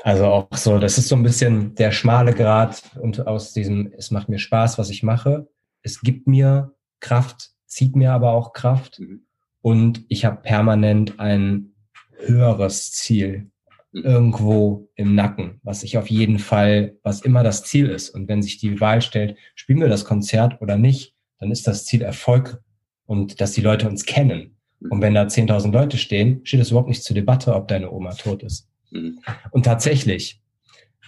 Also 0.03 0.27
auch 0.27 0.47
so, 0.53 0.77
das 0.77 0.99
ist 0.99 1.07
so 1.07 1.15
ein 1.15 1.23
bisschen 1.23 1.73
der 1.73 1.89
schmale 1.91 2.35
Grad 2.35 2.83
und 3.01 3.25
aus 3.25 3.51
diesem, 3.51 3.91
es 3.97 4.11
macht 4.11 4.29
mir 4.29 4.37
Spaß, 4.37 4.77
was 4.77 4.91
ich 4.91 5.01
mache. 5.01 5.49
Es 5.81 6.01
gibt 6.01 6.27
mir 6.27 6.71
Kraft, 6.99 7.49
zieht 7.65 7.95
mir 7.95 8.13
aber 8.13 8.33
auch 8.33 8.53
Kraft. 8.53 8.99
Mhm. 8.99 9.23
Und 9.61 10.05
ich 10.07 10.23
habe 10.23 10.39
permanent 10.43 11.19
ein 11.19 11.73
höheres 12.15 12.91
Ziel, 12.91 13.49
irgendwo 13.91 14.89
im 14.95 15.15
Nacken, 15.15 15.59
was 15.63 15.83
ich 15.83 15.97
auf 15.97 16.09
jeden 16.09 16.39
Fall, 16.39 16.95
was 17.03 17.21
immer 17.21 17.43
das 17.43 17.63
Ziel 17.63 17.87
ist. 17.87 18.09
Und 18.09 18.27
wenn 18.27 18.41
sich 18.41 18.59
die 18.59 18.79
Wahl 18.79 19.01
stellt, 19.01 19.35
spielen 19.55 19.79
wir 19.79 19.89
das 19.89 20.05
Konzert 20.05 20.61
oder 20.61 20.77
nicht, 20.77 21.15
dann 21.39 21.51
ist 21.51 21.67
das 21.67 21.85
Ziel 21.85 22.01
Erfolg 22.01 22.61
und 23.05 23.41
dass 23.41 23.53
die 23.53 23.61
Leute 23.61 23.87
uns 23.87 24.05
kennen. 24.05 24.57
Und 24.89 25.01
wenn 25.01 25.13
da 25.13 25.23
10.000 25.23 25.71
Leute 25.71 25.97
stehen, 25.97 26.41
steht 26.43 26.61
es 26.61 26.71
überhaupt 26.71 26.89
nicht 26.89 27.03
zur 27.03 27.15
Debatte, 27.15 27.53
ob 27.55 27.67
deine 27.67 27.91
Oma 27.91 28.11
tot 28.11 28.43
ist. 28.43 28.69
Mhm. 28.91 29.19
Und 29.51 29.65
tatsächlich 29.65 30.41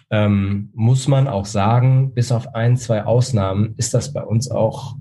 ähm, 0.09 0.71
muss 0.73 1.07
man 1.07 1.27
auch 1.27 1.45
sagen, 1.45 2.13
bis 2.13 2.31
auf 2.31 2.53
ein, 2.53 2.75
zwei 2.75 3.05
Ausnahmen 3.05 3.75
ist 3.77 3.93
das 3.93 4.11
bei 4.11 4.23
uns 4.23 4.51
auch 4.51 4.97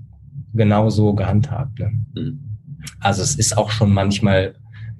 genauso 0.53 1.13
gehandhabt. 1.13 1.79
Ne? 1.79 1.91
Mhm. 2.15 2.57
Also 2.99 3.21
es 3.21 3.35
ist 3.35 3.57
auch 3.57 3.71
schon 3.71 3.91
manchmal 3.93 4.55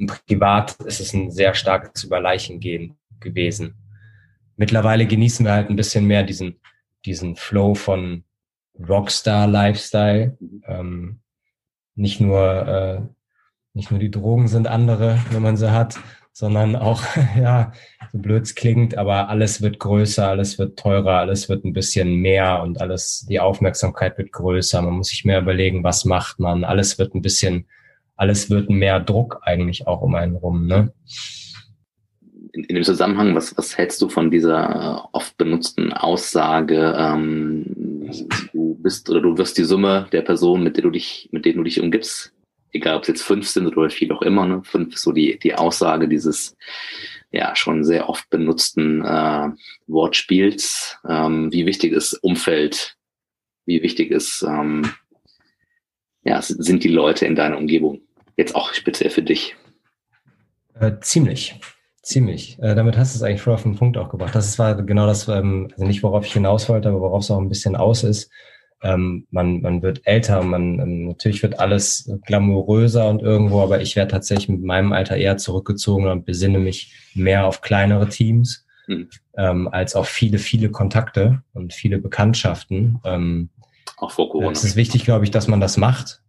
privat 0.08 0.76
ist 0.82 1.00
es 1.00 1.14
ein 1.14 1.32
sehr 1.32 1.54
starkes 1.54 2.04
Überleichen 2.04 2.60
gehen 2.60 2.98
gewesen. 3.20 3.76
Mittlerweile 4.56 5.06
genießen 5.06 5.46
wir 5.46 5.54
halt 5.54 5.70
ein 5.70 5.76
bisschen 5.76 6.06
mehr 6.06 6.24
diesen, 6.24 6.60
diesen 7.06 7.36
Flow 7.36 7.76
von 7.76 8.24
Rockstar-Lifestyle. 8.88 10.38
Mhm. 10.40 10.64
Ähm, 10.68 11.20
nicht 11.96 12.20
nur, 12.22 12.68
äh, 12.68 13.02
nicht 13.74 13.92
nur 13.92 14.00
die 14.00 14.12
Drogen 14.12 14.48
sind 14.48 14.68
andere, 14.68 15.20
wenn 15.32 15.42
man 15.42 15.58
sie 15.58 15.72
hat, 15.72 16.00
sondern 16.32 16.76
auch, 16.76 17.04
ja, 17.40 17.72
so 18.12 18.20
blöd 18.20 18.44
es 18.44 18.56
klingt, 18.56 18.98
aber 18.98 19.30
alles 19.30 19.62
wird 19.62 19.80
größer, 19.80 20.28
alles 20.28 20.58
wird 20.60 20.78
teurer, 20.80 21.20
alles 21.20 21.50
wird 21.50 21.66
ein 21.66 21.74
bisschen 21.74 22.16
mehr 22.16 22.62
und 22.62 22.82
alles, 22.82 23.26
die 23.30 23.40
Aufmerksamkeit 23.40 24.18
wird 24.18 24.32
größer. 24.32 24.82
Man 24.82 24.96
muss 24.96 25.10
sich 25.10 25.26
mehr 25.26 25.40
überlegen, 25.40 25.84
was 25.84 26.06
macht 26.06 26.40
man. 26.40 26.64
Alles 26.64 26.98
wird 26.98 27.14
ein 27.16 27.22
bisschen, 27.22 27.68
alles 28.22 28.52
wird 28.52 28.70
mehr 28.70 29.00
Druck 29.00 29.40
eigentlich 29.42 29.88
auch 29.88 30.04
um 30.04 30.14
einen 30.14 30.36
rum, 30.36 30.68
ne? 30.68 30.94
In, 32.54 32.66
in 32.66 32.76
dem 32.76 32.84
Zusammenhang, 32.84 33.34
was, 33.34 33.58
was 33.58 33.80
hältst 33.80 34.00
du 34.00 34.10
von 34.10 34.30
dieser 34.30 35.10
oft 35.12 35.36
benutzten 35.38 35.92
Aussage, 35.92 36.96
ähm, 36.96 37.66
du 38.54 38.76
bist 38.76 39.10
oder 39.10 39.22
du 39.22 39.40
wirst 39.40 39.58
die 39.58 39.64
Summe 39.64 40.08
der 40.12 40.22
Personen, 40.22 40.64
mit 40.64 40.78
der 40.78 40.84
du 40.84 40.92
dich, 40.92 41.30
mit 41.32 41.46
denen 41.46 41.58
du 41.58 41.64
dich 41.64 41.82
umgibst, 41.82 42.32
egal 42.72 42.98
ob 42.98 43.02
es 43.02 43.08
jetzt 43.08 43.24
fünf 43.24 43.48
sind 43.48 43.66
oder 43.66 43.90
viel 43.90 44.12
auch 44.12 44.22
immer, 44.22 44.46
ne? 44.46 44.62
fünf 44.64 44.94
ist 44.94 45.02
so 45.02 45.12
die, 45.12 45.40
die 45.40 45.56
Aussage 45.56 46.08
dieses 46.08 46.56
ja 47.32 47.56
schon 47.56 47.84
sehr 47.84 48.08
oft 48.08 48.30
benutzten 48.30 49.04
äh, 49.04 49.50
Wortspiels. 49.88 51.00
Ähm, 51.10 51.52
wie 51.52 51.66
wichtig 51.66 51.94
ist 51.94 52.14
Umfeld? 52.14 52.98
Wie 53.66 53.82
wichtig 53.82 54.12
ist, 54.12 54.46
ähm, 54.48 54.92
ja, 56.24 56.40
sind 56.42 56.84
die 56.84 56.90
Leute 56.90 57.26
in 57.26 57.36
deiner 57.36 57.58
Umgebung? 57.58 58.02
Jetzt 58.42 58.56
auch 58.56 58.74
speziell 58.74 59.10
für 59.10 59.22
dich. 59.22 59.56
Äh, 60.80 60.94
ziemlich. 61.02 61.60
Ziemlich. 62.02 62.58
Äh, 62.60 62.74
damit 62.74 62.98
hast 62.98 63.14
du 63.14 63.18
es 63.18 63.24
eigentlich 63.24 63.42
voll 63.42 63.54
auf 63.54 63.64
den 63.64 63.76
Punkt 63.76 63.98
auch 63.98 64.10
gebracht. 64.10 64.34
Das 64.34 64.58
war 64.58 64.76
genau 64.82 65.06
das, 65.06 65.28
ähm, 65.28 65.70
also 65.72 65.86
nicht 65.86 66.02
worauf 66.02 66.26
ich 66.26 66.34
hinaus 66.34 66.68
wollte, 66.68 66.90
aber 66.90 67.02
worauf 67.02 67.22
es 67.24 67.32
auch 67.32 67.40
ein 67.40 67.50
bisschen 67.50 67.76
aus 67.76 68.04
ist 68.04 68.32
ähm, 68.84 69.28
man, 69.30 69.62
man 69.62 69.82
wird 69.82 70.02
älter, 70.06 70.42
man 70.44 70.80
ähm, 70.80 71.08
natürlich 71.10 71.44
wird 71.44 71.60
alles 71.60 72.12
glamouröser 72.26 73.10
und 73.10 73.22
irgendwo, 73.22 73.62
aber 73.62 73.82
ich 73.82 73.96
werde 73.96 74.12
tatsächlich 74.12 74.50
mit 74.50 74.64
meinem 74.64 74.92
Alter 74.92 75.18
eher 75.18 75.38
zurückgezogen 75.38 76.08
und 76.08 76.26
besinne 76.26 76.60
mich 76.60 76.94
mehr 77.14 77.46
auf 77.46 77.62
kleinere 77.62 78.10
Teams 78.10 78.66
mhm. 78.88 79.10
ähm, 79.38 79.68
als 79.68 79.96
auf 79.96 80.08
viele, 80.08 80.40
viele 80.40 80.72
Kontakte 80.72 81.44
und 81.54 81.74
viele 81.74 82.00
Bekanntschaften. 82.00 83.00
Ähm, 83.04 83.50
auch 83.98 84.12
vor 84.12 84.30
Corona. 84.30 84.52
Es 84.52 84.64
ist 84.64 84.76
wichtig, 84.76 85.06
glaube 85.06 85.26
ich, 85.26 85.32
dass 85.32 85.48
man 85.48 85.60
das 85.60 85.78
macht. 85.78 86.24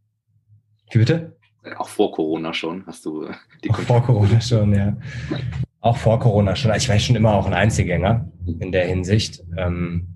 Wie 0.90 0.98
bitte? 0.98 1.36
Auch 1.76 1.88
vor 1.88 2.12
Corona 2.12 2.52
schon 2.52 2.84
hast 2.86 3.04
du 3.04 3.24
äh, 3.24 3.34
die 3.62 3.70
Auch 3.70 3.78
vor 3.78 4.02
Corona 4.02 4.40
schon, 4.40 4.74
ja. 4.74 4.96
Auch 5.80 5.96
vor 5.96 6.18
Corona 6.18 6.56
schon. 6.56 6.74
Ich 6.74 6.88
war 6.88 6.98
schon 6.98 7.16
immer 7.16 7.34
auch 7.34 7.46
ein 7.46 7.54
Einzelgänger 7.54 8.30
in 8.46 8.72
der 8.72 8.86
Hinsicht. 8.86 9.42
Ähm, 9.56 10.08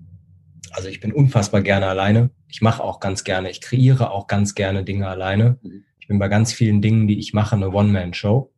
also 0.71 0.89
ich 0.89 0.99
bin 0.99 1.13
unfassbar 1.13 1.61
gerne 1.61 1.87
alleine. 1.87 2.29
Ich 2.47 2.61
mache 2.61 2.83
auch 2.83 2.99
ganz 2.99 3.23
gerne, 3.23 3.49
ich 3.49 3.61
kreiere 3.61 4.11
auch 4.11 4.27
ganz 4.27 4.55
gerne 4.55 4.83
Dinge 4.83 5.07
alleine. 5.07 5.57
Mhm. 5.61 5.85
Ich 5.99 6.07
bin 6.07 6.19
bei 6.19 6.27
ganz 6.27 6.53
vielen 6.53 6.81
Dingen, 6.81 7.07
die 7.07 7.19
ich 7.19 7.33
mache, 7.33 7.55
eine 7.55 7.71
One-Man-Show. 7.71 8.53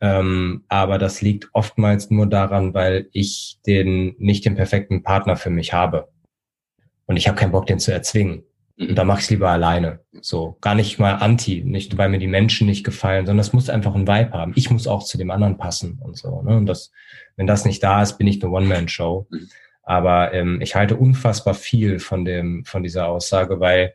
Ähm, 0.00 0.64
aber 0.68 0.98
das 0.98 1.22
liegt 1.22 1.48
oftmals 1.52 2.10
nur 2.10 2.26
daran, 2.26 2.74
weil 2.74 3.08
ich 3.12 3.58
den 3.66 4.14
nicht 4.18 4.44
den 4.44 4.54
perfekten 4.54 5.02
Partner 5.02 5.36
für 5.36 5.50
mich 5.50 5.72
habe. 5.72 6.08
Und 7.06 7.16
ich 7.16 7.26
habe 7.26 7.38
keinen 7.38 7.52
Bock, 7.52 7.66
den 7.66 7.78
zu 7.78 7.92
erzwingen. 7.92 8.44
Und 8.78 8.94
da 8.94 9.04
mache 9.04 9.20
ich 9.20 9.30
lieber 9.30 9.50
alleine. 9.50 10.00
So, 10.20 10.56
gar 10.60 10.76
nicht 10.76 11.00
mal 11.00 11.14
anti, 11.14 11.64
nicht 11.64 11.98
weil 11.98 12.10
mir 12.10 12.18
die 12.18 12.28
Menschen 12.28 12.68
nicht 12.68 12.84
gefallen, 12.84 13.26
sondern 13.26 13.40
es 13.40 13.52
muss 13.52 13.68
einfach 13.68 13.94
ein 13.94 14.06
Vibe 14.06 14.30
haben. 14.30 14.52
Ich 14.54 14.70
muss 14.70 14.86
auch 14.86 15.02
zu 15.02 15.18
dem 15.18 15.32
anderen 15.32 15.58
passen 15.58 15.98
und 16.00 16.16
so. 16.16 16.42
Ne? 16.42 16.56
Und 16.56 16.66
das, 16.66 16.92
wenn 17.36 17.48
das 17.48 17.64
nicht 17.64 17.82
da 17.82 18.02
ist, 18.02 18.18
bin 18.18 18.28
ich 18.28 18.42
eine 18.42 18.52
One-Man-Show. 18.52 19.26
Mhm. 19.30 19.48
Aber 19.82 20.32
ähm, 20.32 20.60
ich 20.60 20.76
halte 20.76 20.96
unfassbar 20.96 21.54
viel 21.54 21.98
von 21.98 22.24
dem, 22.24 22.64
von 22.64 22.84
dieser 22.84 23.08
Aussage, 23.08 23.58
weil, 23.58 23.94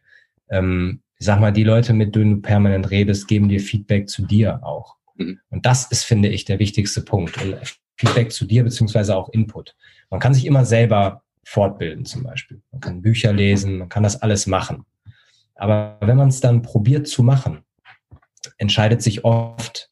ähm, 0.50 1.02
ich 1.18 1.26
sag 1.26 1.40
mal, 1.40 1.54
die 1.54 1.64
Leute, 1.64 1.94
mit 1.94 2.16
denen 2.16 2.36
du 2.36 2.42
permanent 2.42 2.92
redest, 2.92 3.30
geben 3.30 3.48
dir 3.48 3.62
Feedback 3.62 4.10
zu 4.10 4.24
dir 4.24 4.64
auch. 4.64 4.98
Mhm. 5.16 5.40
Und 5.50 5.66
das 5.66 5.86
ist, 5.92 6.04
finde 6.04 6.28
ich, 6.28 6.44
der 6.44 6.60
wichtigste 6.60 7.02
Punkt. 7.02 7.42
Und 7.42 7.56
Feedback 7.96 8.34
zu 8.34 8.46
dir, 8.46 8.64
beziehungsweise 8.64 9.16
auch 9.16 9.30
Input. 9.30 9.76
Man 10.10 10.20
kann 10.20 10.34
sich 10.34 10.46
immer 10.46 10.66
selber 10.66 11.23
fortbilden, 11.44 12.06
zum 12.06 12.24
Beispiel. 12.24 12.62
Man 12.72 12.82
kann 12.82 13.02
Bücher 13.02 13.34
lesen, 13.34 13.78
man 13.78 13.90
kann 13.90 14.04
das 14.04 14.22
alles 14.22 14.48
machen. 14.48 14.86
Aber 15.56 15.98
wenn 16.02 16.18
man 16.18 16.30
es 16.30 16.40
dann 16.40 16.62
probiert 16.62 17.08
zu 17.08 17.24
machen, 17.24 17.60
entscheidet 18.58 19.02
sich 19.02 19.24
oft, 19.24 19.90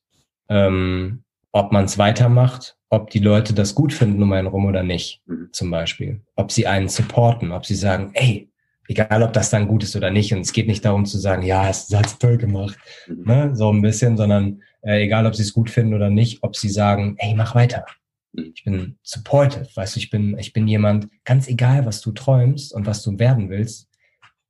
ähm, 0.50 1.24
ob 1.52 1.72
man 1.72 1.86
es 1.86 1.98
weitermacht 1.98 2.78
ob 2.92 3.10
die 3.10 3.20
Leute 3.20 3.54
das 3.54 3.74
gut 3.74 3.94
finden 3.94 4.22
um 4.22 4.34
einen 4.34 4.48
rum 4.48 4.66
oder 4.66 4.84
nicht, 4.84 5.22
mhm. 5.26 5.48
zum 5.54 5.72
Beispiel. 5.72 6.22
Ob 6.36 6.52
sie 6.52 6.68
einen 6.68 6.90
supporten, 6.90 7.54
ob 7.54 7.66
sie 7.66 7.76
sagen, 7.76 8.12
ey, 8.14 8.50
egal 8.88 9.24
ob 9.24 9.32
das 9.32 9.50
dann 9.50 9.68
gut 9.68 9.84
ist 9.84 9.96
oder 9.96 10.12
nicht. 10.12 10.34
Und 10.34 10.42
es 10.42 10.52
geht 10.52 10.68
nicht 10.68 10.84
darum 10.84 11.06
zu 11.06 11.18
sagen, 11.18 11.42
ja, 11.42 11.64
hast 11.64 11.92
du 11.92 11.98
toll 12.20 12.38
gemacht, 12.38 12.78
mhm. 13.08 13.24
ne? 13.24 13.56
so 13.56 13.72
ein 13.72 13.82
bisschen, 13.82 14.18
sondern 14.18 14.62
äh, 14.82 15.04
egal 15.04 15.26
ob 15.26 15.36
sie 15.36 15.44
es 15.44 15.54
gut 15.54 15.70
finden 15.70 15.94
oder 15.94 16.10
nicht, 16.10 16.44
ob 16.44 16.58
sie 16.58 16.70
sagen, 16.70 17.16
ey, 17.18 17.34
mach 17.34 17.56
weiter. 17.56 17.86
Mhm. 18.34 18.52
Ich 18.56 18.64
bin 18.64 18.98
supported, 19.04 19.76
weißt 19.76 19.96
du, 19.96 20.00
ich 20.00 20.10
bin, 20.10 20.38
ich 20.38 20.54
bin 20.54 20.68
jemand, 20.68 21.10
ganz 21.24 21.48
egal, 21.48 21.86
was 21.86 22.02
du 22.02 22.12
träumst 22.12 22.74
und 22.74 22.86
was 22.86 23.04
du 23.04 23.18
werden 23.20 23.50
willst. 23.50 23.88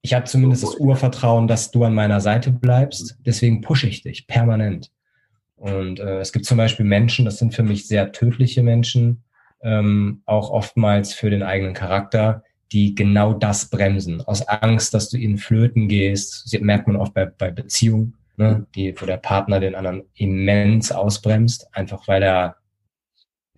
Ich 0.04 0.14
habe 0.14 0.26
zumindest 0.26 0.64
das 0.64 0.76
Urvertrauen, 0.76 1.48
dass 1.48 1.72
du 1.72 1.84
an 1.84 1.94
meiner 1.94 2.22
Seite 2.22 2.52
bleibst. 2.52 3.18
Mhm. 3.20 3.24
Deswegen 3.24 3.62
pushe 3.62 3.88
ich 3.88 4.02
dich 4.02 4.28
permanent. 4.28 4.92
Und 5.56 6.00
äh, 6.00 6.20
es 6.20 6.32
gibt 6.32 6.46
zum 6.46 6.58
Beispiel 6.58 6.86
Menschen, 6.86 7.24
das 7.26 7.38
sind 7.38 7.54
für 7.54 7.62
mich 7.62 7.88
sehr 7.88 8.12
tödliche 8.12 8.64
Menschen, 8.64 9.24
ähm, 9.62 10.24
auch 10.26 10.50
oftmals 10.50 11.14
für 11.14 11.30
den 11.30 11.44
eigenen 11.44 11.76
Charakter, 11.76 12.44
die 12.72 12.96
genau 12.96 13.34
das 13.34 13.70
bremsen. 13.70 14.22
Aus 14.22 14.48
Angst, 14.48 14.94
dass 14.94 15.10
du 15.10 15.18
ihnen 15.18 15.38
flöten 15.38 15.88
gehst, 15.88 16.52
das 16.52 16.62
merkt 16.62 16.88
man 16.88 16.96
oft 16.96 17.14
bei, 17.14 17.26
bei 17.26 17.52
Beziehungen, 17.52 18.16
ne, 18.38 18.66
die, 18.76 19.00
wo 19.00 19.06
der 19.06 19.18
Partner 19.18 19.60
den 19.60 19.76
anderen 19.76 20.04
immens 20.16 20.92
ausbremst, 20.92 21.68
einfach 21.76 22.08
weil 22.08 22.24
er, 22.24 22.56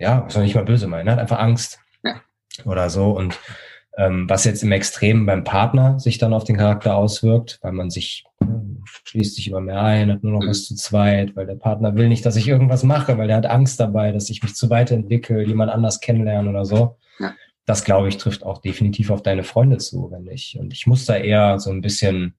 ja, 0.03 0.25
was 0.25 0.33
soll 0.33 0.43
nicht 0.43 0.55
mal 0.55 0.65
böse 0.65 0.87
meinen, 0.87 1.09
hat 1.09 1.19
einfach 1.19 1.39
Angst 1.39 1.79
ja. 2.03 2.21
oder 2.65 2.89
so. 2.89 3.11
Und 3.11 3.39
ähm, 3.97 4.29
was 4.29 4.43
jetzt 4.43 4.63
im 4.63 4.71
Extremen 4.71 5.25
beim 5.25 5.43
Partner 5.43 5.99
sich 5.99 6.17
dann 6.17 6.33
auf 6.33 6.43
den 6.43 6.57
Charakter 6.57 6.95
auswirkt, 6.95 7.59
weil 7.61 7.71
man 7.71 7.89
sich 7.89 8.25
ne, 8.39 8.77
schließt 9.05 9.35
sich 9.35 9.47
immer 9.47 9.61
mehr 9.61 9.81
ein, 9.81 10.11
hat 10.11 10.23
nur 10.23 10.33
noch 10.33 10.47
was 10.47 10.65
zu 10.65 10.75
zweit, 10.75 11.35
weil 11.35 11.45
der 11.45 11.55
Partner 11.55 11.95
will 11.95 12.09
nicht, 12.09 12.25
dass 12.25 12.35
ich 12.35 12.47
irgendwas 12.47 12.83
mache, 12.83 13.17
weil 13.17 13.27
der 13.27 13.37
hat 13.37 13.45
Angst 13.45 13.79
dabei, 13.79 14.11
dass 14.11 14.29
ich 14.29 14.43
mich 14.43 14.55
zu 14.55 14.69
weiterentwickle, 14.69 15.43
jemand 15.43 15.71
anders 15.71 16.01
kennenlernen 16.01 16.49
oder 16.49 16.65
so. 16.65 16.97
Ja. 17.19 17.33
Das 17.65 17.85
glaube 17.85 18.09
ich 18.09 18.17
trifft 18.17 18.43
auch 18.43 18.59
definitiv 18.59 19.09
auf 19.09 19.23
deine 19.23 19.43
Freunde 19.43 19.77
zu, 19.77 20.11
wenn 20.11 20.27
ich. 20.27 20.57
Und 20.59 20.73
ich 20.73 20.85
muss 20.85 21.05
da 21.05 21.15
eher 21.15 21.59
so 21.59 21.69
ein 21.69 21.81
bisschen 21.81 22.35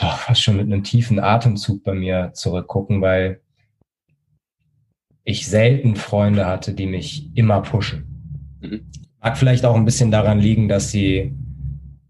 oh, 0.00 0.16
fast 0.16 0.42
schon 0.42 0.56
mit 0.56 0.66
einem 0.66 0.82
tiefen 0.82 1.20
Atemzug 1.20 1.84
bei 1.84 1.94
mir 1.94 2.30
zurückgucken, 2.32 3.02
weil 3.02 3.42
ich 5.24 5.46
selten 5.46 5.96
Freunde 5.96 6.46
hatte, 6.46 6.74
die 6.74 6.86
mich 6.86 7.30
immer 7.34 7.62
pushen. 7.62 8.58
Mhm. 8.60 8.86
Mag 9.22 9.36
vielleicht 9.36 9.64
auch 9.64 9.76
ein 9.76 9.84
bisschen 9.84 10.10
daran 10.10 10.38
liegen, 10.38 10.68
dass 10.68 10.90
sie, 10.90 11.34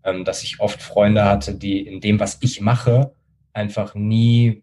ähm, 0.04 0.24
dass 0.24 0.42
ich 0.42 0.61
oft 0.61 0.80
Freunde 0.80 1.24
hatte, 1.24 1.54
die 1.54 1.80
in 1.80 2.00
dem, 2.00 2.20
was 2.20 2.38
ich 2.40 2.61
mache, 2.61 3.14
einfach 3.52 3.94
nie 3.94 4.62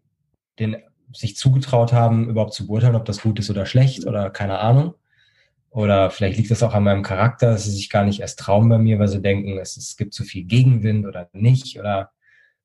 den, 0.60 0.78
sich 1.14 1.36
zugetraut 1.36 1.94
haben, 1.94 2.30
überhaupt 2.30 2.54
zu 2.54 2.68
beurteilen, 2.68 2.96
ob 2.96 3.06
das 3.06 3.22
gut 3.22 3.40
ist 3.40 3.50
oder 3.50 3.66
schlecht 3.66 4.06
oder 4.06 4.30
keine 4.30 4.60
Ahnung. 4.60 4.94
Oder 5.70 6.10
vielleicht 6.10 6.38
liegt 6.38 6.50
das 6.50 6.64
auch 6.64 6.74
an 6.74 6.84
meinem 6.84 7.04
Charakter, 7.04 7.52
dass 7.52 7.66
sie 7.66 7.72
sich 7.72 7.90
gar 7.90 8.04
nicht 8.06 8.22
erst 8.22 8.40
trauen 8.40 8.70
bei 8.70 8.78
mir, 8.78 8.98
weil 9.00 9.10
sie 9.10 9.22
denken, 9.22 9.58
es, 9.60 9.78
es 9.78 9.98
gibt 9.98 10.14
zu 10.14 10.24
viel 10.24 10.46
Gegenwind 10.46 11.06
oder 11.06 11.30
nicht. 11.34 11.78
Oder 11.80 12.12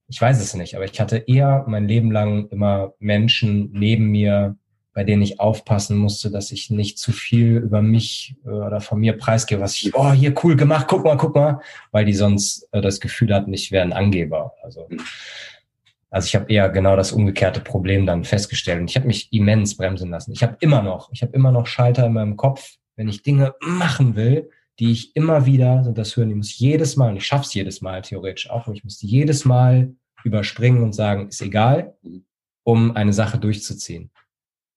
ich 0.09 0.21
weiß 0.21 0.41
es 0.41 0.55
nicht. 0.55 0.77
Aber 0.77 0.85
ich 0.85 1.01
hatte 1.01 1.19
eher 1.19 1.65
mein 1.67 1.89
Leben 1.89 2.11
lang 2.11 2.49
immer 2.49 2.95
Menschen 3.01 3.71
neben 3.73 4.07
mir, 4.07 4.57
bei 4.95 5.05
denen 5.05 5.23
ich 5.23 5.41
aufpassen 5.41 5.97
musste, 5.97 6.31
dass 6.31 6.53
ich 6.53 6.71
nicht 6.71 6.99
zu 6.99 7.13
viel 7.13 7.57
über 7.57 7.83
mich 7.83 8.37
äh, 8.45 8.51
oder 8.51 8.81
von 8.81 9.01
mir 9.01 9.17
preisgebe, 9.17 9.61
was 9.61 9.77
ich, 9.77 9.95
oh, 9.95 10.13
hier 10.13 10.35
cool 10.43 10.57
gemacht, 10.57 10.87
guck 10.89 11.05
mal, 11.05 11.17
guck 11.17 11.35
mal, 11.35 11.61
weil 11.91 12.05
die 12.05 12.13
sonst 12.13 12.69
äh, 12.73 12.81
das 12.81 13.01
Gefühl 13.01 13.35
hatten, 13.35 13.53
ich 13.53 13.73
wäre 13.73 13.85
ein 13.85 13.93
Angeber. 13.93 14.53
Also, 14.63 14.89
also 16.11 16.27
ich 16.27 16.35
habe 16.35 16.53
eher 16.53 16.69
genau 16.69 16.95
das 16.95 17.13
umgekehrte 17.13 17.61
Problem 17.61 18.05
dann 18.05 18.25
festgestellt 18.25 18.81
und 18.81 18.91
ich 18.91 18.97
habe 18.97 19.07
mich 19.07 19.33
immens 19.33 19.77
bremsen 19.77 20.11
lassen. 20.11 20.33
Ich 20.33 20.43
habe 20.43 20.57
immer 20.61 20.83
noch, 20.83 21.11
ich 21.13 21.23
habe 21.23 21.33
immer 21.33 21.53
noch 21.53 21.67
Schalter 21.67 22.07
in 22.07 22.13
meinem 22.13 22.37
Kopf, 22.37 22.77
wenn 22.97 23.09
ich 23.09 23.23
Dinge 23.23 23.55
machen 23.61 24.15
will, 24.15 24.51
die 24.79 24.93
ich 24.93 25.17
immer 25.17 25.47
wieder, 25.47 25.85
und 25.87 25.97
das 25.97 26.17
hören, 26.17 26.31
ich 26.31 26.37
muss 26.37 26.59
jedes 26.59 26.97
Mal, 26.97 27.11
und 27.11 27.17
ich 27.17 27.27
schaff's 27.27 27.55
jedes 27.55 27.81
Mal 27.81 28.03
theoretisch 28.03 28.51
auch, 28.51 28.69
ich 28.69 28.85
muss 28.85 29.01
jedes 29.01 29.45
Mal 29.45 29.95
überspringen 30.25 30.83
und 30.83 30.95
sagen, 30.95 31.29
ist 31.29 31.41
egal, 31.41 31.95
um 32.65 32.95
eine 32.97 33.13
Sache 33.13 33.39
durchzuziehen. 33.39 34.11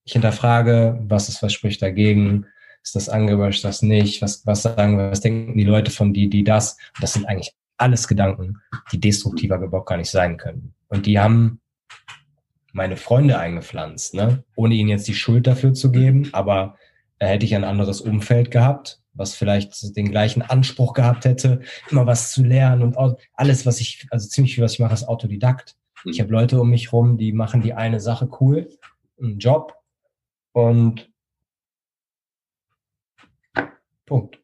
Ich 0.05 0.13
hinterfrage, 0.13 0.99
was 1.07 1.29
ist, 1.29 1.41
was 1.41 1.51
spricht 1.51 1.81
dagegen? 1.81 2.45
Ist 2.83 2.95
das 2.95 3.09
angebracht, 3.09 3.63
das 3.63 3.81
nicht? 3.81 4.21
Was, 4.21 4.45
was 4.45 4.61
sagen, 4.61 4.99
was 4.99 5.21
denken 5.21 5.57
die 5.57 5.63
Leute 5.63 5.89
von 5.89 6.13
die, 6.13 6.29
die 6.29 6.43
das? 6.43 6.77
Und 6.95 7.03
das 7.03 7.13
sind 7.13 7.25
eigentlich 7.25 7.53
alles 7.77 8.07
Gedanken, 8.07 8.61
die 8.91 8.99
destruktiver 8.99 9.57
überhaupt 9.57 9.89
gar 9.89 9.97
nicht 9.97 10.11
sein 10.11 10.37
können. 10.37 10.75
Und 10.89 11.07
die 11.07 11.19
haben 11.19 11.59
meine 12.71 12.97
Freunde 12.97 13.39
eingepflanzt, 13.39 14.13
ne? 14.13 14.43
ohne 14.55 14.75
ihnen 14.75 14.89
jetzt 14.89 15.07
die 15.07 15.15
Schuld 15.15 15.47
dafür 15.47 15.73
zu 15.73 15.91
geben, 15.91 16.29
aber 16.33 16.77
da 17.19 17.27
hätte 17.27 17.45
ich 17.45 17.55
ein 17.55 17.63
anderes 17.63 18.01
Umfeld 18.01 18.51
gehabt, 18.51 19.01
was 19.13 19.33
vielleicht 19.33 19.95
den 19.95 20.11
gleichen 20.11 20.41
Anspruch 20.41 20.93
gehabt 20.93 21.25
hätte, 21.25 21.61
immer 21.89 22.05
was 22.05 22.31
zu 22.31 22.43
lernen 22.43 22.83
und 22.83 23.17
alles, 23.33 23.65
was 23.65 23.79
ich, 23.79 24.05
also 24.11 24.27
ziemlich 24.27 24.55
viel, 24.55 24.63
was 24.63 24.73
ich 24.73 24.79
mache, 24.79 24.93
ist 24.93 25.07
Autodidakt. 25.07 25.75
Ich 26.03 26.19
habe 26.19 26.31
Leute 26.31 26.59
um 26.59 26.69
mich 26.69 26.91
rum, 26.91 27.17
die 27.17 27.31
machen 27.31 27.61
die 27.61 27.73
eine 27.73 27.99
Sache 27.99 28.29
cool, 28.39 28.69
einen 29.19 29.39
Job 29.39 29.73
und 30.55 31.11
Punkt. 34.05 34.39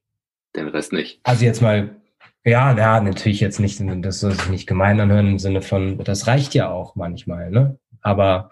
Den 0.55 0.68
Rest 0.68 0.91
nicht. 0.91 1.22
Also 1.24 1.45
jetzt 1.45 1.62
mal, 1.62 2.01
ja, 2.43 2.78
ja, 2.78 2.99
natürlich 2.99 3.39
jetzt 3.39 3.59
nicht, 3.59 3.82
das 4.03 4.20
soll 4.20 4.34
sich 4.34 4.49
nicht 4.49 4.68
gemein 4.68 4.99
anhören 4.99 5.28
im 5.28 5.39
Sinne 5.39 5.62
von, 5.62 5.99
das 5.99 6.28
reicht 6.28 6.53
ja 6.53 6.70
auch 6.70 6.95
manchmal, 6.95 7.49
ne? 7.49 7.80
Aber 8.01 8.51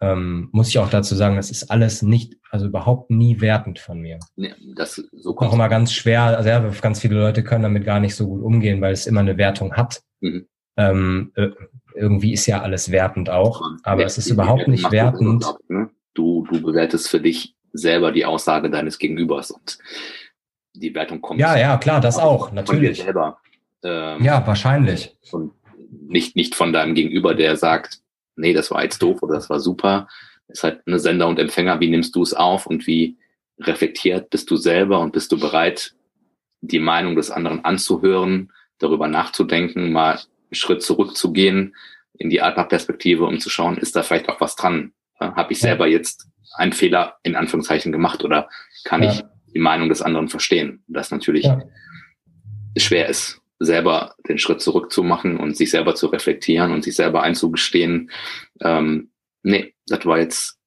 ähm, 0.00 0.50
muss 0.52 0.68
ich 0.68 0.78
auch 0.78 0.90
dazu 0.90 1.14
sagen, 1.14 1.36
das 1.36 1.50
ist 1.50 1.70
alles 1.70 2.02
nicht, 2.02 2.36
also 2.50 2.66
überhaupt 2.66 3.10
nie 3.10 3.40
wertend 3.40 3.78
von 3.78 4.00
mir. 4.00 4.18
Nee, 4.36 4.52
das 4.76 5.02
so 5.12 5.36
auch 5.38 5.52
immer 5.54 5.70
ganz 5.70 5.92
schwer, 5.92 6.22
also 6.36 6.48
ja, 6.48 6.60
ganz 6.82 7.00
viele 7.00 7.18
Leute 7.18 7.42
können 7.42 7.62
damit 7.62 7.84
gar 7.84 8.00
nicht 8.00 8.16
so 8.16 8.28
gut 8.28 8.42
umgehen, 8.42 8.82
weil 8.82 8.92
es 8.92 9.06
immer 9.06 9.20
eine 9.20 9.38
Wertung 9.38 9.74
hat. 9.74 10.02
Mhm. 10.20 10.46
Ähm, 10.76 11.32
äh, 11.36 11.48
irgendwie 11.94 12.34
ist 12.34 12.46
ja 12.46 12.60
alles 12.60 12.90
wertend 12.90 13.30
auch, 13.30 13.62
aber 13.82 14.02
ja, 14.02 14.06
es 14.06 14.18
ist 14.18 14.30
überhaupt 14.30 14.68
nicht 14.68 14.92
wertend. 14.92 15.46
Ne? 15.68 15.90
Du, 16.18 16.44
du 16.50 16.60
bewertest 16.60 17.08
für 17.08 17.20
dich 17.20 17.54
selber 17.72 18.10
die 18.10 18.24
Aussage 18.24 18.68
deines 18.70 18.98
Gegenübers 18.98 19.52
und 19.52 19.78
die 20.74 20.92
Wertung 20.92 21.20
kommt. 21.20 21.38
Ja, 21.38 21.56
ja, 21.56 21.76
klar, 21.76 22.00
das 22.00 22.18
auch, 22.18 22.50
natürlich. 22.50 22.98
Von 22.98 23.06
dir 23.06 23.12
selber. 23.12 23.38
Ähm, 23.84 24.24
ja, 24.24 24.44
wahrscheinlich. 24.44 25.16
Und 25.30 25.52
nicht, 25.90 26.34
nicht 26.34 26.56
von 26.56 26.72
deinem 26.72 26.96
Gegenüber, 26.96 27.36
der 27.36 27.56
sagt, 27.56 28.00
nee, 28.34 28.52
das 28.52 28.72
war 28.72 28.82
jetzt 28.82 29.00
doof 29.00 29.22
oder 29.22 29.36
das 29.36 29.48
war 29.48 29.60
super. 29.60 30.08
Es 30.48 30.58
ist 30.58 30.64
halt 30.64 30.80
eine 30.86 30.98
Sender 30.98 31.28
und 31.28 31.38
Empfänger, 31.38 31.78
wie 31.78 31.88
nimmst 31.88 32.16
du 32.16 32.22
es 32.22 32.34
auf 32.34 32.66
und 32.66 32.88
wie 32.88 33.16
reflektiert 33.60 34.28
bist 34.30 34.50
du 34.50 34.56
selber 34.56 34.98
und 34.98 35.12
bist 35.12 35.30
du 35.30 35.38
bereit, 35.38 35.94
die 36.62 36.80
Meinung 36.80 37.14
des 37.14 37.30
anderen 37.30 37.64
anzuhören, 37.64 38.52
darüber 38.78 39.06
nachzudenken, 39.06 39.92
mal 39.92 40.14
einen 40.14 40.54
Schritt 40.54 40.82
zurückzugehen 40.82 41.76
in 42.14 42.28
die 42.28 42.40
Altmarktperspektive, 42.40 43.24
um 43.24 43.38
zu 43.38 43.50
schauen, 43.50 43.78
ist 43.78 43.94
da 43.94 44.02
vielleicht 44.02 44.28
auch 44.28 44.40
was 44.40 44.56
dran? 44.56 44.92
Habe 45.20 45.52
ich 45.52 45.60
selber 45.60 45.86
jetzt 45.86 46.28
einen 46.54 46.72
Fehler 46.72 47.16
in 47.22 47.36
Anführungszeichen 47.36 47.92
gemacht 47.92 48.24
oder 48.24 48.48
kann 48.84 49.02
ja. 49.02 49.12
ich 49.12 49.22
die 49.54 49.58
Meinung 49.58 49.88
des 49.88 50.02
anderen 50.02 50.28
verstehen? 50.28 50.82
Das 50.86 51.10
natürlich 51.10 51.44
ja. 51.44 51.62
schwer 52.76 53.08
ist 53.08 53.40
selber 53.58 54.14
den 54.28 54.38
Schritt 54.38 54.60
zurückzumachen 54.60 55.36
und 55.36 55.56
sich 55.56 55.70
selber 55.70 55.94
zu 55.94 56.06
reflektieren 56.06 56.72
und 56.72 56.84
sich 56.84 56.94
selber 56.94 57.22
einzugestehen, 57.22 58.10
ähm, 58.60 59.10
nee, 59.42 59.74
das 59.86 60.06
war 60.06 60.18
jetzt 60.18 60.58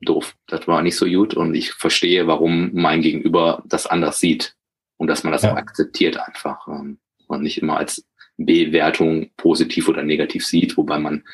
doof, 0.00 0.34
das 0.46 0.66
war 0.66 0.82
nicht 0.82 0.96
so 0.96 1.06
gut 1.06 1.34
und 1.34 1.54
ich 1.54 1.72
verstehe, 1.72 2.26
warum 2.26 2.70
mein 2.72 3.02
Gegenüber 3.02 3.62
das 3.66 3.86
anders 3.86 4.20
sieht 4.20 4.56
und 4.96 5.08
dass 5.08 5.24
man 5.24 5.32
das 5.32 5.42
ja. 5.42 5.52
auch 5.52 5.56
akzeptiert 5.56 6.16
einfach 6.18 6.66
ähm, 6.68 6.98
und 7.26 7.42
nicht 7.42 7.60
immer 7.60 7.76
als 7.76 8.06
Bewertung 8.38 9.30
positiv 9.36 9.88
oder 9.88 10.02
negativ 10.02 10.46
sieht, 10.46 10.76
wobei 10.76 10.98
man 10.98 11.24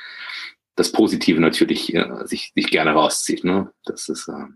das 0.77 0.93
Positive 0.93 1.41
natürlich 1.41 1.95
äh, 1.95 2.05
sich, 2.25 2.53
sich 2.55 2.71
gerne 2.71 2.93
rauszieht. 2.93 3.45
Ne? 3.45 3.71
Das 3.85 4.09
ist 4.09 4.29
äh, 4.29 4.47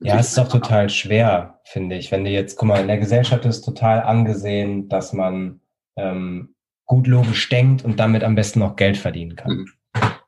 ja, 0.00 0.18
es 0.18 0.32
ist 0.32 0.38
auch 0.38 0.48
total 0.48 0.88
schwer, 0.90 1.60
finde 1.64 1.96
ich. 1.96 2.10
Wenn 2.10 2.24
du 2.24 2.30
jetzt, 2.30 2.56
guck 2.56 2.68
mal, 2.68 2.80
in 2.80 2.88
der 2.88 2.98
Gesellschaft 2.98 3.44
ist 3.44 3.62
total 3.62 4.02
angesehen, 4.02 4.88
dass 4.88 5.12
man 5.12 5.60
ähm, 5.96 6.54
gut 6.86 7.06
logisch 7.06 7.48
denkt 7.48 7.84
und 7.84 8.00
damit 8.00 8.24
am 8.24 8.34
besten 8.34 8.58
noch 8.58 8.76
Geld 8.76 8.96
verdienen 8.96 9.36
kann. 9.36 9.52
Mhm. 9.52 9.68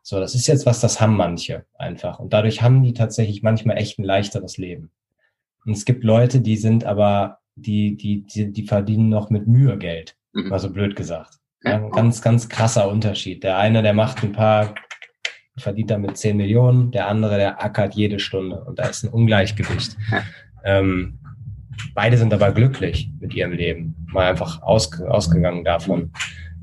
So, 0.02 0.20
das 0.20 0.34
ist 0.34 0.46
jetzt 0.46 0.66
was, 0.66 0.80
das 0.80 1.00
haben 1.00 1.16
manche 1.16 1.64
einfach. 1.78 2.20
Und 2.20 2.32
dadurch 2.32 2.62
haben 2.62 2.82
die 2.82 2.92
tatsächlich 2.92 3.42
manchmal 3.42 3.78
echt 3.78 3.98
ein 3.98 4.04
leichteres 4.04 4.58
Leben. 4.58 4.90
Und 5.64 5.72
es 5.72 5.84
gibt 5.84 6.04
Leute, 6.04 6.40
die 6.40 6.56
sind 6.56 6.84
aber, 6.84 7.38
die, 7.56 7.96
die, 7.96 8.22
die, 8.22 8.52
die 8.52 8.66
verdienen 8.66 9.08
noch 9.08 9.30
mit 9.30 9.46
Mühe 9.46 9.78
Geld. 9.78 10.16
Mhm. 10.32 10.48
Mal 10.48 10.58
so 10.58 10.70
blöd 10.70 10.94
gesagt. 10.94 11.38
Ja, 11.62 11.76
ein 11.76 11.90
ganz, 11.90 12.20
ganz 12.20 12.50
krasser 12.50 12.88
Unterschied. 12.88 13.42
Der 13.42 13.56
eine, 13.56 13.82
der 13.82 13.94
macht 13.94 14.22
ein 14.22 14.32
paar, 14.32 14.74
verdient 15.56 15.90
damit 15.90 16.16
10 16.16 16.36
Millionen, 16.36 16.90
der 16.90 17.08
andere, 17.08 17.36
der 17.36 17.62
ackert 17.62 17.94
jede 17.94 18.18
Stunde. 18.18 18.64
Und 18.64 18.78
da 18.78 18.84
ist 18.84 19.04
ein 19.04 19.10
Ungleichgewicht. 19.10 19.96
Ähm, 20.66 21.18
Beide 21.94 22.16
sind 22.16 22.32
aber 22.32 22.52
glücklich 22.52 23.10
mit 23.20 23.34
ihrem 23.34 23.52
Leben, 23.52 23.94
mal 24.12 24.30
einfach 24.30 24.62
aus, 24.62 25.00
ausgegangen 25.02 25.64
davon. 25.64 26.12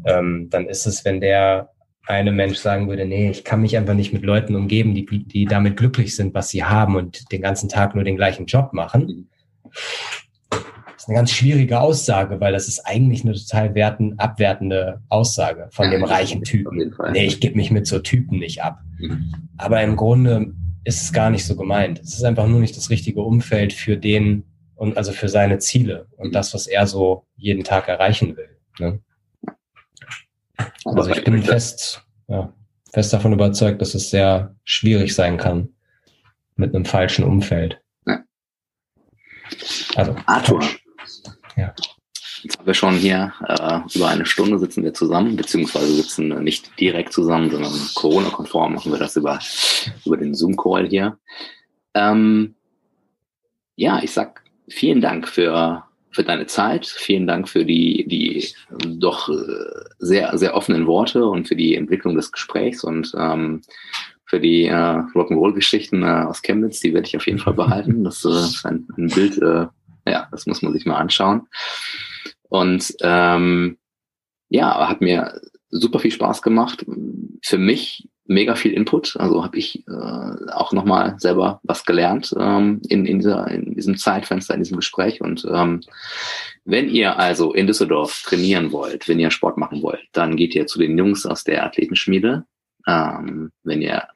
Ähm, 0.06 0.48
dann 0.50 0.68
ist 0.68 0.86
es, 0.86 1.06
wenn 1.06 1.22
der 1.22 1.70
eine 2.08 2.32
Mensch 2.32 2.58
sagen 2.58 2.90
würde, 2.90 3.06
nee, 3.06 3.30
ich 3.30 3.44
kann 3.44 3.62
mich 3.62 3.78
einfach 3.78 3.94
nicht 3.94 4.12
mit 4.12 4.24
Leuten 4.24 4.56
umgeben, 4.56 4.96
die, 4.96 5.06
die 5.06 5.46
damit 5.46 5.78
glücklich 5.78 6.16
sind, 6.16 6.34
was 6.34 6.50
sie 6.50 6.64
haben 6.64 6.96
und 6.96 7.32
den 7.32 7.42
ganzen 7.42 7.70
Tag 7.70 7.96
nur 7.96 8.04
den 8.04 8.18
gleichen 8.18 8.46
Job 8.48 8.74
machen. 8.74 9.30
Das 11.02 11.06
ist 11.06 11.10
eine 11.10 11.18
ganz 11.18 11.32
schwierige 11.32 11.80
Aussage, 11.80 12.40
weil 12.42 12.54
das 12.54 12.68
ist 12.68 12.86
eigentlich 12.86 13.24
eine 13.24 13.34
total 13.34 13.74
werten, 13.74 14.20
abwertende 14.20 15.02
Aussage 15.10 15.68
von 15.72 15.86
ja, 15.86 15.94
dem 15.94 16.04
reichen 16.04 16.44
Typen. 16.44 16.94
Nee, 17.12 17.26
ich 17.26 17.40
gebe 17.40 17.56
mich 17.56 17.72
mit 17.72 17.88
so 17.88 17.98
Typen 17.98 18.38
nicht 18.38 18.62
ab. 18.62 18.82
Mhm. 19.00 19.34
Aber 19.58 19.82
im 19.82 19.96
Grunde 19.96 20.54
ist 20.84 21.02
es 21.02 21.12
gar 21.12 21.32
nicht 21.32 21.44
so 21.44 21.56
gemeint. 21.56 22.00
Es 22.02 22.14
ist 22.14 22.24
einfach 22.24 22.46
nur 22.46 22.60
nicht 22.60 22.78
das 22.78 22.92
richtige 22.92 23.24
Umfeld 23.24 23.74
für 23.74 23.98
den, 23.98 24.44
und 24.76 24.96
also 24.96 25.12
für 25.12 25.28
seine 25.28 25.58
Ziele 25.58 26.06
und 26.18 26.28
mhm. 26.28 26.34
das, 26.34 26.54
was 26.54 26.68
er 26.68 26.86
so 26.86 27.26
jeden 27.36 27.64
Tag 27.64 27.88
erreichen 27.88 28.38
will. 28.38 28.60
Ne? 28.78 29.00
Also 30.86 31.10
ich 31.10 31.24
bin 31.24 31.42
fest, 31.42 32.06
ja, 32.28 32.54
fest 32.94 33.12
davon 33.12 33.34
überzeugt, 33.34 33.82
dass 33.82 33.96
es 33.96 34.12
sehr 34.12 34.56
schwierig 34.66 35.16
sein 35.16 35.38
kann 35.38 35.70
mit 36.58 36.76
einem 36.76 36.86
falschen 36.86 37.24
Umfeld. 37.24 37.82
Also 39.96 40.16
Arthur. 40.28 40.62
Ja. 41.56 41.74
Jetzt 42.44 42.58
haben 42.58 42.66
wir 42.66 42.74
schon 42.74 42.96
hier 42.96 43.34
äh, 43.48 43.80
über 43.96 44.08
eine 44.08 44.26
Stunde 44.26 44.58
sitzen 44.58 44.84
wir 44.84 44.94
zusammen, 44.94 45.36
beziehungsweise 45.36 45.94
sitzen 45.94 46.44
nicht 46.44 46.80
direkt 46.80 47.14
zusammen, 47.14 47.52
sondern 47.52 47.72
Corona-konform 47.94 48.74
machen 48.76 48.92
wir 48.92 49.00
das 49.00 49.16
über, 49.16 49.40
über 50.06 50.18
den 50.18 50.34
Zoom-Call 50.34 50.88
hier. 50.88 51.18
Ähm, 51.94 52.56
ja, 53.76 54.02
ich 54.02 54.12
sag 54.12 54.44
vielen 54.70 55.02
Dank 55.02 55.28
für, 55.28 55.84
für 56.10 56.24
deine 56.24 56.48
Zeit. 56.48 56.88
Vielen 56.88 57.28
Dank 57.28 57.48
für 57.48 57.64
die, 57.64 58.08
die 58.08 58.48
doch 58.86 59.30
äh, 59.30 59.34
sehr, 60.00 60.36
sehr 60.38 60.56
offenen 60.56 60.88
Worte 60.88 61.26
und 61.26 61.48
für 61.48 61.56
die 61.56 61.76
Entwicklung 61.76 62.16
des 62.16 62.32
Gesprächs 62.32 62.84
und 62.84 63.14
ähm, 63.18 63.62
für 64.26 64.40
die 64.40 64.66
äh, 64.66 64.74
Rock'n'Roll-Geschichten 65.14 66.04
äh, 66.04 66.26
aus 66.28 66.42
Chemnitz. 66.42 66.80
Die 66.80 66.94
werde 66.94 67.08
ich 67.08 67.18
auf 67.18 67.28
jeden 67.28 67.40
Fall 67.40 67.54
behalten. 67.54 68.04
Das 68.04 68.24
äh, 68.24 68.30
ist 68.30 68.66
ein, 68.66 68.88
ein 68.98 69.08
Bild, 69.08 69.38
äh, 69.42 69.68
ja, 70.06 70.28
das 70.32 70.46
muss 70.48 70.62
man 70.62 70.74
sich 70.74 70.86
mal 70.86 70.98
anschauen. 70.98 71.48
Und 72.50 72.94
ähm, 73.02 73.78
ja, 74.50 74.90
hat 74.90 75.02
mir 75.02 75.40
super 75.70 76.00
viel 76.00 76.12
Spaß 76.12 76.42
gemacht. 76.42 76.86
Für 77.44 77.58
mich 77.58 78.10
mega 78.26 78.56
viel 78.56 78.74
Input. 78.74 79.16
Also 79.18 79.44
habe 79.44 79.58
ich 79.58 79.86
äh, 79.88 80.52
auch 80.52 80.74
nochmal 80.74 81.16
selber 81.20 81.60
was 81.64 81.86
gelernt 81.86 82.34
ähm, 82.40 82.82
in, 82.88 83.06
in, 83.06 83.20
dieser, 83.20 83.48
in 83.48 83.76
diesem 83.76 83.98
Zeitfenster, 83.98 84.54
in 84.54 84.62
diesem 84.62 84.78
Gespräch. 84.78 85.22
Und 85.22 85.46
ähm, 85.52 85.82
wenn 86.66 86.90
ihr 86.90 87.18
also 87.20 87.54
in 87.54 87.68
Düsseldorf 87.68 88.24
trainieren 88.24 88.72
wollt, 88.72 89.08
wenn 89.08 89.20
ihr 89.20 89.32
Sport 89.32 89.58
machen 89.58 89.82
wollt, 89.82 90.04
dann 90.14 90.36
geht 90.36 90.56
ihr 90.56 90.68
zu 90.68 90.80
den 90.80 90.98
Jungs 90.98 91.26
aus 91.26 91.44
der 91.44 91.66
Athletenschmiede. 91.66 92.46
Ähm, 92.88 93.52
wenn 93.64 93.82
ihr 93.82 94.08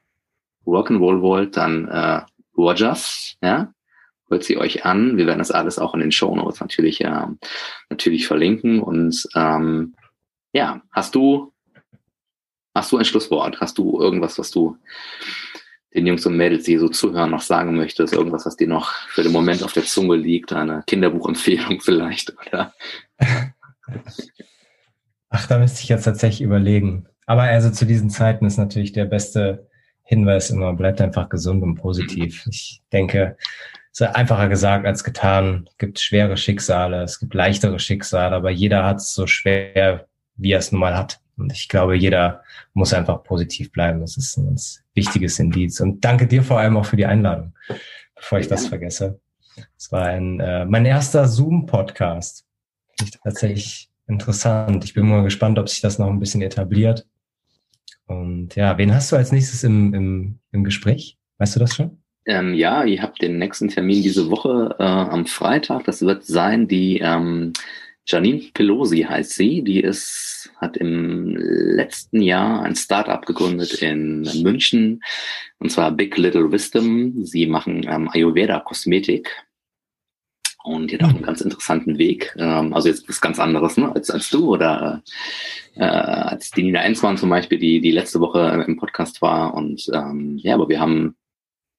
Rock'n'Roll 0.66 1.20
wollt, 1.20 1.56
dann 1.56 1.86
äh, 1.88 2.22
Rogers, 2.56 3.36
ja, 3.42 3.72
holt 4.30 4.44
sie 4.44 4.58
euch 4.58 4.84
an. 4.84 5.16
Wir 5.16 5.26
werden 5.26 5.38
das 5.38 5.50
alles 5.50 5.78
auch 5.78 5.94
in 5.94 6.00
den 6.00 6.12
Show 6.12 6.34
Notes 6.34 6.60
natürlich, 6.60 7.02
äh, 7.02 7.26
natürlich 7.90 8.26
verlinken. 8.26 8.82
Und 8.82 9.26
ähm, 9.34 9.94
ja, 10.52 10.82
hast 10.92 11.14
du 11.14 11.52
Hast 12.76 12.92
du 12.92 12.98
ein 12.98 13.06
Schlusswort? 13.06 13.58
Hast 13.58 13.78
du 13.78 13.98
irgendwas, 13.98 14.38
was 14.38 14.50
du 14.50 14.76
den 15.94 16.06
Jungs 16.06 16.26
und 16.26 16.36
Mädels, 16.36 16.64
die 16.64 16.76
so 16.76 16.90
zuhören, 16.90 17.30
noch 17.30 17.40
sagen 17.40 17.74
möchtest? 17.74 18.12
Irgendwas, 18.12 18.44
was 18.44 18.56
dir 18.56 18.68
noch 18.68 18.92
für 19.08 19.22
den 19.22 19.32
Moment 19.32 19.62
auf 19.62 19.72
der 19.72 19.84
Zunge 19.84 20.14
liegt? 20.16 20.52
Eine 20.52 20.82
Kinderbuchempfehlung 20.86 21.80
vielleicht? 21.82 22.34
Oder? 22.46 22.74
Ach, 25.30 25.46
da 25.46 25.58
müsste 25.58 25.80
ich 25.84 25.88
jetzt 25.88 26.04
tatsächlich 26.04 26.42
überlegen. 26.42 27.06
Aber 27.24 27.44
also 27.44 27.70
zu 27.70 27.86
diesen 27.86 28.10
Zeiten 28.10 28.44
ist 28.44 28.58
natürlich 28.58 28.92
der 28.92 29.06
beste 29.06 29.70
Hinweis 30.02 30.50
immer, 30.50 30.74
bleibt 30.74 31.00
einfach 31.00 31.30
gesund 31.30 31.62
und 31.62 31.76
positiv. 31.76 32.46
Ich 32.50 32.82
denke, 32.92 33.38
ist 34.00 34.14
einfacher 34.14 34.48
gesagt 34.48 34.86
als 34.86 35.04
getan. 35.04 35.68
Es 35.70 35.78
gibt 35.78 35.98
schwere 35.98 36.36
Schicksale, 36.36 37.02
es 37.02 37.18
gibt 37.18 37.34
leichtere 37.34 37.78
Schicksale, 37.78 38.36
aber 38.36 38.50
jeder 38.50 38.84
hat 38.84 38.98
es 38.98 39.14
so 39.14 39.26
schwer, 39.26 40.06
wie 40.36 40.52
er 40.52 40.58
es 40.58 40.70
nun 40.72 40.80
mal 40.80 40.96
hat. 40.96 41.20
Und 41.38 41.52
ich 41.52 41.68
glaube, 41.68 41.96
jeder 41.96 42.42
muss 42.72 42.94
einfach 42.94 43.22
positiv 43.22 43.72
bleiben. 43.72 44.00
Das 44.00 44.16
ist 44.16 44.36
ein 44.36 44.46
ganz 44.46 44.82
wichtiges 44.94 45.38
Indiz. 45.38 45.80
Und 45.80 46.04
danke 46.04 46.26
dir 46.26 46.42
vor 46.42 46.58
allem 46.58 46.76
auch 46.76 46.86
für 46.86 46.96
die 46.96 47.06
Einladung, 47.06 47.54
bevor 48.14 48.38
ich 48.38 48.48
das 48.48 48.66
vergesse. 48.66 49.20
Es 49.76 49.92
war 49.92 50.06
ein, 50.06 50.40
äh, 50.40 50.64
mein 50.64 50.84
erster 50.84 51.26
Zoom-Podcast. 51.26 52.44
Ich 53.02 53.10
tatsächlich 53.10 53.90
interessant. 54.06 54.84
Ich 54.84 54.94
bin 54.94 55.08
mal 55.08 55.22
gespannt, 55.22 55.58
ob 55.58 55.68
sich 55.68 55.80
das 55.80 55.98
noch 55.98 56.08
ein 56.08 56.20
bisschen 56.20 56.42
etabliert. 56.42 57.06
Und 58.06 58.54
ja, 58.54 58.78
wen 58.78 58.94
hast 58.94 59.10
du 59.12 59.16
als 59.16 59.32
nächstes 59.32 59.64
im, 59.64 59.92
im, 59.94 60.38
im 60.52 60.64
Gespräch? 60.64 61.18
Weißt 61.38 61.56
du 61.56 61.60
das 61.60 61.74
schon? 61.74 61.98
Ähm, 62.26 62.54
ja, 62.54 62.84
ihr 62.84 63.02
habt 63.02 63.22
den 63.22 63.38
nächsten 63.38 63.68
Termin 63.68 64.02
diese 64.02 64.30
Woche 64.30 64.74
äh, 64.78 64.82
am 64.82 65.26
Freitag. 65.26 65.84
Das 65.84 66.02
wird 66.02 66.24
sein 66.24 66.66
die 66.66 66.98
ähm, 66.98 67.52
Janine 68.06 68.50
Pelosi 68.54 69.02
heißt 69.02 69.32
sie. 69.32 69.62
Die 69.62 69.80
ist, 69.80 70.50
hat 70.56 70.76
im 70.76 71.36
letzten 71.36 72.22
Jahr 72.22 72.62
ein 72.62 72.76
Startup 72.76 73.24
gegründet 73.26 73.82
in 73.82 74.22
München, 74.42 75.02
und 75.58 75.70
zwar 75.70 75.90
Big 75.90 76.16
Little 76.16 76.52
Wisdom. 76.52 77.24
Sie 77.24 77.46
machen 77.46 77.84
ähm, 77.88 78.08
Ayurveda-Kosmetik. 78.08 79.30
Und 80.62 80.90
die 80.90 80.96
hat 80.96 81.04
auch 81.04 81.14
einen 81.14 81.22
ganz 81.22 81.40
interessanten 81.40 81.98
Weg. 81.98 82.34
Ähm, 82.38 82.74
also 82.74 82.88
jetzt 82.88 83.08
was 83.08 83.20
ganz 83.20 83.38
anderes 83.38 83.76
ne, 83.76 83.92
als, 83.92 84.10
als 84.10 84.30
du 84.30 84.52
oder 84.52 85.02
äh, 85.74 85.84
als 85.84 86.50
die 86.50 86.64
Nina 86.64 86.82
Enzmann 86.82 87.16
zum 87.16 87.30
Beispiel, 87.30 87.58
die, 87.58 87.80
die 87.80 87.92
letzte 87.92 88.20
Woche 88.20 88.64
im 88.66 88.76
Podcast 88.76 89.22
war. 89.22 89.54
Und 89.54 89.88
ähm, 89.92 90.38
ja, 90.38 90.54
aber 90.54 90.68
wir 90.68 90.80
haben 90.80 91.16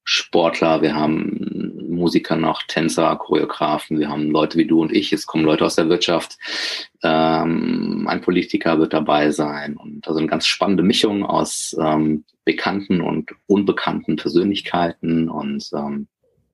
Sportler, 0.10 0.82
wir 0.82 0.96
haben 0.96 1.76
Musiker 1.90 2.38
noch, 2.38 2.64
Tänzer, 2.64 3.18
Choreografen, 3.18 4.00
wir 4.00 4.08
haben 4.08 4.32
Leute 4.32 4.58
wie 4.58 4.66
du 4.66 4.82
und 4.82 4.94
ich, 4.94 5.12
es 5.12 5.26
kommen 5.26 5.44
Leute 5.44 5.66
aus 5.66 5.76
der 5.76 5.90
Wirtschaft, 5.90 6.38
ähm, 7.04 8.08
ein 8.08 8.22
Politiker 8.22 8.80
wird 8.80 8.94
dabei 8.94 9.32
sein 9.32 9.76
und 9.76 10.08
also 10.08 10.20
eine 10.20 10.30
ganz 10.30 10.48
spannende 10.48 10.82
Mischung 10.82 11.26
aus 11.26 11.76
ähm, 11.78 12.24
bekannten 12.46 13.02
und 13.02 13.32
unbekannten 13.48 14.16
Persönlichkeiten 14.16 15.28
und 15.28 15.70
ähm, 15.76 16.08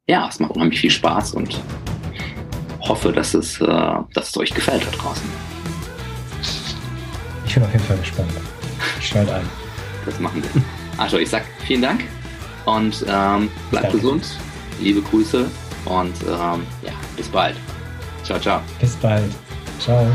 ja, 0.07 0.27
es 0.27 0.39
macht 0.39 0.55
unheimlich 0.55 0.79
viel 0.79 0.89
Spaß 0.89 1.35
und 1.35 1.61
hoffe, 2.81 3.11
dass 3.11 3.35
es, 3.35 3.61
äh, 3.61 3.67
dass 3.67 4.29
es 4.29 4.37
euch 4.37 4.51
gefällt 4.51 4.83
da 4.83 4.89
draußen. 4.97 5.29
Ich 7.45 7.53
bin 7.53 7.63
auf 7.63 7.71
jeden 7.71 7.85
Fall 7.85 7.97
gespannt. 7.97 8.31
Schalte 8.99 9.35
ein. 9.35 9.49
Das 10.07 10.19
machen 10.19 10.41
wir. 10.41 10.63
Also 10.97 11.19
ich 11.19 11.29
sag 11.29 11.45
vielen 11.67 11.83
Dank 11.83 12.03
und 12.65 13.05
ähm, 13.07 13.49
bleibt 13.71 13.91
gesund. 13.91 14.37
Liebe 14.79 15.01
Grüße 15.01 15.49
und 15.85 16.13
ähm, 16.23 16.65
ja, 16.81 16.93
bis 17.15 17.29
bald. 17.29 17.55
Ciao, 18.23 18.39
ciao. 18.39 18.61
Bis 18.79 18.95
bald. 18.95 19.31
Ciao. 19.79 20.05